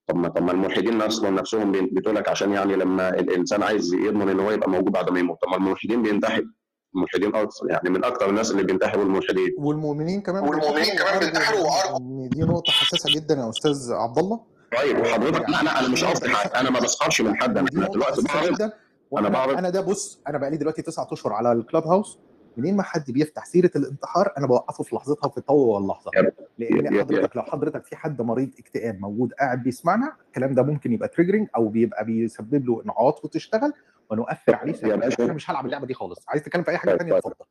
طب 0.07 0.17
ما 0.17 0.29
طب 0.29 0.43
ما 0.43 0.53
الملحدين 0.53 1.03
أصلا 1.03 1.31
نفسهم 1.31 1.73
بي- 1.73 1.91
بتقول 1.93 2.17
لك 2.17 2.29
عشان 2.29 2.53
يعني 2.53 2.77
لما 2.77 3.09
الإنسان 3.09 3.63
عايز 3.63 3.95
يضمن 3.95 4.29
إن 4.29 4.41
هو 4.41 4.51
يبقى 4.51 4.71
موجود 4.71 4.93
بعد 4.93 5.11
ما 5.11 5.19
يموت. 5.21 5.39
طب 5.43 5.49
ما 5.49 5.57
الملحدين 5.57 6.03
بينتحروا. 6.03 6.47
الملحدين 6.95 7.35
أكثر 7.35 7.71
يعني 7.71 7.91
من 7.91 8.05
أكثر 8.05 8.31
الناس 8.31 8.51
اللي 8.51 8.63
بينتحروا 8.63 9.05
الملحدين. 9.05 9.55
والمؤمنين 9.59 10.21
كمان 10.23 10.49
والمؤمنين 10.49 10.97
كمان 10.99 11.19
بينتحروا. 11.19 11.97
إن 11.97 12.29
دي 12.33 12.41
نقطة 12.43 12.73
حساسة 12.73 13.11
جدا 13.15 13.35
يا 13.35 13.49
أستاذ 13.51 13.93
عبد 13.93 14.19
الله. 14.19 14.41
طيب 14.79 14.99
وحضرتك 14.99 15.49
لا 15.51 15.63
لا 15.63 15.81
أنا 15.81 15.89
مش 15.89 16.05
قصدي 16.05 16.29
حاجة 16.29 16.61
أنا 16.61 16.71
ما 16.71 16.81
بسخرش 16.81 17.21
من 17.21 17.37
حد. 17.43 17.59
أنا 17.59 17.69
دلوقتي 17.71 18.23
بعرض. 18.23 18.55
جدا. 18.55 18.73
أنا 19.13 19.21
وأنا 19.21 19.29
بعرض 19.29 19.59
أنا 19.59 19.71
ده 19.71 19.81
بص 19.81 20.23
أنا 20.29 20.39
بقالي 20.39 20.57
دلوقتي 20.57 20.83
تسعة 20.83 21.09
أشهر 21.13 21.33
على 21.33 21.53
الكلاب 21.53 21.87
هاوس 21.87 22.19
منين 22.57 22.77
ما 22.77 22.83
حد 22.83 23.11
بيفتح 23.11 23.45
سيرة 23.45 23.71
الانتحار 23.77 24.33
أنا 24.39 24.47
بوقفه 24.47 24.85
في 24.85 24.97
لحظتها 24.97 25.29
في 25.29 25.39
الطو 25.39 25.55
واللحظة. 25.55 26.11
لأن 26.59 27.01
حضرتك 27.01 27.37
لو 27.37 27.43
حضرتك 27.43 27.85
في 27.85 27.97
حد 27.97 28.23
مريض 28.23 28.51
اكتئاب 28.59 29.01
موجود 29.01 29.33
قاعد 29.33 29.63
بيسمعنا 29.63 30.17
الكلام 30.27 30.55
ده 30.55 30.63
ممكن 30.63 30.93
يبقى 30.93 31.09
تريجرنج 31.09 31.49
أو 31.57 31.69
بيبقى 31.69 32.05
بيسبب 32.05 32.67
له 32.67 32.83
إنعاط 32.85 33.25
وتشتغل 33.25 33.73
ونؤثر 34.11 34.55
عليه. 34.55 34.95
أنا 35.21 35.33
مش 35.33 35.51
هلعب 35.51 35.67
اللعبة 35.67 35.87
دي 35.87 35.95
خالص. 35.95 36.25
عايز 36.29 36.43
تتكلم 36.43 36.63
في 36.63 36.71
أي 36.71 36.77
حاجة 36.79 36.91
طيب، 36.91 36.99
ثانية 36.99 37.13
طيب. 37.13 37.23
اتفضل. 37.27 37.47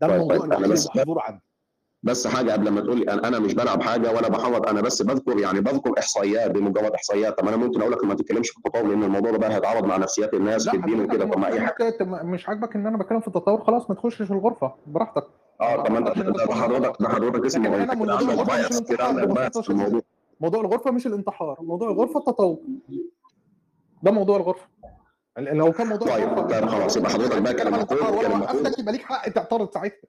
ده 0.00 0.06
طيب، 0.06 0.14
الموضوع 0.16 0.38
طيب، 0.38 0.64
اللي 0.64 0.74
محظور 0.96 1.20
عندي. 1.20 1.42
بس 2.02 2.26
حاجة 2.26 2.52
قبل 2.52 2.68
ما 2.70 2.80
تقولي 2.80 3.12
أنا 3.12 3.28
أنا 3.28 3.38
مش 3.38 3.54
بلعب 3.54 3.82
حاجة 3.82 4.12
ولا 4.12 4.28
بحرض 4.28 4.66
أنا 4.66 4.80
بس 4.80 5.02
بذكر 5.02 5.38
يعني 5.38 5.60
بذكر 5.60 5.98
إحصائيات 5.98 6.50
دي 6.50 6.60
مجرد 6.60 6.92
إحصائيات. 6.92 7.38
طب 7.38 7.48
أنا 7.48 7.56
ممكن 7.56 7.80
أقول 7.80 7.92
لك 7.92 8.04
ما 8.04 8.14
تتكلمش 8.14 8.50
في 8.50 8.56
التطور 8.58 8.82
لأن 8.82 9.02
الموضوع 9.04 9.30
ده 9.30 9.38
بقى 9.38 9.54
هيتعارض 9.54 9.84
مع 9.84 9.96
نفسيات 9.96 10.34
الناس 10.34 10.68
في 10.68 10.76
الدين 10.76 11.00
وكده 11.00 11.24
طب 11.24 11.38
ما 11.38 11.46
أي 11.46 11.60
حاجة 11.60 11.96
مش 12.22 12.48
عاجبك 12.48 12.76
إن 12.76 12.86
أنا 12.86 12.98
بتكلم 12.98 13.20
في 13.20 13.28
التطور؟ 13.28 13.64
خلاص 13.64 13.90
ما 13.90 13.96
تخشش 13.96 14.30
الغرفة 14.30 14.74
براحتك. 14.86 15.26
آه 15.60 15.82
طب 15.82 15.92
ما 15.92 15.98
أنت 15.98 16.18
ده 16.18 16.54
حضرتك 16.54 17.02
ده 17.02 17.08
حضرتك 17.08 17.44
اسمه 17.46 17.84
كده 17.84 17.94
موضوع 17.94 18.20
موضوع 20.40 20.60
الغرفة 20.60 20.90
مش 20.90 21.06
الانتحار 21.06 21.56
موضوع 21.60 21.90
الغرفة 21.90 22.18
التطور. 22.20 22.58
ده 24.02 24.10
موضوع 24.10 24.36
الغرفة. 24.36 24.66
لو 25.38 25.72
كان 25.72 25.86
موضوع 25.86 26.08
طيب 26.08 26.48
طيب 26.48 26.66
خلاص 26.66 26.96
يبقى 26.96 27.10
حضرتك 27.10 27.42
بقى 27.42 27.54
وقفتك 28.40 28.78
يبقى 28.78 28.92
ليك 28.92 29.02
حق 29.02 29.28
تعترض 29.28 29.70
ساعتها. 29.74 30.08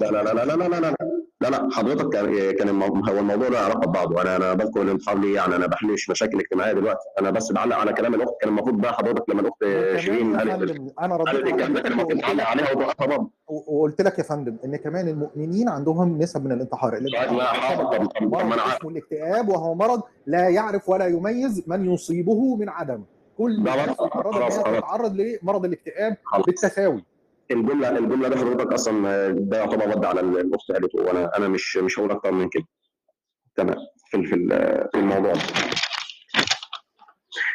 لا 0.00 0.06
لا 0.10 0.22
لا 0.22 0.44
لا 0.44 0.56
لا 0.56 0.68
لا 0.68 0.80
لا. 0.80 0.94
لا 1.42 1.48
لا 1.48 1.68
حضرتك 1.72 2.10
كان 2.58 2.82
هو 2.82 3.18
الموضوع 3.18 3.48
له 3.48 3.58
علاقة 3.58 3.86
ببعضه. 3.86 4.22
أنا 4.22 4.36
أنا 4.36 4.54
بذكر 4.54 4.82
الانتحار 4.82 5.18
ليه 5.18 5.34
يعني 5.34 5.56
أنا 5.56 5.66
بحلش 5.66 6.10
مشاكل 6.10 6.38
اجتماعية 6.38 6.72
دلوقتي. 6.72 7.00
أنا 7.20 7.30
بس 7.30 7.52
بعلق 7.52 7.76
على 7.76 7.92
كلام 7.92 8.14
الأخت 8.14 8.32
كان 8.40 8.48
المفروض 8.48 8.80
بقى 8.80 8.94
حضرتك 8.94 9.30
لما 9.30 9.40
الأخت 9.40 9.64
شيرين 10.00 10.36
قالت 10.36 10.92
أنا 11.00 11.16
رديت 11.16 11.62
عليها 12.40 12.70
وتوقفها 12.70 13.06
برضه 13.06 13.30
وقلت 13.46 14.00
لك 14.00 14.18
يا 14.18 14.22
فندم 14.22 14.56
إن 14.64 14.76
كمان 14.76 15.08
المؤمنين 15.08 15.68
عندهم 15.68 16.18
نسب 16.18 16.44
من 16.44 16.52
الانتحار. 16.52 16.92
طيب 16.92 17.06
الانتحار 17.06 18.76
اسمه 18.76 18.90
الاكتئاب 18.90 19.48
وهو 19.48 19.74
مرض 19.74 20.02
لا 20.26 20.48
يعرف 20.48 20.88
ولا 20.88 21.06
يميز 21.06 21.62
من 21.66 21.92
يصيبه 21.92 22.56
من 22.56 22.68
عدم. 22.68 23.02
كل 23.38 23.56
الناس 23.56 24.56
تتعرض 24.62 25.16
لمرض 25.16 25.64
الاكتئاب 25.64 26.16
بالتساوي. 26.46 27.04
الجملة 27.50 27.88
الجملة 27.98 28.28
دي 28.28 28.36
حضرتك 28.36 28.72
أصلا 28.72 29.28
ده 29.28 29.58
يعتبر 29.58 29.86
رد 29.86 30.04
على 30.04 30.20
الأخت 30.20 30.72
قالته 30.72 30.98
وأنا 31.02 31.36
أنا 31.36 31.48
مش 31.48 31.76
مش 31.76 31.98
هقول 31.98 32.10
أكتر 32.10 32.32
من 32.32 32.48
كده. 32.48 32.64
تمام. 33.56 33.76
في 34.10 34.22
في 34.92 34.98
الموضوع 34.98 35.32
ده. 35.32 35.40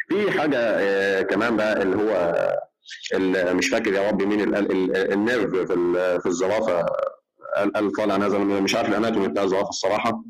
في 0.08 0.30
حاجة 0.40 0.58
آه، 0.58 1.22
كمان 1.22 1.56
بقى 1.56 1.82
اللي 1.82 1.96
هو 1.96 2.36
ال- 3.14 3.56
مش 3.56 3.68
فاكر 3.68 3.92
يا 3.92 4.08
رب 4.10 4.22
مين 4.22 4.40
ال- 4.40 4.56
ال- 4.72 5.12
ال 5.12 5.19
nerve 5.19 5.54
في 5.54 5.66
في 6.20 6.26
الزرافة. 6.26 6.86
قال 7.56 7.72
قال 7.72 7.92
طالع 7.92 8.16
نزل 8.16 8.38
من- 8.38 8.62
مش 8.62 8.74
عارف 8.74 8.88
ال 8.88 8.93
anatomy 8.93 9.28
بتاع 9.28 9.42
الزرافة 9.42 9.68
الصراحة. 9.68 10.24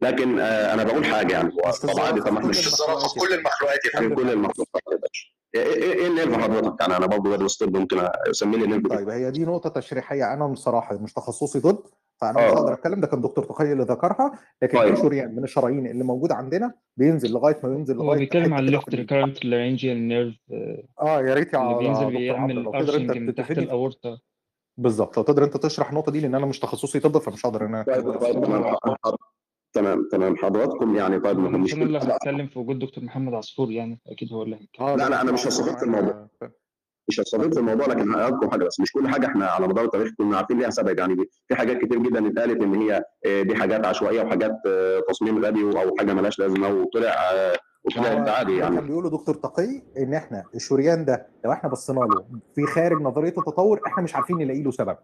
لكن 0.00 0.40
آه، 0.40 0.74
أنا 0.74 0.84
بقول 0.84 1.04
حاجة 1.04 1.32
يعني. 1.32 1.52
هو 1.52 1.68
مش 1.68 1.78
في 1.78 1.86
طب 1.86 2.00
عادي 2.00 2.18
الزرافه 2.20 3.08
في 3.08 3.20
كل 3.20 3.26
مش 3.28 3.32
المخلوقات 3.38 3.80
في 3.86 4.08
كل 4.08 4.30
المخلوقات 4.30 4.82
يا 4.92 4.96
باشا. 4.96 5.26
إيه 5.54 5.62
إيه 5.62 5.92
إيه 5.92 6.06
ال 6.06 6.11
nerve 6.11 6.34
حضرتك 6.34 6.80
يعني 6.80 6.96
أنا 6.96 7.06
برضه 7.06 7.30
بدرس 7.36 7.56
طب 7.56 7.76
ممكن 7.76 8.08
تسمي 8.30 8.56
لي 8.56 8.64
النيرف 8.64 8.86
طيب 8.86 9.08
هي 9.08 9.30
دي 9.30 9.44
نقطة 9.44 9.70
تشريحية 9.70 10.32
أنا 10.32 10.46
بصراحة 10.46 10.98
مش 10.98 11.12
تخصصي 11.12 11.60
طب 11.60 11.78
فأنا 12.20 12.46
مش 12.46 12.52
هقدر 12.52 12.70
آه 12.70 12.74
أتكلم 12.74 13.00
ده 13.00 13.06
كان 13.06 13.20
دكتور 13.20 13.44
تخيل 13.44 13.72
اللي 13.72 13.82
ذكرها 13.82 14.38
لكن 14.62 14.78
طيب 14.78 14.94
في 14.94 15.02
شريان 15.02 15.34
من 15.36 15.44
الشرايين 15.44 15.86
اللي 15.86 16.04
موجود 16.04 16.32
عندنا 16.32 16.74
بينزل 16.96 17.30
لغاية 17.32 17.60
ما 17.64 17.74
ينزل 17.74 17.98
هو 17.98 18.04
لغاية 18.04 18.18
بيتكلم 18.18 18.56
في 18.56 18.60
ال 18.60 18.66
left 18.66 18.88
ال... 18.88 18.98
recurrent 18.98 19.44
laryngeal 19.44 20.08
nerve 20.08 20.34
آه 21.00 21.20
يا 21.20 21.34
ريت 21.34 21.54
يا 21.54 21.62
اللي 21.62 21.78
بينزل 21.78 22.06
بيعمل 22.10 22.66
arching 22.68 23.18
من 23.18 23.34
تحت 23.34 23.50
الأورطة 23.50 24.20
بالظبط 24.76 25.16
لو 25.16 25.22
تقدر 25.22 25.44
انت 25.44 25.56
تشرح 25.56 25.88
النقطة 25.88 26.12
دي 26.12 26.20
لأن 26.20 26.34
أنا 26.34 26.46
مش 26.46 26.58
تخصصي 26.58 27.00
طب 27.00 27.18
فمش 27.18 27.46
هقدر 27.46 27.66
ان 27.66 27.74
أنا 27.74 27.82
طيب 27.82 28.08
اتكلم 28.08 28.42
طيب 28.42 29.14
تمام 29.74 30.08
تمام. 30.12 30.36
حضراتكم 30.36 30.96
يعني 30.96 31.20
طيب 31.20 31.38
ما 31.38 31.48
أنا 31.48 31.56
اللي 31.56 31.98
هتكلم 31.98 32.46
في 32.46 32.58
وجود 32.58 32.78
دكتور 32.78 33.04
محمد 33.04 33.34
عصفور 33.34 33.70
يعني 33.70 34.00
أكيد 34.06 34.32
هو 34.32 34.42
اللي 34.42 34.56
هيتكلم. 34.56 34.86
آه 34.86 34.96
لا 34.96 35.08
لا 35.08 35.22
أنا 35.22 35.32
مش 35.32 35.46
هستفيد 35.46 35.78
في 35.78 35.82
الموضوع. 35.84 36.28
مش 37.08 37.20
هستفيد 37.20 37.54
في 37.54 37.60
الموضوع 37.60 37.86
لكن 37.86 38.14
هقول 38.14 38.50
حاجة 38.50 38.64
بس. 38.64 38.80
مش 38.80 38.92
كل 38.92 39.08
حاجة 39.08 39.26
إحنا 39.26 39.46
على 39.46 39.68
مدار 39.68 39.84
التاريخ 39.84 40.12
كنا 40.18 40.36
عارفين 40.36 40.58
ليها 40.58 40.70
سبب. 40.70 40.98
يعني 40.98 41.16
في 41.48 41.54
حاجات 41.54 41.78
كتير 41.78 41.98
جدا 41.98 42.28
اتقالت 42.28 42.62
إن 42.62 42.74
هي 42.74 43.04
آه، 43.26 43.42
دي 43.42 43.54
حاجات 43.54 43.86
عشوائية 43.86 44.22
وحاجات 44.22 44.56
آه، 44.66 45.00
تصميم 45.08 45.44
غبي 45.44 45.62
أو 45.62 45.94
حاجة 45.98 46.12
ملهاش 46.12 46.38
لازمة 46.38 46.68
وطلع 46.68 47.08
آه، 47.32 47.56
وطلع 47.84 48.14
ده 48.14 48.32
عادي 48.32 48.56
يعني. 48.56 48.76
كان 48.76 48.86
بيقوله 48.86 49.10
دكتور 49.10 49.34
تقي 49.34 49.82
إن 49.98 50.14
إحنا 50.14 50.44
الشريان 50.54 51.04
ده 51.04 51.26
لو 51.44 51.52
إحنا 51.52 51.70
بصينا 51.70 52.00
له 52.00 52.24
في 52.54 52.66
خارج 52.66 53.02
نظرية 53.02 53.28
التطور 53.38 53.80
إحنا 53.86 54.02
مش 54.02 54.14
عارفين 54.14 54.38
نلاقي 54.38 54.62
له 54.62 54.70
سبب. 54.70 54.96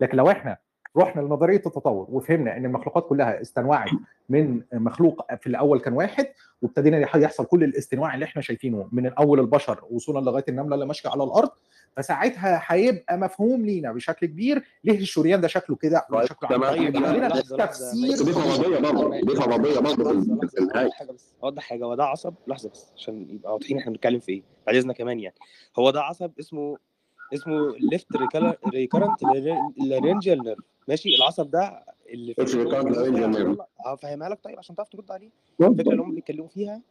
لكن 0.00 0.16
لو 0.16 0.30
إحنا 0.30 0.56
رحنا 0.98 1.20
لنظرية 1.20 1.56
التطور 1.56 2.06
وفهمنا 2.10 2.56
إن 2.56 2.64
المخلوقات 2.66 3.06
كلها 3.08 3.40
استنوعت 3.40 3.88
من 4.28 4.62
مخلوق 4.72 5.34
في 5.34 5.46
الأول 5.46 5.80
كان 5.80 5.92
واحد 5.92 6.26
وابتدينا 6.62 7.16
يحصل 7.16 7.44
كل 7.44 7.64
الاستنواع 7.64 8.14
اللي 8.14 8.24
إحنا 8.24 8.42
شايفينه 8.42 8.88
من 8.92 9.06
اول 9.12 9.40
البشر 9.40 9.80
وصولا 9.90 10.20
لغاية 10.30 10.44
النملة 10.48 10.74
اللي 10.74 10.86
ماشية 10.86 11.08
على 11.08 11.24
الأرض 11.24 11.50
فساعتها 11.96 12.62
هيبقى 12.66 13.18
مفهوم 13.18 13.64
لينا 13.66 13.92
بشكل 13.92 14.26
كبير 14.26 14.62
ليه 14.84 14.98
الشريان 14.98 15.40
ده 15.40 15.48
شكله 15.48 15.76
كده 15.76 16.06
طيب 16.10 16.20
وشكله 16.22 16.48
عامل 16.52 16.66
تمام. 16.66 16.88
كده. 16.88 16.92
طيب 16.92 16.96
يبقى 16.96 17.12
لا 17.12 17.18
لنا 17.18 17.66
تفسير 17.66 18.12
بس 18.12 18.22
دي 18.22 18.32
فرضيه 18.32 18.78
برضه 18.78 19.20
دي 19.20 19.36
فرضيه 19.36 19.78
برضه 19.80 20.20
في 20.48 20.58
النهاية. 20.58 20.84
اوضح 20.84 20.92
حاجة 20.98 21.12
بس. 21.12 21.34
اوضح 21.44 21.62
حاجة 21.62 21.84
هو 21.84 21.94
ده 21.94 22.04
عصب؟ 22.04 22.34
لحظة 22.46 22.70
بس 22.70 22.92
عشان 22.96 23.26
يبقى 23.30 23.52
واضحين 23.52 23.78
إحنا 23.78 23.92
بنتكلم 23.92 24.20
في 24.20 24.32
إيه. 24.32 24.42
بعد 24.66 24.76
اذنك 24.76 24.96
كمان 24.96 25.20
يعني. 25.20 25.34
هو 25.78 25.90
ده 25.90 26.00
عصب 26.02 26.30
اسمه 26.40 26.76
اسمه 27.34 27.74
left 27.92 28.06
recurrent 28.72 29.22
laryngeal 29.78 30.42
nerve 30.42 30.58
ماشي 30.88 31.14
العصب 31.14 31.50
ده 31.50 31.84
اللي 32.08 32.34
laryngeal 32.38 33.30
nerve 33.30 33.58
هفهمها 33.86 34.28
لك؟ 34.28 34.38
طيب 34.44 34.58
عشان 34.58 34.76
تعرف 34.76 34.88
ترد 34.88 35.10
عليه. 35.10 35.30
الفكرة 35.60 35.90
اللي 35.92 36.02
هم 36.02 36.14
بيتكلموا 36.14 36.48
فيها 36.48 36.82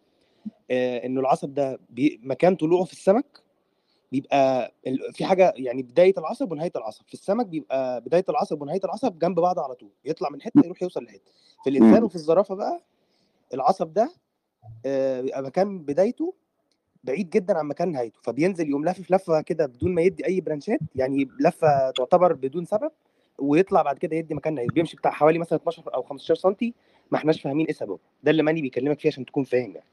آه 0.72 1.06
إنه 1.06 1.20
العصب 1.22 1.54
ده 1.54 1.80
بي... 1.90 2.20
مكان 2.24 2.56
طلوعه 2.56 2.84
في 2.84 2.94
السمك 2.94 3.26
بيبقى 4.12 4.74
ال- 4.88 5.14
في 5.14 5.26
حاجة 5.26 5.54
يعني 5.56 5.82
بداية 5.84 6.14
العصب 6.18 6.52
ونهاية 6.52 6.72
العصب. 6.76 7.06
في 7.08 7.14
السمك 7.14 7.46
بيبقى 7.46 8.02
بداية 8.02 8.26
العصب 8.30 8.62
ونهاية 8.62 8.80
العصب 8.86 9.20
جنب 9.20 9.40
بعض 9.40 9.60
على 9.60 9.76
طول. 9.76 9.90
يطلع 10.06 10.30
من 10.30 10.42
حتة 10.42 10.62
يروح 10.66 10.82
يوصل 10.84 11.04
لحتة. 11.04 11.32
في 11.64 11.70
الإنسان 11.70 12.04
وفي 12.04 12.16
الزرافة 12.16 12.56
بقى 12.56 12.84
العصب 13.54 13.94
ده 13.94 14.12
آه، 14.86 15.22
بيبقى 15.22 15.44
مكان 15.44 15.80
بدايته 15.80 16.34
بعيد 17.04 17.30
جدا 17.30 17.58
عن 17.58 17.66
مكان 17.68 17.92
نهايته. 17.92 18.20
فبينزل 18.24 18.70
يقوم 18.70 18.86
لافف 18.86 19.12
لفة 19.12 19.42
كده 19.42 19.66
بدون 19.66 19.94
ما 19.94 20.02
يدي 20.02 20.26
أي 20.28 20.42
برانشات 20.42 20.80
يعني 20.96 21.28
لفة 21.40 21.92
تعتبر 21.92 22.34
بدون 22.34 22.66
سبب 22.66 22.92
ويطلع 23.40 23.82
بعد 23.82 23.98
كده 23.98 24.16
يدي 24.16 24.34
مكان 24.36 24.56
نهايته 24.56 24.74
بيمشي 24.74 24.98
بتاع 24.98 25.12
حوالي 25.12 25.40
مثلا 25.40 25.60
12 25.60 25.84
أو 25.96 26.04
15 26.04 26.36
سم 26.36 26.56
ما 27.12 27.18
إحناش 27.18 27.42
فاهمين 27.42 27.66
إيه 27.66 27.74
سببه. 27.74 28.00
ده 28.24 28.32
اللي 28.32 28.44
ماني 28.44 28.62
بيكلمك 28.62 29.00
فيه 29.00 29.10
عشان 29.10 29.26
تكون 29.26 29.44
فاهم 29.44 29.72
يعني. 29.72 29.88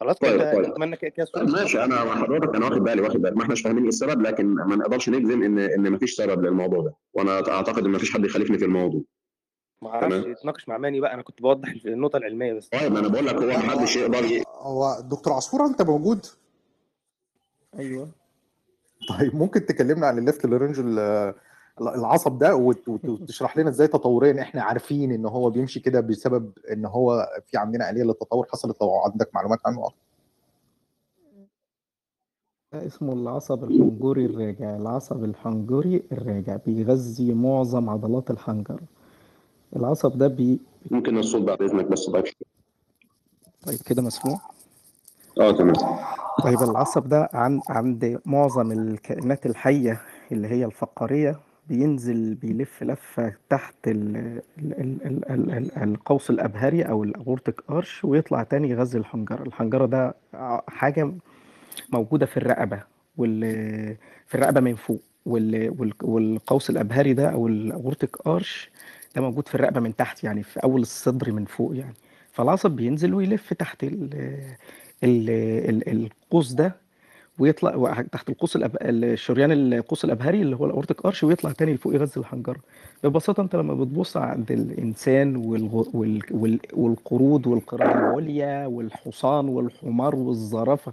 خلاص 0.00 0.16
طيب 0.18 0.32
كده 0.34 0.52
طيب 0.54 0.64
اتمنى 0.64 0.96
كده 0.96 1.10
كده 1.10 1.26
طيب 1.26 1.50
ماشي 1.50 1.84
أنا 1.84 1.96
حضرتك 1.96 2.54
أنا 2.54 2.64
واخد 2.66 2.82
بالي 2.82 3.02
واخد 3.02 3.22
بالي. 3.22 3.36
ما 3.36 3.42
إحناش 3.42 3.60
فاهمين 3.62 3.82
إيه 3.82 3.88
السبب 3.88 4.22
لكن 4.22 4.46
ما 4.46 4.76
نقدرش 4.76 5.08
نجزم 5.08 5.42
إن 5.42 5.58
إن 5.58 5.88
ما 5.88 5.98
فيش 5.98 6.14
سبب 6.14 6.44
للموضوع 6.44 6.80
ده. 6.82 6.94
وأنا 7.14 7.48
أعتقد 7.48 7.84
إن 7.84 7.90
ما 7.90 7.98
فيش 7.98 8.12
حد 8.12 8.24
يخالفني 8.24 8.58
في 8.58 8.64
الموضوع. 8.64 9.00
ما 9.82 9.88
أعرفش 9.88 10.26
اتناقش 10.26 10.68
مع 10.68 10.78
ماني 10.78 11.00
بقى. 11.00 11.14
أنا 11.14 11.22
كنت 11.22 11.42
بوضح 11.42 11.74
النقطة 11.86 12.16
العلمية 12.16 12.52
بس. 12.52 12.68
طيب 12.68 12.92
ما 12.92 12.98
أنا 12.98 13.08
بقول 13.08 13.26
لك 13.26 13.34
هو 13.34 13.46
ما 13.46 13.58
حدش 13.58 13.96
يقدر. 13.96 14.42
هو 14.48 15.00
دكتور 15.00 15.32
عصفور 15.32 15.66
أنت 15.66 15.82
موجود؟ 15.82 16.26
أيوه. 17.78 18.08
طيب 19.08 19.34
ممكن 19.34 19.66
تكلمنا 19.66 20.06
عن 20.06 20.18
ال 20.18 20.24
left 20.24 20.46
laryngeal 20.46 20.98
العصب 21.80 22.38
ده 22.38 22.56
وت- 22.56 22.88
وت- 22.88 23.04
وتشرح 23.04 23.56
لنا 23.56 23.68
إزاي 23.70 23.86
تطوريا 23.88 24.42
إحنا 24.42 24.62
عارفين 24.62 25.12
ان 25.12 25.26
هو 25.26 25.50
بيمشي 25.50 25.80
كده 25.80 26.00
بسبب 26.00 26.52
ان 26.72 26.84
هو 26.86 27.28
في 27.46 27.56
عندنا 27.56 27.90
آلية 27.90 28.02
للتطور. 28.02 28.46
حصلت 28.52 28.80
لو 28.82 28.94
عندك 28.96 29.30
معلومات 29.34 29.58
عنه؟ 29.66 29.86
أكتر 29.86 29.96
ده 32.72 32.86
اسمه 32.86 33.12
العصب 33.12 33.64
الحنجري 33.64 34.24
الراجع 34.26 34.76
العصب 34.76 35.24
الحنجري 35.24 36.02
الراجع 36.12 36.56
بيغذي 36.66 37.34
معظم 37.34 37.90
عضلات 37.90 38.30
الحنجرة. 38.30 38.80
العصب 39.76 40.18
ده 40.18 40.28
بي... 40.28 40.60
ممكن 40.90 41.18
الصوت 41.18 41.42
بعد 41.42 41.62
إذنك 41.62 41.84
بس 41.86 42.10
ضعيف. 42.10 42.34
طيب 43.66 43.78
كده 43.86 44.02
مسموع؟ 44.02 44.40
آه 45.40 45.50
تمام. 45.52 45.74
طيب 46.44 46.62
العصب 46.62 47.08
ده 47.08 47.28
عن... 47.32 47.60
عند 47.68 48.20
معظم 48.26 48.72
الكائنات 48.72 49.46
الحية 49.46 50.00
اللي 50.32 50.48
هي 50.48 50.64
الفقارية 50.64 51.40
بينزل 51.68 52.34
بيلف 52.34 52.82
لفة 52.82 53.32
تحت 53.48 53.74
ال... 53.86 54.16
ال... 54.58 54.80
ال... 54.80 55.06
ال... 55.06 55.30
ال... 55.30 55.50
ال- 55.52 55.76
القوس 55.82 56.30
الأبهري 56.30 56.82
أو 56.82 57.04
الأورتيك 57.04 57.60
أرش 57.70 58.04
ويطلع 58.04 58.42
تاني 58.42 58.70
يغذي 58.70 58.98
الحنجرة. 58.98 59.42
الحنجرة 59.42 59.86
ده 59.86 60.14
حاجة 60.68 61.12
موجودة 61.92 62.26
في 62.26 62.36
الرقبة 62.36 62.82
وال 63.16 63.40
في 64.26 64.34
الرقبة 64.34 64.60
من 64.60 64.74
فوق 64.74 65.02
وال... 65.26 65.74
وال... 65.78 65.92
والقوس 66.02 66.70
الأبهري 66.70 67.14
ده 67.14 67.28
أو 67.30 67.46
الأورتيك 67.46 68.26
أرش 68.26 68.70
ده 69.16 69.22
موجود 69.22 69.48
في 69.48 69.54
الرقبة 69.54 69.80
من 69.80 69.96
تحت 69.96 70.24
يعني 70.24 70.42
في 70.42 70.60
أول 70.64 70.80
الصدر 70.80 71.32
من 71.32 71.44
فوق 71.44 71.76
يعني. 71.76 71.94
فالعصب 72.32 72.70
بينزل 72.70 73.14
ويلف 73.14 73.52
تحت 73.52 73.84
ال... 73.84 74.14
ال... 75.04 75.30
ال... 75.70 75.88
القوس 75.88 76.52
ده 76.52 76.76
ويطلع 77.38 78.02
تحت 78.12 78.28
القوس 78.30 78.56
الأب... 78.56 78.76
الشريان 78.82 79.52
القوس 79.52 80.04
الأبهري 80.04 80.42
اللي 80.42 80.56
هو 80.56 80.66
الأورتيك 80.66 81.06
أرش 81.06 81.24
ويطلع 81.24 81.52
تاني 81.52 81.74
لفوق 81.74 81.94
يغذي 81.94 82.12
الحنجرة. 82.16 82.60
ببساطة 83.04 83.40
أنت 83.40 83.56
لما 83.56 83.74
بتبص 83.74 84.16
عند 84.16 84.52
الإنسان 84.52 85.36
والغ... 85.36 85.84
وال... 85.96 86.22
وال... 86.30 86.58
والقرود 86.72 87.46
والقردة 87.46 87.84
العليا 87.92 88.66
والحصان 88.66 89.48
والحمار 89.48 90.16
والزرافة 90.16 90.92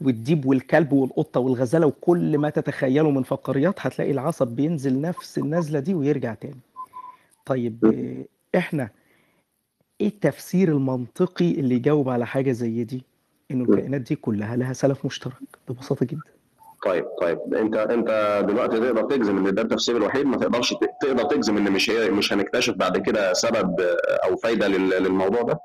والديب 0.00 0.46
والكلب 0.46 0.92
والقطة 0.92 1.40
والغزالة 1.40 1.86
وكل 1.86 2.38
ما 2.38 2.50
تتخيله 2.50 3.10
من 3.10 3.22
فقاريات 3.22 3.74
هتلاقي 3.78 4.10
العصب 4.10 4.48
بينزل 4.48 5.00
نفس 5.00 5.38
النزلة 5.38 5.80
دي 5.80 5.94
ويرجع 5.94 6.34
تاني. 6.34 6.60
طيب 7.46 7.78
إحنا 8.56 8.90
إيه 10.00 10.06
التفسير 10.08 10.68
المنطقي 10.68 11.50
اللي 11.50 11.74
يجاوب 11.74 12.08
على 12.08 12.26
حاجة 12.26 12.52
زي 12.52 12.84
دي؟ 12.84 13.02
إنه 13.50 13.64
الكائنات 13.64 14.00
دي 14.00 14.16
كلها 14.16 14.56
لها 14.56 14.72
سلف 14.72 15.06
مشترك 15.06 15.34
ببساطة 15.68 16.06
جدا. 16.06 16.20
طيب 16.84 17.04
طيب. 17.20 17.54
أنت 17.54 17.76
أنت 17.76 18.40
دلوقتي 18.48 18.80
تقدر 18.80 19.02
تجزم 19.02 19.46
إن 19.46 19.54
ده 19.54 19.62
التفسير 19.62 19.96
الوحيد 19.96 20.26
ما 20.26 20.36
تقدرش 20.36 20.74
تقدر 21.02 21.24
تجزم 21.24 21.56
إن 21.56 21.72
مش 21.72 21.90
هي 21.90 22.10
مش 22.10 22.32
هنكتشف 22.32 22.74
بعد 22.74 22.98
كده 22.98 23.32
سبب 23.32 23.80
آه، 23.80 23.96
أو 24.28 24.36
فايدة 24.36 24.68
لل- 24.68 24.90
للموضوع 25.02 25.42
ده؟ 25.42 25.58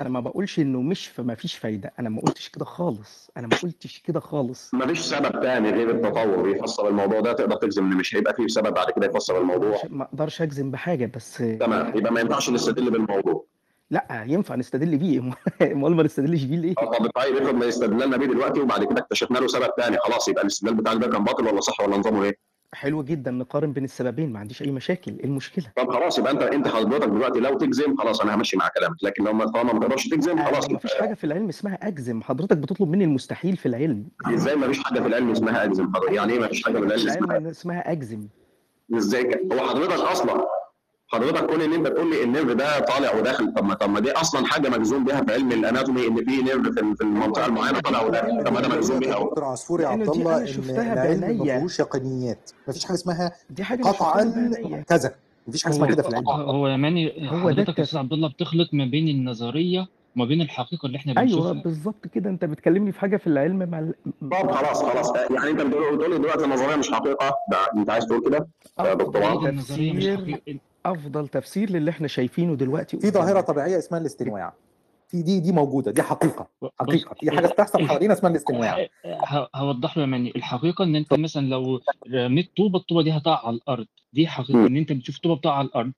أنا 0.00 0.08
ما 0.08 0.20
بقولش 0.20 0.58
إنه 0.58 0.82
مش 0.82 1.20
ما 1.20 1.34
فيش 1.34 1.56
فايدة. 1.56 1.92
أنا 1.98 2.08
ما 2.08 2.20
قلتش 2.20 2.48
كده 2.48 2.64
خالص. 2.64 3.30
أنا 3.36 3.46
ما 3.46 3.56
قلتش 3.62 3.98
كده 3.98 4.20
خالص. 4.20 4.74
ما 4.74 4.86
فيش 4.86 5.00
سبب 5.00 5.40
تاني 5.42 5.70
غير 5.70 5.90
التطور 5.90 6.48
يفسر 6.48 6.88
الموضوع 6.88 7.20
ده. 7.20 7.32
تقدر 7.32 7.56
تجزم 7.56 7.84
إن 7.92 7.96
مش 7.96 8.14
هيبقى 8.16 8.34
فيه 8.34 8.46
سبب 8.46 8.74
بعد 8.74 8.90
كده 8.90 9.06
يفسر 9.06 9.40
الموضوع. 9.40 9.78
ما 9.88 10.04
أقدرش 10.04 10.42
أجزم 10.42 10.70
بحاجة 10.70 11.10
بس 11.16 11.36
تمام. 11.60 11.96
يبقى 11.96 12.12
ما 12.12 12.20
ينفعش 12.20 12.50
نستدل 12.50 12.90
بالموضوع. 12.90 13.44
لا 13.90 14.24
ينفع 14.26 14.54
نستدل 14.54 14.96
بيه. 14.98 15.18
أمال 15.72 15.96
ما 15.96 16.02
نستدلش 16.02 16.42
بيه 16.44 16.56
ليه؟ 16.56 16.74
آه 16.78 16.90
طب 16.98 17.10
طيب 17.14 17.36
افرض 17.36 17.54
ما 17.54 17.68
استدللنا 17.68 18.16
بيه 18.16 18.26
دلوقتي 18.26 18.60
وبعد 18.60 18.84
كده 18.84 18.98
اكتشفنا 19.00 19.38
له 19.38 19.46
سبب 19.46 19.70
تاني 19.76 19.96
خلاص 19.98 20.28
يبقى 20.28 20.42
الاستدلال 20.42 20.74
بتاعك 20.74 20.96
ده 20.96 21.08
كان 21.08 21.24
باطل 21.24 21.46
ولا 21.46 21.60
صح 21.60 21.80
ولا 21.80 21.96
نظامه 21.96 22.24
إيه؟ 22.24 22.50
حلو 22.72 23.02
جدا 23.02 23.30
نقارن 23.30 23.72
بين 23.72 23.84
السببين 23.84 24.32
ما 24.32 24.38
عنديش 24.38 24.62
أي 24.62 24.70
مشاكل 24.70 25.12
إيه 25.18 25.24
المشكلة؟ 25.24 25.64
طب 25.76 25.90
خلاص 25.92 26.18
يبقى 26.18 26.32
أنت 26.32 26.42
أنت 26.42 26.68
حضرتك 26.68 27.08
دلوقتي 27.08 27.40
لو 27.40 27.58
تجزم 27.58 27.96
خلاص 27.96 28.20
أنا 28.20 28.34
همشي 28.34 28.56
مع 28.56 28.68
كلامك 28.68 28.96
لكن 29.04 29.24
لو 29.24 29.32
ما 29.32 29.46
طالما 29.46 29.72
ما 29.72 29.80
تقدرش 29.80 30.08
تجزم 30.08 30.44
خلاص 30.44 30.70
ما 30.70 30.78
فيش 30.78 30.94
حاجة 30.94 31.14
في 31.14 31.24
العلم 31.24 31.48
اسمها 31.48 31.74
أجزم 31.82 32.22
حضرتك 32.22 32.56
بتطلب 32.56 32.88
مني 32.88 33.04
المستحيل 33.04 33.56
في 33.56 33.66
العلم. 33.66 34.08
إزاي 34.34 34.56
ما 34.56 34.66
فيش 34.68 34.78
حاجة 34.84 35.00
في 35.00 35.06
العلم 35.06 35.30
اسمها 35.30 35.64
أجزم؟ 35.64 35.92
يعني 36.10 36.32
إيه 36.32 36.38
ما 36.38 36.46
فيش 36.48 36.64
حاجة 36.64 36.78
في 36.78 36.84
العلم 36.84 37.08
اسمها 37.08 37.50
اسمها 37.50 37.92
أجزم. 37.92 38.28
إزاي؟ 38.96 39.48
هو 39.52 39.58
حضرتك 39.68 40.00
أصلا 40.00 40.46
حضرتك 41.12 41.46
كون 41.46 41.60
إن 41.60 41.72
أنت 41.72 41.86
تقول 41.86 42.10
لي 42.10 42.22
ال 42.24 42.29
nerve 42.29 42.52
ده 42.52 42.78
طالع 42.80 43.14
وداخل 43.14 43.54
طب 43.54 43.64
ما 43.64 43.74
طب 43.74 43.90
ما 43.90 44.00
دي 44.00 44.10
أصلا 44.12 44.46
حاجة 44.46 44.68
مجزوم 44.68 45.04
بها 45.04 45.20
في 45.24 45.32
علم 45.32 45.52
ال 45.52 45.59
anatomy 45.59 46.06
إن 46.06 46.24
في 46.24 46.42
nerve 46.42 46.62
في 46.68 46.94
في 46.96 47.00
المنطقة 47.04 47.46
المعينة 47.46 47.80
طالع 47.80 48.02
وداخل 48.02 48.44
طب 48.44 48.52
ما 48.52 48.60
ده 48.60 48.68
مجزوم 48.68 48.98
بيها 48.98 49.14
أهو. 49.14 49.28
دكتور 49.28 49.44
عصفور 49.44 49.80
يا 49.80 49.86
عبد 49.88 50.08
الله 50.08 50.40
إن 50.40 50.46
شفتها 50.46 50.92
العلم 50.92 51.38
ما. 51.38 51.44
فيهوش 51.44 51.80
يقينيات. 51.80 52.50
ما 52.66 52.72
فيش 52.72 52.84
حاجة 52.84 52.94
اسمها 52.96 53.32
قطعا. 53.84 54.24
كذا. 54.88 55.14
ما 55.46 55.52
فيش 55.52 55.62
حاجة 55.64 55.72
اسمها 55.72 55.88
كده 55.88 56.02
في 56.02 56.08
العلم. 56.08 56.28
هو 56.28 56.68
يا 56.68 56.76
ماني 56.76 57.30
هو 57.30 57.50
ده 57.50 57.54
حضرتك 57.62 57.78
يا 57.78 57.82
أستاذ 57.84 57.98
عبد 57.98 58.12
الله 58.12 58.28
بتخلط 58.28 58.68
ما 58.72 58.84
بين 58.84 59.08
النظرية 59.08 59.86
وما 60.16 60.24
بين 60.24 60.40
الحقيقة 60.40 60.86
اللي 60.86 60.98
إحنا 60.98 61.12
أيوه 61.12 61.22
بنشوفها. 61.24 61.52
بالظبط 61.62 62.06
كده. 62.14 62.30
أنت 62.30 62.44
بتكلمني 62.44 62.92
في 62.92 63.00
حاجة 63.00 63.16
في 63.16 63.26
العلم 63.26 63.68
مع 63.70 63.78
ال... 63.78 63.94
طب 64.20 64.50
خلاص 64.50 64.82
خلاص. 64.82 65.12
يعني 65.30 65.50
أنت 65.50 65.60
بتقول 65.62 66.10
لي 66.10 66.18
دلوقتي 66.18 66.44
النظرية 66.44 66.76
مش 66.76 66.90
حقيقة. 66.90 67.34
ده 67.50 67.80
أنت 67.80 67.90
عايز 67.90 68.06
تقول 68.06 68.24
كده؟ 68.28 68.48
يا 68.80 68.94
دكتور 68.94 69.22
افضل 69.22 69.24
عمرو؟ 69.24 69.50
تفسير 69.60 70.40
أفضل 70.86 71.28
تفسير 71.28 71.70
للي 71.70 71.90
إحنا 71.90 72.08
شايفينه 72.08 72.54
دلوقتي 72.56 72.98
في 73.00 73.10
ظاهرة 73.10 73.40
طبيعية 73.40 73.78
اسمها 73.78 74.00
الاستنواع. 74.00 74.52
في 75.08 75.22
دي 75.22 75.40
دي 75.40 75.52
موجودة 75.52 75.92
دي 75.92 76.02
حقيقة 76.02 76.46
حقيقة. 76.80 77.14
في 77.14 77.30
حاجة 77.30 77.46
بتحصل 77.46 77.88
حوالينا 77.88 78.12
اسمها 78.12 78.30
الاستنواع. 78.30 78.86
هوضح 79.54 79.96
له 79.96 80.02
يا 80.02 80.08
ماني 80.08 80.32
الحقيقة 80.36 80.84
إن 80.84 80.96
أنت 80.96 81.14
مثلا 81.14 81.46
لو 81.46 81.80
رميت 82.14 82.50
طوبة 82.56 82.78
الطوبة 82.78 83.02
دي 83.02 83.12
هتقع 83.12 83.46
على 83.46 83.56
الأرض. 83.56 83.86
دي 84.12 84.26
حقيقة 84.26 84.66
إن 84.66 84.76
أنت 84.76 84.92
بتشوف 84.92 85.18
طوبة 85.18 85.36
بتقع 85.36 85.52
على 85.54 85.66
الأرض. 85.68 85.92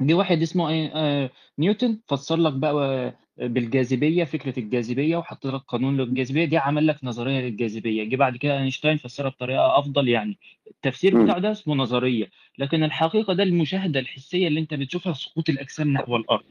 جه 0.00 0.14
واحد 0.14 0.42
اسمه 0.42 0.68
إيه؟ 0.68 0.90
آه 0.94 1.30
نيوتن 1.58 1.98
فسر 2.08 2.36
لك 2.36 2.52
بقى 2.52 3.14
بالجاذبية 3.38 4.24
فكرة 4.24 4.58
الجاذبية 4.58 5.16
وحط 5.16 5.46
لك 5.46 5.60
قانون 5.68 5.96
للجاذبية 5.96 6.44
دي 6.44 6.58
عمل 6.58 6.86
لك 6.86 6.96
نظرية 7.02 7.40
للجاذبية. 7.40 8.04
جه 8.04 8.16
بعد 8.16 8.36
كده 8.36 8.58
أينشتاين 8.58 8.96
فسرها 8.98 9.28
بطريقة 9.28 9.78
أفضل 9.78 10.08
يعني. 10.08 10.38
التفسير 10.70 11.16
مم. 11.16 11.24
بتاعه 11.24 11.38
ده 11.38 11.52
اسمه 11.52 11.74
نظرية. 11.74 12.26
لكن 12.58 12.84
الحقيقة 12.84 13.32
ده 13.34 13.42
المشاهدة 13.42 14.00
الحسية 14.00 14.48
اللي 14.48 14.60
انت 14.60 14.74
بتشوفها 14.74 15.12
سقوط 15.12 15.48
الأجسام 15.48 15.92
نحو 15.92 16.16
الأرض. 16.16 16.44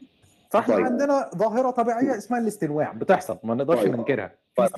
فاحنا 0.52 0.76
طيب. 0.76 0.86
عندنا 0.86 1.30
ظاهرة 1.36 1.72
طبيعية 1.72 2.18
اسمها 2.18 2.40
الاستنواع 2.40 2.94
بتحصل. 2.94 3.38
ما 3.44 3.56
نقدرش 3.56 3.80
طيب. 3.80 3.96
ننكرها. 3.96 4.36
طيب. 4.58 4.70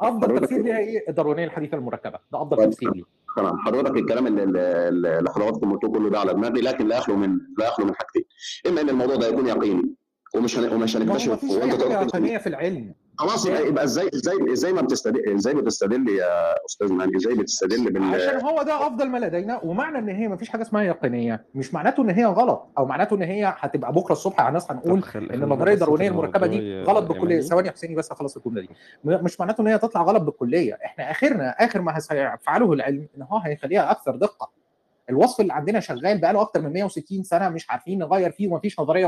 أفضل 0.00 0.38
تفسير 0.40 0.62
ليها 0.62 0.78
إيه؟ 0.78 1.04
الداروينيه 1.08 1.44
الحديثة 1.44 1.76
المركبة. 1.76 2.18
ده 2.32 2.42
أفضل 2.42 2.56
طيب. 2.56 2.70
تفسير 2.70 2.94
ليه 2.94 3.02
تمام. 3.36 3.58
حضرتك 3.58 3.96
الكلام 3.96 4.26
اللي 4.26 5.30
حضراتكم 5.34 5.72
قلتوه 5.72 5.90
كله 5.90 6.10
ده 6.10 6.18
على 6.20 6.34
دماغي 6.34 6.60
لكن 6.60 6.88
لا 6.88 6.98
يخلو 6.98 7.16
من 7.16 7.38
لا 7.58 7.66
يخلو 7.68 7.86
من 7.86 7.94
حاجتين. 7.94 8.24
إما 8.66 8.80
إن 8.80 8.88
الموضوع 8.88 9.16
ده 9.16 9.28
يكون 9.28 9.46
يقيني. 9.46 9.82
ومش 10.36 10.58
هن... 10.58 10.72
ومش 10.72 10.96
هو 10.96 11.02
هنكتشف 11.02 11.44
وانت 11.50 11.74
تقدر 11.74 12.02
يقينيه 12.02 12.38
في 12.38 12.46
العلم. 12.46 12.94
خلاص 13.18 13.46
يبقى 13.46 13.66
يبقى 13.68 13.84
إزاي 13.84 14.10
إزاي 14.14 14.52
إزاي 14.52 14.72
ما 14.72 14.82
بتستدل 14.82 15.32
إزاي 15.34 15.54
بتستدل 15.54 16.08
يا 16.08 16.54
أستاذ 16.66 16.92
مهدي 16.92 17.16
إزاي 17.16 17.34
بتستدل 17.34 17.92
بال؟ 17.92 18.14
عشان 18.14 18.40
هو 18.40 18.62
ده 18.62 18.86
أفضل 18.86 19.08
ما 19.08 19.18
لدينا 19.18 19.60
ومعنى 19.64 19.98
إن 19.98 20.08
هي 20.08 20.28
ما 20.28 20.36
فيش 20.36 20.48
حاجة 20.48 20.62
اسمها 20.62 20.82
يقينية. 20.82 21.44
مش 21.54 21.74
معناته 21.74 22.02
إن 22.02 22.10
هي 22.10 22.24
غلط 22.24 22.66
أو 22.78 22.86
معناته 22.86 23.16
إن 23.16 23.22
هي 23.22 23.54
هتبقى 23.58 23.92
بكرة 23.92 24.12
الصبح 24.12 24.40
هنصحى 24.40 24.74
نقول 24.74 25.00
طب 25.00 25.06
خل- 25.06 25.30
إن 25.32 25.42
النظريه 25.42 25.74
الداروينيه 25.74 26.08
المركبة 26.08 26.46
دي 26.46 26.82
غلط 26.82 27.04
بالكلية. 27.04 27.40
ثواني 27.40 27.68
يا 27.68 27.72
حسيني 27.72 27.94
بس 27.94 28.10
اخلص 28.10 28.36
الجملة 28.36 28.60
دي. 28.60 28.68
مش 29.04 29.40
معناته 29.40 29.60
إن 29.60 29.66
هي 29.66 29.78
تطلع 29.78 30.02
غلط 30.02 30.22
بالكلية. 30.22 30.78
إحنا 30.84 31.10
آخرنا 31.10 31.50
آخر 31.50 31.80
ما 31.82 31.98
سيفعله 32.00 32.72
العلم 32.72 33.06
إن 33.16 33.22
هو 33.22 33.38
هيخليها 33.38 33.90
أكثر 33.90 34.16
دقة. 34.16 34.50
الوصف 35.10 35.40
اللي 35.40 35.52
عندنا 35.52 35.80
شغال 35.80 36.18
بقاله 36.20 36.40
أكتر 36.40 36.60
من 36.62 36.72
160 36.72 37.22
سنة 37.22 37.48
مش 37.48 37.70
عارفين 37.70 37.98
نغير 37.98 38.30
فيه 38.30 38.48
ومفيش 38.48 38.80
نظرية 38.80 39.06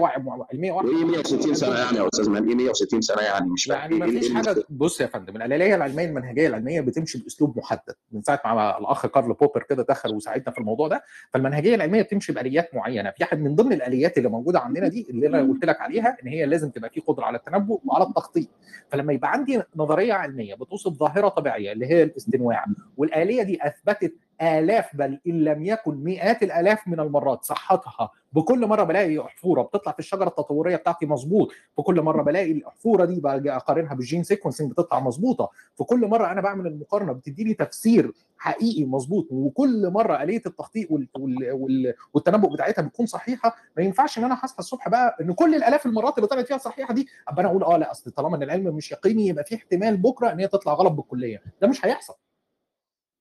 علميه 0.52 0.72
واحدة 0.72 0.88
وايه 0.90 1.04
160 1.04 1.54
سنة 1.54 1.78
يعني 1.78 1.96
يا 1.98 2.08
أستاذ 2.14 2.30
مهدي 2.30 2.48
إيه 2.48 2.54
160 2.56 3.00
سنة 3.00 3.22
يعني 3.22 3.50
مش 3.50 3.68
يعني 3.68 3.94
إيه 3.94 4.00
ما 4.00 4.06
فيش 4.06 4.30
إيه 4.30 4.34
حاجة؟ 4.36 4.64
بص 4.70 5.00
يا 5.00 5.06
فندم 5.06 5.36
الآلية 5.36 5.74
العلمية 5.74 6.04
المنهجية 6.04 6.46
العلمية 6.48 6.80
بتمشي 6.80 7.18
بأسلوب 7.18 7.58
محدد. 7.58 7.94
من 8.12 8.22
ساعة 8.22 8.40
ما 8.44 8.78
الأخ 8.78 9.06
كارل 9.06 9.32
بوبر 9.32 9.62
كده 9.62 9.82
دخل 9.88 10.14
وساعدنا 10.14 10.50
في 10.50 10.58
الموضوع 10.58 10.88
ده 10.88 11.02
فالمنهجية 11.32 11.74
العلمية 11.74 12.02
بتمشي 12.02 12.32
بآليات 12.32 12.74
معينة. 12.74 13.10
في 13.10 13.24
حد 13.24 13.40
من 13.40 13.54
ضمن 13.54 13.72
الآليات 13.72 14.18
اللي 14.18 14.28
موجودة 14.28 14.60
عندنا 14.60 14.88
دي 14.88 15.06
اللي 15.10 15.26
أنا 15.26 15.40
قلت 15.42 15.64
لك 15.64 15.80
عليها 15.80 16.16
إن 16.22 16.28
هي 16.28 16.46
لازم 16.46 16.70
تبقى 16.70 16.90
في 16.90 17.00
قدرة 17.00 17.24
على 17.24 17.36
التنبؤ 17.38 17.80
وعلى 17.84 18.04
التخطيط. 18.04 18.48
فلما 18.88 19.12
يبقى 19.12 19.32
عندي 19.32 19.62
نظرية 19.76 20.12
علمية 20.12 20.54
بتوصف 20.54 20.92
ظاهرة 20.92 21.28
طبيعية 21.28 21.72
اللي 21.72 21.86
هي 21.86 22.02
الاستنواع 22.02 22.64
والآلية 22.96 23.42
دي 23.42 23.58
أثبتت 23.66 24.14
آلاف 24.42 24.96
بل 24.96 25.20
إن 25.26 25.44
لم 25.44 25.62
يكن 25.64 25.94
مئات 26.04 26.42
الآلاف 26.42 26.88
من 26.88 27.00
المرات 27.00 27.44
صحتها. 27.44 28.10
بكل 28.32 28.66
مرة 28.66 28.82
بلاقي 28.84 29.20
احفوره 29.20 29.62
بتطلع 29.62 29.92
في 29.92 29.98
الشجرة 29.98 30.28
التطورية 30.28 30.76
بتاعتي 30.76 31.06
مظبوط. 31.06 31.52
بكل 31.78 32.02
مرة 32.02 32.22
بلاقي 32.22 32.52
الاحفوره 32.52 33.04
دي 33.04 33.20
باجي 33.20 33.50
أقارنها 33.52 33.94
بال 33.94 34.04
gene 34.04 34.22
sequencing 34.24 34.70
بتطلع 34.70 35.00
مظبوطة. 35.00 35.50
في 35.76 35.84
كل 35.84 36.06
مرة 36.06 36.32
أنا 36.32 36.40
بعمل 36.40 36.66
المقارنة 36.66 37.12
بتدي 37.12 37.44
لي 37.44 37.54
تفسير 37.54 38.12
حقيقي 38.38 38.84
مظبوط 38.84 39.26
وكل 39.30 39.90
مرة 39.90 40.22
اليه 40.22 40.42
التخطيط 40.46 40.90
وال... 40.90 41.08
وال... 41.18 41.52
وال... 41.52 41.94
والتنبؤ 42.14 42.52
بتاعتها 42.52 42.82
بتكون 42.82 43.06
صحيحة. 43.06 43.56
ما 43.76 43.82
ينفعش 43.82 44.18
إن 44.18 44.24
أنا 44.24 44.38
هصحى 44.42 44.58
الصبح 44.58 44.88
بقى 44.88 45.16
إن 45.20 45.32
كل 45.32 45.54
الآلاف 45.54 45.86
المرات 45.86 46.18
اللي 46.18 46.26
طلعت 46.28 46.46
فيها 46.46 46.58
صحيحة 46.58 46.94
دي 46.94 47.08
أبقى 47.28 47.40
أنا 47.42 47.50
أقول 47.50 47.64
آه 47.64 47.76
لا 47.76 47.90
أصل 47.90 48.10
طالما 48.10 48.36
إن 48.36 48.42
العلم 48.42 48.76
مش 48.76 48.92
يقيني 48.92 49.26
يبقى 49.26 49.44
في 49.44 49.54
احتمال 49.54 49.96
بكرة 49.96 50.32
إن 50.32 50.40
هي 50.40 50.48
تطلع 50.48 50.72
غلط 50.74 50.92
بالكلية. 50.92 51.42
ده 51.62 51.68
مش 51.68 51.86
هيحصل. 51.86 52.14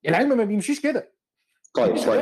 العلم 0.10 0.38
ما 0.38 0.44
بيمشيش 0.44 0.80
كده. 0.82 1.15
طيب 1.73 1.98
طيب. 1.98 2.22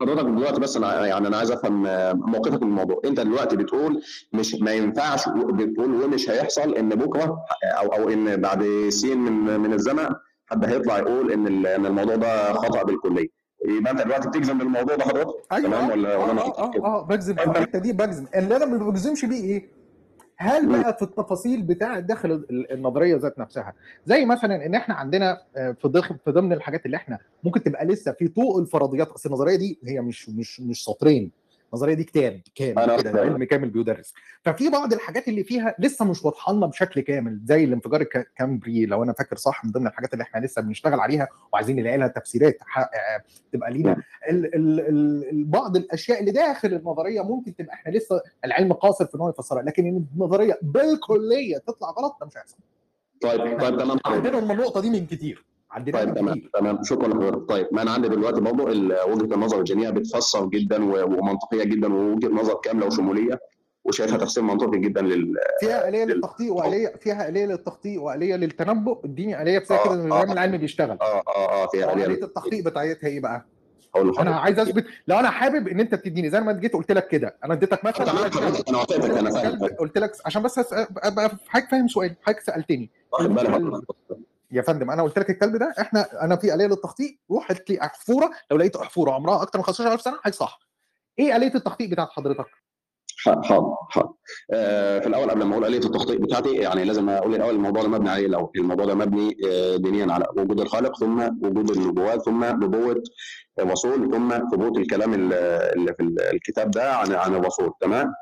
حضرتك 0.00 0.24
دلوقتي 0.24 0.60
بس 0.60 0.76
أنا 0.76 1.06
يعني 1.06 1.28
أنا 1.28 1.36
عايز 1.36 1.50
أفهم 1.50 1.86
آه، 1.86 2.12
موقفك 2.12 2.62
من 2.62 2.68
الموضوع. 2.68 3.00
أنت 3.04 3.20
دلوقتي 3.20 3.56
بتقول 3.56 4.02
مش 4.32 4.54
ما 4.54 4.72
ينفعش 4.72 5.28
بتقول 5.28 6.02
ومش 6.04 6.30
هيحصل 6.30 6.74
إن 6.74 6.88
بكرة 6.88 7.44
أو 7.64 7.86
أو 7.86 8.08
إن 8.08 8.36
بعد 8.36 8.88
سين 8.88 9.18
من 9.18 9.60
من 9.60 9.72
الزمن 9.72 10.08
حد 10.46 10.64
هيطلع 10.64 10.98
يقول 10.98 11.32
إن 11.32 11.66
إن 11.66 11.86
الموضوع 11.86 12.16
ده 12.16 12.52
خطأ 12.52 12.82
بالكلية. 12.82 13.28
يبقى 13.68 13.92
أنت 13.92 14.02
دلوقتي 14.02 14.28
بتجزم 14.28 14.58
بالموضوع 14.58 14.96
ده 14.96 15.04
حضرتك؟ 15.04 15.34
تمام 15.50 15.90
ولا 15.90 16.16
ولا 16.16 16.32
أنا 16.32 16.40
آه 16.42 16.58
آه 16.58 16.72
آه 16.84 17.02
بجزم. 17.06 17.34
في 17.34 17.44
الحتة 17.46 17.78
دي 17.78 17.92
بجزم. 17.92 18.26
اللي 18.34 18.56
أنا 18.56 18.64
ما 18.66 18.90
بجزمش 18.90 19.24
بيه 19.24 19.44
إيه؟ 19.44 19.79
هل 20.42 20.68
بقى 20.68 20.96
في 20.96 21.02
التفاصيل 21.02 21.62
بتاع 21.62 21.98
داخل 21.98 22.30
ال- 22.32 22.72
النظرية 22.72 23.16
ذات 23.16 23.38
نفسها؟ 23.38 23.72
زي 24.06 24.24
مثلا 24.24 24.66
إن 24.66 24.74
إحنا 24.74 24.94
عندنا 24.94 25.42
آه، 25.56 25.72
في 25.72 25.88
ضخ 25.88 26.12
في 26.24 26.30
ضمن 26.30 26.52
الحاجات 26.52 26.86
اللي 26.86 26.96
إحنا 26.96 27.18
ممكن 27.44 27.62
تبقى 27.62 27.84
لسه 27.86 28.12
في 28.12 28.28
طوق 28.28 28.58
الفرضيات 28.58 29.08
أصل 29.08 29.28
النظرية 29.28 29.56
دي 29.56 29.78
هي 29.84 30.00
مش 30.00 30.28
مش 30.28 30.60
مش 30.60 30.84
سطرين. 30.84 31.30
النظريه 31.72 31.94
دي 31.94 32.04
كتاب 32.04 32.40
كامل 32.54 33.02
كده. 33.02 33.20
علم 33.20 33.44
كامل 33.44 33.70
بيدرس 33.70 34.14
ففي 34.42 34.68
بعض 34.68 34.92
الحاجات 34.92 35.28
اللي 35.28 35.44
فيها 35.44 35.74
لسه 35.78 36.04
مش 36.04 36.24
واضحة 36.24 36.52
لنا 36.52 36.66
بشكل 36.66 37.00
كامل 37.00 37.40
زي 37.44 37.64
الانفجار 37.64 38.00
الكامبري 38.00 38.86
لو 38.86 39.02
أنا 39.02 39.12
فاكر 39.12 39.36
صح 39.36 39.64
من 39.64 39.70
ضمن 39.70 39.86
الحاجات 39.86 40.12
اللي 40.12 40.22
إحنا 40.22 40.46
لسه 40.46 40.62
بنشتغل 40.62 41.00
عليها 41.00 41.28
وعايزين 41.52 41.76
نلاقي 41.76 41.98
لها 41.98 42.08
تفسيرات 42.08 42.58
آه، 42.76 43.22
تبقى 43.52 43.70
لينا. 43.72 43.96
ال 44.30 44.54
ال 44.54 44.80
ال 44.80 45.28
ال- 45.30 45.44
بعض 45.44 45.76
الأشياء 45.76 46.20
اللي 46.20 46.30
داخل 46.30 46.74
النظرية 46.74 47.22
ممكن 47.22 47.56
تبقى 47.56 47.74
إحنا 47.74 47.92
لسه 47.92 48.20
العلم 48.44 48.72
قاصر 48.72 49.06
في 49.06 49.14
إن 49.14 49.20
هو 49.20 49.28
يفسرها 49.28 49.62
لكن 49.62 50.04
النظرية 50.16 50.58
بالكلية 50.62 51.58
تطلع 51.58 51.90
غلط 51.90 52.16
ده 52.20 52.26
مش 52.26 52.36
هيحصل. 52.36 52.56
طيب 53.20 53.60
طيب 53.60 53.78
تمام. 53.78 53.98
عندنا 54.06 54.38
النقطة 54.38 54.80
دي 54.80 54.90
من 54.90 55.06
كتير. 55.06 55.44
عندنا 55.72 55.98
طيب 55.98 56.14
تمام 56.14 56.42
تمام. 56.54 56.82
شكرا 56.84 57.08
لحضرتك 57.08 57.48
طيب 57.48 57.68
ما 57.72 57.82
أنا 57.82 57.90
عندي 57.90 58.08
دلوقتي 58.08 58.40
برضه 58.40 58.64
وجهة 58.64 59.34
النظر 59.34 59.58
الجميع 59.58 59.90
بتفسر 59.90 60.46
جدا 60.46 60.84
ومنطقية 60.84 61.64
جدا 61.64 61.94
ووجهة 61.94 62.28
نظر 62.28 62.54
كاملة 62.54 62.86
وشمولية 62.86 63.40
وشايفها 63.84 64.18
تفسير 64.18 64.42
منطقي 64.42 64.78
جدا 64.78 65.00
لل 65.02 65.34
فيها 65.60 65.88
آلية 65.88 66.04
للتخطيط 66.04 66.50
واليه 66.50 66.88
فيها 67.00 67.28
آلية 67.28 67.46
للتخطيط 67.46 68.00
وآلية 68.00 68.36
للتنبؤ. 68.36 69.04
اديني 69.04 69.42
آلية 69.42 69.58
بس 69.58 69.68
كده 69.68 69.96
زي 69.96 70.02
ما 70.08 70.32
العلم 70.32 70.56
بيشتغل. 70.56 70.98
آه 71.00 71.22
آه 71.28 71.62
آه 71.62 71.66
فيها 71.66 71.92
آلية 71.92 72.06
آلية 72.06 72.24
التخطيط 72.24 72.66
بتاعتها 72.66 73.06
إيه 73.08 73.20
بقى؟ 73.20 73.46
أنا 73.96 74.36
عايز 74.36 74.58
اثبت 74.58 74.84
لو 75.08 75.18
أنا 75.18 75.30
حابب 75.30 75.68
إن 75.68 75.80
أنت 75.80 75.94
تديني 75.94 76.30
زي 76.30 76.40
ما 76.40 76.52
جيت 76.52 76.72
قلت 76.74 76.92
لك 76.92 77.08
كده 77.08 77.36
أنا 77.44 77.54
اديتك 77.54 77.84
مثلا 77.84 78.10
أنا 78.10 78.20
وافقتك 78.78 79.10
أنا 79.10 79.30
فاهم 79.30 79.58
قلت 79.78 79.98
لك 79.98 80.12
عشان 80.26 80.42
بس 80.42 80.58
أبقى 80.82 81.28
حضرتك 81.48 81.70
فاهم 81.70 81.88
سؤال 81.88 82.14
حضرتك 82.22 82.40
سألتني. 82.40 82.90
يا 84.52 84.62
فندم 84.62 84.90
أنا 84.90 85.02
قلت 85.02 85.18
لك 85.18 85.30
الكلب 85.30 85.56
ده 85.56 85.74
إحنا 85.80 86.24
أنا 86.24 86.36
في 86.36 86.54
آلية 86.54 86.66
للتخطيط 86.66 87.10
روح 87.30 87.50
هات 87.50 87.70
لي 87.70 87.80
أحفوره 87.82 88.30
لو 88.50 88.56
لقيت 88.56 88.76
أحفوره 88.76 89.12
عمرها 89.12 89.42
أكتر 89.42 89.58
من 89.58 89.64
15000 89.64 90.00
سنة 90.00 90.18
هيصح 90.24 90.60
إيه 91.18 91.36
آلية 91.36 91.54
التخطيط 91.54 91.90
بتاعت 91.90 92.08
حضرتك؟ 92.10 92.46
حاضر 93.24 93.42
حاضر. 93.90 94.12
آه، 94.52 94.98
في 94.98 95.06
الأول 95.06 95.30
قبل 95.30 95.42
ما 95.44 95.52
أقول 95.54 95.64
آلية 95.64 95.78
التخطيط 95.78 96.20
بتاعتي 96.20 96.54
يعني 96.54 96.84
لازم 96.84 97.08
أقول 97.10 97.34
الأول 97.34 97.54
الموضوع 97.54 97.82
ده 97.82 97.88
مبني 97.88 98.10
عليه 98.10 98.26
الأول. 98.26 98.50
الموضوع 98.56 98.84
ده 98.86 98.94
مبني 98.94 99.36
آه، 99.48 99.76
دينيا 99.76 100.12
على 100.12 100.26
وجود 100.36 100.60
الخالق 100.60 100.98
ثم 100.98 101.20
وجود 101.22 101.70
النبوات 101.70 102.22
ثم 102.22 102.44
نبوة 102.44 103.02
الرسول 103.58 104.10
ثم 104.10 104.30
ثبوت 104.52 104.78
الكلام 104.78 105.14
ال- 105.14 105.32
اللي 105.78 105.94
في 105.94 106.02
الكتاب 106.32 106.70
ده 106.70 106.94
عن 106.94 107.12
عن 107.12 107.34
الرسول 107.34 107.72
تمام؟ 107.80 108.14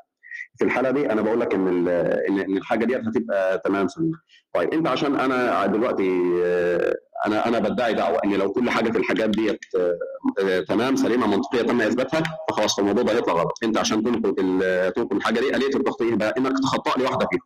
في 0.59 0.65
الحالة 0.65 0.91
دي 0.91 1.11
أنا 1.11 1.21
بقول 1.21 1.39
لك 1.39 1.53
إن 1.53 1.87
إن 1.87 2.57
الحاجة 2.57 2.85
ديت 2.85 3.07
هتبقى 3.07 3.59
تمام 3.65 3.87
سليم 3.87 4.11
طيب 4.53 4.73
أنت 4.73 4.87
عشان 4.87 5.19
أنا 5.19 5.65
دلوقتي 5.65 6.21
آه، 6.45 6.95
أنا 7.25 7.47
أنا 7.47 7.59
بدعي 7.59 7.93
دعوة 7.93 8.19
إن 8.25 8.33
لو 8.33 8.51
كل 8.51 8.69
حاجة 8.69 8.91
في 8.91 8.97
الحاجات 8.97 9.29
ديت 9.29 9.59
آه، 10.39 10.59
تمام 10.59 10.95
سليمة 10.95 11.27
منطقية 11.27 11.61
تم 11.61 11.81
إثباتها 11.81 12.23
فخلاص 12.49 12.79
الموضوع 12.79 13.03
ده 13.03 13.11
هيطلع 13.13 13.33
غلط. 13.33 13.53
أنت 13.63 13.77
عشان 13.77 14.03
تنقل 14.03 14.33
تنقل 14.95 15.17
الحاجة 15.17 15.39
دي 15.39 15.55
آلية 15.55 15.75
التخطيط 15.75 16.13
بقى؟ 16.13 16.33
إنك 16.37 16.59
تخطأ 16.63 16.97
لي 16.99 17.03
واحدة 17.03 17.27
فيهم. 17.31 17.41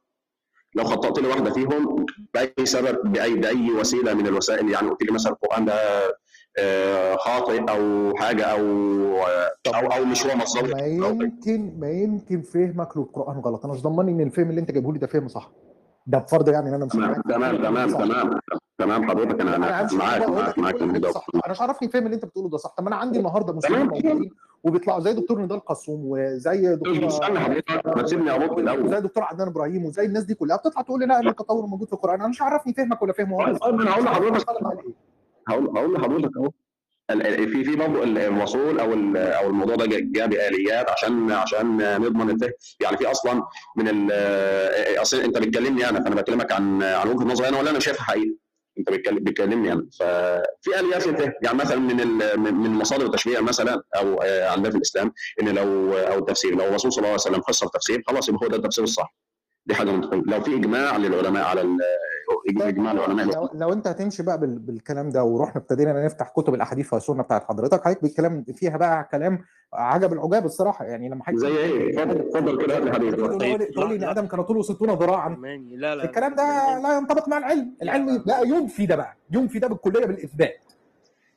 لو 0.75 0.83
خطأت 0.83 1.19
لي 1.19 1.27
واحدة 1.27 1.51
فيهم 1.51 2.05
بأي 2.33 2.65
سبب 2.65 2.97
بأي 3.11 3.33
بأي 3.35 3.71
وسيلة 3.71 4.13
من 4.13 4.27
الوسائل 4.27 4.69
يعني 4.69 4.89
قلت 4.89 5.03
لي 5.03 5.11
مثلا 5.11 5.33
القرآن 5.33 5.65
ده 5.65 5.73
خاطئ 7.17 7.61
أو 7.69 8.13
حاجة 8.15 8.43
أو 8.45 8.59
أو 9.75 9.87
أو 9.91 10.05
مش 10.05 10.25
هو 10.27 10.35
مصدر 10.35 10.75
ما 10.75 10.81
يمكن 10.81 11.79
ما 11.79 11.89
يمكن 11.89 12.41
فهمك 12.41 12.97
للقرآن 12.97 13.39
غلط. 13.39 13.65
أنا 13.65 13.73
مش 13.73 13.81
ضمني 13.81 14.11
إن 14.11 14.21
الفهم 14.21 14.49
اللي 14.49 14.61
أنت 14.61 14.71
جايبه 14.71 14.93
لي 14.93 14.99
ده 14.99 15.07
فهم 15.07 15.27
صح. 15.27 15.51
ده 16.07 16.17
بفرض 16.17 16.49
يعني 16.49 16.69
إن 16.69 16.73
أنا 16.73 16.85
مش 16.85 16.91
تمام 16.91 17.21
تمام 17.21 17.57
تمام. 17.57 17.89
تمام 17.91 18.39
تمام 18.77 19.09
حضرتك. 19.09 19.41
أنا 19.41 19.55
أنا 19.55 19.89
معاك 19.93 20.29
معاك 20.29 20.59
معاك 20.59 20.75
ده 20.75 21.11
صح. 21.11 21.25
أنا 21.35 21.51
مش 21.51 21.61
عارفني 21.61 21.87
الفهم 21.87 22.05
اللي 22.05 22.15
أنت 22.15 22.25
بتقوله 22.25 22.49
ده 22.49 22.57
صح. 22.57 22.73
طب 22.77 22.87
أنا 22.87 22.95
عندي 22.95 23.19
النهارده 23.19 23.53
مسلمين 23.53 23.85
موجودين 23.85 24.29
وبيطلعوا 24.63 24.99
زي 24.99 25.13
دكتور 25.13 25.41
نضال 25.41 25.59
قسوم 25.65 26.01
وزي 26.03 26.75
دكتورة 26.75 27.07
استنى 27.07 27.39
حضرتك. 27.39 27.85
ما 27.85 28.01
تسيبني 28.01 28.31
ارد 28.31 28.59
الأول. 28.59 28.85
وزي 28.85 29.01
دكتور 29.01 29.23
عدنان 29.23 29.47
إبراهيم 29.47 29.85
وزي 29.85 30.05
الناس 30.05 30.23
دي 30.23 30.33
كلها. 30.33 30.57
بتطلع 30.57 30.81
تقول 30.81 30.99
لي 30.99 31.05
لا 31.05 31.19
التطور 31.19 31.65
موجود 31.65 31.87
في 31.87 31.93
القرآن. 31.93 32.19
أنا 32.19 32.27
مش 32.29 32.41
عارفني 32.41 32.73
فهمك 32.73 33.01
ولا 33.01 33.13
فهمه 33.13 33.45
طيب 33.45 33.57
طيب 33.57 33.81
أنا 33.81 33.91
هقول 33.91 34.05
لحضرتك. 34.05 34.85
إيه 34.85 35.12
هقول 35.49 35.77
هقول 35.77 35.93
لحضرتك 35.93 36.31
اهو 36.37 36.49
في 37.45 37.63
في 37.63 37.75
برضه 37.75 38.03
ال- 38.03 38.17
الرسول 38.17 38.79
أو 38.79 38.93
أو 39.17 39.49
الموضوع 39.49 39.75
ده 39.75 39.85
جا- 39.85 39.99
جاء 40.11 40.27
بآليات 40.27 40.89
عشان 40.89 41.31
عشان 41.31 41.77
نضمن 42.01 42.29
الفهم 42.29 42.51
يعني 42.79 42.97
في 42.97 43.11
أصلا 43.11 43.43
من 43.77 44.11
أصل 44.97 45.19
أنت 45.19 45.37
بتكلمني 45.37 45.89
أنا 45.89 46.03
فأنا 46.03 46.15
بكلمك 46.15 46.51
عن 46.51 46.83
عن 46.83 47.07
وجهة 47.09 47.23
نظري 47.25 47.47
أنا 47.49 47.59
ولا 47.59 47.69
أنا 47.69 47.79
شايفها 47.79 48.03
حقيقة؟ 48.03 48.35
أنت 48.79 48.89
بتكلم- 48.89 49.19
بتكلمني 49.23 49.71
أنا. 49.73 49.85
ففي 49.99 50.79
آليات 50.79 51.07
يعني 51.43 51.57
مثلا 51.57 51.79
من 51.79 52.07
من 52.53 52.69
مصادر 52.69 53.05
التشريع 53.05 53.41
مثلا 53.41 53.83
أو 53.95 54.21
آه، 54.21 54.49
عندنا 54.49 54.71
في 54.71 54.77
الإسلام 54.77 55.11
إن 55.41 55.49
لو 55.49 55.93
أو 55.97 56.19
التفسير 56.19 56.55
لو 56.55 56.65
الرسول 56.65 56.91
صلى 56.93 56.97
الله 56.99 57.09
عليه 57.09 57.21
وسلم 57.21 57.41
فسر 57.41 57.67
تفسير 57.67 58.03
خلاص 58.07 58.29
يبقى 58.29 58.41
هو 58.43 58.47
ده 58.49 58.57
التفسير 58.57 58.83
الصح. 58.83 59.15
دي 59.65 59.75
حاجة 59.75 59.91
منطقية. 59.91 60.21
لو 60.27 60.41
في 60.43 60.55
إجماع 60.55 60.97
للعلماء 60.97 61.43
على 61.43 61.61
إجماع 62.61 62.91
العلماء. 62.91 63.25
لو, 63.35 63.49
لو 63.53 63.73
أنت 63.73 63.87
هتمشي 63.87 64.23
بقى 64.23 64.39
بال- 64.39 64.59
بالكلام 64.59 65.09
ده 65.09 65.23
ورحنا 65.23 65.61
ابتدينا 65.61 66.05
نفتح 66.05 66.29
كتب 66.29 66.53
الأحاديث 66.53 66.93
والسنة 66.93 67.23
بتاعت 67.23 67.43
حضرتك 67.43 67.83
حضرتك 67.83 68.01
بالكلام 68.03 68.43
فيها 68.43 68.77
بقى 68.77 69.07
كلام 69.11 69.39
عجب 69.73 70.13
العجاب 70.13 70.45
الصراحة 70.45 70.85
يعني 70.85 71.09
لما 71.09 71.23
حضرتك 71.23 71.39
زي 71.41 71.57
إيه؟ 71.57 71.89
اتفضل 72.03 72.19
اتفضل 72.19 72.65
كده 72.65 72.77
هات 72.77 72.83
لي 72.83 72.91
حديث 72.93 73.15
تقول 73.15 73.89
لي 73.89 73.95
إن 73.95 74.03
آدم 74.03 74.25
كان 74.25 74.41
طوله 74.43 74.61
60 74.61 74.89
ذراعا. 74.89 75.29
لا 75.71 75.95
لا 75.95 76.03
الكلام 76.05 76.35
ده 76.35 76.79
لا 76.79 76.97
ينطبق 76.97 77.27
مع 77.29 77.37
العلم. 77.37 77.75
العلم 77.81 78.23
لا. 78.25 78.41
ينفي 78.41 78.85
ده 78.85 78.95
بقى 78.95 79.15
ينفي 79.31 79.59
ده 79.59 79.67
بالكلية 79.67 80.05
بالإثبات. 80.05 80.55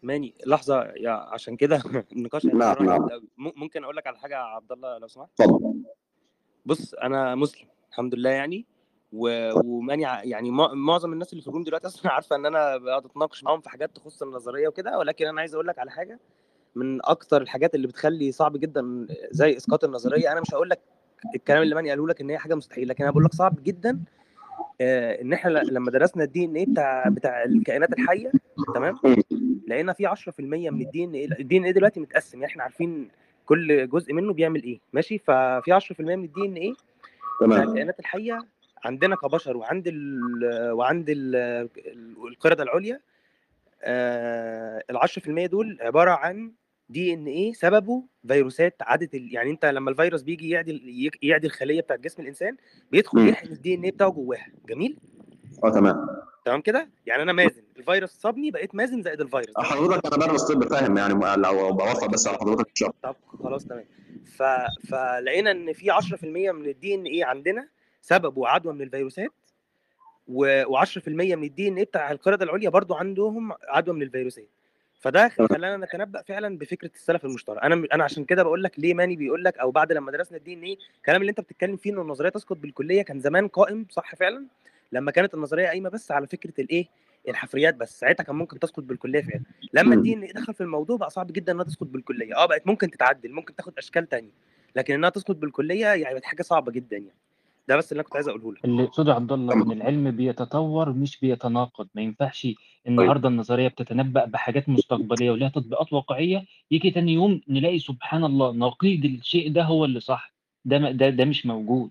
ماني 0.03 0.35
لحظة 0.47 0.83
يا 0.97 1.11
عشان 1.11 1.57
كده 1.57 1.83
النقاش 2.17 2.47
نعم، 2.47 2.55
هيبقى 2.69 2.85
نعم. 2.85 2.97
جامد 2.99 3.11
قوي 3.11 3.29
م- 3.39 3.61
ممكن 3.61 3.85
أقول 3.85 3.97
لك 3.97 4.07
على 4.07 4.17
حاجة 4.19 4.35
يا 4.35 4.39
عبد 4.41 4.73
الله 4.73 4.99
لو 4.99 5.07
سمحت؟ 5.09 5.29
اتفضل. 5.41 5.83
بص 6.67 6.95
أنا 6.95 7.35
مسلم 7.35 7.69
الحمد 7.91 8.15
لله 8.15 8.31
يعني. 8.31 8.67
و... 9.17 9.51
وماني 9.65 10.05
ع- 10.05 10.25
يعني 10.25 10.51
مع- 10.51 10.75
معظم 10.75 11.13
الناس 11.13 11.33
اللي 11.33 11.43
في 11.43 11.49
الروم 11.49 11.65
دلوقتي 11.65 11.87
أصلا 11.87 12.13
عارفة 12.13 12.37
إن 12.37 12.47
أنا 12.47 12.77
بقعد 12.77 13.05
أتناقش 13.05 13.45
معاهم 13.45 13.61
في 13.61 13.69
حاجات 13.71 13.97
تخص 13.97 14.23
النظرية 14.23 14.69
وكده 14.69 14.99
ولكن 14.99 15.27
أنا 15.27 15.41
عايز 15.41 15.55
أقول 15.55 15.67
لك 15.67 15.79
على 15.79 15.91
حاجة 15.91 16.19
من 16.75 16.99
أكتر 17.07 17.43
الحاجات 17.43 17.75
اللي 17.75 17.87
بتخلي 17.87 18.33
صعب 18.33 18.57
جدا 18.57 19.07
زي 19.31 19.57
إسقاط 19.57 19.85
النظرية 19.85 20.33
أنا 20.33 20.41
مش 20.41 20.55
هقول 20.55 20.71
لك 20.71 20.81
الكلام 21.35 21.63
اللي 21.63 21.75
ماني 21.75 21.91
قاله 21.91 22.09
لك 22.09 22.21
إن 22.21 22.31
هي 22.31 22.39
حاجة 22.39 22.55
مستحيل 22.55 22.89
لكن 22.89 23.05
أنا 23.05 23.11
بقول 23.11 23.25
لك 23.25 23.33
صعب 23.35 23.55
جدا 23.65 24.01
آه، 24.81 25.23
إن 25.23 25.33
إحنا 25.33 25.51
لما 25.51 25.91
درسنا 25.91 26.25
ال 26.25 26.45
DNA 26.45 26.67
بتاع 26.67 27.09
بتاع 27.09 27.45
الكائنات 27.45 27.93
الحية 27.93 28.33
تمام؟ 28.75 28.97
لقينا 29.69 29.93
في 29.93 30.07
10% 30.09 30.41
من 30.41 30.81
ال 30.81 30.87
DNA 30.87 31.05
ال 31.05 31.15
DNA 31.15 31.73
دلوقتي 31.73 32.01
متقسم 32.01 32.39
يعني 32.41 32.53
إحنا 32.53 32.63
عارفين 32.63 33.09
كل 33.47 33.89
جزء 33.89 34.13
منه 34.13 34.33
بيعمل 34.33 34.63
إيه 34.63 34.81
ماشي؟ 34.93 35.19
ففي 35.19 35.81
10% 35.81 36.01
من 36.01 36.25
ال 36.25 36.41
DNA 36.47 36.75
تمام. 37.41 37.69
الكائنات 37.69 38.01
الحية 38.01 38.47
عندنا 38.87 39.17
كبشر 39.17 39.57
وعند 39.57 39.85
ال 39.87 40.71
وعند 40.73 41.07
ال 41.09 41.37
القرده 42.29 42.63
العليا 42.63 43.01
ال 44.91 44.99
10% 45.47 45.47
دول 45.51 45.79
عباره 45.81 46.11
عن 46.11 46.53
DNA 46.89 47.53
سببه 47.53 48.05
فيروسات 48.29 48.77
عادت 48.81 49.15
ال... 49.15 49.35
يعني 49.35 49.51
انت 49.51 49.65
لما 49.65 49.91
الفيروس 49.91 50.23
بيجي 50.23 50.51
يعدي 50.51 51.11
يعدي 51.23 51.47
الخليه 51.47 51.81
بتاعت 51.81 52.01
جسم 52.01 52.23
الإنسان 52.23 52.57
بيدخل. 52.91 53.29
يحقن 53.29 53.53
ال 53.53 53.75
DNA 53.75 53.91
بتاعه 53.93 54.11
جواها. 54.11 54.47
جميل؟ 54.69 54.97
آه 55.65 55.71
تمام. 55.71 56.07
تمام 56.45 56.61
كده؟ 56.61 56.89
يعني 57.07 57.23
أنا 57.23 57.33
مازن. 57.33 57.63
الفيروس 57.77 58.11
صابني 58.11 58.51
بقيت 58.51 58.75
مازن 58.75 59.03
زائد 59.03 59.21
الفيروس. 59.21 59.55
ده 59.57 59.63
حضرتك 59.63 60.15
أنا 60.15 60.27
بدرس 60.27 60.53
طب 60.53 60.65
فاهم 60.65 60.97
يعني 60.99 61.15
لو 61.43 61.73
بوفر 61.73 62.07
بس 62.09 62.27
على 62.29 62.39
حضرتك 62.39 62.71
الشرح 62.73 62.93
طب 63.03 63.17
خلاص 63.43 63.65
تمام. 63.65 63.85
ف... 64.37 64.43
فلقينا 64.91 65.51
إن 65.51 65.73
في 65.73 65.93
10% 65.93 66.25
من 66.25 66.67
ال 66.67 66.95
DNA 66.95 67.25
عندنا 67.25 67.69
سببه 68.07 68.49
عدوى 68.49 68.73
من 68.73 68.83
الفيروسات 68.83 69.31
و... 70.29 70.63
و10% 70.65 71.09
من 71.09 71.45
ال 71.45 71.69
DNA 71.69 71.85
بتاع 71.85 72.11
القرده 72.11 72.45
العليا 72.45 72.69
برضو 72.71 72.95
عندهم 72.95 73.53
عدوى 73.69 73.95
من 73.95 74.03
الفيروسات. 74.03 74.49
فده 75.01 75.29
خلانا 75.29 75.77
نتنبأ 75.87 76.23
فعلا 76.23 76.59
بفكرة 76.59 76.91
السلف 76.95 77.25
المشترك 77.25 77.63
أنا 77.63 77.87
أنا 77.95 78.05
عشان 78.05 78.25
كده 78.25 78.43
بقول 78.43 78.63
لك 78.63 78.79
ليه 78.79 78.95
ماني 78.95 79.17
بيقول 79.17 79.45
لك 79.45 79.59
أو 79.59 79.71
بعد 79.71 79.93
لما 79.93 80.13
درسنا 80.13 80.39
ال 80.39 80.55
DNA 80.55 80.79
الكلام 80.97 81.21
اللي 81.21 81.31
أنت 81.31 81.41
بتتكلم 81.41 81.77
فيه 81.77 81.93
ان 81.93 81.99
النظرية 81.99 82.31
تسقط 82.31 82.57
بالكلية 82.57 83.03
كان 83.03 83.21
زمان 83.21 83.49
قائم 83.49 83.87
صح 83.91 84.15
فعلا؟ 84.15 84.47
لما 84.93 85.11
كانت 85.11 85.35
النظرية 85.35 85.67
قايمة 85.67 85.89
بس 85.89 86.11
على 86.13 86.27
فكرة 86.27 86.53
الإيه؟ 86.59 86.87
الحفريات 87.29 87.75
بس. 87.75 88.01
ساعتها 88.01 88.25
كان 88.25 88.37
ممكن 88.37 88.59
تسقط 88.59 88.83
بالكلية 88.83 89.23
فعلا. 89.23 89.43
لما. 89.73 89.95
ال 89.95 90.15
DNA 90.15 90.33
دخل 90.33 90.55
في 90.55 90.61
الموضوع 90.61 90.97
بقى 90.97 91.11
صعب 91.11 91.33
جدا 91.33 91.53
إنها 91.53 91.65
تسقط 91.65 91.87
بالكلية. 91.87 92.37
آه 92.37 92.47
بقت 92.47 92.67
ممكن 92.67 92.91
تتعدل 92.91 93.33
ممكن 93.33 93.55
تاخد 93.55 93.73
أشكال 93.79 94.09
تانية 94.09 94.31
لكن 94.77 94.95
إنها 94.95 95.11
تسقط 95.11 95.37
بالكلية 95.37 95.87
يعني 95.87 96.21
حاجة 96.23 96.43
صعبة 96.43 96.73
جدا 96.73 96.97
يعني. 96.97 97.15
ده 97.69 97.77
بس 97.77 97.93
اللي 97.93 98.01
أنا 98.01 98.05
كنت 98.05 98.15
عايز 98.17 98.29
أقوله 98.29 98.53
لك. 98.53 98.65
اللي 98.65 98.83
يقصده 98.83 99.15
عبد 99.15 99.33
الله 99.33 99.55
إن 99.55 99.73
العلم 99.73 100.11
بيتطور 100.11 100.93
مش 100.93 101.21
بيتناقض. 101.21 101.89
ما 101.95 102.03
ينفعش 102.03 102.49
النهارده 102.87 103.29
النظرية 103.29 103.69
بتتنبأ 103.69 104.25
بحاجات 104.25 104.69
مستقبلية 104.69 105.31
ولها 105.31 105.49
تطبيقات 105.49 105.93
واقعية 105.93 106.45
يجي 106.71 106.91
تاني 106.91 107.13
يوم 107.13 107.41
نلاقي 107.49 107.79
سبحان 107.79 108.25
الله 108.25 108.53
نقيض 108.53 109.05
الشيء 109.05 109.53
ده 109.53 109.63
هو 109.63 109.85
اللي 109.85 110.01
صح. 110.01 110.35
ده 110.65 110.91
ده 110.91 111.09
ده 111.11 111.25
مش 111.25 111.47
موجود. 111.47 111.91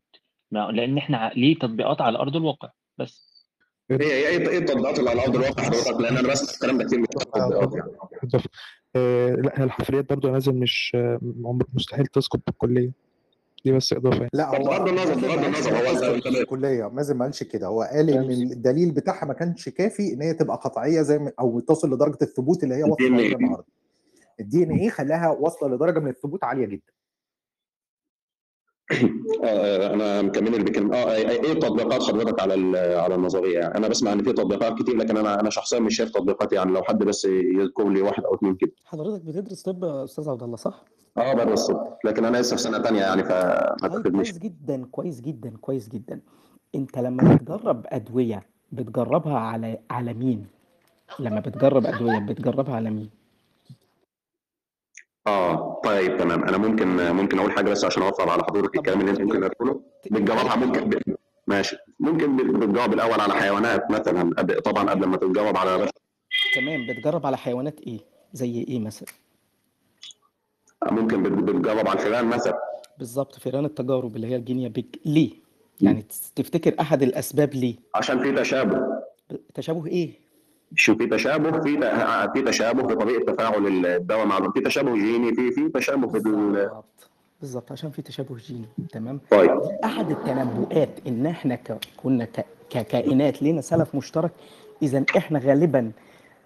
ما- 0.52 0.72
لأن 0.72 0.98
إحنا 0.98 1.32
ليه 1.36 1.56
تطبيقات 1.60 2.02
على 2.02 2.18
أرض 2.20 2.36
الواقع 2.36 2.70
بس. 2.98 3.36
إيه 3.92 3.98
إيه 4.00 4.28
إيه 4.28 4.50
إيه 4.50 4.58
التطبيقات 4.58 5.00
اللي 5.00 5.10
على 5.10 5.24
أرض 5.24 5.36
الواقع؟ 5.36 5.64
حضرتك؟ 5.64 6.00
لأن 6.02 6.18
أنا 6.18 6.28
بس 6.32 6.56
الكلام 6.56 6.78
ده 6.78 6.84
كتير 6.86 7.00
مش 7.00 7.08
تطبيقات 7.08 7.74
يعني 7.74 7.92
بالظبط 8.22 8.50
آه 8.96 9.32
لا 9.36 9.60
هي 9.60 9.64
الحفريات 9.64 10.10
برضو 10.10 10.28
يا 10.28 10.34
مازن 10.34 10.56
مش 10.60 10.92
آه، 10.96 11.20
عمر 11.46 11.66
مستحيل 11.74 12.06
تسقط 12.06 12.40
بالكلية. 12.48 12.92
دي 13.66 13.72
بس 13.72 13.94
إضافة 13.94 14.18
يعني. 14.18 14.30
لا 14.34 14.50
هو 14.50 14.64
بغض 14.64 14.88
النظر 14.88 15.14
بغض 15.14 15.44
النظر 15.44 15.78
هو 15.78 16.14
بالكليه 16.24 16.90
مازن 16.90 17.18
ما 17.18 17.26
قالش 17.26 17.44
كده. 17.44 17.68
هو 17.68 17.82
قال 17.82 18.10
إن 18.10 18.32
الدليل 18.32 18.92
بتاعها 18.92 19.26
ما 19.26 19.34
كانش 19.34 19.70
كافي 19.70 20.14
إن 20.14 20.22
هي 20.22 20.34
تبقى 20.34 20.58
قطعية 20.58 21.02
زي 21.02 21.20
ما 21.20 21.32
أو 21.40 21.60
تصل 21.60 21.94
لدرجة 21.94 22.18
الثبوت 22.22 22.64
اللي 22.64 22.76
هي 22.76 22.84
واصلة 22.84 23.08
DNA. 23.08 23.12
لها 23.12 23.36
النهارده 23.36 23.66
ال 24.40 24.64
DNA 24.64 24.90
خلاها 24.90 25.30
واصلة 25.30 25.70
لدرجة 25.76 26.00
من 26.00 26.08
الثبوت 26.10 26.44
عالية 26.44 26.66
جدا. 26.66 26.94
أنا 29.94 30.22
مكمل 30.22 30.48
اللي 30.48 30.64
بيتكلم 30.64 30.94
آه 30.94 31.16
إيه 31.16 31.54
تطبيقات 31.54 32.04
حضرتك 32.04 32.42
على 32.42 32.78
على 32.80 33.16
النظرية 33.16 33.60
يعني 33.60 33.76
أنا 33.78 33.88
بسمع 33.88 34.14
ان 34.14 34.24
في 34.24 34.34
تطبيقات 34.34 34.80
كتير 34.82 34.98
لكن 34.98 35.18
أنا 35.18 35.40
أنا 35.40 35.50
شخصيا 35.50 35.80
مش 35.80 35.96
شايف 35.98 36.10
تطبيقات 36.10 36.54
يعني 36.54 36.72
لو 36.72 36.84
حد 36.84 37.04
بس 37.04 37.26
يذكر 37.26 37.90
لي 37.90 38.02
واحد 38.02 38.24
أو 38.24 38.36
اثنين 38.36 38.56
كده 38.56 38.72
حضرتك 38.86 39.22
بتدرس 39.22 39.62
طب 39.62 39.84
يا 39.84 40.04
أستاذ 40.04 40.30
عبد 40.30 40.44
الله 40.44 40.56
صح؟ 40.56 40.84
آه 41.18 41.34
بدرس 41.34 41.68
طب 41.68 41.88
لكن 42.06 42.26
أنا 42.26 42.38
لسه 42.38 42.56
في 42.56 42.62
سنة 42.62 42.82
ثانية 42.84 43.02
يعني 43.02 43.24
فما 43.24 43.76
طيب 43.82 43.92
تاخدنيش 43.92 44.32
كويس 44.32 44.38
جدا 44.44 44.86
كويس 44.92 45.22
جدا 45.22 45.54
كويس 45.62 45.90
جدا 45.90 46.22
انت 46.76 46.98
لما 46.98 47.36
بتجرب 47.36 47.86
أدوية 47.88 48.44
بتجربها 48.72 49.38
على 49.40 49.80
على 49.92 50.14
مين؟ 50.14 50.46
لما 51.20 51.40
بتجرب 51.40 51.86
أدوية 51.86 52.20
بتجربها 52.20 52.76
على 52.76 52.90
مين؟ 52.90 53.10
آه 55.28 55.82
طيب 55.84 56.18
تمام. 56.18 56.44
أنا 56.44 56.58
ممكن 56.58 56.88
ممكن 57.12 57.40
أقول 57.40 57.52
حاجة 57.52 57.70
بس 57.70 57.86
عشان 57.86 58.04
أوفر 58.04 58.30
على 58.30 58.44
حضرتك 58.44 58.76
الكلام 58.78 59.00
اللي 59.02 59.12
أنت 59.12 59.22
ممكن 59.22 59.50
تقوله. 59.50 59.82
بتجربها 60.12 60.56
ممكن 60.56 60.90
ب... 60.90 61.16
ماشي. 61.48 61.78
ممكن 62.00 62.38
بت- 62.38 62.56
بتجاوب 62.56 62.94
الأول 62.94 63.20
على 63.22 63.34
حيوانات 63.34 63.92
مثلا 63.92 64.34
طبعا 64.66 64.90
قبل 64.90 65.06
ما 65.06 65.18
تتجاوب 65.18 65.58
على 65.58 65.78
بشر. 65.78 65.92
تمام. 66.56 66.88
بتجرب 66.88 67.26
على 67.26 67.38
حيوانات 67.38 67.80
إيه؟ 67.82 68.00
زي 68.34 68.62
إيه 68.68 68.80
مثلا؟ 68.80 69.08
ممكن 70.92 71.24
بت- 71.24 71.32
بتجاوب 71.56 71.88
على 71.88 72.00
الفئران 72.00 72.26
مثلا. 72.26 72.58
بالظبط. 72.98 73.40
فئران 73.40 73.66
التجارب 73.66 74.16
اللي 74.16 74.28
هي 74.28 74.36
الجينيا 74.36 74.68
بيج 74.68 74.86
ليه؟ 75.06 75.32
يعني 75.82 76.06
تفتكر 76.36 76.76
أحد 76.80 77.04
الأسباب 77.04 77.54
ليه؟ 77.54 77.76
عشان 77.96 78.20
في 78.20 78.32
تشابه. 78.32 78.82
تشابه 79.54 79.88
إيه؟ 79.88 80.25
شو 80.76 80.96
في 80.96 81.08
تشابه 81.08 81.62
في 81.62 81.78
ت- 81.78 82.32
في 82.34 82.42
تشابه 82.42 82.88
في 82.88 82.96
طريقة 82.96 83.34
تفاعل 83.34 83.86
الدواء 83.86 84.26
مع 84.26 84.52
في 84.52 84.62
تشابه 84.62 84.94
جيني 84.94 85.34
في 85.36 85.52
في 85.52 85.70
تشابه 85.70 86.08
في 86.08 86.18
ال... 86.18 86.70
بالظبط 87.42 87.72
عشان 87.72 87.90
في 87.92 88.02
تشابه 88.02 88.36
جيني. 88.36 88.66
تمام؟ 88.92 89.20
طيب. 89.32 89.52
أحد 89.84 90.12
التنبؤات 90.12 90.90
إن 91.08 91.26
إحنا 91.26 91.56
ك... 91.56 91.78
كنا 91.98 92.26
ك... 92.26 92.46
ككائنات 92.70 93.44
لينا 93.44 93.62
سلف 93.62 93.96
مشترك 93.96 94.32
إذا 94.82 95.04
إحنا 95.18 95.40
غالبا 95.40 95.92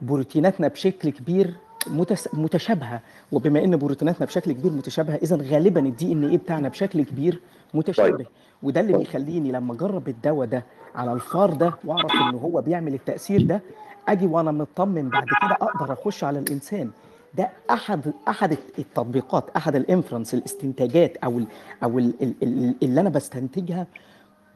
بروتيناتنا 0.01 0.67
بشكل 0.67 1.09
كبير 1.09 1.53
متس... 1.87 2.29
متشابهة. 2.33 3.01
وبما 3.31 3.63
إن 3.63 3.77
بروتيناتنا 3.77 4.25
بشكل 4.25 4.51
كبير 4.51 4.71
متشابهة 4.71 5.15
إذا 5.15 5.35
غالبا 5.51 5.79
الدي 5.79 6.11
ان 6.13 6.29
إيه 6.29 6.37
بتاعنا 6.37 6.69
بشكل 6.69 7.03
كبير 7.03 7.39
متشابه. 7.73 8.25
وده 8.63 8.81
اللي 8.81 8.97
بيخليني 8.97 9.51
لما 9.51 9.73
أجرب 9.73 10.07
الدواء 10.07 10.47
ده 10.47 10.63
على 10.95 11.13
الفار 11.13 11.53
ده 11.53 11.73
وأعرف 11.85 12.11
ان 12.11 12.35
هو 12.35 12.61
بيعمل 12.61 12.93
التأثير 12.93 13.41
ده 13.41 13.61
أجي 14.11 14.25
وأنا 14.25 14.51
مطمن 14.51 15.09
بعد 15.09 15.23
كده 15.25 15.57
أقدر 15.61 15.93
أخش 15.93 16.23
على 16.23 16.39
الإنسان. 16.39 16.91
ده 17.33 17.49
أحد 17.69 18.13
أحد 18.27 18.57
التطبيقات 18.79 19.49
أحد 19.49 19.75
الإنفرنس 19.75 20.33
الاستنتاجات 20.33 21.17
أو 21.17 21.37
ال 21.37 21.47
أو 21.83 21.99
ال 21.99 22.13
ال 22.21 22.33
ال 22.43 22.75
اللي 22.83 23.01
أنا 23.01 23.09
بستنتجها 23.09 23.87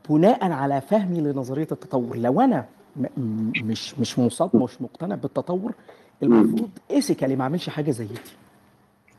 بناء 0.10 0.52
على 0.52 0.82
فهمي 0.82 1.22
لنظرية 1.22 1.68
التطور. 1.72 2.18
لو 2.18 2.42
أنا 2.42 2.66
مش 3.18 4.00
مش 4.00 4.20
منصدم 4.20 4.64
مش 4.64 4.82
مقتنع 4.82 5.16
بالتطور 5.16 5.72
المفروض 6.24 6.70
ايثيكالي 6.92 7.36
ما 7.36 7.44
أعملش 7.44 7.70
حاجة 7.70 7.92
زي 7.92 8.06
دي. 8.06 8.16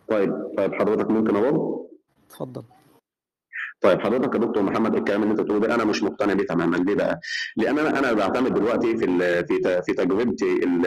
طيب 0.09 0.33
طيب 0.57 0.75
حضرتك 0.75 1.11
ممكن 1.11 1.37
ارد 1.37 1.79
اتفضل. 2.29 2.63
طيب 3.85 4.01
حضرتك 4.01 4.35
يا 4.35 4.39
دكتور 4.41 4.63
محمد 4.63 4.95
الكلام 4.97 5.23
اللي 5.23 5.33
انت 5.33 5.41
بتقوله 5.41 5.67
ده 5.67 5.75
أنا 5.75 5.85
مش 5.85 6.03
مقتنع 6.03 6.35
بيه 6.35 6.47
تماما. 6.47 6.77
ليه 6.77 6.95
بقى؟ 6.95 7.21
لأن 7.57 7.79
أنا 7.79 7.99
أنا 7.99 8.13
بعتمد 8.13 8.55
دلوقتي 8.55 8.97
في 8.97 9.07
في 9.47 9.83
في 9.87 9.93
تجربتي 9.93 10.53
ال- 10.53 10.87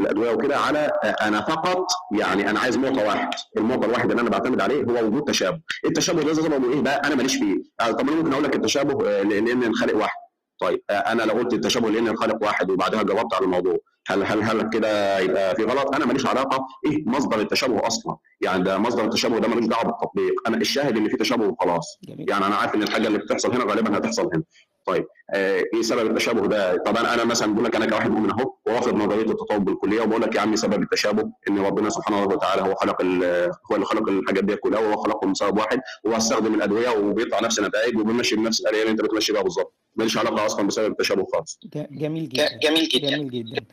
الأدوية 0.00 0.30
وكده 0.32 0.56
على 0.56 0.90
أنا 1.22 1.40
فقط 1.40 1.86
يعني 2.12 2.50
أنا 2.50 2.60
عايز 2.60 2.78
نقطه 2.78 3.04
واحد. 3.06 3.28
النقطه 3.58 3.84
الواحده 3.86 4.10
اللي 4.10 4.20
أنا 4.22 4.30
بعتمد 4.30 4.60
عليه 4.60 4.84
هو 4.84 5.06
وجود 5.06 5.22
تشابه. 5.24 5.60
التشابه 5.84 6.22
ده 6.22 6.32
زي 6.32 6.48
ما 6.48 6.58
بقول 6.58 6.72
إيه 6.72 6.80
بقى؟ 6.82 7.06
أنا 7.06 7.14
ماليش 7.14 7.36
فيه. 7.36 7.56
آه، 7.80 7.90
طب 7.90 8.08
أنا 8.08 8.16
ممكن 8.16 8.32
أقول 8.32 8.44
لك 8.44 8.56
التشابه 8.56 9.08
آه، 9.08 9.22
لأن 9.22 9.62
الخالق 9.64 9.96
واحد. 9.96 10.16
طيب 10.60 10.80
آه، 10.90 10.92
أنا 10.92 11.22
لو 11.22 11.32
قلت 11.34 11.52
التشابه 11.52 11.90
لأن 11.90 12.08
الخالق 12.08 12.42
واحد 12.42 12.70
وبعدها 12.70 13.02
جاوبت 13.02 13.34
على 13.34 13.44
الموضوع. 13.44 13.78
هل 14.06 14.22
هل 14.24 14.42
هل 14.42 14.70
كده 14.70 15.18
يبقى 15.18 15.56
في 15.56 15.64
غلط؟ 15.64 15.94
أنا 15.94 16.06
ماليش 16.06 16.26
علاقة. 16.26 16.66
إيه؟ 16.86 17.04
مصدر 17.06 17.40
التشابه 17.40 17.86
أصلا. 17.86 18.16
يعني 18.40 18.62
ده 18.64 18.78
مصدر 18.78 19.04
التشابه 19.04 19.38
ده 19.38 19.48
ملوش 19.48 19.64
دعوة 19.66 19.84
بالتطبيق. 19.84 20.34
أنا 20.48 20.56
الشاهد 20.56 20.96
إن 20.96 21.08
في 21.08 21.16
تشابه 21.16 21.46
وخلاص. 21.46 21.98
يعني 22.08 22.46
أنا 22.46 22.54
عارف 22.56 22.74
إن 22.74 22.82
الحاجة 22.82 23.06
اللي 23.06 23.18
بتحصل 23.18 23.52
هنا 23.52 23.64
غالبا 23.64 23.98
هتحصل 23.98 24.30
هنا. 24.34 24.42
طيب 24.86 25.06
آه 25.30 25.64
إيه 25.74 25.82
سبب 25.82 26.10
التشابه 26.10 26.46
ده؟ 26.46 26.76
طبعا 26.76 27.14
أنا 27.14 27.24
مثلا 27.24 27.52
بقول 27.54 27.64
لك 27.64 27.76
أنا 27.76 27.86
كواحد 27.86 28.10
مؤمن 28.10 28.30
أهو 28.30 28.54
ورافض 28.66 28.94
نظرية 28.94 29.22
التطور 29.30 29.58
بالكلية 29.58 30.00
وبقول 30.00 30.22
لك 30.22 30.34
يا 30.34 30.40
عمي 30.40 30.56
سبب 30.56 30.82
التشابه 30.82 31.30
إن 31.48 31.58
ربنا 31.58 31.90
سبحانه 31.90 32.22
وتعالى 32.24 32.62
هو 32.62 32.74
خلق 32.74 32.96
ال- 33.00 33.50
هو 33.70 33.74
اللي 33.74 33.86
خلق 33.86 34.08
الحاجات 34.08 34.44
دي 34.44 34.56
كلها 34.56 34.80
وهو 34.80 34.96
خلقهم 35.02 35.32
بسبب 35.32 35.58
واحد 35.58 35.80
وهو 36.04 36.16
استخدم 36.16 36.54
الأدوية 36.54 36.88
وبيطلع 36.90 37.40
نفس 37.40 37.58
النتائج 37.58 37.98
وبيمشي 37.98 38.36
بنفس 38.36 38.60
الآلية 38.60 38.80
اللي 38.80 38.90
أنت 38.90 39.00
بتمشي 39.00 39.32
بيها 39.32 39.42
بالظبط. 39.42 39.74
ماليش 39.96 40.18
علاقة 40.18 40.46
أصلا 40.46 40.66
بسبب 40.66 40.90
التشابه 40.92 41.26
خالص. 41.32 41.58
جميل 41.90 42.28
جدا. 42.28 42.48
جميل 42.62 42.88
جدا. 42.88 43.10
جميل 43.10 43.30
جدا. 43.30 43.64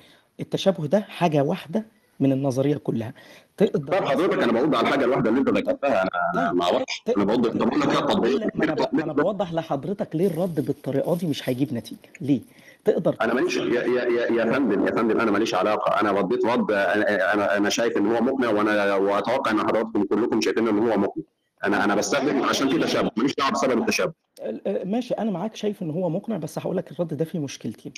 التشابه 0.41 0.87
ده 0.87 0.99
حاجة 0.99 1.43
واحدة 1.43 1.85
من 2.19 2.31
النظرية 2.31 2.77
كلها. 2.77 3.13
تقدر 3.57 3.97
طب 3.99 4.05
حضرتك 4.05 4.43
أنا 4.43 4.51
بقول 4.51 4.75
على 4.75 4.87
الحاجة 4.87 5.05
الواحدة 5.05 5.29
اللي 5.29 5.39
أنت 5.39 5.49
ذكرتها. 5.49 6.01
أنا 6.35 6.51
ما 6.51 6.63
أعرفش. 6.63 7.01
أنا 7.17 7.25
بقول 7.25 7.41
طب 7.59 7.73
لك 7.73 7.83
التطبيق 7.85 8.41
أنا 8.63 8.73
ب- 8.73 8.87
ما 8.95 9.03
أنا 9.03 9.13
بوضح 9.13 9.53
لحضرتك 9.53 10.15
ليه 10.15 10.27
الرد 10.27 10.65
بالطريقة 10.65 11.15
دي 11.15 11.27
مش 11.27 11.49
هيجيب 11.49 11.73
نتيجة. 11.73 11.99
ليه؟ 12.21 12.41
تقدر 12.85 13.15
أنا 13.21 13.33
ماليش 13.33 13.57
يا 13.57 13.63
يا 13.63 14.03
يا 14.05 14.31
يا 14.31 14.51
فندم 14.53 14.87
يا 14.87 14.91
فندم 14.91 15.19
أنا 15.19 15.31
ماليش 15.31 15.55
علاقة. 15.55 16.01
أنا 16.01 16.11
رديت 16.11 16.45
رد 16.45 16.71
أنا 16.71 17.57
أنا 17.57 17.69
شايف 17.69 17.97
إن 17.97 18.07
هو 18.15 18.21
مقنع 18.21 18.49
وأنا 18.49 18.95
وأتوقع 18.95 19.51
إن 19.51 19.59
حضراتكم 19.59 20.03
كلكم 20.03 20.41
شايفين 20.41 20.67
إن 20.67 20.77
هو 20.79 20.97
مقنع. 20.97 21.23
أنا 21.63 21.83
أنا 21.83 21.95
بستخدم 21.95 22.43
عشان 22.43 22.69
في 22.69 22.79
تشابه 22.79 23.11
ماليش 23.17 23.35
دعوة 23.35 23.51
بسبب 23.51 23.77
التشابه. 23.81 24.13
ال- 24.39 24.91
ماشي 24.91 25.13
أنا 25.13 25.31
معاك 25.31 25.55
شايف 25.55 25.81
إن 25.83 25.89
هو 25.91 26.09
مقنع 26.09 26.37
بس 26.37 26.59
هقول 26.59 26.77
لك 26.77 26.91
الرد 26.91 27.13
ده 27.13 27.25
فيه 27.25 27.39
مشكلتين. 27.39 27.93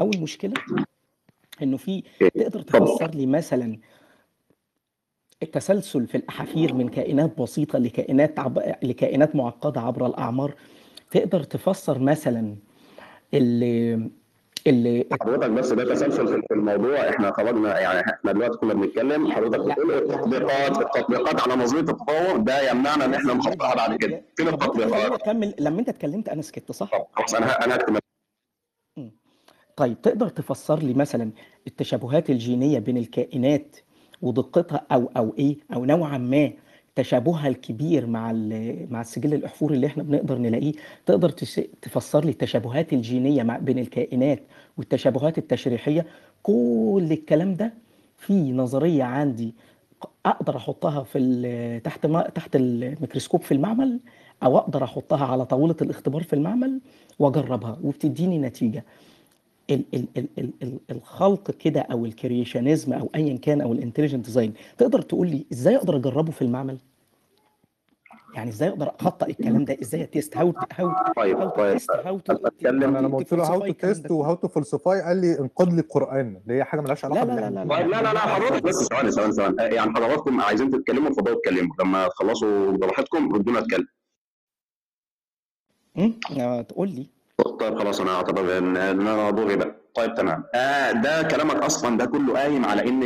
أول 0.00 0.18
مشكلة 0.20 0.52
إنه 1.62 1.76
في 1.76 2.02
تقدر 2.34 2.60
تفسر 2.62 3.10
لي 3.10 3.26
مثلا 3.26 3.78
التسلسل 5.42 6.06
في 6.06 6.16
الأحافير 6.16 6.74
من 6.74 6.88
كائنات 6.88 7.40
بسيطة 7.40 7.78
لكائنات 7.78 8.38
عب... 8.38 8.76
لكائنات 8.82 9.36
معقدة 9.36 9.80
عبر 9.80 10.06
الأعمار 10.06 10.54
تقدر 11.10 11.42
تفسر 11.42 11.98
مثلا 11.98 12.56
اللي 13.34 14.10
اللي 14.66 15.04
حضرتك 15.20 15.50
بس 15.50 15.72
ده 15.72 15.94
تسلسل 15.94 16.28
في- 16.42 16.46
الموضوع 16.54 17.08
إحنا 17.10 17.32
خرجنا 17.32 17.80
يعني 17.80 18.00
إحنا 18.00 18.32
دلوقتي 18.32 18.58
كنا 18.58 18.74
بنتكلم 18.74 19.32
حضرتك 19.32 19.60
بتقول 19.60 19.92
التطبيقات 19.94 20.78
التطبيقات 20.78 21.40
على 21.48 21.62
نظرية 21.62 21.80
التطور 21.80 22.36
ده 22.36 22.70
يمنعنا 22.70 23.04
إن 23.04 23.14
إحنا 23.14 23.34
نخطئها 23.34 23.74
بعد 23.74 23.96
كده 23.96 24.22
فين 24.36 24.48
التطبيقات؟ 24.48 25.12
أكمل 25.12 25.54
لما 25.60 25.80
أنت 25.80 25.88
اتكلمت 25.88 26.28
أنا 26.28 26.42
سكت 26.42 26.72
صح؟ 26.72 26.90
خلاص 27.12 27.34
أنا 27.34 27.64
أنا 27.64 27.74
هكتب 27.76 27.98
طيب 29.78 30.02
تقدر 30.02 30.28
تفسر 30.28 30.78
لي 30.78 30.94
مثلا 30.94 31.30
التشابهات 31.66 32.30
الجينية 32.30 32.78
بين 32.78 32.96
الكائنات 32.96 33.76
ودقتها 34.22 34.86
أو 34.92 35.10
أو 35.16 35.34
إيه؟ 35.38 35.56
أو 35.74 35.84
نوعا 35.84 36.18
ما 36.18 36.50
تشابهها 36.96 37.48
الكبير 37.48 38.06
مع 38.06 38.32
مع 38.90 39.00
السجل 39.00 39.34
الأحفوري 39.34 39.74
اللي 39.74 39.86
إحنا 39.86 40.02
بنقدر 40.02 40.38
نلاقيه؟ 40.38 40.72
تقدر 41.06 41.30
تفسر 41.82 42.24
لي 42.24 42.30
التشابهات 42.30 42.92
الجينية 42.92 43.42
مع 43.42 43.56
بين 43.58 43.78
الكائنات 43.78 44.42
والتشابهات 44.76 45.38
التشريحية؟ 45.38 46.06
كل 46.42 47.08
الكلام 47.10 47.54
ده 47.54 47.72
في 48.18 48.52
نظرية 48.52 49.02
عندي 49.04 49.54
أقدر 50.26 50.56
أحطها 50.56 51.02
في 51.02 51.80
تحت 51.84 52.06
ما 52.06 52.22
تحت 52.22 52.56
الميكروسكوب 52.56 53.42
في 53.42 53.52
المعمل 53.52 54.00
أو 54.42 54.58
أقدر 54.58 54.84
أحطها 54.84 55.26
على 55.26 55.46
طاولة 55.46 55.76
الاختبار 55.82 56.22
في 56.22 56.32
المعمل 56.32 56.80
وأجربها 57.18 57.78
وبتديني 57.84 58.38
نتيجة. 58.38 58.84
ال 59.70 59.84
ال 59.94 60.08
ال 60.16 60.28
ال 60.38 60.52
ال 60.62 60.80
الخلق 60.90 61.50
كده 61.50 61.80
أو 61.80 62.04
ال 62.04 62.11
creationism 62.11 62.92
أو 62.92 63.10
ايا 63.14 63.38
كان 63.38 63.60
أو 63.60 63.72
ال 63.72 63.76
intelligent 63.76 64.24
design 64.24 64.54
تقدر 64.78 65.00
تقول 65.00 65.28
لي 65.28 65.46
إزاي 65.52 65.76
أقدر 65.76 65.96
أجربه 65.96 66.32
في 66.32 66.42
المعمل؟ 66.42 66.78
يعني 68.34 68.50
إزاي 68.50 68.68
أقدر 68.68 68.88
أخطّأ 69.00 69.26
الكلام 69.26 69.64
ده؟ 69.64 69.76
إزاي 69.82 70.06
test 70.06 70.36
how 70.36 70.54
how 70.72 70.92
طيب 71.16 71.36
how 71.36 71.48
طيب 71.48 71.72
test 71.72 71.90
how 71.90 72.20
أنا 72.64 72.98
لما 72.98 73.16
قلت 73.16 73.32
له 73.32 73.44
how 73.44 73.66
to 73.66 73.72
test 73.72 74.10
و 74.10 74.34
how 74.34 74.42
to 74.42 74.48
falsify 74.48 75.02
قال 75.02 75.20
لي 75.20 75.38
انقذ 75.38 75.74
لي 75.74 75.80
القرآن 75.80 76.40
اللي 76.42 76.54
هي 76.54 76.64
حاجة 76.64 76.80
مالهاش 76.80 77.04
علاقة 77.04 77.24
لا، 77.24 77.32
لا، 77.32 77.50
لا، 77.50 77.64
لا، 77.64 77.86
لا 77.86 78.02
لا 78.02 78.12
لا 78.12 78.18
حضرتك 78.18 78.62
بس 78.62 78.74
ثواني 78.74 79.10
ثواني 79.10 79.32
ثواني. 79.32 79.74
يعني 79.74 79.90
حضراتكم 79.90 80.40
عايزين 80.40 80.70
تتكلموا 80.70 81.08
اتفضلوا 81.10 81.38
اتكلموا. 81.38 81.74
لما 81.80 82.08
تخلصوا 82.08 82.70
براحتكم 82.72 83.34
ردونا 83.34 83.58
اتكلم. 83.58 83.86
امم 85.98 86.62
تقول 86.62 86.88
لي. 86.88 87.17
طيب 87.44 87.78
خلاص 87.78 88.00
أنا 88.00 88.14
أعتبر 88.14 88.58
ان 88.58 88.76
أنا 88.76 89.30
بقى. 89.56 89.74
طيب 89.94 90.14
تمام. 90.14 90.44
آه 90.54 90.92
ده 90.92 91.22
كلامك 91.22 91.56
أصلا 91.56 91.98
ده 91.98 92.06
كله 92.06 92.38
قايم 92.38 92.64
على 92.64 92.88
إن 92.88 93.02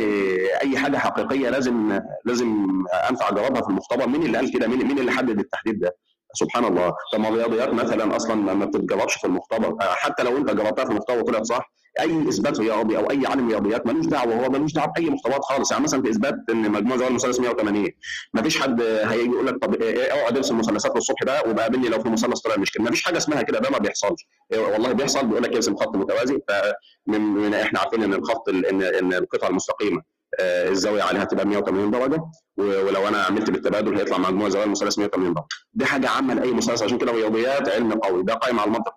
أي 0.61 0.77
حاجة 0.77 0.97
حقيقية 0.97 1.49
لازم 1.49 1.99
لازم 2.25 2.67
أنفع 3.09 3.29
اجربها 3.29 3.61
في 3.61 3.67
المختبر. 3.69 4.07
مين 4.07 4.23
اللي 4.23 4.37
قال 4.37 4.53
كده؟ 4.53 4.67
مين 4.67 4.87
مين 4.87 4.99
اللي 4.99 5.11
حدد 5.11 5.39
التحديد 5.39 5.79
ده؟ 5.79 5.95
سبحان 6.33 6.65
الله. 6.65 6.93
طب 7.13 7.19
ما 7.19 7.29
الرياضيات 7.29 7.73
مثلا 7.73 8.15
أصلا 8.15 8.35
ما 8.53 8.65
بتتجربش 8.65 9.15
في 9.15 9.27
المختبر. 9.27 9.67
آه 9.81 9.93
حتى 9.93 10.23
لو 10.23 10.37
أنت 10.37 10.49
جربتها 10.51 10.85
في 10.85 10.91
المختبر 10.91 11.19
وطلعت 11.19 11.45
صح 11.45 11.71
أي 11.99 12.29
إثبات 12.29 12.59
رياضي 12.59 12.97
أو 12.97 13.11
أي 13.11 13.27
عالم 13.27 13.49
رياضيات 13.49 13.87
ملوش 13.87 14.05
دعوة 14.05 14.45
هو 14.45 14.49
ملوش 14.49 14.73
دعوة 14.73 14.93
بأي 14.97 15.09
مختبرات 15.09 15.41
خالص. 15.43 15.71
يعني 15.71 15.83
مثلا 15.83 16.01
في 16.01 16.09
إثبات 16.09 16.35
إن 16.49 16.71
مجموع 16.71 16.97
زوال 16.97 17.09
المثلث 17.09 17.39
180 17.39 17.89
ما 18.33 18.41
فيش 18.41 18.61
حد 18.61 18.81
هيجي 18.81 19.29
يقول 19.31 19.47
لك 19.47 19.57
طب 19.61 19.75
إيه- 19.75 20.11
أقعد 20.13 20.37
أرسم 20.37 20.57
مثلثات 20.59 20.95
للصبح 20.95 21.23
بقى 21.23 21.49
وبقى 21.49 21.63
قابلني 21.63 21.89
لو 21.89 21.99
في 21.99 22.09
مثلث 22.09 22.39
طلع 22.39 22.55
مش 22.57 22.71
كده. 22.71 22.83
ما 22.83 22.91
فيش 22.91 23.03
حاجة 23.03 23.17
اسمها 23.17 23.41
كده 23.41 23.59
ده 23.59 23.69
ما 23.69 23.77
بيحصلش. 23.77 24.27
إيه 24.53 24.59
والله 24.59 24.91
بيحصل 24.91 25.27
بيقول 25.27 25.43
لك 25.43 25.55
ارسم 25.55 25.75
خط 25.75 25.95
متوازي. 25.95 26.37
فمن 26.47 27.21
من 27.21 27.53
إحنا 27.53 27.79
عارفين 27.79 28.03
إن 28.03 28.13
الخط 28.13 28.49
ال- 28.49 28.65
إن 28.65 28.81
إن 28.81 29.13
القطعة 29.13 29.47
المستقيمة 29.49 30.01
آه، 30.39 30.69
الزاوية 30.69 31.03
عليها 31.03 31.23
تبقى 31.23 31.45
180 31.45 31.91
درجة. 31.91 32.23
ولو 32.57 33.07
أنا 33.07 33.17
عملت 33.23 33.49
بالتبادل 33.49 33.97
هيطلع 33.97 34.17
مجموع 34.17 34.49
زوايا 34.49 34.65
المثلث 34.65 34.99
180 34.99 35.33
درجة. 35.33 35.45
دي 35.73 35.85
حاجة 35.85 36.09
عامة 36.09 36.33
لأي 36.33 36.51
مثلث 36.51 36.83
عشان 36.83 36.97
كده 36.97 37.11
الرياضيات 37.11 37.69
علم 37.69 37.93
قوي. 37.93 38.23
ده 38.23 38.33
قائم 38.33 38.59
على 38.59 38.67
المنطق 38.67 38.95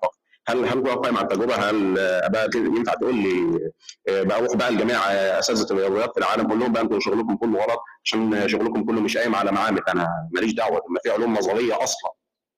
هل 0.49 0.65
هل 0.65 0.89
هو 0.89 0.95
قائم 1.01 1.17
على 1.17 1.25
التجربة؟ 1.25 1.55
هل 1.55 1.95
بقى 2.31 2.49
ينفع 2.55 2.95
تقول 2.95 3.15
لي 3.15 3.61
آه، 4.09 4.23
بقى 4.23 4.69
الجميع 4.69 4.97
آه، 5.13 5.39
أساتذة 5.39 5.73
الرياضيات 5.73 6.13
في 6.15 6.19
العالم 6.19 6.49
قول 6.51 6.59
لهم 6.61 6.73
بقى 6.73 6.83
أنتوا 6.83 7.01
شغلكم 7.01 7.37
كله 7.37 7.59
غلط 7.59 7.81
عشان 8.05 8.49
شغلكم 8.49 8.85
كله 8.85 9.01
مش 9.01 9.17
قايم 9.17 9.35
على 9.35 9.53
معامل. 9.53 9.81
أنا 9.89 10.09
ماليش 10.35 10.53
دعوة 10.53 10.83
ما 10.91 11.01
في 11.03 11.11
علوم 11.11 11.35
نظرية 11.35 11.83
أصلا. 11.83 12.11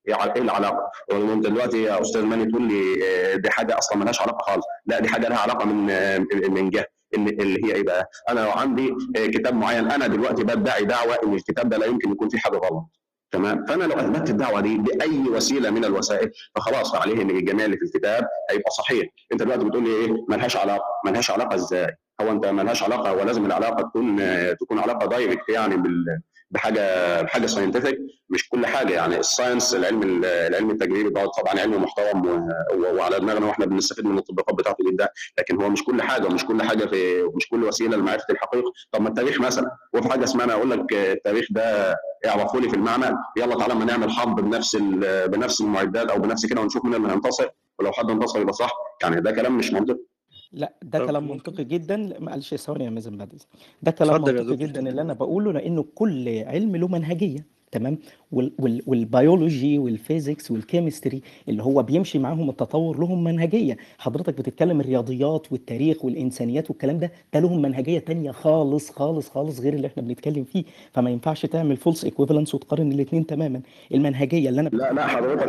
إيه 0.08 0.32
إيه 0.36 0.42
العلاقة؟ 0.42 0.90
وانت 1.12 1.46
دلوقتي 1.46 1.82
يا 1.82 2.00
أستاذ 2.00 2.22
ماني 2.24 2.46
تقول 2.46 2.62
لي 2.68 3.06
آه، 3.06 3.34
دي 3.36 3.50
حاجة 3.50 3.78
أصلا 3.78 3.98
مالهاش 3.98 4.20
علاقة 4.20 4.52
خالص. 4.52 4.64
لا 4.86 5.00
دي 5.00 5.08
حاجة 5.08 5.28
لها 5.28 5.38
علاقة 5.38 5.64
من 5.64 5.86
من 6.52 6.70
جهة 6.70 6.86
اللي 7.14 7.64
هي 7.64 7.74
إيه 7.74 7.82
بقى؟ 7.84 8.10
أنا 8.28 8.40
لو 8.40 8.50
عندي 8.50 8.94
كتاب 9.16 9.54
معين. 9.54 9.90
أنا 9.90 10.06
دلوقتي 10.06 10.44
بدعي 10.44 10.84
دعوة 10.84 11.18
إن 11.24 11.34
الكتاب 11.34 11.68
ده 11.68 11.76
لا 11.76 11.86
يمكن 11.86 12.10
يكون 12.12 12.28
فيه 12.28 12.38
حاجة 12.38 12.56
غلط. 12.56 12.84
تمام؟ 13.30 13.64
فأنا 13.66 13.84
لو 13.84 13.92
اثبتت 13.92 14.30
الدعوة 14.30 14.60
دي 14.60 14.78
بأي 14.78 15.18
وسيلة 15.28 15.70
من 15.70 15.84
الوسائل 15.84 16.30
فخلاص 16.54 16.94
عليه 16.94 17.22
إن 17.22 17.30
الجميع 17.30 17.64
اللي 17.64 17.76
في 17.76 17.82
الكتاب 17.84 18.24
هيبقى 18.50 18.70
صحيح. 18.70 19.06
أنت 19.32 19.42
دلوقتي 19.42 19.64
بتقول 19.64 19.84
لي 19.84 19.90
إيه؟ 19.90 20.24
ملهاش 20.28 20.56
علاقة. 20.56 20.84
ملهاش 21.06 21.30
علاقة 21.30 21.54
إزاي؟ 21.54 21.96
هو 22.20 22.30
أنت 22.32 22.46
ملهاش 22.46 22.82
علاقة 22.82 23.12
ولازم 23.12 23.46
العلاقة 23.46 23.82
تكون 23.88 24.16
تكون 24.60 24.78
علاقة 24.78 25.06
direct 25.06 25.48
يعني 25.48 25.76
بال 25.76 26.20
بحاجه 26.50 27.22
بحاجة 27.22 27.46
scientific 27.46 27.98
مش 28.30 28.48
كل 28.48 28.66
حاجة 28.66 28.92
يعني 28.94 29.18
ال 29.18 29.25
science 29.25 29.74
العلم 29.74 30.02
ال- 30.02 30.24
العلم 30.24 30.70
التجريبي 30.70 31.10
ده 31.10 31.26
طبعا 31.26 31.60
علم 31.60 31.82
محترم 31.82 32.48
وعلى 32.74 33.20
دماغنا 33.20 33.46
وإحنا 33.46 33.66
بنستفيد 33.66 34.04
من 34.06 34.18
التطبيقات 34.18 34.54
بتاعته 34.54 34.90
جدا 34.92 35.08
لكن 35.38 35.62
هو 35.62 35.68
مش 35.68 35.84
كل 35.84 36.02
حاجة 36.02 36.28
مش 36.28 36.44
كل 36.44 36.62
حاجة 36.62 36.86
في 36.86 37.22
مش 37.34 37.48
كل 37.48 37.64
وسيلة 37.64 37.96
لمعرفة 37.96 38.24
الحقيقة. 38.30 38.72
طب 38.92 39.02
ما 39.02 39.08
التاريخ 39.08 39.40
مثلا 39.40 39.70
وفي 39.94 40.08
حاجة 40.08 40.24
اسمها 40.24 40.44
أنا 40.44 40.52
أقول 40.52 40.70
لك 40.70 40.92
التاريخ 40.92 41.46
ده 41.50 41.96
اعرفوا 42.26 42.60
لي 42.60 42.68
في 42.68 42.76
المعمل 42.76 43.14
يلا 43.36 43.58
تعالى 43.58 43.74
ما 43.74 43.84
نعمل 43.84 44.10
حرب 44.10 44.40
بنفس 44.40 44.76
بنفس 45.26 45.60
المعدات 45.60 46.10
أو 46.10 46.18
بنفس 46.18 46.46
كده 46.46 46.60
ونشوف 46.60 46.84
مين 46.84 46.94
اللي 46.94 47.08
هينتصر 47.12 47.48
ولو 47.78 47.92
حد 47.92 48.10
انتصر 48.10 48.40
يبقى 48.40 48.52
صح. 48.52 48.72
يعني 49.02 49.20
ده 49.20 49.30
كلام 49.32 49.56
مش 49.58 49.72
منطقي. 49.72 49.98
لا 50.52 50.74
ده 50.82 50.98
طب 50.98 51.06
كلام 51.06 51.24
ممكن 51.26 51.52
منطقي 51.52 51.64
جدا 51.64 52.20
معلش 52.20 52.54
ثواني 52.54 52.84
يا 52.84 52.90
مازن 52.90 53.16
بعد 53.16 53.42
ده 53.82 53.90
كلام 53.90 54.14
اتفضل 54.14 54.36
يا 54.36 54.42
منطقي 54.42 54.56
دكتور 54.56 54.56
جدا 54.56 54.88
اللي 54.88 55.02
أنا 55.02 55.12
بقوله 55.12 55.52
لأنه 55.52 55.82
كل 55.94 56.28
علم 56.46 56.76
له 56.76 56.88
منهجية. 56.88 57.57
تمام؟ 57.72 57.98
وال 58.32 58.52
وال 58.58 58.82
وال 58.86 59.07
biology 59.07 59.78
وال 59.78 59.94
physics 59.94 60.50
وال 60.50 60.64
chemistry 60.64 61.22
اللي 61.48 61.62
هو 61.62 61.82
بيمشي 61.82 62.18
معاهم 62.18 62.50
التطور 62.50 62.98
لهم 63.00 63.24
منهجية. 63.24 63.76
حضرتك 63.98 64.38
بتتكلم 64.38 64.80
الرياضيات 64.80 65.52
والتاريخ 65.52 66.04
والإنسانيات 66.04 66.70
والكلام 66.70 66.98
ده 66.98 67.12
ده 67.34 67.40
لهم 67.40 67.62
منهجية 67.62 67.98
تانية 67.98 68.30
خالص 68.30 68.90
خالص 68.90 69.28
خالص 69.28 69.60
غير 69.60 69.74
اللي 69.74 69.86
إحنا 69.86 70.02
بنتكلم 70.02 70.44
فيه. 70.44 70.64
فما 70.92 71.10
ينفعش 71.10 71.46
تعمل 71.46 71.76
false 71.76 72.04
equivalence 72.04 72.54
وتقارن 72.54 72.92
الاثنين 72.92 73.26
تماما. 73.26 73.60
المنهجية 73.94 74.48
اللي 74.48 74.60
أنا 74.60 74.68
لا 74.68 74.92
لا 74.92 75.06
حضرتك 75.06 75.48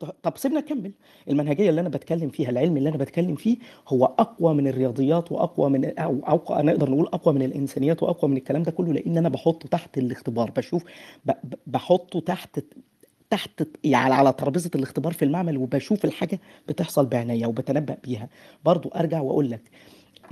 ت- 0.00 0.14
طب 0.22 0.32
سيبنا 0.36 0.60
نكمل. 0.60 0.92
المنهجية 1.30 1.70
اللي 1.70 1.80
أنا 1.80 1.88
بتكلم 1.88 2.28
فيها 2.28 2.50
العلم 2.50 2.76
اللي 2.76 2.88
أنا 2.88 2.96
بتكلم 2.96 3.34
فيه 3.34 3.56
هو 3.88 4.04
أقوى 4.04 4.54
من 4.54 4.66
الرياضيات 4.68 5.32
وأقوى 5.32 5.70
من 5.70 5.98
أو 5.98 6.20
اقوى 6.24 6.62
نقدر 6.62 6.90
نقول 6.90 7.06
أقوى 7.06 7.34
من 7.34 7.42
الإنسانيات 7.42 8.02
وأقوى 8.02 8.30
من 8.30 8.36
الكلام 8.36 8.62
ده 8.62 8.70
كله 8.70 8.92
لأن 8.92 9.18
أنا 9.18 9.28
بحطه 9.28 9.68
تحت 9.68 9.98
الاختبار 9.98 10.50
بشوف 10.56 10.84
ب- 11.24 11.30
بحطه 11.66 12.20
تحت 12.20 12.60
تحت 13.30 13.62
يعني 13.84 14.14
على 14.14 14.32
ترابيزة 14.32 14.70
الاختبار 14.74 15.12
في 15.12 15.24
المعمل 15.24 15.56
وبشوف 15.56 16.04
الحاجة 16.04 16.40
بتحصل 16.68 17.06
بعينيا 17.06 17.46
وبتنبأ 17.46 17.96
بيها. 18.04 18.28
برضو 18.64 18.88
أرجع 18.88 19.20
وأقول 19.20 19.50
لك 19.50 19.60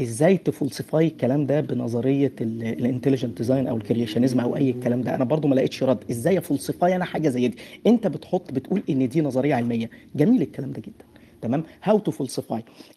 إزاي 0.00 0.36
ت 0.38 0.47
falsify 0.47 1.06
الكلام 1.06 1.46
ده 1.46 1.60
بنظرية 1.60 2.32
ال 2.40 2.48
intelligent 2.48 3.38
design 3.38 3.66
أو 3.66 3.76
ال 3.76 3.81
creationism 3.81 4.40
أو 4.40 4.56
أي 4.56 4.70
الكلام 4.70 5.02
ده. 5.02 5.14
أنا 5.14 5.24
برضو 5.24 5.48
ما 5.48 5.54
لقيتش 5.54 5.82
رد. 5.82 6.10
إزاي 6.10 6.38
أ 6.38 6.45
falsify 6.45 6.96
أنا 6.96 7.04
حاجة 7.04 7.28
زي 7.28 7.48
دي؟ 7.48 7.58
أنت 7.86 8.06
بتحط 8.06 8.52
بتقول 8.52 8.82
إن 8.90 9.08
دي 9.08 9.20
نظرية 9.20 9.54
علمية. 9.54 9.90
جميل 10.14 10.42
الكلام 10.42 10.72
ده 10.72 10.80
جدا. 10.80 11.04
تمام؟ 11.42 11.64
how 11.82 11.98
to 11.98 12.26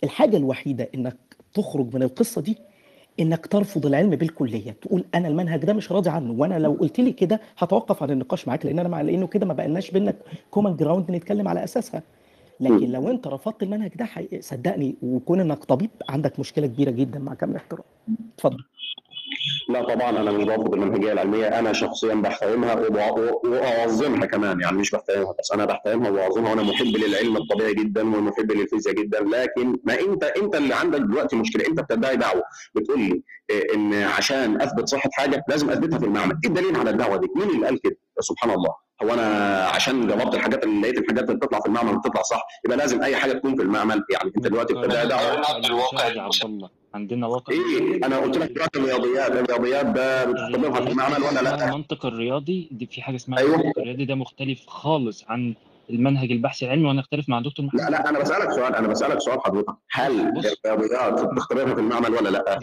الحاجة 0.04 0.38
الوحيدة 0.38 0.90
إنك 0.96 1.18
تخرج 1.54 1.96
من 1.96 2.04
القصة 2.04 2.42
دي 2.42 2.58
إنك 3.20 3.48
ترفض 3.48 3.86
العلم 3.86 4.10
بالكلية 4.10 4.72
تقول 4.72 5.06
أنا 5.16 5.28
المنهج 5.28 5.66
ده 5.66 5.74
مش 5.74 5.92
راضي 5.92 6.10
عنه 6.10 6.32
وأنا 6.32 6.60
لو 6.60 6.72
قلت 6.74 7.00
لي 7.00 7.12
كده 7.12 7.42
هتوقف 7.58 8.04
عن 8.04 8.12
النقاش 8.12 8.48
معاك 8.48 8.66
لأن 8.66 8.80
أنا 8.80 8.90
مع 8.90 9.02
لأنه 9.02 9.28
كده 9.28 9.46
ما 9.46 9.54
بقالناش 9.54 9.92
بينا 9.92 10.14
common 10.52 10.76
ground 10.76 11.12
نتكلم 11.12 11.48
على 11.48 11.64
أساسها. 11.64 12.04
لكن 12.60 12.92
لو 12.92 13.10
أنت 13.10 13.28
رفضت 13.28 13.64
المنهج 13.64 13.92
ده. 13.96 14.08
صدقني 14.40 14.96
وكون 15.04 15.40
إنك 15.40 15.64
طبيب 15.64 15.90
عندك 16.10 16.40
مشكلة 16.40 16.68
كبيرة 16.68 16.92
جدا 16.92 17.20
مع 17.20 17.34
كامل 17.34 17.56
احترام 17.56 17.84
اتفضل. 18.36 18.64
لا 19.70 19.84
طبعا 19.84 20.10
أنا 20.10 20.32
مش 20.32 20.44
برفض 20.44 20.74
المنهجية 20.74 21.12
العلمية 21.12 21.60
أنا 21.60 21.74
شخصيا 21.74 22.14
بحترمها 22.14 22.76
وأعظمها 23.46 24.26
كمان 24.26 24.62
يعني 24.62 24.78
مش 24.78 24.92
بحترمها 24.92 25.34
بس 25.40 25.52
أنا 25.52 25.66
بحترمها 25.66 26.10
وأعظمها 26.10 26.50
وأنا 26.50 26.64
محب 26.64 26.86
للعلم 26.98 27.38
الطبيعي 27.38 27.74
جدا 27.74 28.02
ومحب 28.02 28.52
للفيزياء 28.52 28.96
جدا 28.96 29.20
لكن 29.20 29.78
ما 29.84 30.00
انت 30.00 30.24
أنت 30.24 30.56
اللي 30.56 30.74
عندك 30.76 31.00
دلوقتي 31.00 31.36
مشكلة 31.36 31.68
أنت 31.68 31.80
بتدعي 31.80 32.16
دعوة 32.16 32.44
بتقول 32.76 33.00
لي 33.00 33.22
إيه، 33.50 33.76
إن 33.76 33.94
عشان 33.94 34.62
أثبت 34.62 34.88
صحة 34.90 35.10
حاجة 35.14 35.44
لازم 35.50 35.70
أثبتها 35.70 36.00
في 36.00 36.06
المعمل. 36.06 36.36
إيه 36.44 36.50
الدليل 36.50 36.76
على 36.76 36.90
الدعوة 36.90 37.18
دي؟ 37.18 37.28
مين 37.36 37.50
اللي 37.50 37.66
قال 37.66 37.82
كده؟ 37.82 37.96
سبحان 38.20 38.52
الله. 38.52 38.76
هو 39.04 39.14
أنا 39.14 39.58
عشان 39.68 40.08
جربت 40.08 40.36
الحاجات 40.36 40.64
اللي 40.64 40.82
لقيت 40.82 40.98
الحاجات 40.98 41.24
اللي 41.24 41.36
بتطلع 41.36 41.60
في 41.60 41.66
المعمل 41.66 41.98
بتطلع 41.98 42.22
صح 42.22 42.46
يبقى 42.66 42.78
لازم 42.78 43.02
أي 43.04 43.16
حاجة 43.16 43.32
تكون 43.34 43.56
في 43.56 43.62
المعمل. 43.62 44.04
يعني 44.10 44.32
أنت 44.38 44.48
دلوقتي 44.48 44.74
بتدعي 44.74 45.08
دعوة. 45.08 45.42
عندنا 46.94 47.28
واقع 47.28 47.54
إيه 47.54 47.96
أنا 48.06 48.18
قلت 48.18 48.38
لك 48.38 48.52
دلوقتي 48.52 48.80
الرياضيات 48.80 49.32
الرياضيات 49.32 49.86
ده 49.86 50.26
بتطبقها 50.26 50.82
في 50.86 50.92
المعمل 50.92 51.24
ولا 51.24 51.40
لا 51.42 51.70
المنطق 51.70 52.06
الرياضي 52.06 52.70
دي 52.72 52.86
في 52.86 53.02
حاجة 53.02 53.16
اسمها 53.16 53.40
أيوة. 53.40 53.56
المنطق 53.56 53.80
الرياضي 53.80 54.06
ده 54.06 54.16
مختلف 54.16 54.68
خالص 54.68 55.24
عن 55.28 55.54
المنهج 55.90 56.32
البحثي 56.32 56.66
العلمي 56.66 56.88
وأنا 56.88 57.00
أختلف 57.00 57.30
مع 57.30 57.40
دكتور 57.40 57.66
محمد 57.66 57.82
لا 57.82 57.90
لا 57.90 58.10
أنا 58.10 58.20
بسألك 58.20 58.52
سؤال 58.52 58.76
أنا 58.76 58.88
بسألك 58.88 59.20
سؤال 59.20 59.40
حضرتك 59.42 59.76
هل 59.92 60.34
الرياضيات 60.66 61.26
بتختبرها 61.34 61.74
في 61.76 61.82
المعمل 61.82 62.12
ولا 62.12 62.30
لا؟ 62.30 62.60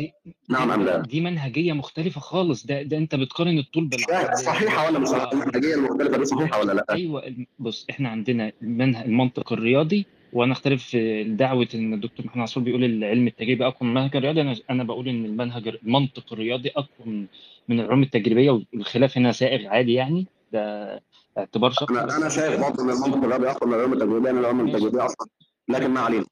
نعم 0.48 0.70
أم 0.70 0.82
لا؟ 0.82 0.96
دي 1.02 1.20
منهجية 1.20 1.72
مختلفة 1.72 2.20
خالص 2.20 2.66
ده 2.66 2.82
ده 2.82 2.96
أنت 2.96 3.14
بتقارن 3.14 3.58
الطول 3.58 3.84
بالعرض 3.84 4.34
صحيحة 4.34 4.86
ولا 4.86 4.98
مش 4.98 5.08
صحيحة؟ 5.08 5.32
المنهجيه 5.32 5.74
المختلفه 5.74 6.16
دي 6.18 6.24
صحيحة 6.24 6.60
ولا 6.60 6.72
لا؟ 6.72 6.84
أيوه 6.90 7.22
بص 7.58 7.86
إحنا 7.90 8.08
عندنا 8.08 8.52
المنهج 8.62 9.04
المنطق 9.04 9.52
الرياضي 9.52 10.06
وأنا 10.32 10.52
اختلف 10.52 10.84
في 10.84 11.24
دعوة 11.24 11.68
ان 11.74 11.94
الدكتور 11.94 12.26
محمد 12.26 12.40
عاشور 12.40 12.62
بيقول 12.62 12.84
العلم 12.84 13.26
التجريبي 13.26 13.66
اقوى 13.66 13.88
من 13.90 13.96
المنهج 13.96 14.16
الرياضي. 14.16 14.40
أنا 14.40 14.56
أنا 14.70 14.84
بقول 14.84 15.08
ان 15.08 15.24
المنهج 15.24 15.68
المنطق 15.68 16.32
الرياضي 16.32 16.68
اقوى 16.76 17.26
من 17.68 17.80
العلوم 17.80 18.02
التجريبية 18.02 18.50
والخلاف 18.50 19.18
هنا 19.18 19.32
سائغ 19.32 19.66
عادي 19.66 19.92
يعني. 19.92 20.26
ده 20.52 21.02
اعتبار 21.38 21.70
شخصي. 21.70 21.94
أنا 21.94 22.16
أنا 22.16 22.28
شايف 22.28 22.60
برضه 22.60 22.84
إن 22.84 22.90
المنطق 22.90 23.24
الرياضي 23.24 23.50
أقوى 23.50 23.70
من 23.70 23.74
العلوم 23.74 23.92
التجريبية 23.92 24.30
لأن 24.30 24.38
العلوم 24.38 24.68
التجريبية 24.68 25.04
أصلا 25.06 25.28
لكن 25.68 25.90
ما 25.90 26.00
علينا. 26.00 26.26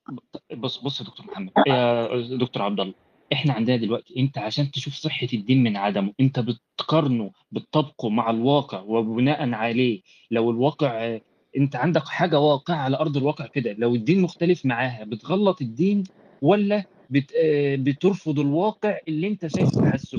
بص 0.57 0.79
بص 0.79 1.01
يا 1.01 1.07
دكتور 1.07 1.27
محمد. 1.27 1.51
يا 1.67 2.37
دكتور 2.37 2.63
عبد 2.63 2.81
الله 2.81 2.95
إحنا 3.33 3.53
عندنا 3.53 3.77
دلوقتي 3.77 4.21
أنت 4.21 4.39
عشان 4.39 4.71
تشوف 4.71 4.95
صحة 4.95 5.29
الدين 5.33 5.63
من 5.63 5.77
عدمه 5.77 6.13
أنت 6.21 6.41
بتقارنه 6.41 7.31
بتطبقه 7.53 8.09
مع 8.09 8.31
الواقع 8.31 8.81
وبناء 8.81 9.53
عليه 9.53 10.01
لو 10.31 10.51
الواقع 10.51 11.19
انت 11.59 11.77
عندك 11.77 12.09
حاجة 12.09 12.41
واقعة 12.41 12.77
على 12.77 12.97
أرض 12.97 13.17
الواقع 13.17 13.47
كده 13.47 13.73
لو 13.73 13.95
الدين 13.95 14.21
مختلف 14.21 14.67
معاها 14.67 15.05
بتغلط 15.05 15.63
الدين 15.63 16.05
ولا 16.43 16.85
بت 17.11 17.33
آه، 17.45 17.77
بترفض 17.77 18.39
الواقع 18.39 18.99
اللي 19.09 19.27
انت 19.29 19.47
شايف 19.47 19.71
تحسه؟ 19.71 20.19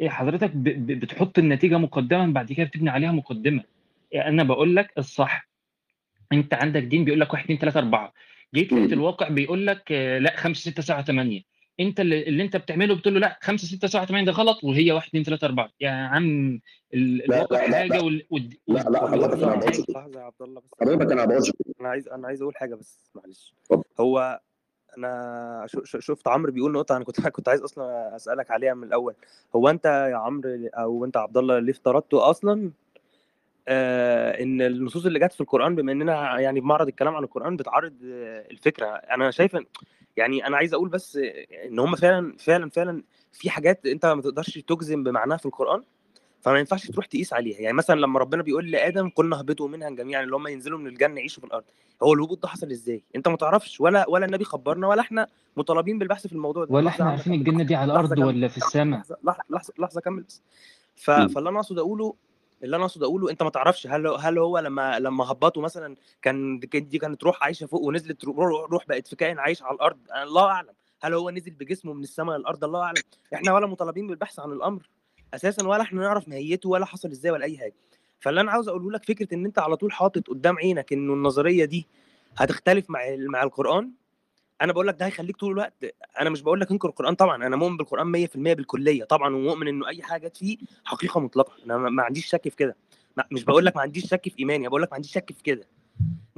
إيه 0.00 0.08
حضرتك 0.08 0.50
ب- 0.56 0.86
ب- 0.86 1.00
بتحط 1.00 1.38
النتيجة 1.38 1.78
مقدما 1.78 2.26
بعد 2.26 2.52
كده 2.52 2.66
بتبني 2.66 2.90
عليها 2.90 3.12
مقدمة. 3.12 3.64
يعني 4.12 4.28
أنا 4.28 4.42
بقول 4.42 4.76
لك 4.76 4.92
الصح. 4.98 5.48
انت 6.32 6.54
عندك 6.54 6.82
دين 6.82 7.04
بيقول 7.04 7.20
لك 7.20 7.32
1 7.34 7.44
2 7.44 7.58
3 7.58 7.78
4 7.78 8.12
جيت 8.54 8.72
لقيت 8.72 8.92
الواقع 8.92 9.28
بيقول 9.28 9.66
لك 9.66 9.92
آه، 9.92 10.18
لا 10.18 10.36
5 10.36 10.70
6 10.70 10.82
7 10.82 11.02
8 11.04 11.42
انت 11.80 12.00
اللي, 12.00 12.22
اللي 12.22 12.42
انت 12.42 12.56
بتعمله 12.56 12.94
بتقول 12.94 13.14
له 13.14 13.20
لا 13.20 13.38
5 13.42 13.66
6 13.66 13.88
7 13.88 14.06
8 14.06 14.26
ده 14.26 14.32
غلط 14.32 14.64
وهي 14.64 14.92
1 14.92 15.06
2 15.08 15.24
3 15.24 15.44
4 15.46 15.70
يا 15.80 15.90
عم 15.90 16.60
الواقع 16.94 17.56
لا 17.64 17.68
لا 17.70 17.76
حاجة 17.78 17.92
لا. 17.92 18.00
وال- 18.02 18.26
لا 18.68 18.78
لا 18.90 19.00
حضرتك 19.08 19.42
أنا 19.42 19.54
بقولش 19.56 19.80
لحظة 19.90 20.20
يا 20.20 20.24
عبد 20.24 20.42
الله 20.42 20.60
بس 20.60 20.70
حضرتك 20.80 21.12
أنا 21.12 21.24
بقولش 21.24 21.52
أنا 21.80 21.88
عايز 21.88 22.08
أنا 22.08 22.26
عايز 22.26 22.42
أقول 22.42 22.56
حاجة 22.56 22.74
بس 22.74 23.10
معلش. 23.14 23.54
هو 24.00 24.40
أنا 24.98 25.66
شفت 25.84 26.28
عمرو 26.28 26.52
بيقول 26.52 26.72
نقطة 26.72 26.96
أنا 26.96 27.04
كنت 27.04 27.20
كنت 27.28 27.48
عايز 27.48 27.60
أصلا 27.62 28.16
أسألك 28.16 28.50
عليها 28.50 28.74
من 28.74 28.84
الأول. 28.84 29.14
هو 29.56 29.68
أنت 29.68 29.84
يا 29.84 30.16
عمرو 30.16 30.50
أو 30.74 31.04
أنت 31.04 31.16
عبد 31.16 31.36
الله 31.36 31.58
ليه 31.58 31.72
افترضتوا 31.72 32.30
أصلا 32.30 32.70
آه 33.68 34.42
إن 34.42 34.62
النصوص 34.62 35.06
اللي 35.06 35.18
جت 35.18 35.32
في 35.32 35.40
القرآن 35.40 35.74
بما 35.74 35.92
إننا 35.92 36.40
يعني 36.40 36.60
بمعرض 36.60 36.88
الكلام 36.88 37.14
عن 37.16 37.24
القرآن 37.24 37.56
بتعرض 37.56 37.94
آه 38.04 38.46
الفكرة. 38.50 38.86
أنا 38.86 39.30
شايف 39.30 39.56
يعني 40.18 40.46
أنا 40.46 40.56
عايز 40.56 40.74
أقول 40.74 40.88
بس 40.88 41.18
ان 41.64 41.78
هم 41.78 41.96
فعلا 41.96 42.36
فعلا 42.38 42.70
فعلا 42.70 43.02
في 43.32 43.50
حاجات 43.50 43.86
انت 43.86 44.06
ما 44.06 44.22
تقدرش 44.22 44.58
تجزم 44.58 45.02
بمعناها 45.04 45.36
في 45.36 45.46
القران 45.46 45.82
فما 46.40 46.58
ينفعش 46.58 46.86
تروح 46.90 47.06
تقيس 47.06 47.32
عليها 47.32 47.60
يعني 47.60 47.76
مثلا 47.76 48.00
لما 48.00 48.18
ربنا 48.18 48.42
بيقول 48.42 48.70
لادم 48.70 49.08
قلنا 49.08 49.38
اهبطوا 49.38 49.68
منها 49.68 49.90
جميعا 49.90 50.22
اللي 50.22 50.36
هم 50.36 50.46
ينزلوا 50.46 50.78
من 50.78 50.86
الجنه 50.86 51.16
يعيشوا 51.18 51.40
في 51.40 51.46
الأرض 51.46 51.64
هو 52.02 52.14
الهبوط 52.14 52.42
ده 52.42 52.48
حصل 52.48 52.70
إزاي 52.70 53.02
انت 53.16 53.28
ما 53.28 53.36
تعرفش 53.36 53.80
ولا 53.80 54.08
ولا 54.08 54.26
النبي 54.26 54.44
خبرنا 54.44 54.88
ولا 54.88 55.00
إحنا 55.00 55.26
مطالبين 55.56 55.98
بالبحث 55.98 56.26
في 56.26 56.32
الموضوع 56.32 56.64
ده 56.64 56.74
ولا 56.74 56.88
إحنا 56.88 57.04
عارفين 57.10 57.32
الجنه 57.34 57.64
دي 57.64 57.74
على 57.74 57.92
الأرض 57.92 58.18
ولا 58.18 58.48
في 58.48 58.56
السماء 58.56 59.00
لحظه 59.00 59.42
لحظه 59.50 59.72
لحظة 59.78 60.00
كمل 60.00 60.22
بس. 60.22 60.42
فاللي 60.96 61.48
أنا 61.50 61.58
اقصد 61.58 61.78
اقوله 61.78 62.14
اللي 62.62 62.76
أنا 62.76 62.84
أقصد 62.84 63.02
أقوله 63.02 63.30
أنت 63.30 63.42
ما 63.42 63.50
تعرفش 63.50 63.86
هل 63.86 64.06
هل 64.06 64.38
هو 64.38 64.58
لما 64.58 64.98
لما 64.98 65.32
هبطوا 65.32 65.62
مثلا 65.62 65.96
كان 66.22 66.58
دي 66.58 66.98
كانت 66.98 67.24
روح 67.24 67.42
عايشة 67.42 67.66
فوق 67.66 67.82
ونزلت 67.82 68.24
روح, 68.24 68.86
بقت 68.88 69.08
في 69.08 69.16
كائن 69.16 69.38
عايش 69.38 69.62
على 69.62 69.74
الأرض 69.74 69.98
الله 70.22 70.46
أعلم. 70.46 70.72
هل 71.02 71.14
هو 71.14 71.30
نزل 71.30 71.50
بجسمه 71.50 71.92
من 71.92 72.02
السماء 72.02 72.36
للأرض؟ 72.38 72.64
الله 72.64 72.82
أعلم. 72.82 73.02
إحنا 73.34 73.52
ولا 73.52 73.66
مطالبين 73.66 74.06
بالبحث 74.06 74.40
عن 74.40 74.52
الأمر 74.52 74.88
أساسا 75.34 75.66
ولا 75.66 75.82
إحنا 75.82 76.02
نعرف 76.02 76.28
ماهيته 76.28 76.68
ولا 76.68 76.86
حصل 76.86 77.10
إزاي 77.10 77.32
ولا 77.32 77.44
أي 77.44 77.58
حاجة. 77.58 77.74
فاللي 78.20 78.40
أنا 78.40 78.50
عاوز 78.50 78.68
أقوله 78.68 78.90
لك 78.90 79.04
فكرة 79.04 79.34
إن 79.34 79.44
أنت 79.44 79.58
على 79.58 79.76
طول 79.76 79.92
حاطط 79.92 80.28
قدام 80.28 80.58
عينك 80.58 80.92
إنه 80.92 81.12
النظرية 81.12 81.64
دي 81.64 81.86
هتختلف 82.36 82.90
مع 82.90 83.00
مع 83.18 83.42
القرآن 83.42 83.90
أنا 84.62 84.72
بقول 84.72 84.86
لك 84.86 84.94
ده 84.98 85.06
هيخليك 85.06 85.36
طول 85.36 85.52
الوقت 85.52 85.84
أنا 86.20 86.30
مش 86.30 86.42
بقول 86.42 86.60
لك 86.60 86.70
انكر 86.70 86.88
القرآن 86.88 87.14
طبعا 87.14 87.46
أنا 87.46 87.56
مؤمن 87.56 87.76
بالقرآن 87.76 88.26
100% 88.26 88.36
بالكلية 88.36 89.04
طبعا 89.04 89.36
ومؤمن 89.36 89.68
إنه 89.68 89.88
أي 89.88 90.02
حاجة 90.02 90.28
فيه 90.28 90.58
حقيقة 90.84 91.20
مطلقة 91.20 91.52
أنا 91.64 91.76
ما 91.76 92.02
عنديش 92.02 92.26
شك 92.26 92.48
في 92.48 92.56
كده. 92.56 92.76
مش 93.32 93.44
بقول 93.44 93.66
لك 93.66 93.76
ما 93.76 93.82
عنديش 93.82 94.06
شك 94.06 94.28
في 94.28 94.38
إيماني 94.38 94.68
بقول 94.68 94.82
لك 94.82 94.88
ما 94.88 94.94
عنديش 94.94 95.12
شك 95.12 95.32
في 95.32 95.42
كده. 95.42 95.64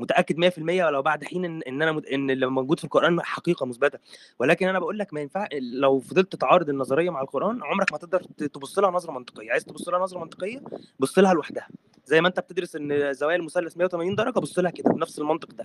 متأكد 0.00 0.50
100% 0.50 0.58
ولو 0.58 1.02
بعد 1.02 1.24
حين 1.24 1.44
إن, 1.44 1.62
إن 1.62 1.82
أنا 1.82 1.92
مت... 1.92 2.06
إن 2.06 2.30
اللي 2.30 2.46
موجود 2.46 2.78
في 2.78 2.84
القرآن 2.84 3.20
حقيقة 3.22 3.66
مثبتة. 3.66 3.98
ولكن 4.38 4.68
أنا 4.68 4.78
بقول 4.78 4.98
لك 4.98 5.14
ما 5.14 5.20
ينفع 5.20 5.48
لو 5.72 6.00
فضلت 6.00 6.36
تعارض 6.36 6.68
النظرية 6.68 7.10
مع 7.10 7.20
القرآن 7.20 7.62
عمرك 7.62 7.92
ما 7.92 7.98
تقدر 7.98 8.22
تبص 8.22 8.78
لها 8.78 8.90
نظرة 8.90 9.12
منطقية. 9.12 9.52
عايز 9.52 9.64
تبص 9.64 9.88
لها 9.88 9.98
نظرة 9.98 10.18
منطقية 10.18 10.60
بص 10.98 11.18
لها 11.18 11.34
لوحدها. 11.34 11.68
زي 12.06 12.20
ما 12.20 12.28
أنت 12.28 12.40
بتدرس 12.40 12.76
إن 12.76 13.12
زوايا 13.12 13.36
المثلث 13.36 13.76
180 13.76 14.14
درجة 14.14 14.38
بص 14.38 14.58
لها 14.58 14.70
كده 14.70 14.90
بنفس 14.90 15.18
المنطق 15.18 15.52
ده. 15.52 15.64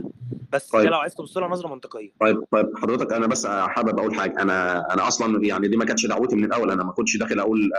بس 0.51 0.67
طيب. 0.69 0.89
لو 0.89 0.97
عايز 0.97 1.15
تبص 1.15 1.37
لها 1.37 1.47
نظرة 1.47 1.67
منطقية. 1.67 2.11
طيب 2.19 2.43
طيب 2.51 2.77
حضرتك 2.77 3.13
أنا 3.13 3.27
بس 3.27 3.47
حابب 3.47 3.99
أقول 3.99 4.15
حاجة. 4.15 4.41
أنا 4.41 4.93
أنا 4.93 5.07
أصلا 5.07 5.45
يعني 5.45 5.67
دي 5.67 5.77
ما 5.77 5.85
كانتش 5.85 6.05
دعوتي 6.05 6.35
من 6.35 6.43
الأول 6.43 6.71
أنا 6.71 6.83
ما 6.83 6.91
كنتش 6.91 7.17
داخل 7.17 7.39
أقول 7.39 7.71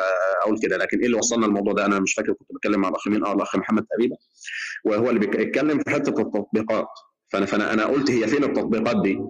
أقول 0.42 0.58
كده. 0.58 0.76
لكن 0.76 0.98
إيه 0.98 1.06
اللي 1.06 1.18
وصلنا 1.18 1.46
الموضوع 1.46 1.72
ده؟ 1.72 1.86
أنا 1.86 2.00
مش 2.00 2.14
فاكر 2.14 2.32
كنت 2.32 2.52
بتكلم 2.52 2.80
مع 2.80 2.88
الأخ 2.88 3.08
مين؟ 3.08 3.24
آه 3.24 3.32
الأخ 3.32 3.56
محمد 3.56 3.84
تقريبا. 3.84 4.16
وهو 4.84 5.10
اللي 5.10 5.20
بيتكلم 5.20 5.78
في 5.78 5.90
حتة 5.90 6.12
التطبيقات. 6.55 6.89
فانا 7.28 7.47
فانا 7.47 7.73
أنا 7.73 7.85
قلت 7.86 8.10
هي 8.10 8.27
فين 8.27 8.44
التطبيقات 8.44 9.02
دي؟ 9.02 9.20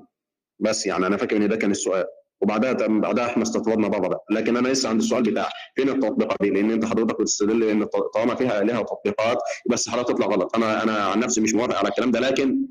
بس 0.59 0.87
يعني 0.87 1.07
أنا 1.07 1.17
فاكر 1.17 1.37
إن 1.37 1.49
ده 1.49 1.57
كان 1.57 1.71
السؤال. 1.71 2.05
وبعدها 2.41 2.73
بعدها 2.87 3.27
إحنا 3.27 3.43
استطردنا 3.43 3.89
بقى 3.89 4.25
لكن 4.31 4.57
أنا 4.57 4.69
لسه 4.69 4.89
عند 4.89 5.01
السؤال 5.01 5.23
بتاع 5.23 5.49
فين 5.77 5.89
التطبيقات 5.89 6.37
دي؟ 6.41 6.51
لأن 6.51 6.71
أنت 6.71 6.85
حضرتك 6.85 7.21
بتستدل 7.21 7.63
إن 7.65 7.85
طالما 8.15 8.35
فيها 8.35 8.61
لها 8.65 8.83
تطبيقات 8.83 9.39
بس 9.71 9.89
حضرتك 9.89 10.09
تطلع 10.09 10.27
غلط؟ 10.27 10.57
أنا 10.57 10.83
أنا 10.83 10.97
عن 10.99 11.21
نفسي 11.21 11.41
مش 11.41 11.55
موافق 11.55 11.77
على 11.79 11.89
الكلام 11.89 12.11
ده. 12.11 12.21
لكن 12.21 12.67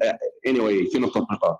اني 0.47 0.59
anyway, 0.59 0.91
فين 0.91 1.03
التطبيقات؟ 1.03 1.57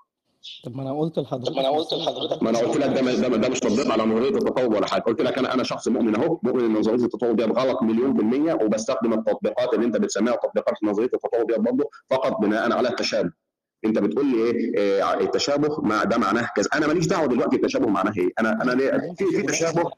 طب 0.64 0.76
ما 0.76 0.82
أنا 0.84 1.00
قلت 1.00 1.20
لحضرتك. 1.20 1.56
ما 1.56 1.60
أنا 1.62 1.70
قلت 1.70 1.94
لحضرتك. 1.94 2.44
ما 2.44 2.50
أنا 2.50 2.60
قلت 2.60 2.78
لك 2.78 2.90
ده 2.90 3.28
ده, 3.28 3.38
ده 3.38 3.50
مش 3.50 3.60
تطبيق 3.60 3.92
على 3.92 4.04
نظريه 4.04 4.30
التطور 4.30 4.76
ولا 4.76 4.88
حاجة. 4.88 5.02
قلت 5.02 5.22
لك 5.22 5.38
أنا 5.38 5.54
أنا 5.54 5.64
شخص 5.64 5.88
مؤمن 5.88 6.16
أهو. 6.16 6.40
مؤمن 6.44 6.66
إن 6.66 6.74
نظريه 6.74 7.06
التطور 7.06 7.32
دي 7.32 7.44
غلط 7.44 7.82
مليون 7.84 8.14
بالمية 8.14 8.54
وبستخدم 8.54 9.14
التطبيقات 9.14 9.74
اللي 9.74 9.86
أنت 9.86 9.98
بتسميها 9.98 10.36
تطبيقات 10.36 10.84
نظريه 10.84 11.06
التطور 11.14 11.44
دي 11.44 11.54
برضه 11.58 11.90
فقط 12.10 12.38
بناء 12.42 12.72
على 12.74 12.90
التشابه. 12.90 13.32
أنت 13.86 14.00
بتقول 14.00 14.26
لي 14.26 14.38
إيه؟ 14.38 14.78
إيه، 14.78 15.20
التشابه 15.20 15.82
مع 15.82 16.04
ده 16.04 16.18
معناه 16.18 16.50
كذا. 16.56 16.70
أنا 16.74 16.88
ماليش 16.88 17.08
دعوة 17.08 17.26
دلوقتي 17.28 17.56
التشابه 17.56 17.88
معناه 17.88 18.14
إيه. 18.18 18.30
أنا 18.40 18.62
أنا 18.64 18.72
ليه؟ 18.72 19.14
في 19.18 19.26
في 19.26 19.42
تشابه. 19.42 19.92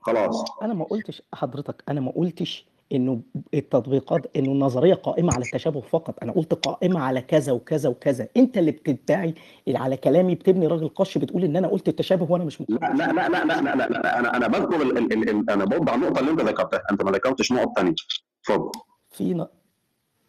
خلاص. 0.00 0.44
أنا 0.62 0.74
ما 0.74 0.84
قلتش 0.84 1.22
حضرتك 1.34 1.82
أنا 1.88 2.00
ما 2.00 2.12
قلتش 2.16 2.66
إنه 2.92 3.20
التطبيقات 3.54 4.36
إنه 4.36 4.52
النظرية 4.52 4.94
قائمة 4.94 5.32
على 5.34 5.44
التشابه 5.44 5.80
فقط. 5.80 6.14
أنا 6.22 6.32
قلت 6.32 6.54
قائمة 6.54 7.00
على 7.00 7.20
كذا 7.20 7.52
وكذا 7.52 7.88
وكذا. 7.88 8.28
أنت 8.36 8.58
اللي 8.58 8.70
بتدعي 8.70 9.34
على 9.68 9.96
كلامي 9.96 10.34
بتبني 10.34 10.66
راجل 10.66 10.88
قش 10.88 11.18
بتقول 11.18 11.44
إن 11.44 11.56
أنا 11.56 11.68
قلت 11.68 11.88
التشابه 11.88 12.32
وأنا 12.32 12.44
مش 12.44 12.60
مقتنع. 12.60 12.92
لا 12.94 13.12
لا 13.12 13.28
لا 13.28 13.44
لا 13.44 13.60
لا 13.60 13.74
لا, 13.76 13.88
لا 13.88 14.18
أنا 14.18 14.36
أنا 14.36 14.48
بذكر 14.48 14.82
ال 14.82 14.98
ال 14.98 15.28
ال 15.30 15.50
أنا 15.50 15.64
برد 15.64 15.88
على 15.88 15.96
النقطة 15.96 16.20
اللي 16.20 16.30
أنت 16.30 16.40
ذكرتها. 16.40 16.82
أنت 16.90 17.02
ما 17.02 17.10
ذكرتش 17.10 17.52
نقط 17.52 17.76
ثانية 17.76 17.94
اتفضل. 18.42 18.70
في 19.10 19.34
ن... 19.34 19.46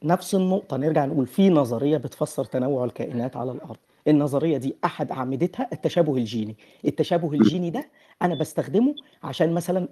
نفس 0.03 0.35
النقطة 0.35 0.77
نرجع 0.77 1.05
نقول 1.05 1.27
في 1.27 1.49
نظرية 1.49 1.97
بتفسر 1.97 2.45
تنوع 2.45 2.85
الكائنات 2.85 3.37
على 3.37 3.51
الأرض. 3.51 3.77
النظرية 4.07 4.57
دي 4.57 4.75
أحد 4.85 5.11
أعمدتها 5.11 5.69
التشابه 5.73 6.15
الجيني. 6.15 6.57
التشابه 6.85 7.31
الجيني 7.33 7.69
ده 7.69 7.89
أنا 8.21 8.35
بستخدمه 8.35 8.95
عشان 9.23 9.53
مثلا 9.53 9.87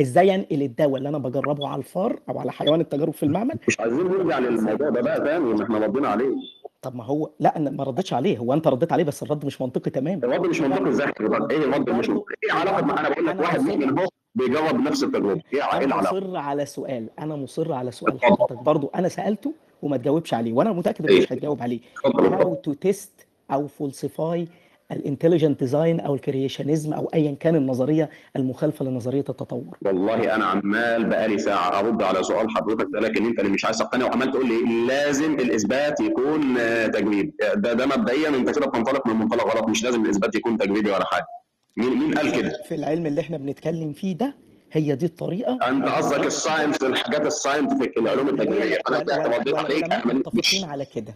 إزاي 0.00 0.34
انقل 0.34 0.62
الدواء 0.62 0.96
اللي 0.96 1.08
أنا 1.08 1.18
بجربه 1.18 1.68
على 1.68 1.78
الفار 1.78 2.18
أو 2.28 2.38
على 2.38 2.52
حيوان 2.52 2.80
التجارب 2.80 3.12
في 3.12 3.22
المعمل 3.22 3.54
مش 3.68 3.80
عايزين 3.80 4.06
نرجع 4.06 4.38
للموضوع 4.38 4.88
ده 4.88 5.00
بقى 5.00 5.20
تاني 5.20 5.44
ما 5.54 5.64
إحنا 5.64 5.78
ردينا 5.78 6.08
عليه 6.08 6.34
طب 6.82 6.96
ما 6.96 7.04
هو 7.04 7.30
لا 7.40 7.56
أنا 7.56 7.70
ما 7.70 7.84
ردتش 7.84 8.12
عليه 8.12 8.38
هو 8.38 8.52
انت 8.54 8.68
رديت 8.68 8.92
عليه 8.92 9.04
بس 9.04 9.22
الرد 9.22 9.44
مش 9.46 9.60
منطقي 9.60 9.90
تماما 9.90 10.24
الرد 10.26 10.46
مش 10.46 10.60
منطقي 10.60 10.88
إزاي؟ 10.88 11.06
إيه 11.50 11.56
الرد 11.56 11.90
مش 11.90 12.08
منطقي؟ 12.08 12.34
إيه 12.44 12.52
علاقه 12.52 12.78
أنا 13.00 13.08
بقول 13.08 13.26
لك 13.26 13.40
واحد 13.40 13.60
مؤمن 13.60 13.98
اهو 13.98 14.08
بيجرب 14.34 14.74
نفس 14.80 15.02
التجربه 15.04 15.32
إيه 15.52 15.58
إيه 15.58 15.64
أنا 15.76 15.84
العلاقه؟ 15.84 16.16
مصر 16.16 16.36
على 16.36 16.66
سؤال 16.66 17.08
أنا 17.18 17.36
مصر 17.36 17.72
على 17.72 17.90
سؤال 17.90 18.24
حضرتك 18.24 18.62
برضو 18.62 18.90
أنا 18.94 19.08
سالته 19.08 19.52
وما 19.82 19.96
تجاوبش 19.96 20.34
عليه 20.34 20.52
وأنا 20.52 20.72
متاكد 20.72 21.06
انه 21.10 21.18
مش 21.18 21.32
هتجاوب 21.32 21.62
عليه 21.62 21.80
how 22.06 22.54
to 22.68 22.72
test 22.88 23.24
أو 23.50 23.68
falsify 23.68 24.48
ال 24.92 24.98
intelligent 24.98 25.60
design 25.60 26.00
أو 26.00 26.14
ال 26.14 26.20
creationism 26.20 26.92
أو 26.92 27.10
ايا 27.14 27.36
كان 27.40 27.56
النظرية 27.56 28.10
المخالفة 28.36 28.84
لنظرية 28.84 29.20
التطور. 29.28 29.78
والله 29.82 30.34
أنا 30.34 30.44
عمال 30.44 31.04
بقالي 31.04 31.38
ساعة 31.38 31.78
أرد 31.78 32.02
على 32.02 32.22
سؤال 32.22 32.50
حضرتك 32.50 32.86
ده 32.92 33.00
لكن 33.00 33.26
أنت 33.26 33.38
اللي 33.40 33.50
مش 33.50 33.64
عايز 33.64 33.78
تقتنع 33.78 34.04
وعمال 34.06 34.30
تقول 34.32 34.48
لي 34.48 34.86
لازم 34.86 35.34
الإثبات 35.34 36.00
يكون 36.00 36.56
آه، 36.58 36.86
تجريبي 36.86 37.32
ده 37.54 37.72
ده 37.72 37.86
مبدئيا 37.86 38.28
انت 38.28 38.50
كده 38.58 38.66
بتنطلق 38.66 39.06
من 39.06 39.14
منطلق 39.16 39.56
غلط 39.56 39.68
مش 39.68 39.84
لازم 39.84 40.04
الإثبات 40.04 40.34
يكون 40.34 40.58
تجريبي 40.58 40.90
ولا 40.90 41.04
حاجة. 41.04 41.26
مين 41.76 41.98
مين 41.98 42.14
قال 42.14 42.32
كده؟ 42.32 42.52
في 42.68 42.74
العلم 42.74 43.06
اللي 43.06 43.20
إحنا 43.20 43.36
بنتكلم 43.36 43.92
فيه 43.92 44.16
ده 44.16 44.34
هي 44.72 44.94
دي 44.94 45.06
الطريقة. 45.06 45.58
أنت 45.68 45.88
قصدك 45.88 46.26
ال 46.26 46.33
science 46.33 46.82
الحاجات 46.82 47.26
ال 47.26 47.32
scientific 47.32 47.98
العلوم 47.98 48.28
التجريبيه 48.28 48.78
أنا 48.88 49.58
عليك 49.58 50.06
متفقين 50.06 50.64
على 50.64 50.84
كده. 50.84 51.14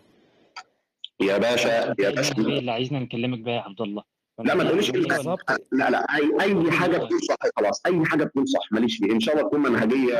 يا 1.26 1.38
باشا 1.38 1.94
يا 1.98 2.10
باشا. 2.10 2.32
اللي 2.38 2.70
عايزنا 2.72 2.98
نكلمك 2.98 3.38
بيها 3.38 3.54
يا 3.54 3.60
عبد 3.60 3.80
الله. 3.80 4.02
لا 4.44 4.54
ما 4.54 4.64
تقوليش. 4.64 4.90
ولا- 4.90 5.36
لا 5.72 5.90
لا 5.90 6.06
أي 6.16 6.30
أي 6.40 6.70
حاجة 6.70 6.96
تكون 6.96 7.18
صح 7.28 7.36
خلاص. 7.56 7.82
أي 7.86 8.04
حاجة 8.04 8.24
تكون 8.24 8.46
صح. 8.46 8.72
ماليش 8.72 8.96
فيه 8.96 9.12
إن 9.12 9.20
شاء 9.20 9.34
الله 9.36 9.46
تكون 9.48 9.62
منهجية. 9.62 10.16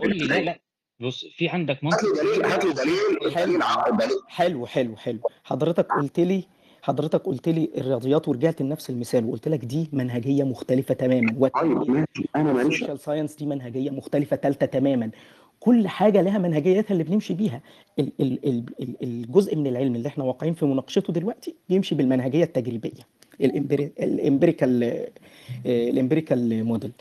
قول 0.00 0.16
لي. 0.18 0.26
لا 0.26 0.40
لا. 0.40 0.60
بص 1.00 1.24
في 1.36 1.48
عندك 1.48 1.84
منطق. 1.84 1.98
هات 1.98 2.04
لي 2.04 2.22
دليل 2.22 2.46
هات 2.46 2.64
لي 2.64 2.72
دليل 2.72 3.96
دليل. 3.96 4.08
حلو 4.28 4.66
حلو 4.66 4.96
حلو. 4.96 5.18
حضرتك 5.44 5.92
قلت 5.92 6.20
لي 6.20 6.44
حضرتك 6.82 7.20
قلت 7.22 7.48
لي 7.48 7.70
الرياضيات 7.78 8.28
ورجعت 8.28 8.62
لنفس 8.62 8.90
المثال 8.90 9.24
وقلت 9.24 9.48
لك 9.48 9.64
دي 9.64 9.88
منهجية 9.92 10.44
مختلفة 10.44 10.94
تماما. 10.94 11.48
طيب 11.48 11.90
ماشي. 11.90 12.28
أنا 12.36 12.52
ماليش 12.52 12.84
science 12.84 13.34
دي 13.36 13.46
منهجية 13.46 13.90
مختلفة 13.90 14.36
ثالثه 14.36 14.66
تماما. 14.66 15.10
كل 15.60 15.88
حاجة 15.88 16.22
لها 16.22 16.38
منهجيتها 16.38 16.92
اللي 16.92 17.04
بنمشي 17.04 17.34
بيها. 17.34 17.60
ال- 17.98 18.12
ال- 18.20 18.48
ال- 18.48 18.64
ال- 18.82 18.96
الجزء 19.02 19.56
من 19.56 19.66
العلم 19.66 19.94
اللي 19.96 20.08
إحنا 20.08 20.24
واقعين 20.24 20.54
في 20.54 20.66
مناقشته 20.66 21.12
دلوقتي 21.12 21.54
بيمشي 21.68 21.94
بالمنهجية 21.94 22.44
التجريبية 22.44 23.02
ال 23.40 23.54
empirical 23.54 24.82
آه، 24.84 25.08
ال 25.90 25.97
empirical 25.97 26.64
model. 26.64 26.92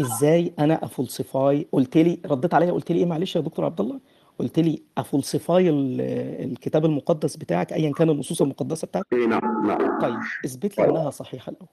إزاي 0.00 0.52
أنا 0.58 0.84
أ 0.84 0.93
falsify؟ 0.93 1.66
قلت 1.72 1.96
لي 1.96 2.18
رديت 2.26 2.54
عليا 2.54 2.72
قلت 2.72 2.92
لي 2.92 2.98
إيه؟ 2.98 3.06
معلش 3.06 3.36
يا 3.36 3.40
دكتور 3.40 3.64
عبد 3.64 3.80
الله. 3.80 4.00
قلت 4.38 4.58
لي 4.58 4.82
أفلسفاي 4.98 5.68
ال- 5.70 6.00
الكتاب 6.52 6.84
المقدس 6.84 7.36
بتاعك 7.36 7.72
ايا 7.72 7.92
كان 7.92 8.10
النصوص 8.10 8.42
المقدسة 8.42 8.86
بتاعتك؟ 8.86 9.06
إيه 9.12 9.26
نعم 9.26 9.66
نعم. 9.66 10.00
طيب 10.00 10.16
اثبت 10.44 10.78
لي 10.78 10.84
إنها 10.90 11.10
صحيحة 11.10 11.50
الأول. 11.52 11.68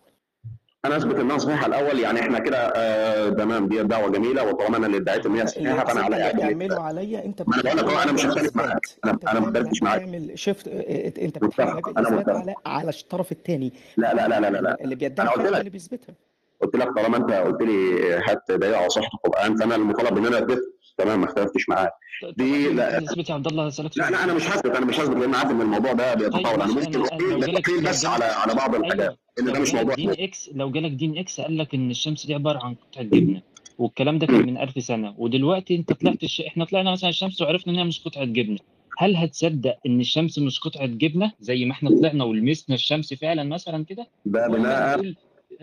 أنا 0.85 0.97
أثبت 0.97 1.19
إنها 1.19 1.37
صحيحة 1.37 1.65
الأول. 1.67 1.99
يعني 1.99 2.19
إحنا 2.19 2.39
كده 2.39 2.57
آه 2.75 3.29
تمام 3.29 3.67
دي 3.67 3.83
دعوة 3.83 4.09
جميلة 4.11 4.43
وطالما 4.43 4.77
أنا 4.77 4.85
اللي 4.87 4.97
ادعيت 4.97 5.25
إن 5.25 5.35
هي 5.35 5.47
صحيحة 5.47 5.85
فأنا 5.85 6.01
عليا 6.01 6.31
بتعمله 6.31 6.81
عليا. 6.81 7.25
أنت 7.25 7.41
ما 7.47 7.55
أنا 7.71 7.81
بقول 7.81 7.95
لك 7.95 8.01
أنا 8.03 8.11
مش 8.11 8.25
هختلف 8.25 8.55
معاك. 8.55 8.79
أنا 9.05 9.13
أنت 9.13 9.25
أنا 9.27 9.39
ما 9.39 9.47
اختلفتش 9.47 9.81
معاك. 9.83 10.01
بتعمل 10.01 10.39
شيفت 10.39 10.67
أنت 10.67 11.43
متفق. 11.43 11.63
بتعمل 11.79 11.81
أنا 11.97 12.07
اثبات 12.07 12.29
متفق. 12.29 12.37
على 12.37 12.53
على 12.65 12.89
الطرف 12.89 13.31
الثاني 13.31 13.73
لا 13.97 14.13
لا 14.13 14.27
لا 14.27 14.39
لا 14.39 14.49
لا, 14.49 14.57
لا. 14.61 14.77
اللي 14.83 14.95
بيدعي 14.95 15.27
أنا 15.27 15.31
قلت 15.35 15.41
حاجة 15.41 15.49
لك. 15.51 15.59
اللي 15.59 15.69
بيثبتها. 15.69 16.15
قلت 16.61 16.75
لك 16.75 16.95
طالما 16.95 17.17
أنت 17.17 17.31
قلت 17.31 17.61
لي 17.61 18.13
هات 18.27 18.43
دليل 18.49 18.75
على 18.75 18.89
صحة 18.89 19.09
القرآن 19.25 19.55
فأنا 19.55 19.75
المطالب 19.75 20.17
إن 20.17 20.25
أنا 20.25 20.37
أثبت. 20.37 20.59
تمام 20.97 21.19
ما 21.21 21.25
اختلفتش 21.25 21.69
معاك. 21.69 21.91
دي 22.37 22.69
لا. 22.73 22.97
اثبت 22.97 23.29
يا 23.29 23.33
عبد 23.35 23.47
الله؟ 23.47 23.71
لا 23.95 24.09
لا 24.09 24.23
أنا 24.23 24.33
مش 24.33 24.49
هثبت 24.49 24.75
أنا 24.75 24.85
مش 24.85 24.99
هثبت 24.99 25.17
لأن 25.17 25.35
عارف 25.35 25.51
إن 25.51 25.61
الموضوع 25.61 25.93
ده 25.93 26.13
بيتطاول. 26.13 26.61
أنا 26.61 26.73
ممكن 26.73 26.99
لو 26.99 27.89
بس 27.89 28.05
على 28.05 28.23
على 28.25 28.53
بعض 28.53 28.75
الحاجات. 28.75 28.99
أيوه. 28.99 29.26
إن 29.39 29.45
ده 29.45 29.59
مش 29.59 29.72
جالك 29.72 29.85
موضوع 29.85 29.95
دين 29.95 30.09
X 30.09 30.49
لو 30.53 30.72
جالك 30.72 30.91
دين 30.91 31.18
X 31.18 31.41
قال 31.41 31.57
لك 31.57 31.73
إن 31.76 31.91
الشمس 31.91 32.26
دي 32.26 32.34
عبارة 32.34 32.59
عن 32.65 32.76
قطعه 32.76 33.03
جبنة 33.03 33.41
والكلام 33.77 34.19
ده 34.19 34.27
كان 34.27 34.45
من 34.45 34.57
ألف 34.57 34.84
سنة 34.84 35.14
ودلوقتي 35.18 35.76
أنت 35.76 35.93
طلعت 35.93 36.23
الش... 36.23 36.41
إحنا 36.41 36.65
طلعنا 36.65 36.91
مثلا 36.91 37.09
الشمس 37.09 37.41
وعرفنا 37.41 37.73
ان 37.73 37.77
هي 37.80 37.84
مش 37.84 37.99
قطعة 38.03 38.26
جبنة. 38.26 38.57
هل 38.97 39.15
هتصدق 39.15 39.77
إن 39.85 39.99
الشمس 39.99 40.39
مش 40.39 40.59
قطعة 40.59 40.85
جبنة 40.85 41.31
زي 41.39 41.65
ما 41.65 41.72
إحنا 41.72 41.89
طلعنا 41.89 42.23
ولمسنا 42.23 42.76
الشمس 42.76 43.14
فعلا 43.14 43.43
مثلا 43.43 43.85
كده؟ 43.85 44.07
ده 44.26 44.47
بناء 44.47 44.93
هتقول 44.95 45.15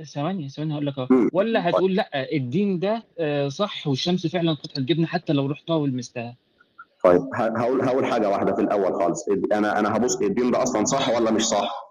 ثواني 0.05 0.48
ثواني 0.48 0.74
هقول 0.74 0.86
لك 0.86 0.98
أهو. 0.98 1.09
ولا 1.32 1.68
هتقول 1.70 1.94
لا 1.94 2.32
الدين 2.32 2.78
ده 2.78 3.05
آه، 3.18 3.48
صح 3.48 3.86
والشمس 3.86 4.26
فعلا 4.26 4.52
قطعة 4.52 4.84
جبنة 4.84 5.06
حتى 5.06 5.32
لو 5.32 5.46
رحتها 5.46 5.76
ولمستها؟ 5.76 6.36
طيب 7.05 7.20
هقول 7.34 7.82
هقول 7.82 8.06
حاجة 8.06 8.28
واحدة 8.30 8.55
في 8.55 8.60
الأول 8.62 8.94
خالص. 9.02 9.24
أنا 9.52 9.78
أنا 9.78 9.96
هبص 9.96 10.16
الدين 10.20 10.51
ده 10.51 10.62
أصلا 10.62 10.84
صح 10.84 11.09
ولا 11.09 11.30
مش 11.30 11.42
صح؟ 11.42 11.84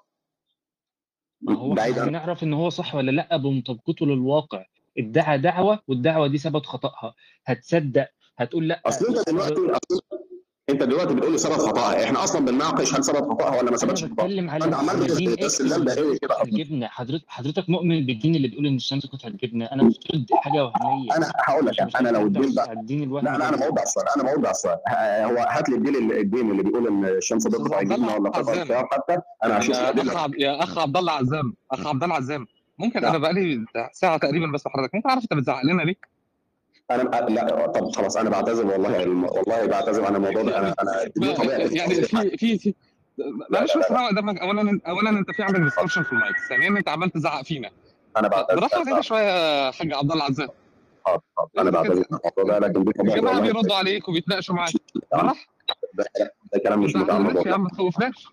ما 1.43 1.55
هو 1.55 1.73
بعيد 1.73 1.99
عن 1.99 2.07
هنعرف 2.07 2.43
إن 2.43 2.53
هو 2.53 2.69
صح 2.69 2.95
ولا 2.95 3.11
لأ 3.11 3.37
بمطابقته 3.37 4.05
للواقع. 4.05 4.65
ادعى 4.97 5.37
دعوة 5.37 5.79
والدعوة 5.87 6.27
دي 6.27 6.37
ثبت 6.37 6.65
خطأها. 6.65 7.13
هتصدق 7.45 8.07
هتصدق 8.37 8.59
لأ. 8.59 8.81
أصل 8.85 9.05
أنت 9.17 9.29
دلوقتي 9.29 9.53
أصل 9.53 10.22
انت 10.69 10.83
دلوقتي 10.83 11.13
بتقول 11.13 11.31
لي 11.31 11.37
ثبت 11.37 11.53
خطأها. 11.53 12.03
إحنا 12.03 12.23
أصلا 12.23 12.45
بنناقش 12.45 12.93
هل 12.95 13.03
ثبت 13.03 13.17
خطأها 13.17 13.49
ولا 13.51 13.63
ما 13.63 13.69
أنا 13.69 13.77
ثبتش 13.77 14.03
خطأها. 14.05 14.13
بتكلم 14.15 14.49
على 14.49 14.61
فانت 14.63 14.73
عمال 14.75 14.89
على 14.89 15.15
دين 15.15 15.27
اخر 15.29 15.41
باستدلال 15.41 15.85
دائري 15.85 16.17
كده؟ 16.19 16.33
قطع 16.33 16.43
الجبنه 16.43 16.87
حضرتك 16.87 17.23
حضرتك 17.27 17.69
مؤمن 17.69 18.05
بالدين 18.05 18.35
اللي 18.35 18.47
بيقول 18.47 18.67
إن 18.67 18.75
الشمس 18.75 19.05
قطع 19.05 19.27
الجبنه 19.27 19.65
أنا 19.65 19.83
مفترض 19.83 20.25
حاجة 20.33 20.65
وهمية. 20.65 21.15
أنا 21.17 21.31
هقول 21.47 21.65
مش 21.65 21.79
لك 21.79 21.85
مش 21.87 21.95
أنا 21.95 22.09
لو 22.09 22.21
الدين 22.27 22.41
بس 22.49 22.53
بقى 22.55 22.73
الدين 22.73 22.99
لا 22.99 23.05
الوهمي 23.05 23.29
لا 23.29 23.49
أنا 23.49 23.57
ده 23.57 23.65
موضع 23.65 23.81
السؤال 23.83 24.05
أنا 24.15 24.23
موضع 24.35 24.51
السؤال 24.51 24.77
ه- 24.87 25.25
هو 25.25 25.37
هات 25.49 25.69
لي 25.69 25.75
الدين 25.75 25.95
اللي 25.95 26.19
الدين 26.21 26.51
اللي 26.51 26.63
بيقول 26.63 26.87
إن 26.87 27.05
الشمس 27.05 27.47
قطعة 27.47 27.55
الجبنه 27.73 28.15
ولا 28.15 28.29
قطع 28.29 28.53
الخيار 28.53 28.87
حتى. 28.91 29.17
أنا 29.43 29.59
هشوف 29.59 29.75
يا 29.77 29.91
أخ 30.01 30.15
عبد 30.17 30.35
يا 30.39 30.63
أخ 30.63 30.77
عبد 30.77 30.97
الله 30.97 31.11
عزام. 31.13 31.53
أخ 31.71 31.87
عبد 31.87 32.03
الله 32.03 32.15
عزام. 32.15 32.45
ممكن 32.79 33.05
أنا 33.05 33.17
بقالي 33.17 33.65
ساعة 33.93 34.17
تقريبا 34.17 34.47
بس 34.51 34.67
حضرتك 34.67 34.95
ممكن 34.95 35.09
أعرف 35.09 35.23
أنت 35.23 35.33
بتزعق 35.33 35.65
لنا 35.65 35.81
ليه؟ 35.83 35.95
أنا 36.91 37.03
لا 37.29 37.67
طب 37.67 37.91
خلاص 37.95 38.17
أنا 38.17 38.29
بعتذر 38.29 38.65
والله 38.65 38.99
والله 39.09 39.65
بعتذر 39.65 40.05
عن 40.05 40.15
الموضوع 40.15 40.41
ده. 40.41 40.59
أنا 40.59 40.75
أنا 40.81 41.11
دي 41.17 41.33
طبيعتي 41.33 41.75
يعني 41.75 41.95
في 41.95 42.37
في 42.37 42.57
في 42.57 42.73
معلش 43.49 43.77
بس 43.77 43.85
قدامك 43.85 44.39
اولا 44.39 44.79
اولا 44.87 45.09
أنت 45.09 45.31
في 45.31 45.43
عندك 45.43 45.59
discussion 45.59 46.03
في 46.03 46.11
المايك. 46.11 46.35
ثانيا 46.49 46.67
أنت 46.67 46.89
عمال 46.89 47.09
تزعق 47.09 47.43
فينا. 47.43 47.69
أنا 48.17 48.27
بعتذر. 48.27 48.59
براحتك 48.59 48.85
كده 48.85 49.01
شوية 49.01 49.21
يا 49.21 49.71
حاج 49.71 49.93
عبد 49.93 50.11
الله 50.11 50.23
عزام. 50.23 50.47
حاضر، 51.05 51.21
حاضر. 51.37 51.49
أنا 51.61 51.71
بعتذر 51.71 52.03
عن 52.11 52.19
الموضوع 52.37 52.59
ده 52.59 52.67
لكن 52.67 52.83
دي 52.83 52.91
طبيعتي 52.91 53.19
الجماعة 53.19 53.39
بيردوا 53.39 53.75
عليك 53.75 54.09
وبيتناقشوا 54.09 54.55
معاك. 54.55 54.73
براحتك 55.11 55.47
ده 55.93 56.05
ده 56.53 56.59
كلام 56.63 56.79
مش 56.79 56.93
بتاع 56.93 57.17
الموضوع. 57.17 57.43
يا 57.47 57.53
عم 57.53 57.63
ما 57.63 57.69
تخوفناش. 57.69 58.27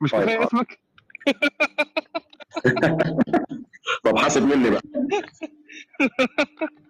مش 0.00 0.10
طيب، 0.10 0.22
كفاية 0.22 0.36
حاضر. 0.36 0.46
اسمك؟ 0.48 0.78
طب 4.04 4.18
حاسب 4.18 4.42
مني 4.42 4.70
بقى. 4.70 4.80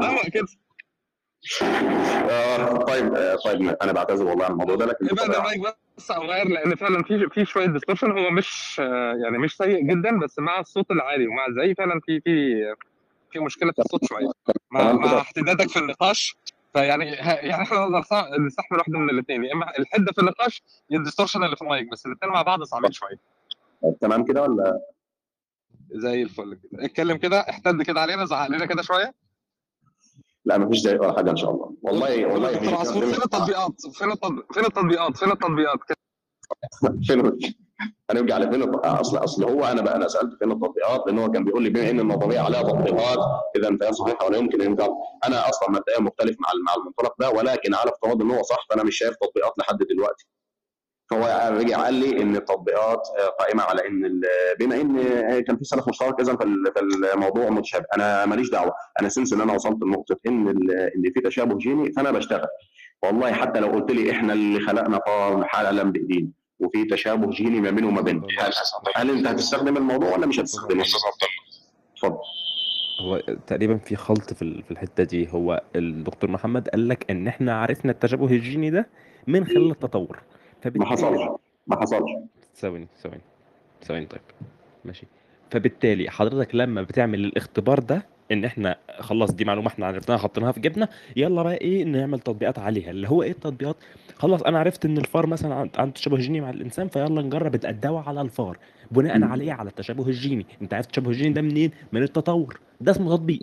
لا 0.00 0.30
كده. 0.34 0.46
آه، 2.30 2.76
طيب 2.76 3.14
آه، 3.14 3.36
طيب 3.44 3.76
أنا 3.82 3.92
بعتذر 3.92 4.24
والله 4.24 4.44
عن 4.44 4.50
الموضوع 4.52 4.76
ده 4.76 4.86
لكن 4.86 5.06
ابعد 5.10 5.26
طبيعة. 5.26 5.52
المايك 5.52 5.76
بس 5.98 6.10
أو 6.10 6.22
غير 6.22 6.48
لأن 6.48 6.74
فعلا 6.74 7.02
في 7.02 7.28
في 7.28 7.44
شوية 7.44 7.66
ديسكشن 7.66 8.10
هو 8.18 8.30
مش 8.30 8.80
آه، 8.84 9.14
يعني 9.24 9.38
مش 9.38 9.56
سيء 9.56 9.82
جدا 9.84 10.18
بس 10.18 10.38
مع 10.38 10.60
الصوت 10.60 10.90
العالي 10.90 11.26
ومع 11.26 11.46
زي 11.50 11.74
فعلا 11.74 12.00
في 12.06 12.20
في 12.20 12.64
في 13.32 13.38
مشكلة 13.38 13.72
في 13.72 13.78
الصوت 13.78 14.04
شوية. 14.04 14.30
مع 14.70 14.92
مع. 14.92 15.18
احتدادك 15.20 15.68
في 15.68 15.78
النقاش 15.78 16.36
فيعني 16.72 17.04
يعني 17.06 17.62
إحنا 17.62 17.78
نقدر 17.78 18.02
نستحمل 18.38 18.78
واحدة 18.78 18.98
من 18.98 19.10
الاثنين 19.10 19.44
يا 19.44 19.52
إما 19.52 19.78
الحدة 19.78 20.12
في 20.12 20.20
النقاش 20.20 20.62
يا 20.90 20.98
ال 20.98 21.02
distortion 21.02 21.44
اللي 21.44 21.56
في 21.56 21.62
المايك 21.62 21.90
بس 21.92 22.06
الاثنين 22.06 22.32
مع 22.32 22.42
بعض 22.42 22.62
صعبين 22.62 22.92
شوية. 22.92 23.18
تمام 24.00 24.24
كده 24.24 24.42
ولا؟ 24.42 24.80
زي 25.92 26.22
الفل 26.22 26.54
كده. 26.54 26.84
اتكلم 26.84 27.16
كده 27.16 27.40
احتد 27.40 27.82
كده 27.82 28.00
علينا 28.00 28.24
زعق 28.24 28.48
لنا 28.48 28.66
كده 28.66 28.82
شوية. 28.82 29.14
لا 30.44 30.58
مفيش 30.58 30.78
زي 30.78 30.94
ولا 30.98 31.12
حاجة 31.16 31.30
إن 31.30 31.36
شاء 31.36 31.50
الله. 31.50 31.74
والله 31.82 32.26
والله 32.26 32.58
فين 32.58 33.12
التطبيقات؟ 33.12 33.72
فين 33.94 34.10
التطبيقات 34.12 34.52
فين 34.54 34.64
التطبيقات؟ 34.64 35.16
فين 35.16 35.30
التطبيقات؟ 35.32 35.78
فين 37.06 37.38
هنرجع 38.10 38.38
لفين 38.38 38.62
أصل 38.74 39.16
أصل 39.16 39.44
هو 39.44 39.64
أنا 39.64 39.82
بقى 39.82 39.96
أنا 39.96 40.08
سألت 40.08 40.38
فين 40.38 40.52
التطبيقات؟ 40.52 41.06
لأن 41.06 41.18
هو 41.18 41.30
كان 41.30 41.44
بيقول 41.44 41.62
لي 41.62 41.70
بما 41.70 41.90
إن 41.90 42.00
النظريه 42.00 42.40
عليها 42.40 42.62
تطبيقات 42.62 43.18
إذا 43.56 43.76
فهي 43.76 43.92
صحيحه 43.92 44.26
ولا 44.26 44.38
يمكن 44.38 44.62
إن. 44.62 44.76
أنا 45.26 45.48
أصلا 45.48 45.70
مبدئيا 45.70 46.00
مختلف 46.00 46.36
مع 46.40 46.48
مع 46.66 46.74
المنطلق 46.74 47.14
ده 47.20 47.30
ولكن 47.30 47.74
على 47.74 47.90
افتراض 47.90 48.22
إن 48.22 48.30
هو 48.30 48.42
صح 48.42 48.66
فأنا 48.70 48.82
مش 48.82 48.98
شايف 48.98 49.14
تطبيقات 49.16 49.52
لحد 49.58 49.78
دلوقتي. 49.78 50.26
فهو 51.10 51.56
رجع 51.58 51.76
قال 51.84 51.94
لي 51.94 52.22
إن 52.22 52.36
التطبيقات 52.36 53.08
قائمة 53.38 53.62
على 53.62 53.86
إن 53.88 54.20
بما 54.60 54.80
إن 54.80 54.96
كان 55.40 55.56
في 55.56 55.64
سلف 55.64 55.88
مشترك 55.88 56.20
اذا 56.20 56.36
في 56.36 56.44
ال- 56.44 56.72
في 56.74 56.80
الموضوع 57.14 57.48
متشابه. 57.50 57.84
أنا 57.96 58.26
ماليش 58.26 58.50
دعوة. 58.50 58.72
أنا 59.00 59.08
سنس 59.08 59.32
إن 59.32 59.40
أنا 59.40 59.52
وصلت 59.52 59.82
لنقطة 59.82 60.16
إن 60.26 60.48
إن 60.96 61.12
في 61.14 61.20
تشابه 61.24 61.58
جيني 61.58 61.92
فأنا 61.92 62.10
بشتغل. 62.10 62.46
والله 63.02 63.32
حتى 63.32 63.60
لو 63.60 63.68
قلت 63.68 63.90
لي 63.90 64.10
إحنا 64.10 64.32
اللي 64.32 64.60
خلقنا 64.60 65.00
فار 65.06 65.44
حالا 65.44 65.82
بإيدينا 65.82 66.28
وفي 66.60 66.84
تشابه 66.84 67.30
جيني 67.30 67.60
ما 67.60 67.70
بينه 67.70 67.88
وما 67.88 68.00
بينه 68.00 68.26
هل, 68.96 69.10
أنت 69.10 69.26
هتستخدم 69.26 69.76
الموضوع 69.76 70.12
ولا 70.16 70.26
مش 70.26 70.40
هتستخدمه؟ 70.40 70.84
اتفضل. 71.96 72.18
هو 73.00 73.18
تقريبا 73.46 73.76
في 73.76 73.96
خلط 73.96 74.32
في 74.32 74.62
الحتة 74.70 75.04
دي. 75.04 75.28
هو 75.32 75.62
الدكتور 75.76 76.30
محمد 76.30 76.68
قال 76.68 76.88
لك 76.88 77.10
إن 77.10 77.28
إحنا 77.28 77.60
عرفنا 77.60 77.92
التشابه 77.92 78.26
الجيني 78.26 78.70
ده 78.70 78.86
من 79.26 79.46
خلال 79.46 79.70
التطور. 79.70 80.22
ما 80.66 80.86
حصلش 80.86 81.20
ما 81.66 81.80
حصلش. 81.80 82.10
ثواني 82.56 82.86
ثواني 83.02 83.20
ثواني 83.82 84.06
طيب. 84.06 84.20
ماشي. 84.84 85.06
فبالتالي 85.50 86.10
حضرتك 86.10 86.54
لما 86.54 86.82
بتعمل 86.82 87.24
الاختبار 87.24 87.78
ده 87.78 88.06
إن 88.32 88.44
إحنا 88.44 88.76
خلاص 89.00 89.30
دي 89.32 89.44
معلومة 89.44 89.68
إحنا 89.68 89.86
عرفناها 89.86 90.18
حطيناها 90.18 90.52
في 90.52 90.60
جبنا 90.60 90.88
يلا 91.16 91.42
بقى 91.42 91.54
إيه 91.54 91.84
نعمل 91.84 92.20
تطبيقات 92.20 92.58
عليها. 92.58 92.90
اللي 92.90 93.08
هو 93.08 93.22
إيه 93.22 93.30
التطبيقات؟ 93.30 93.76
خلاص 94.14 94.42
أنا 94.42 94.58
عرفت 94.58 94.84
إن 94.84 94.98
الفار 94.98 95.26
مثلا 95.26 95.54
عن- 95.54 95.70
عنده 95.76 95.92
تشابه 95.94 96.16
جيني 96.16 96.40
مع 96.40 96.50
الإنسان 96.50 96.88
فيلا 96.88 97.22
نجرب 97.22 97.54
الدواء 97.54 98.04
على 98.08 98.20
الفار. 98.20 98.58
بناء 98.90 99.24
عليه 99.24 99.52
على 99.52 99.70
التشابه 99.70 100.06
الجيني. 100.06 100.46
أنت 100.62 100.74
عارف 100.74 100.86
التشابه 100.86 101.10
الجيني 101.10 101.32
ده 101.34 101.42
منين؟ 101.42 101.70
من 101.92 102.02
التطور. 102.02 102.60
ده 102.80 102.90
اسمه 102.92 103.16
تطبيق. 103.16 103.40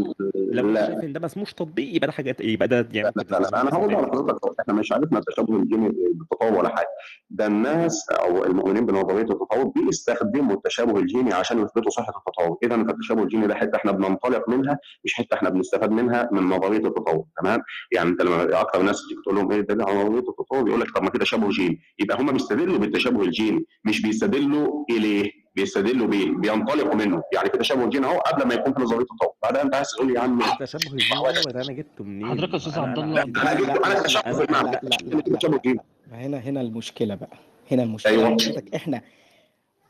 لو 0.52 0.70
لا. 0.70 0.88
شايف 0.88 1.04
إن 1.04 1.14
ده 1.14 1.20
ما 1.20 1.26
اسموش 1.26 1.54
تطبيق 1.54 1.96
يبقى 1.96 2.08
ده 2.08 2.14
حاجة 2.14 2.36
يبقى 2.40 2.68
ده 2.68 2.88
يعني 2.94 3.12
لا 3.16 3.24
لا 3.40 3.40
لا 3.40 3.62
أنا 3.62 3.70
هقول 3.74 3.94
لحضرتك 3.94 4.60
إحنا 4.60 4.74
مش 4.74 4.92
عرفنا 4.92 5.20
التشابه 5.20 5.56
الجيني 5.56 5.90
بالتطور 5.90 6.54
ولا 6.60 6.70
حاجة. 6.76 6.88
ده 7.30 7.48
الناس 7.48 8.10
أو 8.10 8.44
المؤمنين 8.46 8.86
بنظرية 8.86 9.22
التطور 9.22 9.72
بيستخدموا 9.86 10.56
التشابه 10.56 11.00
الجيني 11.00 11.34
عشان 11.34 11.60
يثبتوا 11.60 11.90
صحة 11.92 12.14
التطور 12.18 12.58
اذا 12.64 12.84
فالتشابه 12.84 13.24
الجيني 13.24 13.48
ده 13.48 13.56
حتة 13.56 13.76
إحنا 13.76 13.92
بننطلق 13.92 14.50
منها 14.50 14.80
مش 15.06 15.14
حتة 15.14 15.34
إحنا 15.34 15.50
بنستفاد 15.50 15.92
منها 15.92 16.30
من 16.32 16.44
نظرية 16.44 16.88
التطور 16.88 17.24
تمام؟ 17.42 17.60
يعني 17.92 18.10
أنت 18.10 18.22
لما 18.22 18.62
أكثر 18.62 18.80
الناس 18.82 19.02
تيجي 19.10 19.22
تقول 19.22 19.36
لهم 19.36 19.52
إيه 19.52 19.62
ده؟ 19.62 19.86
على 19.86 20.00
نظرية 20.04 20.20
التطور 20.30 20.68
يقول 20.68 20.82
لك 20.82 20.92
طب 20.96 21.04
ما 21.04 21.10
في 21.12 21.18
تشابه 21.18 21.50
جيني. 21.50 21.80
يبقى 22.00 22.22
هم 22.22 22.32
بيستدلوا 22.32 22.78
بالتشابه 22.78 23.22
الجيني 23.24 23.66
مش 23.86 24.02
بيستدلوا 24.02 24.86
إليه. 24.90 25.45
بيستدلوا 25.56 26.08
بيه 26.08 26.32
بينطلقوا 26.32 26.96
منه. 26.96 27.24
يعني 27.34 27.50
في 27.50 27.58
تشابه 27.58 27.90
جيني 27.90 28.06
أهو 28.06 28.20
قبل 28.20 28.48
ما 28.48 28.54
يكون 28.54 28.74
في 28.74 28.82
نظرية 28.82 29.02
التطور 29.02 29.34
بعدها 29.44 29.62
أنت 29.62 29.76
عايز 29.76 29.88
تقول 29.92 30.08
لي 30.08 30.14
يا 30.14 30.20
عم 30.20 30.42
التشابه 30.42 30.94
الجيني 30.94 31.54
ده 31.54 31.62
أنا 31.62 31.74
جبته 31.74 32.04
منين؟ 32.04 32.28
حضرتك 32.28 32.52
يا 32.52 32.58
أستاذ 32.58 32.80
عبد 32.80 32.98
الله. 32.98 33.22
أنا 33.22 33.26
جبت 33.26 33.38
أنا 33.38 34.44
المعنى. 34.44 34.72
لا 34.72 34.80
لا 34.84 35.16
لا 35.16 35.36
تشابه 35.38 35.76
هنا 36.12 36.38
هنا 36.38 36.62
المشكلة 36.62 37.16
بقى. 37.16 37.38
هنا 37.72 37.84
المشكلة. 37.84 38.14
أيوة. 38.14 38.26
حضرتك 38.30 38.76
إحنا 38.76 39.02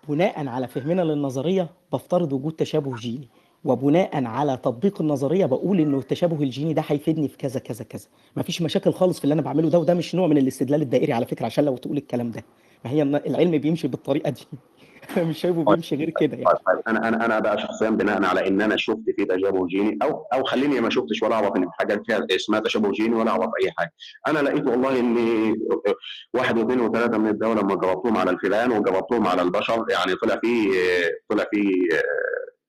بناء 0.09 0.47
على 0.47 0.67
فهمنا 0.67 1.01
للنظرية 1.01 1.69
بفترض 1.93 2.33
وجود 2.33 2.53
تشابه 2.53 2.95
جيني. 2.95 3.27
وبناء 3.63 4.25
على 4.25 4.57
تطبيق 4.57 5.01
النظرية 5.01 5.45
بقول 5.45 5.79
إنه 5.79 5.97
التشابه 5.97 6.43
الجيني 6.43 6.73
ده 6.73 6.83
هيفيدني 6.87 7.27
في 7.27 7.37
كذا 7.37 7.59
كذا 7.59 7.83
كذا. 7.83 8.07
مفيش 8.37 8.61
مشاكل 8.61 8.93
خالص 8.93 9.17
في 9.17 9.23
اللي 9.23 9.33
أنا 9.33 9.41
بعمله 9.41 9.69
ده 9.69 9.79
وده 9.79 9.93
مش 9.93 10.15
نوع 10.15 10.27
من 10.27 10.37
الاستدلال 10.37 10.81
الدائري 10.81 11.13
على 11.13 11.25
فكرة 11.25 11.45
عشان 11.45 11.65
لو 11.65 11.77
تقول 11.77 11.97
الكلام 11.97 12.31
ده. 12.31 12.43
ما 12.85 12.91
هي 12.91 13.01
العلم 13.01 13.57
بيمشي 13.57 13.87
بالطريقة 13.87 14.29
دي. 14.29 14.41
أنا 15.17 15.25
مش 15.29 15.39
شايفه 15.39 15.63
بيمشي 15.63 15.95
غير 15.95 16.09
كده 16.19 16.37
يعني. 16.37 16.45
طيب 16.45 16.57
طيب 16.67 16.81
أنا 16.87 17.07
أنا 17.07 17.25
أنا 17.25 17.39
بقى 17.39 17.57
شخصيا 17.59 17.89
بناء 17.89 18.23
على 18.25 18.47
إن 18.47 18.61
أنا 18.61 18.77
شفت 18.77 18.99
في 19.17 19.25
تشابه 19.25 19.67
جيني 19.67 19.97
أو 20.03 20.27
أو 20.33 20.43
خليني 20.43 20.81
ما 20.81 20.89
شفتش 20.89 21.23
ولا 21.23 21.35
أعرف 21.35 21.55
إن 21.55 21.67
حاجة 21.71 22.03
فيها 22.05 22.25
اسمها 22.31 22.59
تشابه 22.59 22.91
جيني 22.91 23.15
ولا 23.15 23.31
أعرف 23.31 23.49
أي 23.63 23.71
حاجة. 23.77 23.93
أنا 24.27 24.39
لقيت 24.39 24.67
والله 24.67 24.99
ان 24.99 25.15
واحد 26.33 26.57
واثنين 26.57 26.81
وثلاثة 26.81 27.17
من 27.17 27.27
الدولة 27.29 27.61
لما 27.61 27.75
جربتهم 27.75 28.17
على 28.17 28.31
الفئران 28.31 28.71
وجربتهم 28.71 29.27
على 29.27 29.41
البشر 29.41 29.85
يعني 29.89 30.15
طلع 30.15 30.35
في 30.43 30.69
طلع 31.29 31.43
في 31.51 31.71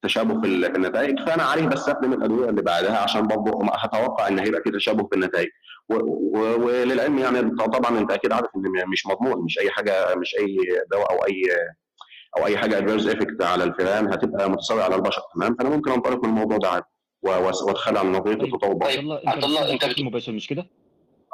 تشابه 0.02 0.40
في 0.40 0.46
ال- 0.46 0.70
في 0.72 0.76
النتائج. 0.76 1.18
فأنا 1.26 1.42
عارف 1.42 1.66
بستخدم 1.66 2.12
الأدوية 2.12 2.48
اللي 2.48 2.62
بعدها 2.62 2.98
عشان 2.98 3.26
برضه 3.26 3.64
هتوقع 3.72 4.28
إن 4.28 4.38
هيبقى 4.38 4.62
في 4.62 4.70
تشابه 4.70 5.06
في 5.08 5.14
النتائج. 5.16 5.48
وللعلم 5.88 7.18
يعني 7.18 7.50
طبعا 7.50 7.98
أنت 7.98 8.10
أكيد 8.12 8.32
عارف 8.32 8.48
إن 8.56 8.88
مش 8.92 9.06
مضمون 9.06 9.44
مش 9.44 9.58
أي 9.58 9.70
حاجة 9.70 10.14
مش 10.14 10.34
أي 10.38 10.56
دواء 10.92 11.12
أو 11.12 11.16
أي 11.24 11.42
أو 12.38 12.46
أي 12.46 12.58
حاجة 12.58 12.78
adverse 12.78 13.06
effect 13.06 13.42
على 13.42 13.64
الفئران 13.64 14.12
هتبقى 14.12 14.50
متساوية 14.50 14.82
على 14.82 14.94
البشر 14.94 15.22
تمام؟ 15.34 15.54
فأنا 15.54 15.68
ممكن 15.76 15.90
انطلق 15.90 16.24
من 16.24 16.28
الموضوع 16.30 16.56
ده 16.56 16.68
عادي. 16.68 16.84
واتخلى 17.22 17.98
عن 17.98 18.12
نظريه 18.12 18.34
التطور 18.44 18.78
عبد 19.26 19.44
الله 19.44 19.72
أنت 19.72 19.74
بتقول 19.74 19.74
الخلق 19.74 19.98
المباشر 19.98 20.32
مش 20.32 20.46
كده؟ 20.48 20.66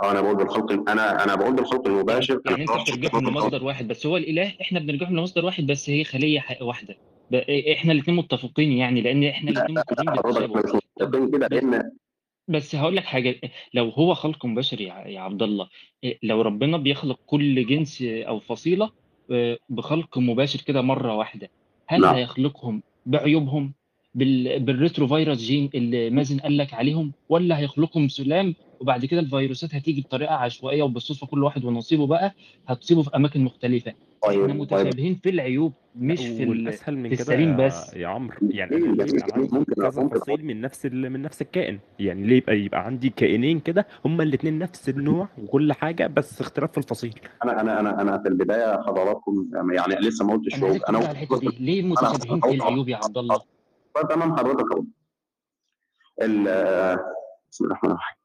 آه 0.02 0.10
أنا 0.10 0.20
بقول 0.20 0.36
بالخلق 0.36 0.90
أنا 0.90 1.24
أنا 1.24 1.34
بقول 1.34 1.56
بالخلق 1.56 1.86
المباشر 1.86 2.40
يعني 2.46 2.62
أنت 2.62 2.70
بترجعهم 2.90 3.28
لمصدر 3.28 3.64
واحد 3.64 3.88
بس 3.88 4.06
هو 4.06 4.16
الإله 4.16 4.54
إحنا 4.60 4.80
بنرجعهم 4.80 5.16
لمصدر 5.16 5.44
واحد 5.44 5.66
بس 5.66 5.90
هي 5.90 6.04
خلية 6.04 6.44
واحدة. 6.60 6.96
إحنا 7.72 7.92
الاثنين 7.92 8.16
متفقين 8.16 8.72
يعني 8.72 9.00
لأن 9.00 9.24
إحنا 9.24 9.50
الاثنين 9.50 9.78
متفقين 9.78 10.08
بس 12.48 12.74
هقول 12.74 12.96
لك 12.96 13.04
حاجة 13.04 13.40
لو 13.74 13.88
هو 13.88 14.14
خلق 14.14 14.46
مباشر 14.46 14.80
يا 14.80 15.20
عبد 15.20 15.42
الله 15.42 15.68
لو 16.22 16.42
ربنا 16.42 16.76
بيخلق 16.76 17.18
كل 17.26 17.66
جنس 17.66 18.02
أو 18.02 18.40
فصيلة 18.40 18.90
بخلق 19.68 20.18
مباشر 20.18 20.60
كده 20.60 20.82
مرة 20.82 21.14
واحدة 21.14 21.50
هل 21.86 22.00
نعم. 22.00 22.14
هيخلقهم 22.14 22.82
بعيوبهم. 23.06 23.72
بال 24.14 25.06
retrovirus 25.06 25.38
gene 25.38 25.70
اللي 25.74 26.10
مازن 26.10 26.38
قال 26.40 26.56
لك 26.56 26.74
عليهم 26.74 27.12
ولا 27.28 27.58
هيخلقهم 27.58 28.08
سلام 28.08 28.54
وبعد 28.80 29.04
كده 29.04 29.20
الفيروسات 29.20 29.74
هتيجي 29.74 30.00
بطريقة 30.00 30.34
عشوائية 30.34 30.82
وبالصدفة 30.82 31.26
كل 31.26 31.44
واحد 31.44 31.64
ونصيبه 31.64 32.06
بقى 32.06 32.34
هتصيبه 32.68 33.02
في 33.02 33.10
أماكن 33.16 33.40
مختلفة. 33.44 33.92
إحنا 34.24 34.32
طيب. 34.42 34.46
طيب 34.48 34.56
متشابهين 34.60 35.14
في 35.14 35.30
العيوب 35.30 35.72
مش 35.96 36.20
في 36.20 36.42
ال... 36.42 36.48
والأسهل 36.48 36.96
من 36.98 37.14
كده 37.14 37.66
بس. 37.66 37.94
يا 37.94 38.06
عمرو 38.06 38.36
يعني 38.50 38.96
كذا 39.76 39.90
فصيل 40.08 40.44
من 40.44 40.60
نفس. 40.60 40.86
من 40.86 41.22
نفس 41.22 41.42
الكائن. 41.42 41.78
يعني 41.98 42.26
ليه 42.26 42.36
يبقى 42.36 42.58
يبقى 42.60 42.86
عندي 42.86 43.10
كائنين 43.10 43.60
كده 43.60 43.86
هما 44.04 44.22
الاثنين 44.22 44.58
نفس 44.58 44.88
النوع 44.88 45.28
وكل 45.42 45.72
حاجة 45.72 46.06
بس 46.06 46.40
اختلاف 46.40 46.72
في 46.72 46.78
الفصيل. 46.78 47.14
أنا 47.44 47.60
أنا 47.60 47.80
أنا 47.80 48.00
أنا 48.02 48.18
في 48.22 48.28
البداية 48.28 48.82
حضراتكم 48.82 49.50
يعني 49.72 49.94
لسه 49.94 50.24
ما 50.26 50.32
قلتش 50.32 50.58
شعوب. 50.60 50.82
أنا 50.88 51.12
دي. 51.12 51.48
ليه 51.60 51.82
متشابهين 51.82 52.40
في 52.40 52.50
العيوب 52.50 52.88
يا 52.88 52.96
عبد 52.96 53.18
الله؟ 53.18 53.40
طيب 53.94 54.08
تمام 54.08 54.36
حضرتك 54.36 54.72
أهو. 54.72 54.84
ال- 56.22 56.98
بسم 57.50 57.64
الله 57.64 57.74
الرحمن 57.76 57.90
الرحيم. 57.90 58.16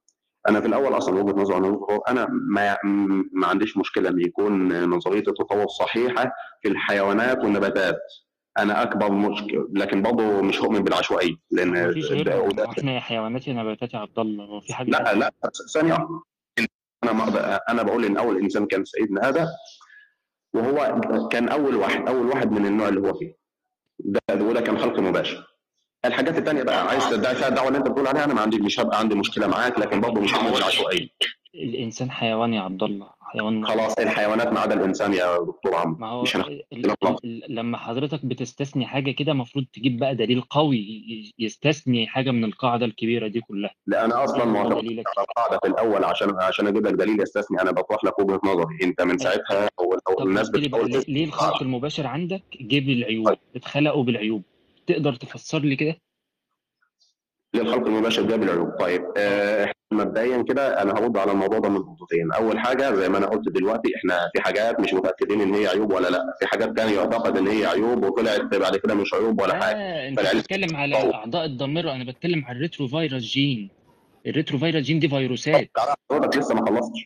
أنا 0.49 0.61
في 0.61 0.68
الأول 0.68 0.98
أصلا 0.98 1.22
وجهة 1.23 1.41
نظري 1.41 1.57
أنا 1.57 2.02
أنا 2.07 2.27
ما 2.31 2.77
ما 3.34 3.48
عنديش 3.48 3.77
مشكلة 3.77 4.10
إن 4.10 4.22
يكون 4.22 4.84
نظريه 4.89 5.19
التطور 5.19 5.68
صحيحة 5.68 6.31
في 6.61 6.68
الحيوانات 6.68 7.38
والنباتات. 7.38 7.95
أنا 8.57 8.81
أكبر 8.84 9.11
مشكله 9.11 9.68
لكن 9.73 10.02
برضه 10.02 10.41
مش 10.41 10.61
هؤمن 10.61 10.84
بالعشوائية 10.84 11.35
لأن 11.52 11.68
ما 11.73 11.94
فيش 11.94 12.10
ده- 12.10 12.15
غيرها 12.15 12.35
وده 12.39 12.65
ما 12.65 12.72
إحنا 12.72 12.91
يا 12.91 12.99
حيوانات 12.99 13.48
يا 13.48 13.53
نباتات 13.53 13.94
يا 13.94 13.99
عبد 13.99 14.19
الله 14.19 14.45
هو 14.45 14.61
في 14.61 14.73
حاجة 14.73 14.89
لا 14.89 15.14
لا 15.14 15.31
ثانية. 15.73 16.07
أنا 17.03 17.11
ما 17.14 17.56
أنا 17.69 17.84
بقول 17.84 18.06
إن 18.06 18.18
أول 18.18 18.38
إنسان 18.38 18.65
كان 18.65 18.85
سيدنا 18.85 19.30
آدم 19.30 19.45
وهو 20.53 20.99
كان 21.31 21.49
أول 21.49 21.76
واحد 21.76 22.07
أول 22.07 22.26
واحد 22.27 22.52
من 22.52 22.65
النوع 22.65 22.88
اللي 22.88 23.10
هو 23.10 23.14
فيه. 23.14 23.38
ده 23.99 24.22
وده 24.45 24.61
كان 24.61 24.77
خلق 24.77 24.99
مباشر. 24.99 25.56
الحاجات 26.05 26.37
الثانية 26.37 26.63
بقى 26.63 26.87
عايز 26.87 27.09
تدعي 27.09 27.35
فيها 27.35 27.47
الدعوه 27.47 27.67
اللي 27.67 27.77
انت 27.79 27.87
بتقول 27.87 28.07
عليها 28.07 28.23
أنا 28.23 28.33
ما 28.33 28.41
عندي 28.41 28.57
مش 28.59 28.79
هبقى 28.79 28.99
عندي 28.99 29.15
مشكلة 29.15 29.47
معاك 29.47 29.79
لكن 29.79 30.01
برضه 30.01 30.21
مش 30.21 30.33
هعمل 30.35 30.63
عشوائيه 30.63 31.07
الإنسان 31.55 32.11
حيوان 32.11 32.53
يا 32.53 32.61
عبد 32.61 32.83
الله 32.83 33.09
حيوان 33.21 33.65
خلاص 33.67 33.99
الحيوانات 33.99 34.53
ما 34.53 34.59
عدا 34.59 34.73
الإنسان 34.75 35.13
يا 35.13 35.37
دكتور 35.37 35.75
عمرو 35.75 35.97
ما 35.99 36.07
هو 36.09 36.21
مش 36.21 36.35
ال- 36.35 36.63
ال- 36.73 37.43
لما 37.49 37.77
حضرتك 37.77 38.25
بتستثني 38.25 38.85
حاجة 38.85 39.11
كده 39.11 39.31
المفروض 39.31 39.65
تجيب 39.73 39.99
بقى 39.99 40.15
دليل 40.15 40.41
قوي 40.41 41.33
يستثني 41.39 42.07
حاجة 42.07 42.31
من 42.31 42.43
القاعدة 42.43 42.85
الكبيرة 42.85 43.27
دي 43.27 43.41
كلها. 43.41 43.71
لا 43.87 44.05
أنا 44.05 44.23
أصلا 44.23 44.45
معتمد 44.45 44.77
دليلك. 44.81 45.05
على 45.17 45.25
القاعدة 45.27 45.59
في 45.63 45.67
الأول 45.67 46.03
عشان 46.03 46.35
عشان 46.41 46.67
أجيب 46.67 46.87
لك 46.87 46.93
دليل 46.93 47.21
يستثني. 47.21 47.61
أنا 47.61 47.71
بطرح 47.71 48.03
لك 48.03 48.19
وجهة 48.19 48.39
نظري. 48.45 48.77
أنت 48.83 49.01
من 49.01 49.17
ساعتها 49.17 49.69
أو 49.79 50.23
الناس 50.23 50.49
بتحاول 50.49 51.03
ليه 51.07 51.25
الخلق 51.25 51.61
المباشر 51.61 52.07
عندك 52.07 52.43
جيب 52.61 52.89
العيوب 52.89 53.33
اتخلقوا 53.55 54.03
بالعيوب. 54.03 54.43
تقدر 54.88 55.14
تفسر 55.15 55.59
لي 55.59 55.76
كده؟ 55.76 55.95
للخلق 57.53 57.88
المباشر 57.88 58.22
جاب 58.27 58.43
العيوب 58.43 58.69
طيب 58.80 59.03
آه، 59.18 59.72
مبدئيا 59.91 60.41
كده 60.41 60.81
أنا 60.81 60.91
هرد 60.93 61.18
على 61.18 61.31
الموضوع 61.31 61.59
ده 61.59 61.69
من 61.69 61.76
نقطتين. 61.80 62.31
أول 62.31 62.59
حاجة 62.59 62.95
زي 62.95 63.09
ما 63.09 63.18
أنا 63.18 63.27
قلت 63.27 63.49
دلوقتي 63.49 63.95
إحنا 63.95 64.30
في 64.34 64.41
حاجات 64.41 64.80
مش 64.80 64.93
متأكدين 64.93 65.41
إن 65.41 65.53
هي 65.53 65.68
عيوب 65.68 65.93
ولا 65.93 66.07
لأ. 66.07 66.23
في 66.39 66.47
حاجات 66.47 66.77
تانية 66.77 66.95
يعتقد 66.95 67.38
إن 67.38 67.47
هي 67.47 67.65
عيوب 67.65 68.03
وطلعت 68.03 68.41
بعد 68.41 68.76
كده 68.76 68.93
مش 68.95 69.14
عيوب 69.14 69.41
ولا 69.41 69.59
حاجة. 69.59 69.76
لا 69.77 70.07
انت 70.07 70.19
بتتكلم 70.35 70.76
على 70.76 71.01
الاعضاء 71.01 71.45
الضامره 71.45 71.91
أنا 71.91 72.03
بتكلم 72.03 72.45
على 72.45 72.55
ال 72.55 72.88
retrovirus 72.88 73.23
gene 73.23 73.69
ال 74.27 74.57
retrovirus 74.59 74.84
gene 74.84 74.99
دي 74.99 75.09
فيروسات 75.09 75.69
حضرتك 76.11 76.38
لسه 76.38 76.55
ما 76.55 76.65
خلصتش. 76.65 77.05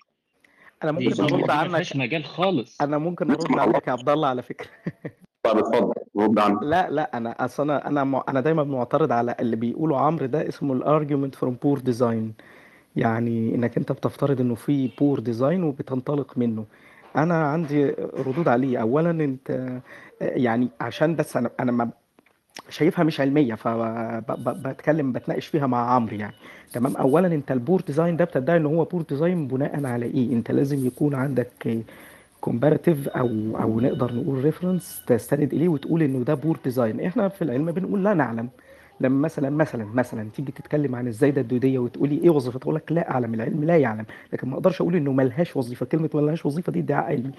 أنا 0.83 0.91
ممكن 0.91 1.23
أرد 1.23 1.51
عنك 1.51 1.71
فيهاش 1.71 1.95
مجال 1.95 2.25
خالص. 2.25 2.81
أنا 2.81 2.97
ممكن 2.97 3.31
أرد 3.31 3.59
عنك 3.59 3.87
يا 3.87 3.91
عبد 3.91 4.09
الله 4.09 4.27
على 4.27 4.43
فكرة. 4.43 4.67
طب 5.43 5.57
اتفضل 5.57 5.93
لا 6.69 6.89
لا 6.89 7.17
أنا 7.17 7.45
أصل 7.45 7.71
أنا 7.71 7.87
أنا 7.87 8.23
أنا 8.29 8.41
دايما 8.41 8.63
معترض 8.63 9.11
على 9.11 9.35
اللي 9.39 9.55
بيقولوا 9.55 9.97
عمرو 9.97 10.25
ده 10.25 10.47
اسمه 10.47 10.73
ال 10.73 10.80
argument 10.80 11.35
from 11.35 11.57
poor 11.63 11.79
design 11.79 12.33
يعني 12.95 13.55
إنك 13.55 13.77
أنت 13.77 13.91
بتفترض 13.91 14.41
إنه 14.41 14.55
في 14.55 14.91
poor 14.99 15.19
design 15.19 15.63
وبتنطلق 15.63 16.37
منه. 16.37 16.65
أنا 17.15 17.43
عندي 17.47 17.85
ردود 18.27 18.47
عليه. 18.47 18.77
اولا 18.81 19.09
أنت 19.11 19.79
يعني 20.21 20.69
عشان 20.81 21.15
بس 21.15 21.37
أنا 21.37 21.49
أنا 21.59 21.71
ما 21.71 21.89
شايفها 22.69 23.03
مش 23.05 23.21
علمية 23.21 23.55
فبتكلم 23.55 25.11
بتناقش 25.11 25.47
فيها 25.47 25.67
مع 25.67 25.91
عمرو 25.93 26.15
يعني. 26.15 26.35
تمام؟ 26.73 26.95
اولا 26.97 27.27
أنت 27.27 27.51
ال 27.51 27.57
poor 27.57 27.81
design 27.81 28.17
ده 28.17 28.25
بتدعي 28.25 28.57
ان 28.57 28.65
هو 28.65 28.83
poor 28.85 29.01
design 29.01 29.47
بناء 29.47 29.85
على 29.85 30.05
إيه؟ 30.05 30.33
أنت 30.33 30.51
لازم 30.51 30.85
يكون 30.87 31.15
عندك 31.15 31.83
comparative 32.41 33.07
أو 33.09 33.27
أو 33.61 33.79
نقدر 33.79 34.13
نقول 34.15 34.43
reference 34.43 35.03
تستند 35.07 35.53
إليه 35.53 35.69
وتقول 35.69 36.03
إنه 36.03 36.23
ده 36.23 36.33
poor 36.33 36.59
design 36.63 37.01
إحنا 37.01 37.29
في 37.29 37.41
العلم 37.43 37.71
بنقول 37.71 38.03
لا 38.03 38.13
نعلم. 38.13 38.49
لما 39.01 39.21
مثلا 39.21 39.49
مثلا 39.49 39.85
مثلا 39.85 40.29
تيجي 40.29 40.51
تتكلم 40.51 40.95
عن 40.95 41.07
الزايدة 41.07 41.41
الدودية 41.41 41.79
وتقولي 41.79 42.17
إيه 42.23 42.29
وظيفتها 42.29 42.61
أقول 42.63 42.75
لك 42.75 42.91
لا 42.91 43.11
اعلم 43.11 43.33
العلم 43.33 43.63
لا 43.63 43.77
يعلم. 43.77 44.05
لكن 44.33 44.49
ما 44.49 44.53
أقدرش 44.55 44.81
أقول 44.81 44.95
إنه 44.95 45.11
ملهاش 45.11 45.55
وظيفة. 45.57 45.85
كلمة 45.85 46.09
ملهاش 46.13 46.45
وظيفة 46.45 46.71
دي 46.71 46.79
ادعاء 46.79 47.05
علمي. 47.05 47.31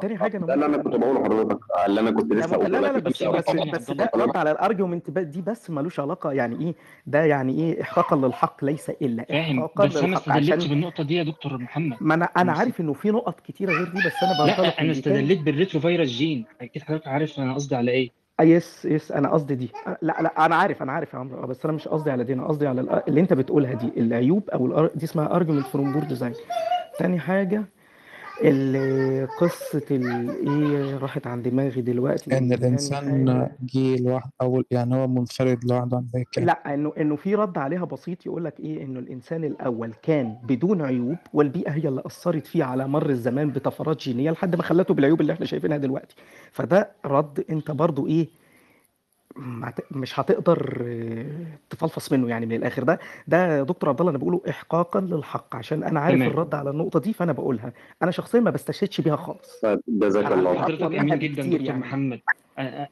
تاني 0.00 0.18
حاجة 0.18 0.38
ده 0.38 0.54
اللي 0.54 0.66
أنا 0.66 0.76
كنت 0.76 0.96
بقوله 0.96 1.20
لحضرتك 1.20 1.58
اللي 1.86 2.00
أنا 2.00 2.10
كنت 2.10 2.32
لسه 2.32 2.56
لا 2.56 2.68
لا 2.68 2.92
لا 2.92 2.98
بس 2.98 3.22
بس 3.22 3.50
بس 3.50 3.90
ده 3.90 4.10
رد 4.14 4.36
على 4.36 4.50
ال 4.50 4.57
argument 4.57 5.10
دي 5.10 5.42
بس 5.42 5.70
ملوش 5.70 6.00
علاقة 6.00 6.32
يعني 6.32 6.66
إيه 6.66 6.74
ده 7.06 7.24
يعني 7.24 7.52
إيه 7.58 7.82
احقاقا 7.82 8.16
للحق 8.16 8.64
ليس 8.64 8.90
إلا 8.90 9.26
احقاقا 9.40 9.86
بس 9.86 9.96
أنا 9.96 10.20
عشان 10.26 10.58
بالنقطة 10.58 11.02
دي 11.04 11.14
يا 11.14 11.22
دكتور 11.22 11.58
محمد. 11.58 11.96
ما 12.00 12.14
أنا 12.14 12.24
أنا 12.24 12.52
عارف 12.52 12.80
إنه 12.80 12.92
في 12.92 13.10
نقط 13.10 13.40
كتيرة 13.40 13.72
غير 13.72 13.84
دي 13.84 13.98
بس 14.06 14.12
أنا 14.22 14.44
بنطلق 14.46 14.60
لا 14.66 14.80
أنا. 14.80 14.90
استدلت 14.92 15.38
بال 15.38 15.80
retrovirus 15.80 16.08
gene. 16.08 16.44
أكيد 16.60 16.82
حضرتك 16.82 17.08
عارف 17.08 17.38
أنا 17.38 17.54
قصدي 17.54 17.76
على 17.76 17.90
إيه. 17.90 18.19
yes 18.42 18.84
yes 18.84 19.12
أنا 19.12 19.28
قصدي 19.30 19.54
دي. 19.54 19.70
آه، 19.86 19.96
لا 20.02 20.16
لا 20.20 20.46
أنا 20.46 20.56
عارف 20.56 20.82
أنا 20.82 20.92
عارف 20.92 21.14
يا 21.14 21.18
عمرو. 21.18 21.42
آه، 21.42 21.46
بس 21.46 21.64
أنا 21.64 21.74
مش 21.74 21.88
قصدي 21.88 22.10
على 22.10 22.24
دي 22.24 22.32
أنا 22.32 22.46
قصدي 22.46 22.66
على 22.66 23.02
اللي 23.08 23.20
أنت 23.20 23.32
بتقولها 23.32 23.74
دي 23.74 23.92
العيوب 23.96 24.50
أو 24.50 24.66
الأر... 24.66 24.90
دي 24.94 25.04
اسمها 25.04 25.36
argument 25.36 25.66
from 25.66 25.92
poor 25.92 26.04
design 26.04 26.32
تاني 26.98 27.18
حاجة 27.18 27.62
ال- 28.44 29.28
قصة 29.40 29.82
ال- 29.90 30.30
إيه 30.48 30.96
راحت 30.98 31.26
عن 31.26 31.42
دماغي 31.42 31.80
دلوقتي 31.82 32.24
إن 32.24 32.48
تاني 32.48 32.54
الإنسان 32.54 33.28
حاجة. 33.28 33.52
جه 33.62 33.96
لوحده 34.02 34.30
أو 34.42 34.62
يعني 34.70 34.94
هو 34.94 35.06
منفرد 35.08 35.64
لوحده 35.64 35.96
عن 35.96 36.02
باقي 36.12 36.22
الكائنات 36.22 36.56
لا 36.66 36.74
إنه 36.74 36.92
إنه 37.00 37.16
في 37.16 37.34
رد 37.34 37.58
عليها 37.58 37.84
بسيط 37.84 38.26
يقول 38.26 38.44
لك 38.44 38.60
إيه 38.60 38.84
إنه 38.84 38.98
الإنسان 39.00 39.44
الأول 39.44 39.92
كان 40.02 40.36
بدون 40.42 40.82
عيوب 40.82 41.16
والبيئة 41.32 41.70
هي 41.70 41.88
اللي 41.88 42.02
أثرت 42.06 42.46
فيه 42.46 42.64
على 42.64 42.88
مر 42.88 43.10
الزمان 43.10 43.50
بطفرات 43.50 44.00
جينية 44.02 44.30
لحد 44.30 44.56
ما 44.56 44.62
خلته 44.62 44.94
بالعيوب 44.94 45.20
اللي 45.20 45.32
إحنا 45.32 45.46
شايفينها 45.46 45.76
دلوقتي. 45.76 46.14
فده 46.52 46.90
رد 47.06 47.44
أنت 47.50 47.70
برضو 47.70 48.06
إيه 48.06 48.28
مش 49.90 50.20
هتقدر 50.20 50.82
آه، 50.86 51.58
تفلفص 51.70 52.12
منه 52.12 52.28
يعني 52.28 52.46
من 52.46 52.56
الآخر. 52.56 52.84
ده 52.84 52.98
ده 53.26 53.56
يا 53.58 53.62
دكتور 53.62 53.88
عبد 53.90 54.00
الله 54.00 54.10
أنا 54.10 54.18
بقوله 54.18 54.40
احقاقا 54.48 55.00
للحق. 55.00 55.56
عشان 55.56 55.82
أنا 55.82 56.00
عارف 56.00 56.16
تمام. 56.16 56.28
الرد 56.30 56.54
على 56.54 56.70
النقطة 56.70 57.00
دي 57.00 57.12
فأنا 57.12 57.32
بقولها. 57.32 57.72
أنا 58.02 58.10
شخصيا 58.10 58.40
ما 58.40 58.50
بستشهدش 58.50 59.00
بيها 59.00 59.16
خالص. 59.16 59.62
جزاك 59.88 60.32
الله. 60.32 60.52
خير 60.54 60.62
حضرتك 60.62 60.98
امين 60.98 61.18
جدا 61.18 61.42
دكتور 61.42 61.60
يعني. 61.60 61.80
محمد. 61.80 62.20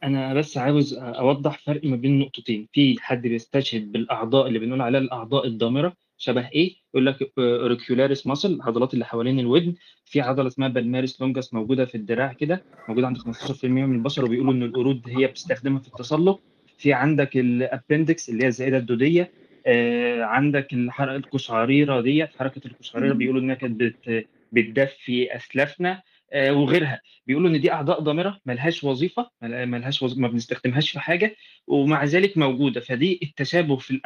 أنا 0.05 0.35
بس 0.35 0.59
عاوز 0.59 0.95
أوضح 0.99 1.59
فرق 1.59 1.85
ما 1.85 1.97
بين 1.97 2.19
نقطتين. 2.19 2.69
في 2.73 2.97
حد 3.01 3.23
بيستشهد 3.23 3.93
بالأعضاء 3.93 4.47
اللي 4.47 4.59
بنقول 4.59 4.81
عليها 4.83 5.01
الأعضاء 5.01 5.47
الضامرة 5.47 5.93
شبه 6.19 6.49
إيه؟ 6.49 6.75
يقول 6.95 7.07
لك 7.07 7.33
auricularis 7.39 8.27
muscle 8.27 8.53
العضلات 8.55 8.95
اللي 8.95 9.05
حوالين 9.05 9.41
الودن. 9.41 9.75
في 10.05 10.21
عضلة 10.21 10.47
اسمها 10.49 10.69
palmaris 10.69 11.21
longus 11.21 11.55
موجودة 11.55 11.85
في 11.85 11.95
الدراع 11.95 12.33
كده 12.33 12.63
موجودة 12.89 13.07
عند 13.07 13.19
15% 13.19 13.65
من 13.65 13.95
البشر 13.95 14.25
وبيقولوا 14.25 14.53
إن 14.53 14.63
القرود 14.63 15.03
هي 15.07 15.27
بتستخدمها 15.27 15.81
في 15.81 15.89
التسلق. 15.89 16.41
في 16.79 16.93
عندك 16.93 17.37
ال 17.37 17.47
appendix 17.47 18.29
اللي 18.31 18.45
هي 18.45 18.49
الزائدة 18.49 18.77
الدودية 18.79 19.31
آه، 19.67 20.23
عندك 20.23 20.73
الحركة 20.73 21.17
القشعريرة 21.17 22.01
ديت 22.01 22.29
حركة 22.39 22.61
القشعريرة 22.67 23.13
بيقولوا 23.15 23.41
إنها 23.41 23.55
كانت 23.55 23.81
بت 23.81 24.27
بتدفي 24.53 25.37
أسلافنا. 25.37 26.03
وغيرها. 26.35 27.01
بيقولوا 27.27 27.51
إن 27.51 27.61
دي 27.61 27.73
أعضاء 27.73 28.01
ضامرة 28.01 28.41
ملهاش 28.47 28.85
وظيفة 28.85 29.31
مل- 29.43 29.67
ملهاش 29.67 30.03
وظيفة 30.03 30.21
ما 30.21 30.29
بنستخدمهاش 30.29 30.91
في 30.91 31.01
حاجة 31.01 31.37
ومع 31.67 32.05
ذلك 32.05 32.39
موجودة. 32.39 32.81
فدي 32.81 33.21
التشابه 33.23 33.77
في 33.77 34.01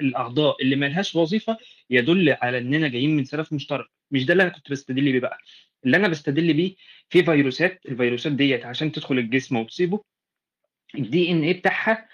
الأعضاء 0.00 0.62
اللي 0.62 0.76
ملهاش 0.76 1.16
وظيفة 1.16 1.58
يدل 1.90 2.36
على 2.42 2.58
إننا 2.58 2.88
جايين 2.88 3.16
من 3.16 3.24
سلف 3.24 3.52
مشترك. 3.52 3.86
مش 4.10 4.24
ده 4.26 4.32
اللي 4.32 4.42
أنا 4.42 4.50
كنت 4.52 4.70
بستدل 4.70 5.12
بيه 5.12 5.20
بقى. 5.20 5.38
اللي 5.84 5.96
أنا 5.96 6.08
بستدل 6.08 6.54
بيه 6.54 6.74
في 7.08 7.22
فيروسات 7.24 7.80
الفيروسات 7.88 8.32
ديت 8.32 8.64
عشان 8.66 8.92
تدخل 8.92 9.18
الجسم 9.18 9.56
وتصيبه 9.56 10.00
ال 10.94 11.30
DNA 11.30 11.58
بتاعها 11.58 12.08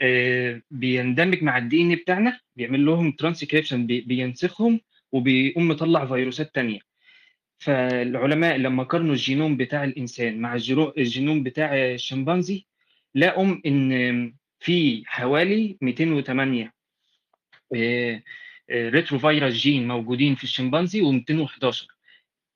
آه، 0.00 0.62
بيندمج 0.70 1.42
مع 1.42 1.58
ال 1.58 1.82
DN 1.82 1.94
بتاعنا 1.94 2.40
بيعمل 2.56 2.86
لهم 2.86 3.12
ترانسكريبشن 3.12 3.86
بينسخهم 3.86 4.80
وبيقوم 5.12 5.68
مطلع 5.68 6.06
فيروسات 6.06 6.54
تانية. 6.54 6.78
فالعلماء 7.58 8.56
لما 8.56 8.82
قارنوا 8.82 9.12
الجينوم 9.12 9.56
بتاع 9.56 9.84
الإنسان 9.84 10.40
مع 10.40 10.54
الجينوم 10.98 11.42
بتاع 11.42 11.74
الشمبانزي 11.74 12.64
لقوا 13.14 13.56
إن 13.66 14.34
في 14.60 15.02
حوالي 15.06 15.76
208 15.80 16.72
retrovirus 18.70 19.54
gene 19.54 19.88
موجودين 19.88 20.34
في 20.34 20.44
الشمبانزي 20.44 21.02
و211 21.02 21.86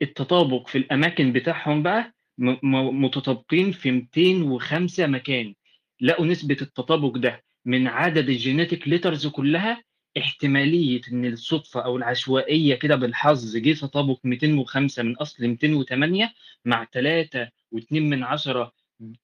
التطابق 0.02 0.68
في 0.68 0.78
الأماكن 0.78 1.32
بتاعهم 1.32 1.82
بقى 1.82 2.14
متطابقين 2.38 3.72
في 3.72 3.90
205 3.90 5.06
مكان. 5.06 5.54
لقوا 6.00 6.26
نسبة 6.26 6.56
التطابق 6.62 7.16
ده 7.16 7.44
من 7.64 7.86
عدد 7.86 8.28
ال 8.28 8.36
genetic 8.36 8.88
letters 8.88 9.26
كلها 9.26 9.82
احتمالية 10.18 11.00
إن 11.12 11.24
الصدفة 11.26 11.80
أو 11.84 11.96
العشوائية 11.96 12.74
كده 12.74 12.96
بالحظ 12.96 13.56
جه 13.56 13.72
تطابق 13.72 14.18
205 14.24 15.02
من 15.02 15.16
أصل 15.16 15.46
208 15.46 16.32
مع 16.64 16.84
3.2 16.84 17.48
من 17.92 18.22
عشرة 18.22 18.72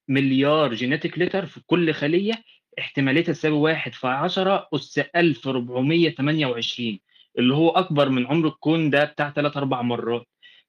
مليار 0.08 0.74
جينيتك 0.74 1.18
لتر 1.18 1.46
في 1.46 1.60
كل 1.66 1.92
خلية 1.94 2.32
احتماليتها 2.78 3.32
تساوي 3.32 3.58
1 3.58 3.92
في 3.94 4.06
10 4.06 4.68
أس 4.74 5.00
1428 5.16 7.00
اللي 7.38 7.54
هو 7.54 7.68
أكبر 7.70 8.08
من 8.08 8.26
عمر 8.26 8.48
الكون 8.48 8.90
ده 8.90 9.04
بتاع 9.04 9.30
3 9.30 9.58
4 9.58 9.82
مرات. 9.82 10.26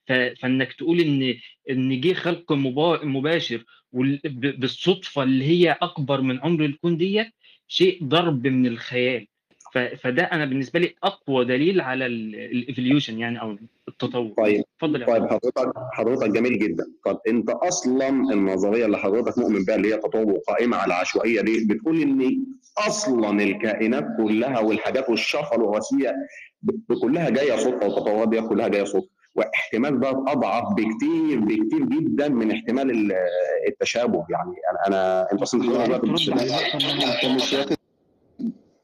فإنك 0.08 0.74
تقول 0.74 1.00
إن 1.00 1.40
إن 1.70 2.02
جه 2.02 2.14
خلق 2.14 2.54
مبا- 2.54 3.06
مباشر 3.06 3.64
بالصدفة 4.34 5.24
اللي 5.24 5.46
هي 5.46 5.72
أكبر 5.82 6.22
من 6.22 6.40
عمر 6.40 6.66
الكون 6.66 6.98
ديت 6.98 7.28
شيء 7.68 8.04
ضرب 8.04 8.48
من 8.48 8.68
الخيال. 8.68 9.28
فده 9.74 10.24
أنا 10.24 10.46
بالنسبة 10.46 10.80
لي 10.80 10.96
أقوى 11.04 11.46
دليل 11.46 11.82
على 11.82 12.06
الايفوليوشن 12.06 13.20
يعني 13.20 13.42
أو 13.42 13.58
التطور. 13.88 14.34
طيب. 14.38 14.64
اتفضل 14.76 15.02
يا 15.02 15.06
طيب. 15.08 15.26
حضرتك 15.28 15.74
حضرتك 15.94 16.30
جميل 16.30 16.60
جدا. 16.60 16.86
طب 17.06 17.20
أنت 17.28 17.50
أصلا 17.50 18.10
النظرية 18.10 18.86
اللي 18.86 18.98
حضرتك 18.98 19.38
مؤمن 19.38 19.64
بها 19.66 19.76
اللي 19.76 19.94
هي 19.94 19.98
تطور 19.98 20.40
قائمة 20.48 20.78
على 20.78 20.86
العشوائيه 20.94 21.42
دي 21.42 21.66
بتقول 21.66 22.02
إن 22.02 22.46
أصلا 22.88 23.44
الكائنات 23.44 24.06
كلها 24.18 24.60
والحاجات 24.60 25.10
والشفره 25.10 25.56
الوراثيه 25.56 26.16
كلها 27.02 27.30
جاية 27.30 27.56
صدفة 27.56 27.88
والتطورات 27.88 28.30
دي 28.30 28.42
كلها 28.42 28.68
جاية 28.68 28.84
صدفة. 28.84 29.08
واحتمال 29.36 30.00
ده 30.00 30.10
أضعف 30.10 30.64
بكتير 30.74 31.40
بكتير 31.40 31.86
جدا 31.86 32.28
من 32.30 32.52
احتمال 32.52 32.92
ال- 32.92 33.14
التشابه 33.68 34.26
يعني. 34.30 34.54
أنا 34.88 34.88
أنا 34.88 35.32
أنت 35.32 35.42
أصلا 35.42 35.62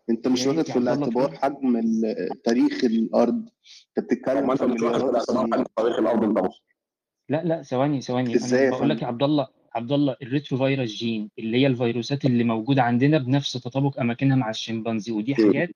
انت 0.09 0.27
مش 0.27 0.47
قلتها 0.47 0.57
واخد 0.57 0.71
في 0.71 0.80
الله 0.80 0.93
الاعتبار 0.93 1.31
حجم 1.38 1.81
تاريخ 2.43 2.84
الأرض؟ 2.84 3.49
انت 3.97 4.05
بتتكلم 4.05 4.47
ما 4.47 4.55
في 4.55 4.63
انت 4.63 4.73
مش 4.73 4.81
واخد 4.81 4.97
في 4.99 5.05
مليارات 5.05 5.09
الاعتبار 5.09 5.43
السنين. 5.45 5.53
حجم 5.53 5.63
تاريخ 5.77 5.99
الأرض 5.99 6.23
انت 6.23 6.38
بص 6.39 6.61
لا 7.30 7.43
لا 7.43 7.61
ثواني 7.63 8.01
ثواني. 8.01 8.35
إزاي 8.35 8.67
أنا 8.67 8.75
بقول 8.77 8.89
لك 8.89 9.01
يا 9.01 9.07
عبد 9.07 9.23
الله 9.23 9.47
عبد 9.75 9.91
الله 9.91 10.15
ال 10.22 10.57
retrovirus 10.57 10.90
gene 10.95 11.30
اللي 11.39 11.57
هي 11.61 11.67
الفيروسات 11.67 12.25
اللي 12.25 12.43
موجودة 12.43 12.81
عندنا 12.84 13.17
بنفس 13.17 13.53
تطابق 13.53 13.99
أماكنها 13.99 14.35
مع 14.35 14.49
الشمبانزي 14.49 15.11
ودي 15.11 15.35
حاجات 15.35 15.69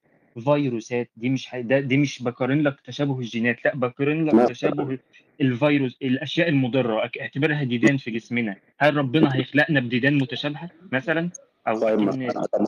فيروسات. 0.43 1.09
دي 1.17 1.29
مش 1.29 1.47
ح- 1.47 1.59
ده 1.59 1.79
دي 1.79 1.97
مش 1.97 2.23
بقارن 2.23 2.61
لك 2.61 2.79
تشابه 2.81 3.19
الجينات 3.19 3.65
لا 3.65 3.75
بقارن 3.75 4.25
لك 4.25 4.49
تشابه 4.49 4.97
الفيروس 5.41 5.97
الأشياء 6.01 6.49
المضرة 6.49 7.09
اعتبرها 7.21 7.63
ديدان 7.63 7.97
في 7.97 8.11
جسمنا. 8.11 8.55
هل 8.79 8.97
ربنا 8.97 9.35
هيخلقنا 9.35 9.79
بديدان 9.79 10.17
متشابهة 10.17 10.69
مثلا؟ 10.91 11.29
أو 11.67 11.79
طيب 11.79 12.11
في 12.11 12.17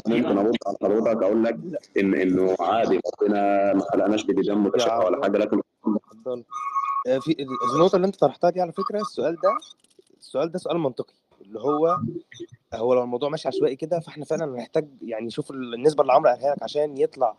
ممكن 0.08 0.38
أرد 0.38 0.56
على 0.68 0.78
حضرتك 0.82 1.24
أقول 1.24 1.44
لك 1.44 1.58
إن 1.98 2.16
إنه 2.16 2.56
عادي 2.60 3.00
ربنا 3.22 3.74
ما 3.74 3.82
خلقناش 3.82 4.26
يا 4.30 4.54
متشابهه 4.54 5.06
ولا 5.06 5.24
حاجة 5.24 5.38
لكن 5.38 5.62
آه، 7.08 7.20
في 7.20 7.36
النقطة 7.76 7.96
اللي 7.96 8.08
أنت 8.08 8.16
طرحتها 8.16 8.50
دي 8.50 8.62
على 8.62 8.72
فكرة 8.72 9.02
السؤال 9.02 9.36
ده 9.36 9.58
السؤال 10.20 10.52
ده 10.52 10.60
سؤال 10.60 10.78
منطقي. 10.78 11.14
اللي 11.42 11.60
هو 11.60 11.98
هو 12.74 12.94
لو 12.94 13.04
الموضوع 13.04 13.30
ماشي 13.30 13.48
عشوائي 13.48 13.76
كده 13.76 14.00
فإحنا 14.00 14.26
فعلا 14.26 14.46
هنحتاج 14.46 14.88
يعني 15.02 15.30
شوف 15.30 15.52
النسبة 15.52 16.02
اللي 16.02 16.14
عمرو 16.14 16.30
قالها 16.30 16.54
لك 16.56 16.64
عشان 16.64 16.98
يطلع 16.98 17.38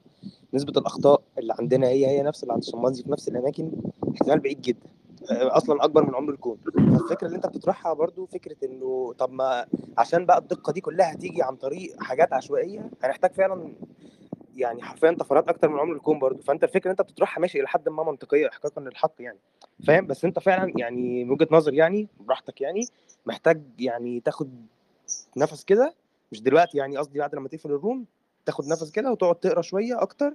نسبة 0.55 0.73
الأخطاء 0.81 1.23
اللي 1.39 1.55
عندنا 1.59 1.89
هي 1.89 2.07
هي 2.07 2.23
نفس 2.23 2.43
اللي 2.43 2.53
عند 2.55 2.62
الشمبانزي 2.62 3.03
في 3.03 3.11
نفس 3.11 3.28
الأماكن 3.28 3.73
احتمال 4.15 4.39
بعيد 4.41 4.61
جدا. 4.61 4.87
آه، 5.30 5.56
أصلا 5.56 5.84
أكبر 5.84 6.05
من 6.06 6.14
عمر 6.14 6.32
الكون 6.32 6.59
فالفكرة 6.98 7.26
اللي 7.26 7.36
أنت 7.36 7.47
بتطرحها 7.47 7.92
برضو 7.92 8.26
فكرة 8.26 8.56
إنه 8.68 9.12
طب 9.18 9.32
ما 9.32 9.66
عشان 9.98 10.26
بقى 10.26 10.38
الدقة 10.38 10.72
دي 10.72 10.80
كلها 10.80 11.14
تيجي 11.14 11.42
عن 11.42 11.56
طريق 11.56 12.02
حاجات 12.02 12.32
عشوائية 12.32 12.90
هنحتاج 13.02 13.32
فعلا 13.32 13.72
يعني 14.56 14.82
حرفيا 14.82 15.10
طفرات 15.12 15.48
أكتر 15.48 15.68
من 15.68 15.78
عمر 15.78 15.92
الكون 15.92 16.18
برضو. 16.18 16.42
فأنت 16.42 16.64
الفكرة 16.64 16.90
أنت 16.90 17.02
بتطرحها 17.02 17.40
ماشي 17.40 17.60
إلى 17.60 17.68
حد 17.68 17.88
ما 17.88 18.02
منطقية 18.05 18.48
احقاقا 18.48 18.80
للحق 18.82 19.12
يعني. 19.20 19.38
فاهم؟ 19.86 20.06
بس 20.06 20.24
أنت 20.24 20.38
فعلا 20.38 20.72
يعني 20.76 21.30
وجهة 21.30 21.48
نظر 21.51 21.74
يعني 21.74 22.09
براحتك 22.20 22.60
يعني 22.60 22.86
محتاج 23.26 23.62
يعني 23.78 24.20
تاخد 24.20 24.66
نفس 25.36 25.64
كده. 25.64 25.94
مش 26.32 26.42
دلوقتي 26.42 26.78
يعني 26.78 26.97
قصدي 26.97 27.18
بعد 27.18 27.34
لما 27.34 27.48
تقفل 27.48 27.70
الروم 27.72 28.05
تاخد 28.47 28.66
نفس 28.66 28.90
كده 28.90 29.12
وتقعد 29.12 29.34
تقرأ 29.34 29.62
شوية 29.62 30.02
أكتر. 30.02 30.34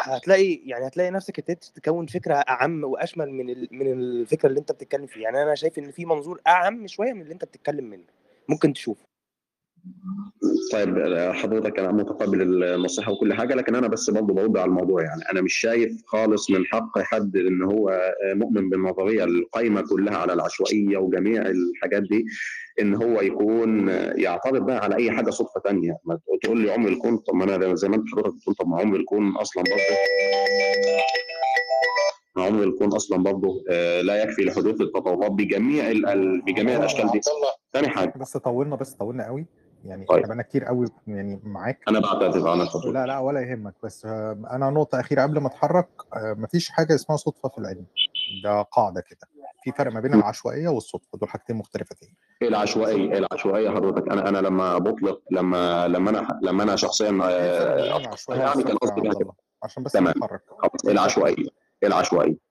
هتلاقي 0.00 0.54
يعني 0.54 0.86
هتلاقي 0.86 1.10
نفسك 1.10 1.38
ابتديت 1.38 1.64
تكون 1.64 2.06
فكرة 2.06 2.34
أعم 2.34 2.84
وأشمل 2.84 3.30
من 3.32 3.50
ال- 3.50 3.68
من 3.72 3.92
الفكرة 3.92 4.48
اللي 4.48 4.60
أنت 4.60 4.72
بتتكلم 4.72 5.06
فيها. 5.06 5.22
يعني 5.22 5.42
أنا 5.42 5.54
شايف 5.54 5.78
إن 5.78 5.90
في 5.90 6.04
منظور 6.04 6.40
أعم 6.46 6.86
شوية 6.86 7.12
من 7.12 7.22
اللي 7.22 7.32
أنت 7.34 7.44
بتتكلم 7.44 7.84
منه. 7.84 8.04
ممكن 8.48 8.72
تشوفه. 8.72 9.04
طيب 10.72 10.98
حضرتك 11.32 11.78
أنا 11.78 11.92
متقبل 11.92 12.64
النصيحة 12.64 13.12
وكل 13.12 13.34
حاجة 13.34 13.54
لكن 13.54 13.74
أنا 13.74 13.88
بس 13.88 14.10
برضه 14.10 14.34
برد 14.34 14.56
على 14.56 14.68
الموضوع 14.68 15.02
يعني. 15.02 15.22
أنا 15.32 15.40
مش 15.40 15.54
شايف 15.54 16.02
خالص 16.06 16.50
من 16.50 16.66
حق 16.66 16.98
حد 16.98 17.36
إن 17.36 17.62
هو 17.62 18.12
مؤمن 18.34 18.70
بالنظرية 18.70 19.24
القايمة 19.24 19.80
كلها 19.80 20.16
على 20.16 20.32
العشوائية 20.32 20.98
وجميع 20.98 21.42
الحاجات 21.42 22.02
دي 22.02 22.24
إن 22.80 22.94
هو 22.94 23.20
يكون 23.20 23.88
يعترض 24.16 24.66
بقى 24.66 24.84
على 24.84 24.96
أي 24.96 25.10
حاجة 25.10 25.30
صدفة 25.30 25.60
تانية. 25.64 25.96
ما 26.04 26.18
تقول 26.42 26.60
لي 26.60 26.70
عمر 26.72 26.88
الكون 26.88 27.16
طب 27.16 27.34
ما 27.34 27.44
أنا 27.56 27.74
زي 27.74 27.88
ما 27.88 27.96
أنت 27.96 28.08
حضرتك 28.12 28.34
بتقول 28.34 28.54
طب 28.54 28.68
ما 28.68 28.80
عمر 28.80 28.96
الكون 28.96 29.36
أصلا 29.36 29.62
برضه 29.62 29.82
عمر 32.46 32.64
الكون 32.64 32.92
أصلا 32.92 33.18
برضه 33.22 33.64
آه، 33.70 34.00
لا 34.00 34.22
يكفي 34.22 34.42
لحدوث 34.44 34.80
التطورات 34.80 35.30
بجميع 35.30 35.92
بجميع 36.46 36.76
الأشكال 36.76 37.10
دي. 37.10 37.20
ثاني 37.72 37.88
حاجة. 37.88 38.12
بس 38.20 38.36
طولنا 38.36 38.76
بس 38.76 38.94
طولنا 38.94 39.26
قوي. 39.26 39.46
يعني 39.88 40.04
طيب. 40.06 40.16
إحنا 40.16 40.26
بقالنا 40.26 40.42
كتير 40.42 40.64
قوي 40.64 40.86
يعني 41.06 41.40
معاك. 41.44 41.80
أنا 41.88 42.00
بعتذر 42.00 42.52
أنا 42.52 42.62
اتفضل. 42.62 42.92
لا 42.92 43.06
لا 43.06 43.18
ولا 43.18 43.40
يهمك 43.40 43.74
بس 43.84 44.06
آه، 44.06 44.38
أنا 44.50 44.70
نقطة 44.70 45.00
أخيرة 45.00 45.22
قبل 45.22 45.38
ما 45.40 45.46
أتحرك 45.46 45.88
آه، 46.14 46.34
مفيش 46.38 46.68
حاجة 46.70 46.94
اسمها 46.94 47.16
صدفة 47.16 47.48
في 47.48 47.58
العلم. 47.58 47.86
ده 48.44 48.62
قاعدة 48.62 49.00
كده. 49.00 49.28
في 49.64 49.72
فرق 49.72 49.92
ما 49.92 50.00
بين 50.00 50.14
العشوائية 50.14 50.68
والصدفة 50.68 51.18
دول 51.18 51.28
حاجتين 51.28 51.56
مختلفتين. 51.56 52.14
العشوائية 52.42 53.18
العشوائية 53.18 53.70
حضرتك 53.70 54.12
أنا 54.12 54.28
أنا 54.28 54.38
لما 54.38 54.78
بطلق 54.78 55.20
لما 55.30 55.88
لما 55.88 56.10
أنا 56.10 56.40
لما 56.42 56.62
أنا 56.62 56.76
شخصيا 56.76 57.18
آه، 57.22 57.76
يعني 58.34 58.62
كان 58.62 58.76
قصدي 58.76 59.00
كده. 59.00 59.10
الله 59.10 59.32
عشان 59.62 59.82
بس 59.82 59.96
خلاص 59.96 60.84
العشوائية 60.88 61.48
العشوائية. 61.84 62.47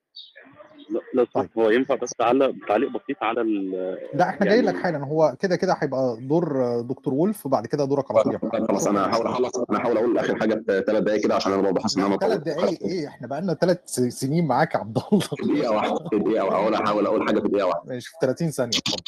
لو 1.13 1.23
طب 1.33 1.47
هو 1.57 1.69
ينفع 1.69 1.95
بس 1.95 2.09
تعلق 2.09 2.51
تعليق 2.67 2.89
بسيط 2.89 3.17
على 3.23 3.41
ال 3.41 3.71
لا 4.13 4.29
إحنا 4.29 4.45
جاي 4.45 4.61
لك 4.61 4.73
يعني 4.73 4.83
حالا. 4.83 4.97
هو 5.05 5.35
كده 5.39 5.55
كده 5.55 5.77
هيبقى 5.81 6.17
دور 6.21 6.81
دكتور 6.81 7.13
وولف 7.13 7.45
وبعد 7.45 7.67
كده 7.67 7.85
دورك 7.85 8.05
على 8.11 8.23
طول 8.23 8.67
خلاص 8.67 8.87
أنا 8.87 9.09
هحاول 9.09 9.27
أخلص 9.27 9.51
أنا 9.69 9.77
هحاول 9.79 9.97
أقول 9.97 10.17
آخر 10.17 10.35
حاجة 10.39 10.53
في 10.53 10.83
ثلاث 10.87 11.03
دقائق 11.03 11.23
كده 11.23 11.35
عشان 11.35 11.53
أنا 11.53 11.61
برضه 11.61 11.81
حاسس 11.81 11.97
إن 11.97 12.01
لا 12.03 12.07
أنا 12.07 12.17
ثلاث 12.17 12.39
دقايق؟ 12.39 12.83
إيه 12.83 13.07
إحنا 13.07 13.27
بقالنا 13.27 13.53
ثلاث 13.53 13.79
سنين 13.89 14.47
معاك 14.47 14.73
يا 14.75 14.79
عبد 14.79 14.97
الله. 15.11 15.19
في 15.19 15.35
دقيقة 15.45 15.71
واحدة 15.71 16.09
في 16.09 16.19
دقيقة 16.19 16.45
واحدة. 16.45 16.57
أقول 16.61 16.73
أحاول 16.73 17.05
أقول 17.05 17.27
حاجة 17.27 17.39
في 17.39 17.47
دقيقة 17.47 17.67
واحدة. 17.67 17.83
ماشي 17.85 18.09
في 18.09 18.15
30 18.21 18.49
ثانية. 18.51 18.77
اتفضل 18.77 19.03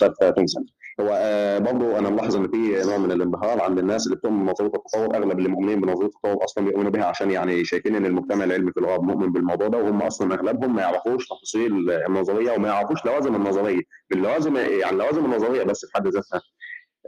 طب 0.00 0.14
30 0.20 0.46
سنه 0.46 0.64
هو 1.00 1.08
آه 1.22 1.58
برضه 1.58 1.98
أنا 1.98 2.10
ملاحظ 2.10 2.36
إن 2.36 2.48
في 2.50 2.82
نوع 2.86 2.98
من 2.98 3.12
الانبهار 3.12 3.62
عند 3.62 3.78
الناس 3.78 4.06
اللي 4.06 4.16
بتؤمن 4.16 4.46
بنظرية 4.46 4.66
التطور. 4.74 5.14
أغلب 5.16 5.38
اللي 5.38 5.48
مؤمنين 5.48 5.80
بنظرية 5.80 6.06
التطور 6.06 6.44
أصلا 6.44 6.64
بيؤمنوا 6.64 6.90
بها 6.90 7.04
عشان 7.04 7.30
يعني 7.30 7.64
شايفين 7.64 7.96
إن 7.96 8.06
المجتمع 8.06 8.44
العلمي 8.44 8.72
في 8.72 8.80
الغرب 8.80 9.02
مؤمن 9.02 9.32
بالموضوع 9.32 9.68
ده 9.68 9.78
وهم 9.78 10.02
أصلا 10.02 10.34
أغلبهم 10.34 10.74
ما 10.74 10.82
يعرفوش 10.82 11.26
تفاصيل 11.28 11.90
النظرية 11.90 12.52
وما 12.52 12.68
يعرفوش 12.68 13.04
لوازم 13.06 13.34
النظرية. 13.34 13.82
اللوازم 14.12 14.56
يعني 14.56 14.96
لوازم 14.96 15.24
النظرية 15.24 15.62
بس 15.62 15.84
في 15.84 15.92
حد 15.94 16.06
ذاتها 16.08 16.42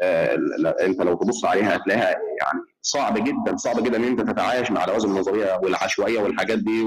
آه، 0.02 0.38
أنت 0.84 1.02
لو 1.02 1.14
تبص 1.14 1.44
عليها 1.44 1.76
هتلاقيها 1.76 2.08
يعني 2.40 2.60
صعب 2.82 3.24
جدا 3.24 3.56
صعب 3.56 3.82
جدا 3.82 3.96
إن 3.96 4.04
أنت 4.04 4.20
تتعايش 4.20 4.70
مع 4.70 4.84
لوازم 4.84 5.10
النظرية 5.10 5.60
والعشوائية 5.62 6.20
والحاجات 6.20 6.58
دي 6.58 6.82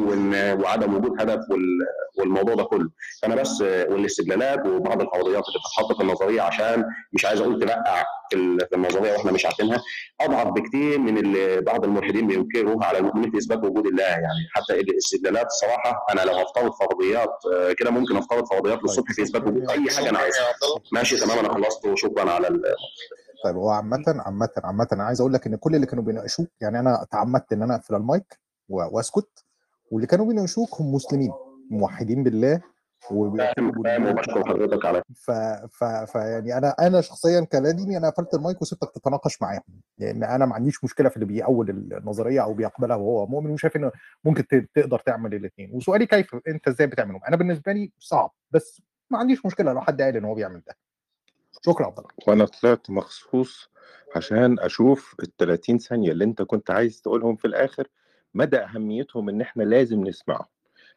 وعدم 0.63 0.93
وجود 0.95 1.21
هدف 1.21 1.39
وال- 1.49 1.85
والموضوع 2.17 2.55
ده 2.55 2.63
كله. 2.63 2.89
فأنا 3.21 3.35
بس 3.35 3.61
والاستدلالات 3.61 4.65
وبعض 4.65 5.01
الفرضيات 5.01 5.43
اللي 5.47 5.59
بتتحط 5.59 5.95
في 5.97 6.03
النظرية 6.03 6.41
عشان 6.41 6.83
مش 7.13 7.25
عايز 7.25 7.41
أقول 7.41 7.59
تبقع 7.61 8.03
في 8.29 8.35
ال- 8.35 8.59
في 8.69 8.75
النظرية 8.75 9.11
وإحنا 9.11 9.31
مش 9.31 9.45
عارفينها. 9.45 9.81
أضعف 10.21 10.47
بكتير 10.47 10.99
من 10.99 11.17
اللي 11.17 11.61
بعض 11.61 11.83
الملحدين 11.85 12.27
بينكروها 12.27 12.85
على 12.85 12.97
المؤمنين 12.97 13.31
في 13.31 13.37
إثبات 13.37 13.63
وجود 13.63 13.85
الله. 13.87 14.03
يعني 14.03 14.47
حتى 14.55 14.73
الاستدلالات 14.79 15.45
الصراحه 15.45 16.05
أنا 16.11 16.21
لو 16.21 16.33
هفترض 16.33 16.71
فرضيات 16.73 17.33
كده 17.79 17.89
ممكن 17.91 18.17
أفترض 18.17 18.45
فرضيات 18.49 18.79
للصبح 18.83 19.13
في 19.13 19.21
إثبات 19.23 19.43
وجود 19.47 19.69
أي 19.69 19.89
حاجة 19.95 20.09
أنا 20.09 20.19
عايزها. 20.19 20.41
ماشي 20.93 21.17
تمام 21.17 21.39
أنا 21.39 21.53
خلصت 21.53 21.85
وشكرا 21.85 22.31
على 22.31 22.47
ال- 22.47 22.63
طيب 23.45 23.55
هو 23.55 23.69
عامة 23.69 24.03
عامة 24.07 24.49
عامة 24.63 24.87
أنا 24.93 25.03
عايز 25.03 25.21
أقول 25.21 25.33
لك 25.33 25.47
إن 25.47 25.55
كل 25.55 25.75
اللي 25.75 25.85
كانوا 25.85 26.03
بيناقشوك 26.03 26.47
يعني 26.61 26.79
أنا 26.79 27.05
تعمدت 27.11 27.53
إن 27.53 27.61
أنا 27.63 27.75
أقفل 27.75 27.95
المايك 27.95 28.39
و- 28.69 28.95
وأسكت 28.97 29.45
واللي 29.91 30.07
كانوا 30.07 30.25
بيناقشوك 30.25 30.81
هم 30.81 30.93
مسلمين 30.95 31.31
موحدين 31.71 32.23
بالله 32.23 32.61
حضرتك 34.45 34.85
على 34.85 35.01
ف... 35.15 35.31
ف... 35.71 35.83
فيعني 35.83 36.57
أنا 36.57 36.69
أنا 36.79 37.01
شخصيا 37.01 37.41
كلاديني 37.51 37.97
أنا 37.97 38.09
قفلت 38.09 38.33
المايك 38.33 38.61
وسبتك 38.61 38.91
تتناقش 38.95 39.41
معاهم 39.41 39.81
لأن 39.97 40.23
أنا 40.23 40.45
ما 40.45 40.55
عنديش 40.55 40.83
مشكلة 40.83 41.09
في 41.09 41.15
اللي 41.15 41.25
بيأول 41.25 41.69
النظرية 41.69 42.43
أو 42.43 42.53
بيقبلها 42.53 42.95
وهو 42.95 43.27
مؤمن 43.27 43.49
وشايف 43.51 43.75
إنه 43.75 43.91
ممكن 44.23 44.47
ت- 44.47 44.69
تقدر 44.73 44.99
تعمل 44.99 45.33
الاثنين 45.33 45.69
وسؤالي 45.73 46.05
كيف 46.05 46.35
أنت 46.47 46.67
إزاي 46.67 46.87
بتعملهم؟ 46.87 47.21
أنا 47.27 47.35
بالنسبة 47.35 47.71
لي 47.71 47.91
صعب 47.99 48.31
بس 48.51 48.81
ما 49.09 49.17
عنديش 49.17 49.45
مشكلة 49.45 49.73
لو 49.73 49.81
حد 49.81 50.01
قال 50.01 50.15
إن 50.17 50.25
هو 50.25 50.33
بيعمل 50.35 50.61
ده. 50.67 50.75
شكرا 51.65 51.85
عبد 51.85 51.97
الله 51.99 52.09
وأنا 52.27 52.45
طلعت 52.45 52.89
مخصوص 52.89 53.69
عشان 54.15 54.59
أشوف 54.59 55.15
ال 55.23 55.37
30 55.37 55.77
ثانية 55.77 56.11
اللي 56.11 56.23
أنت 56.23 56.41
كنت 56.41 56.71
عايز 56.71 57.01
تقولهم 57.01 57.35
في 57.35 57.45
الآخر 57.45 57.87
مدى 58.33 58.57
أهميتهم 58.57 59.29
إن 59.29 59.41
إحنا 59.41 59.63
لازم 59.63 60.07
نسمعهم. 60.07 60.45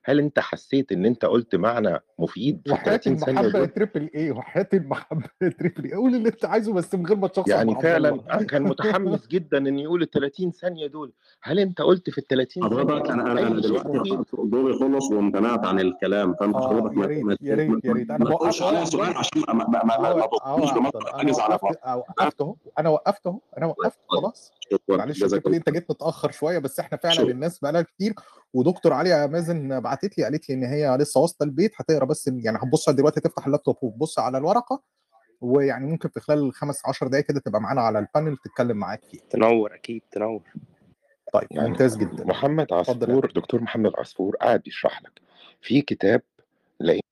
هل 0.05 0.19
انت 0.19 0.39
حسيت 0.39 0.93
ان 0.93 1.07
انت 1.07 1.25
قلت 1.25 1.55
معنى 1.57 1.99
مفيد 2.19 2.61
في 2.65 2.69
ال 2.69 2.73
وحياة 2.73 2.97
30 2.97 3.17
ثانية 3.17 3.41
المحبة 3.41 3.59
دول؟ 3.59 3.69
تريبل 3.75 4.11
إيه؟ 4.15 4.33
وحياة 4.33 4.69
المحبة 4.75 5.25
تريبل 5.59 5.85
إيه؟ 5.85 5.95
قول 5.95 6.15
اللي 6.15 6.29
انت 6.29 6.45
عايزه 6.45 6.73
بس 6.73 6.95
من 6.95 7.07
غير 7.07 7.17
ما 7.17 7.29
تشخصن 7.29 7.51
يعني 7.51 7.75
فعلا 7.83 8.17
كان 8.49 8.63
متحمس 8.63 9.27
جدا 9.35 9.59
ان 9.59 9.79
يقول 9.79 10.03
ال 10.03 10.11
30 10.11 10.51
ثانية 10.53 10.87
دول. 10.87 11.13
هل 11.43 11.59
أنت 11.59 11.81
قلت 11.83 12.11
في 12.11 12.19
ال 12.19 12.27
30 12.27 12.69
ثانية 12.69 12.81
حضرتك 12.85 13.11
أنا 13.11 13.33
أنا 13.33 13.61
دلوقتي 13.61 13.89
مفيد؟ 13.89 14.25
دوري 14.51 14.75
خلص 14.79 15.11
وامتنعت 15.13 15.67
عن 15.67 15.81
الكلام 15.81 16.35
فأنت 16.35 16.57
حضرتك 16.57 16.93
يا 16.97 16.99
ما 16.99 17.07
ريت 17.07 17.39
يا 17.43 17.55
ريت 17.55 17.85
يا 17.85 17.93
ريت. 17.93 18.11
أنا 18.11 18.25
ما 18.25 18.31
تقولش 18.31 18.59
بوقفت 18.63 18.75
عليا 18.75 18.85
سؤال 18.85 19.17
عشان 19.17 19.43
ما 19.49 19.55
ما 19.55 19.85
ما, 19.85 19.95
يا 19.95 20.23
عبد 20.45 20.75
بمبدا 20.75 20.99
الله 20.99 21.11
أنا 21.11 21.19
حاجز 21.19 21.41
على 21.41 21.55
وقفت 21.55 21.79
بعض 21.85 21.99
وقفت 21.99 22.41
أهو. 22.41 22.57
أنا 22.79 22.89
وقفت 22.89 23.27
أهو 23.27 23.39
أنا 23.59 23.67
وقفت 23.67 23.99
خلاص. 24.09 24.53
شكرا 24.73 24.97
معلش 24.97 25.25
الله 25.25 25.57
انت 25.57 25.71
جيت 25.71 25.91
متأخر 25.91 26.31
شوية 26.31 26.59
بس 26.59 26.81
إحنا 26.81 26.99
فعلا 26.99 27.15
شكرا. 27.15 27.31
الناس 27.31 27.59
بقالها 27.59 27.83
كتير 27.83 28.15
ودكتور 28.55 28.93
عليا 28.93 29.27
مازن 29.27 29.81
بعتت 29.81 30.19
لي 30.19 30.25
قالت 30.25 30.49
لي 30.49 30.55
إن 30.55 30.65
هي 30.65 30.97
لسه 30.97 31.21
واصله 31.21 31.49
البيت 31.49 31.73
هتقرأ 31.77 32.05
بس 32.05 32.29
يعني 32.29 32.59
هتبص 32.59 32.89
دلوقتي 32.91 33.21
تفتح 33.21 33.47
اللابتوب 33.47 33.77
وتبص 33.83 34.19
على 34.19 34.39
الورقة 34.39 34.83
ويعني 35.41 35.87
ممكن 35.87 36.09
في 36.09 36.21
خلال 36.21 36.53
خمس 36.55 36.83
10 36.87 37.09
دقائق 37.09 37.25
كده 37.25 37.41
تبقى 37.41 37.61
معانا 37.61 37.81
على 37.81 37.99
البانل 37.99 38.37
تتكلم 38.37 38.77
معاك 38.77 39.05
فيه. 39.05 39.19
تنور 39.31 39.75
أكيد 39.75 40.03
تنور. 40.11 40.43
طيب 41.33 41.47
يعني 41.51 41.69
ممتاز 41.69 41.97
جدا. 41.97 42.25
محمد 42.25 42.73
عصفور 42.73 43.27
دكتور 43.33 43.61
محمد 43.61 43.93
عصفور 43.99 44.37
قاعد 44.37 44.67
يشرح 44.67 45.03
لك 45.03 45.21
في 45.61 45.81
كتاب 45.83 46.23
لقيت 46.81 47.03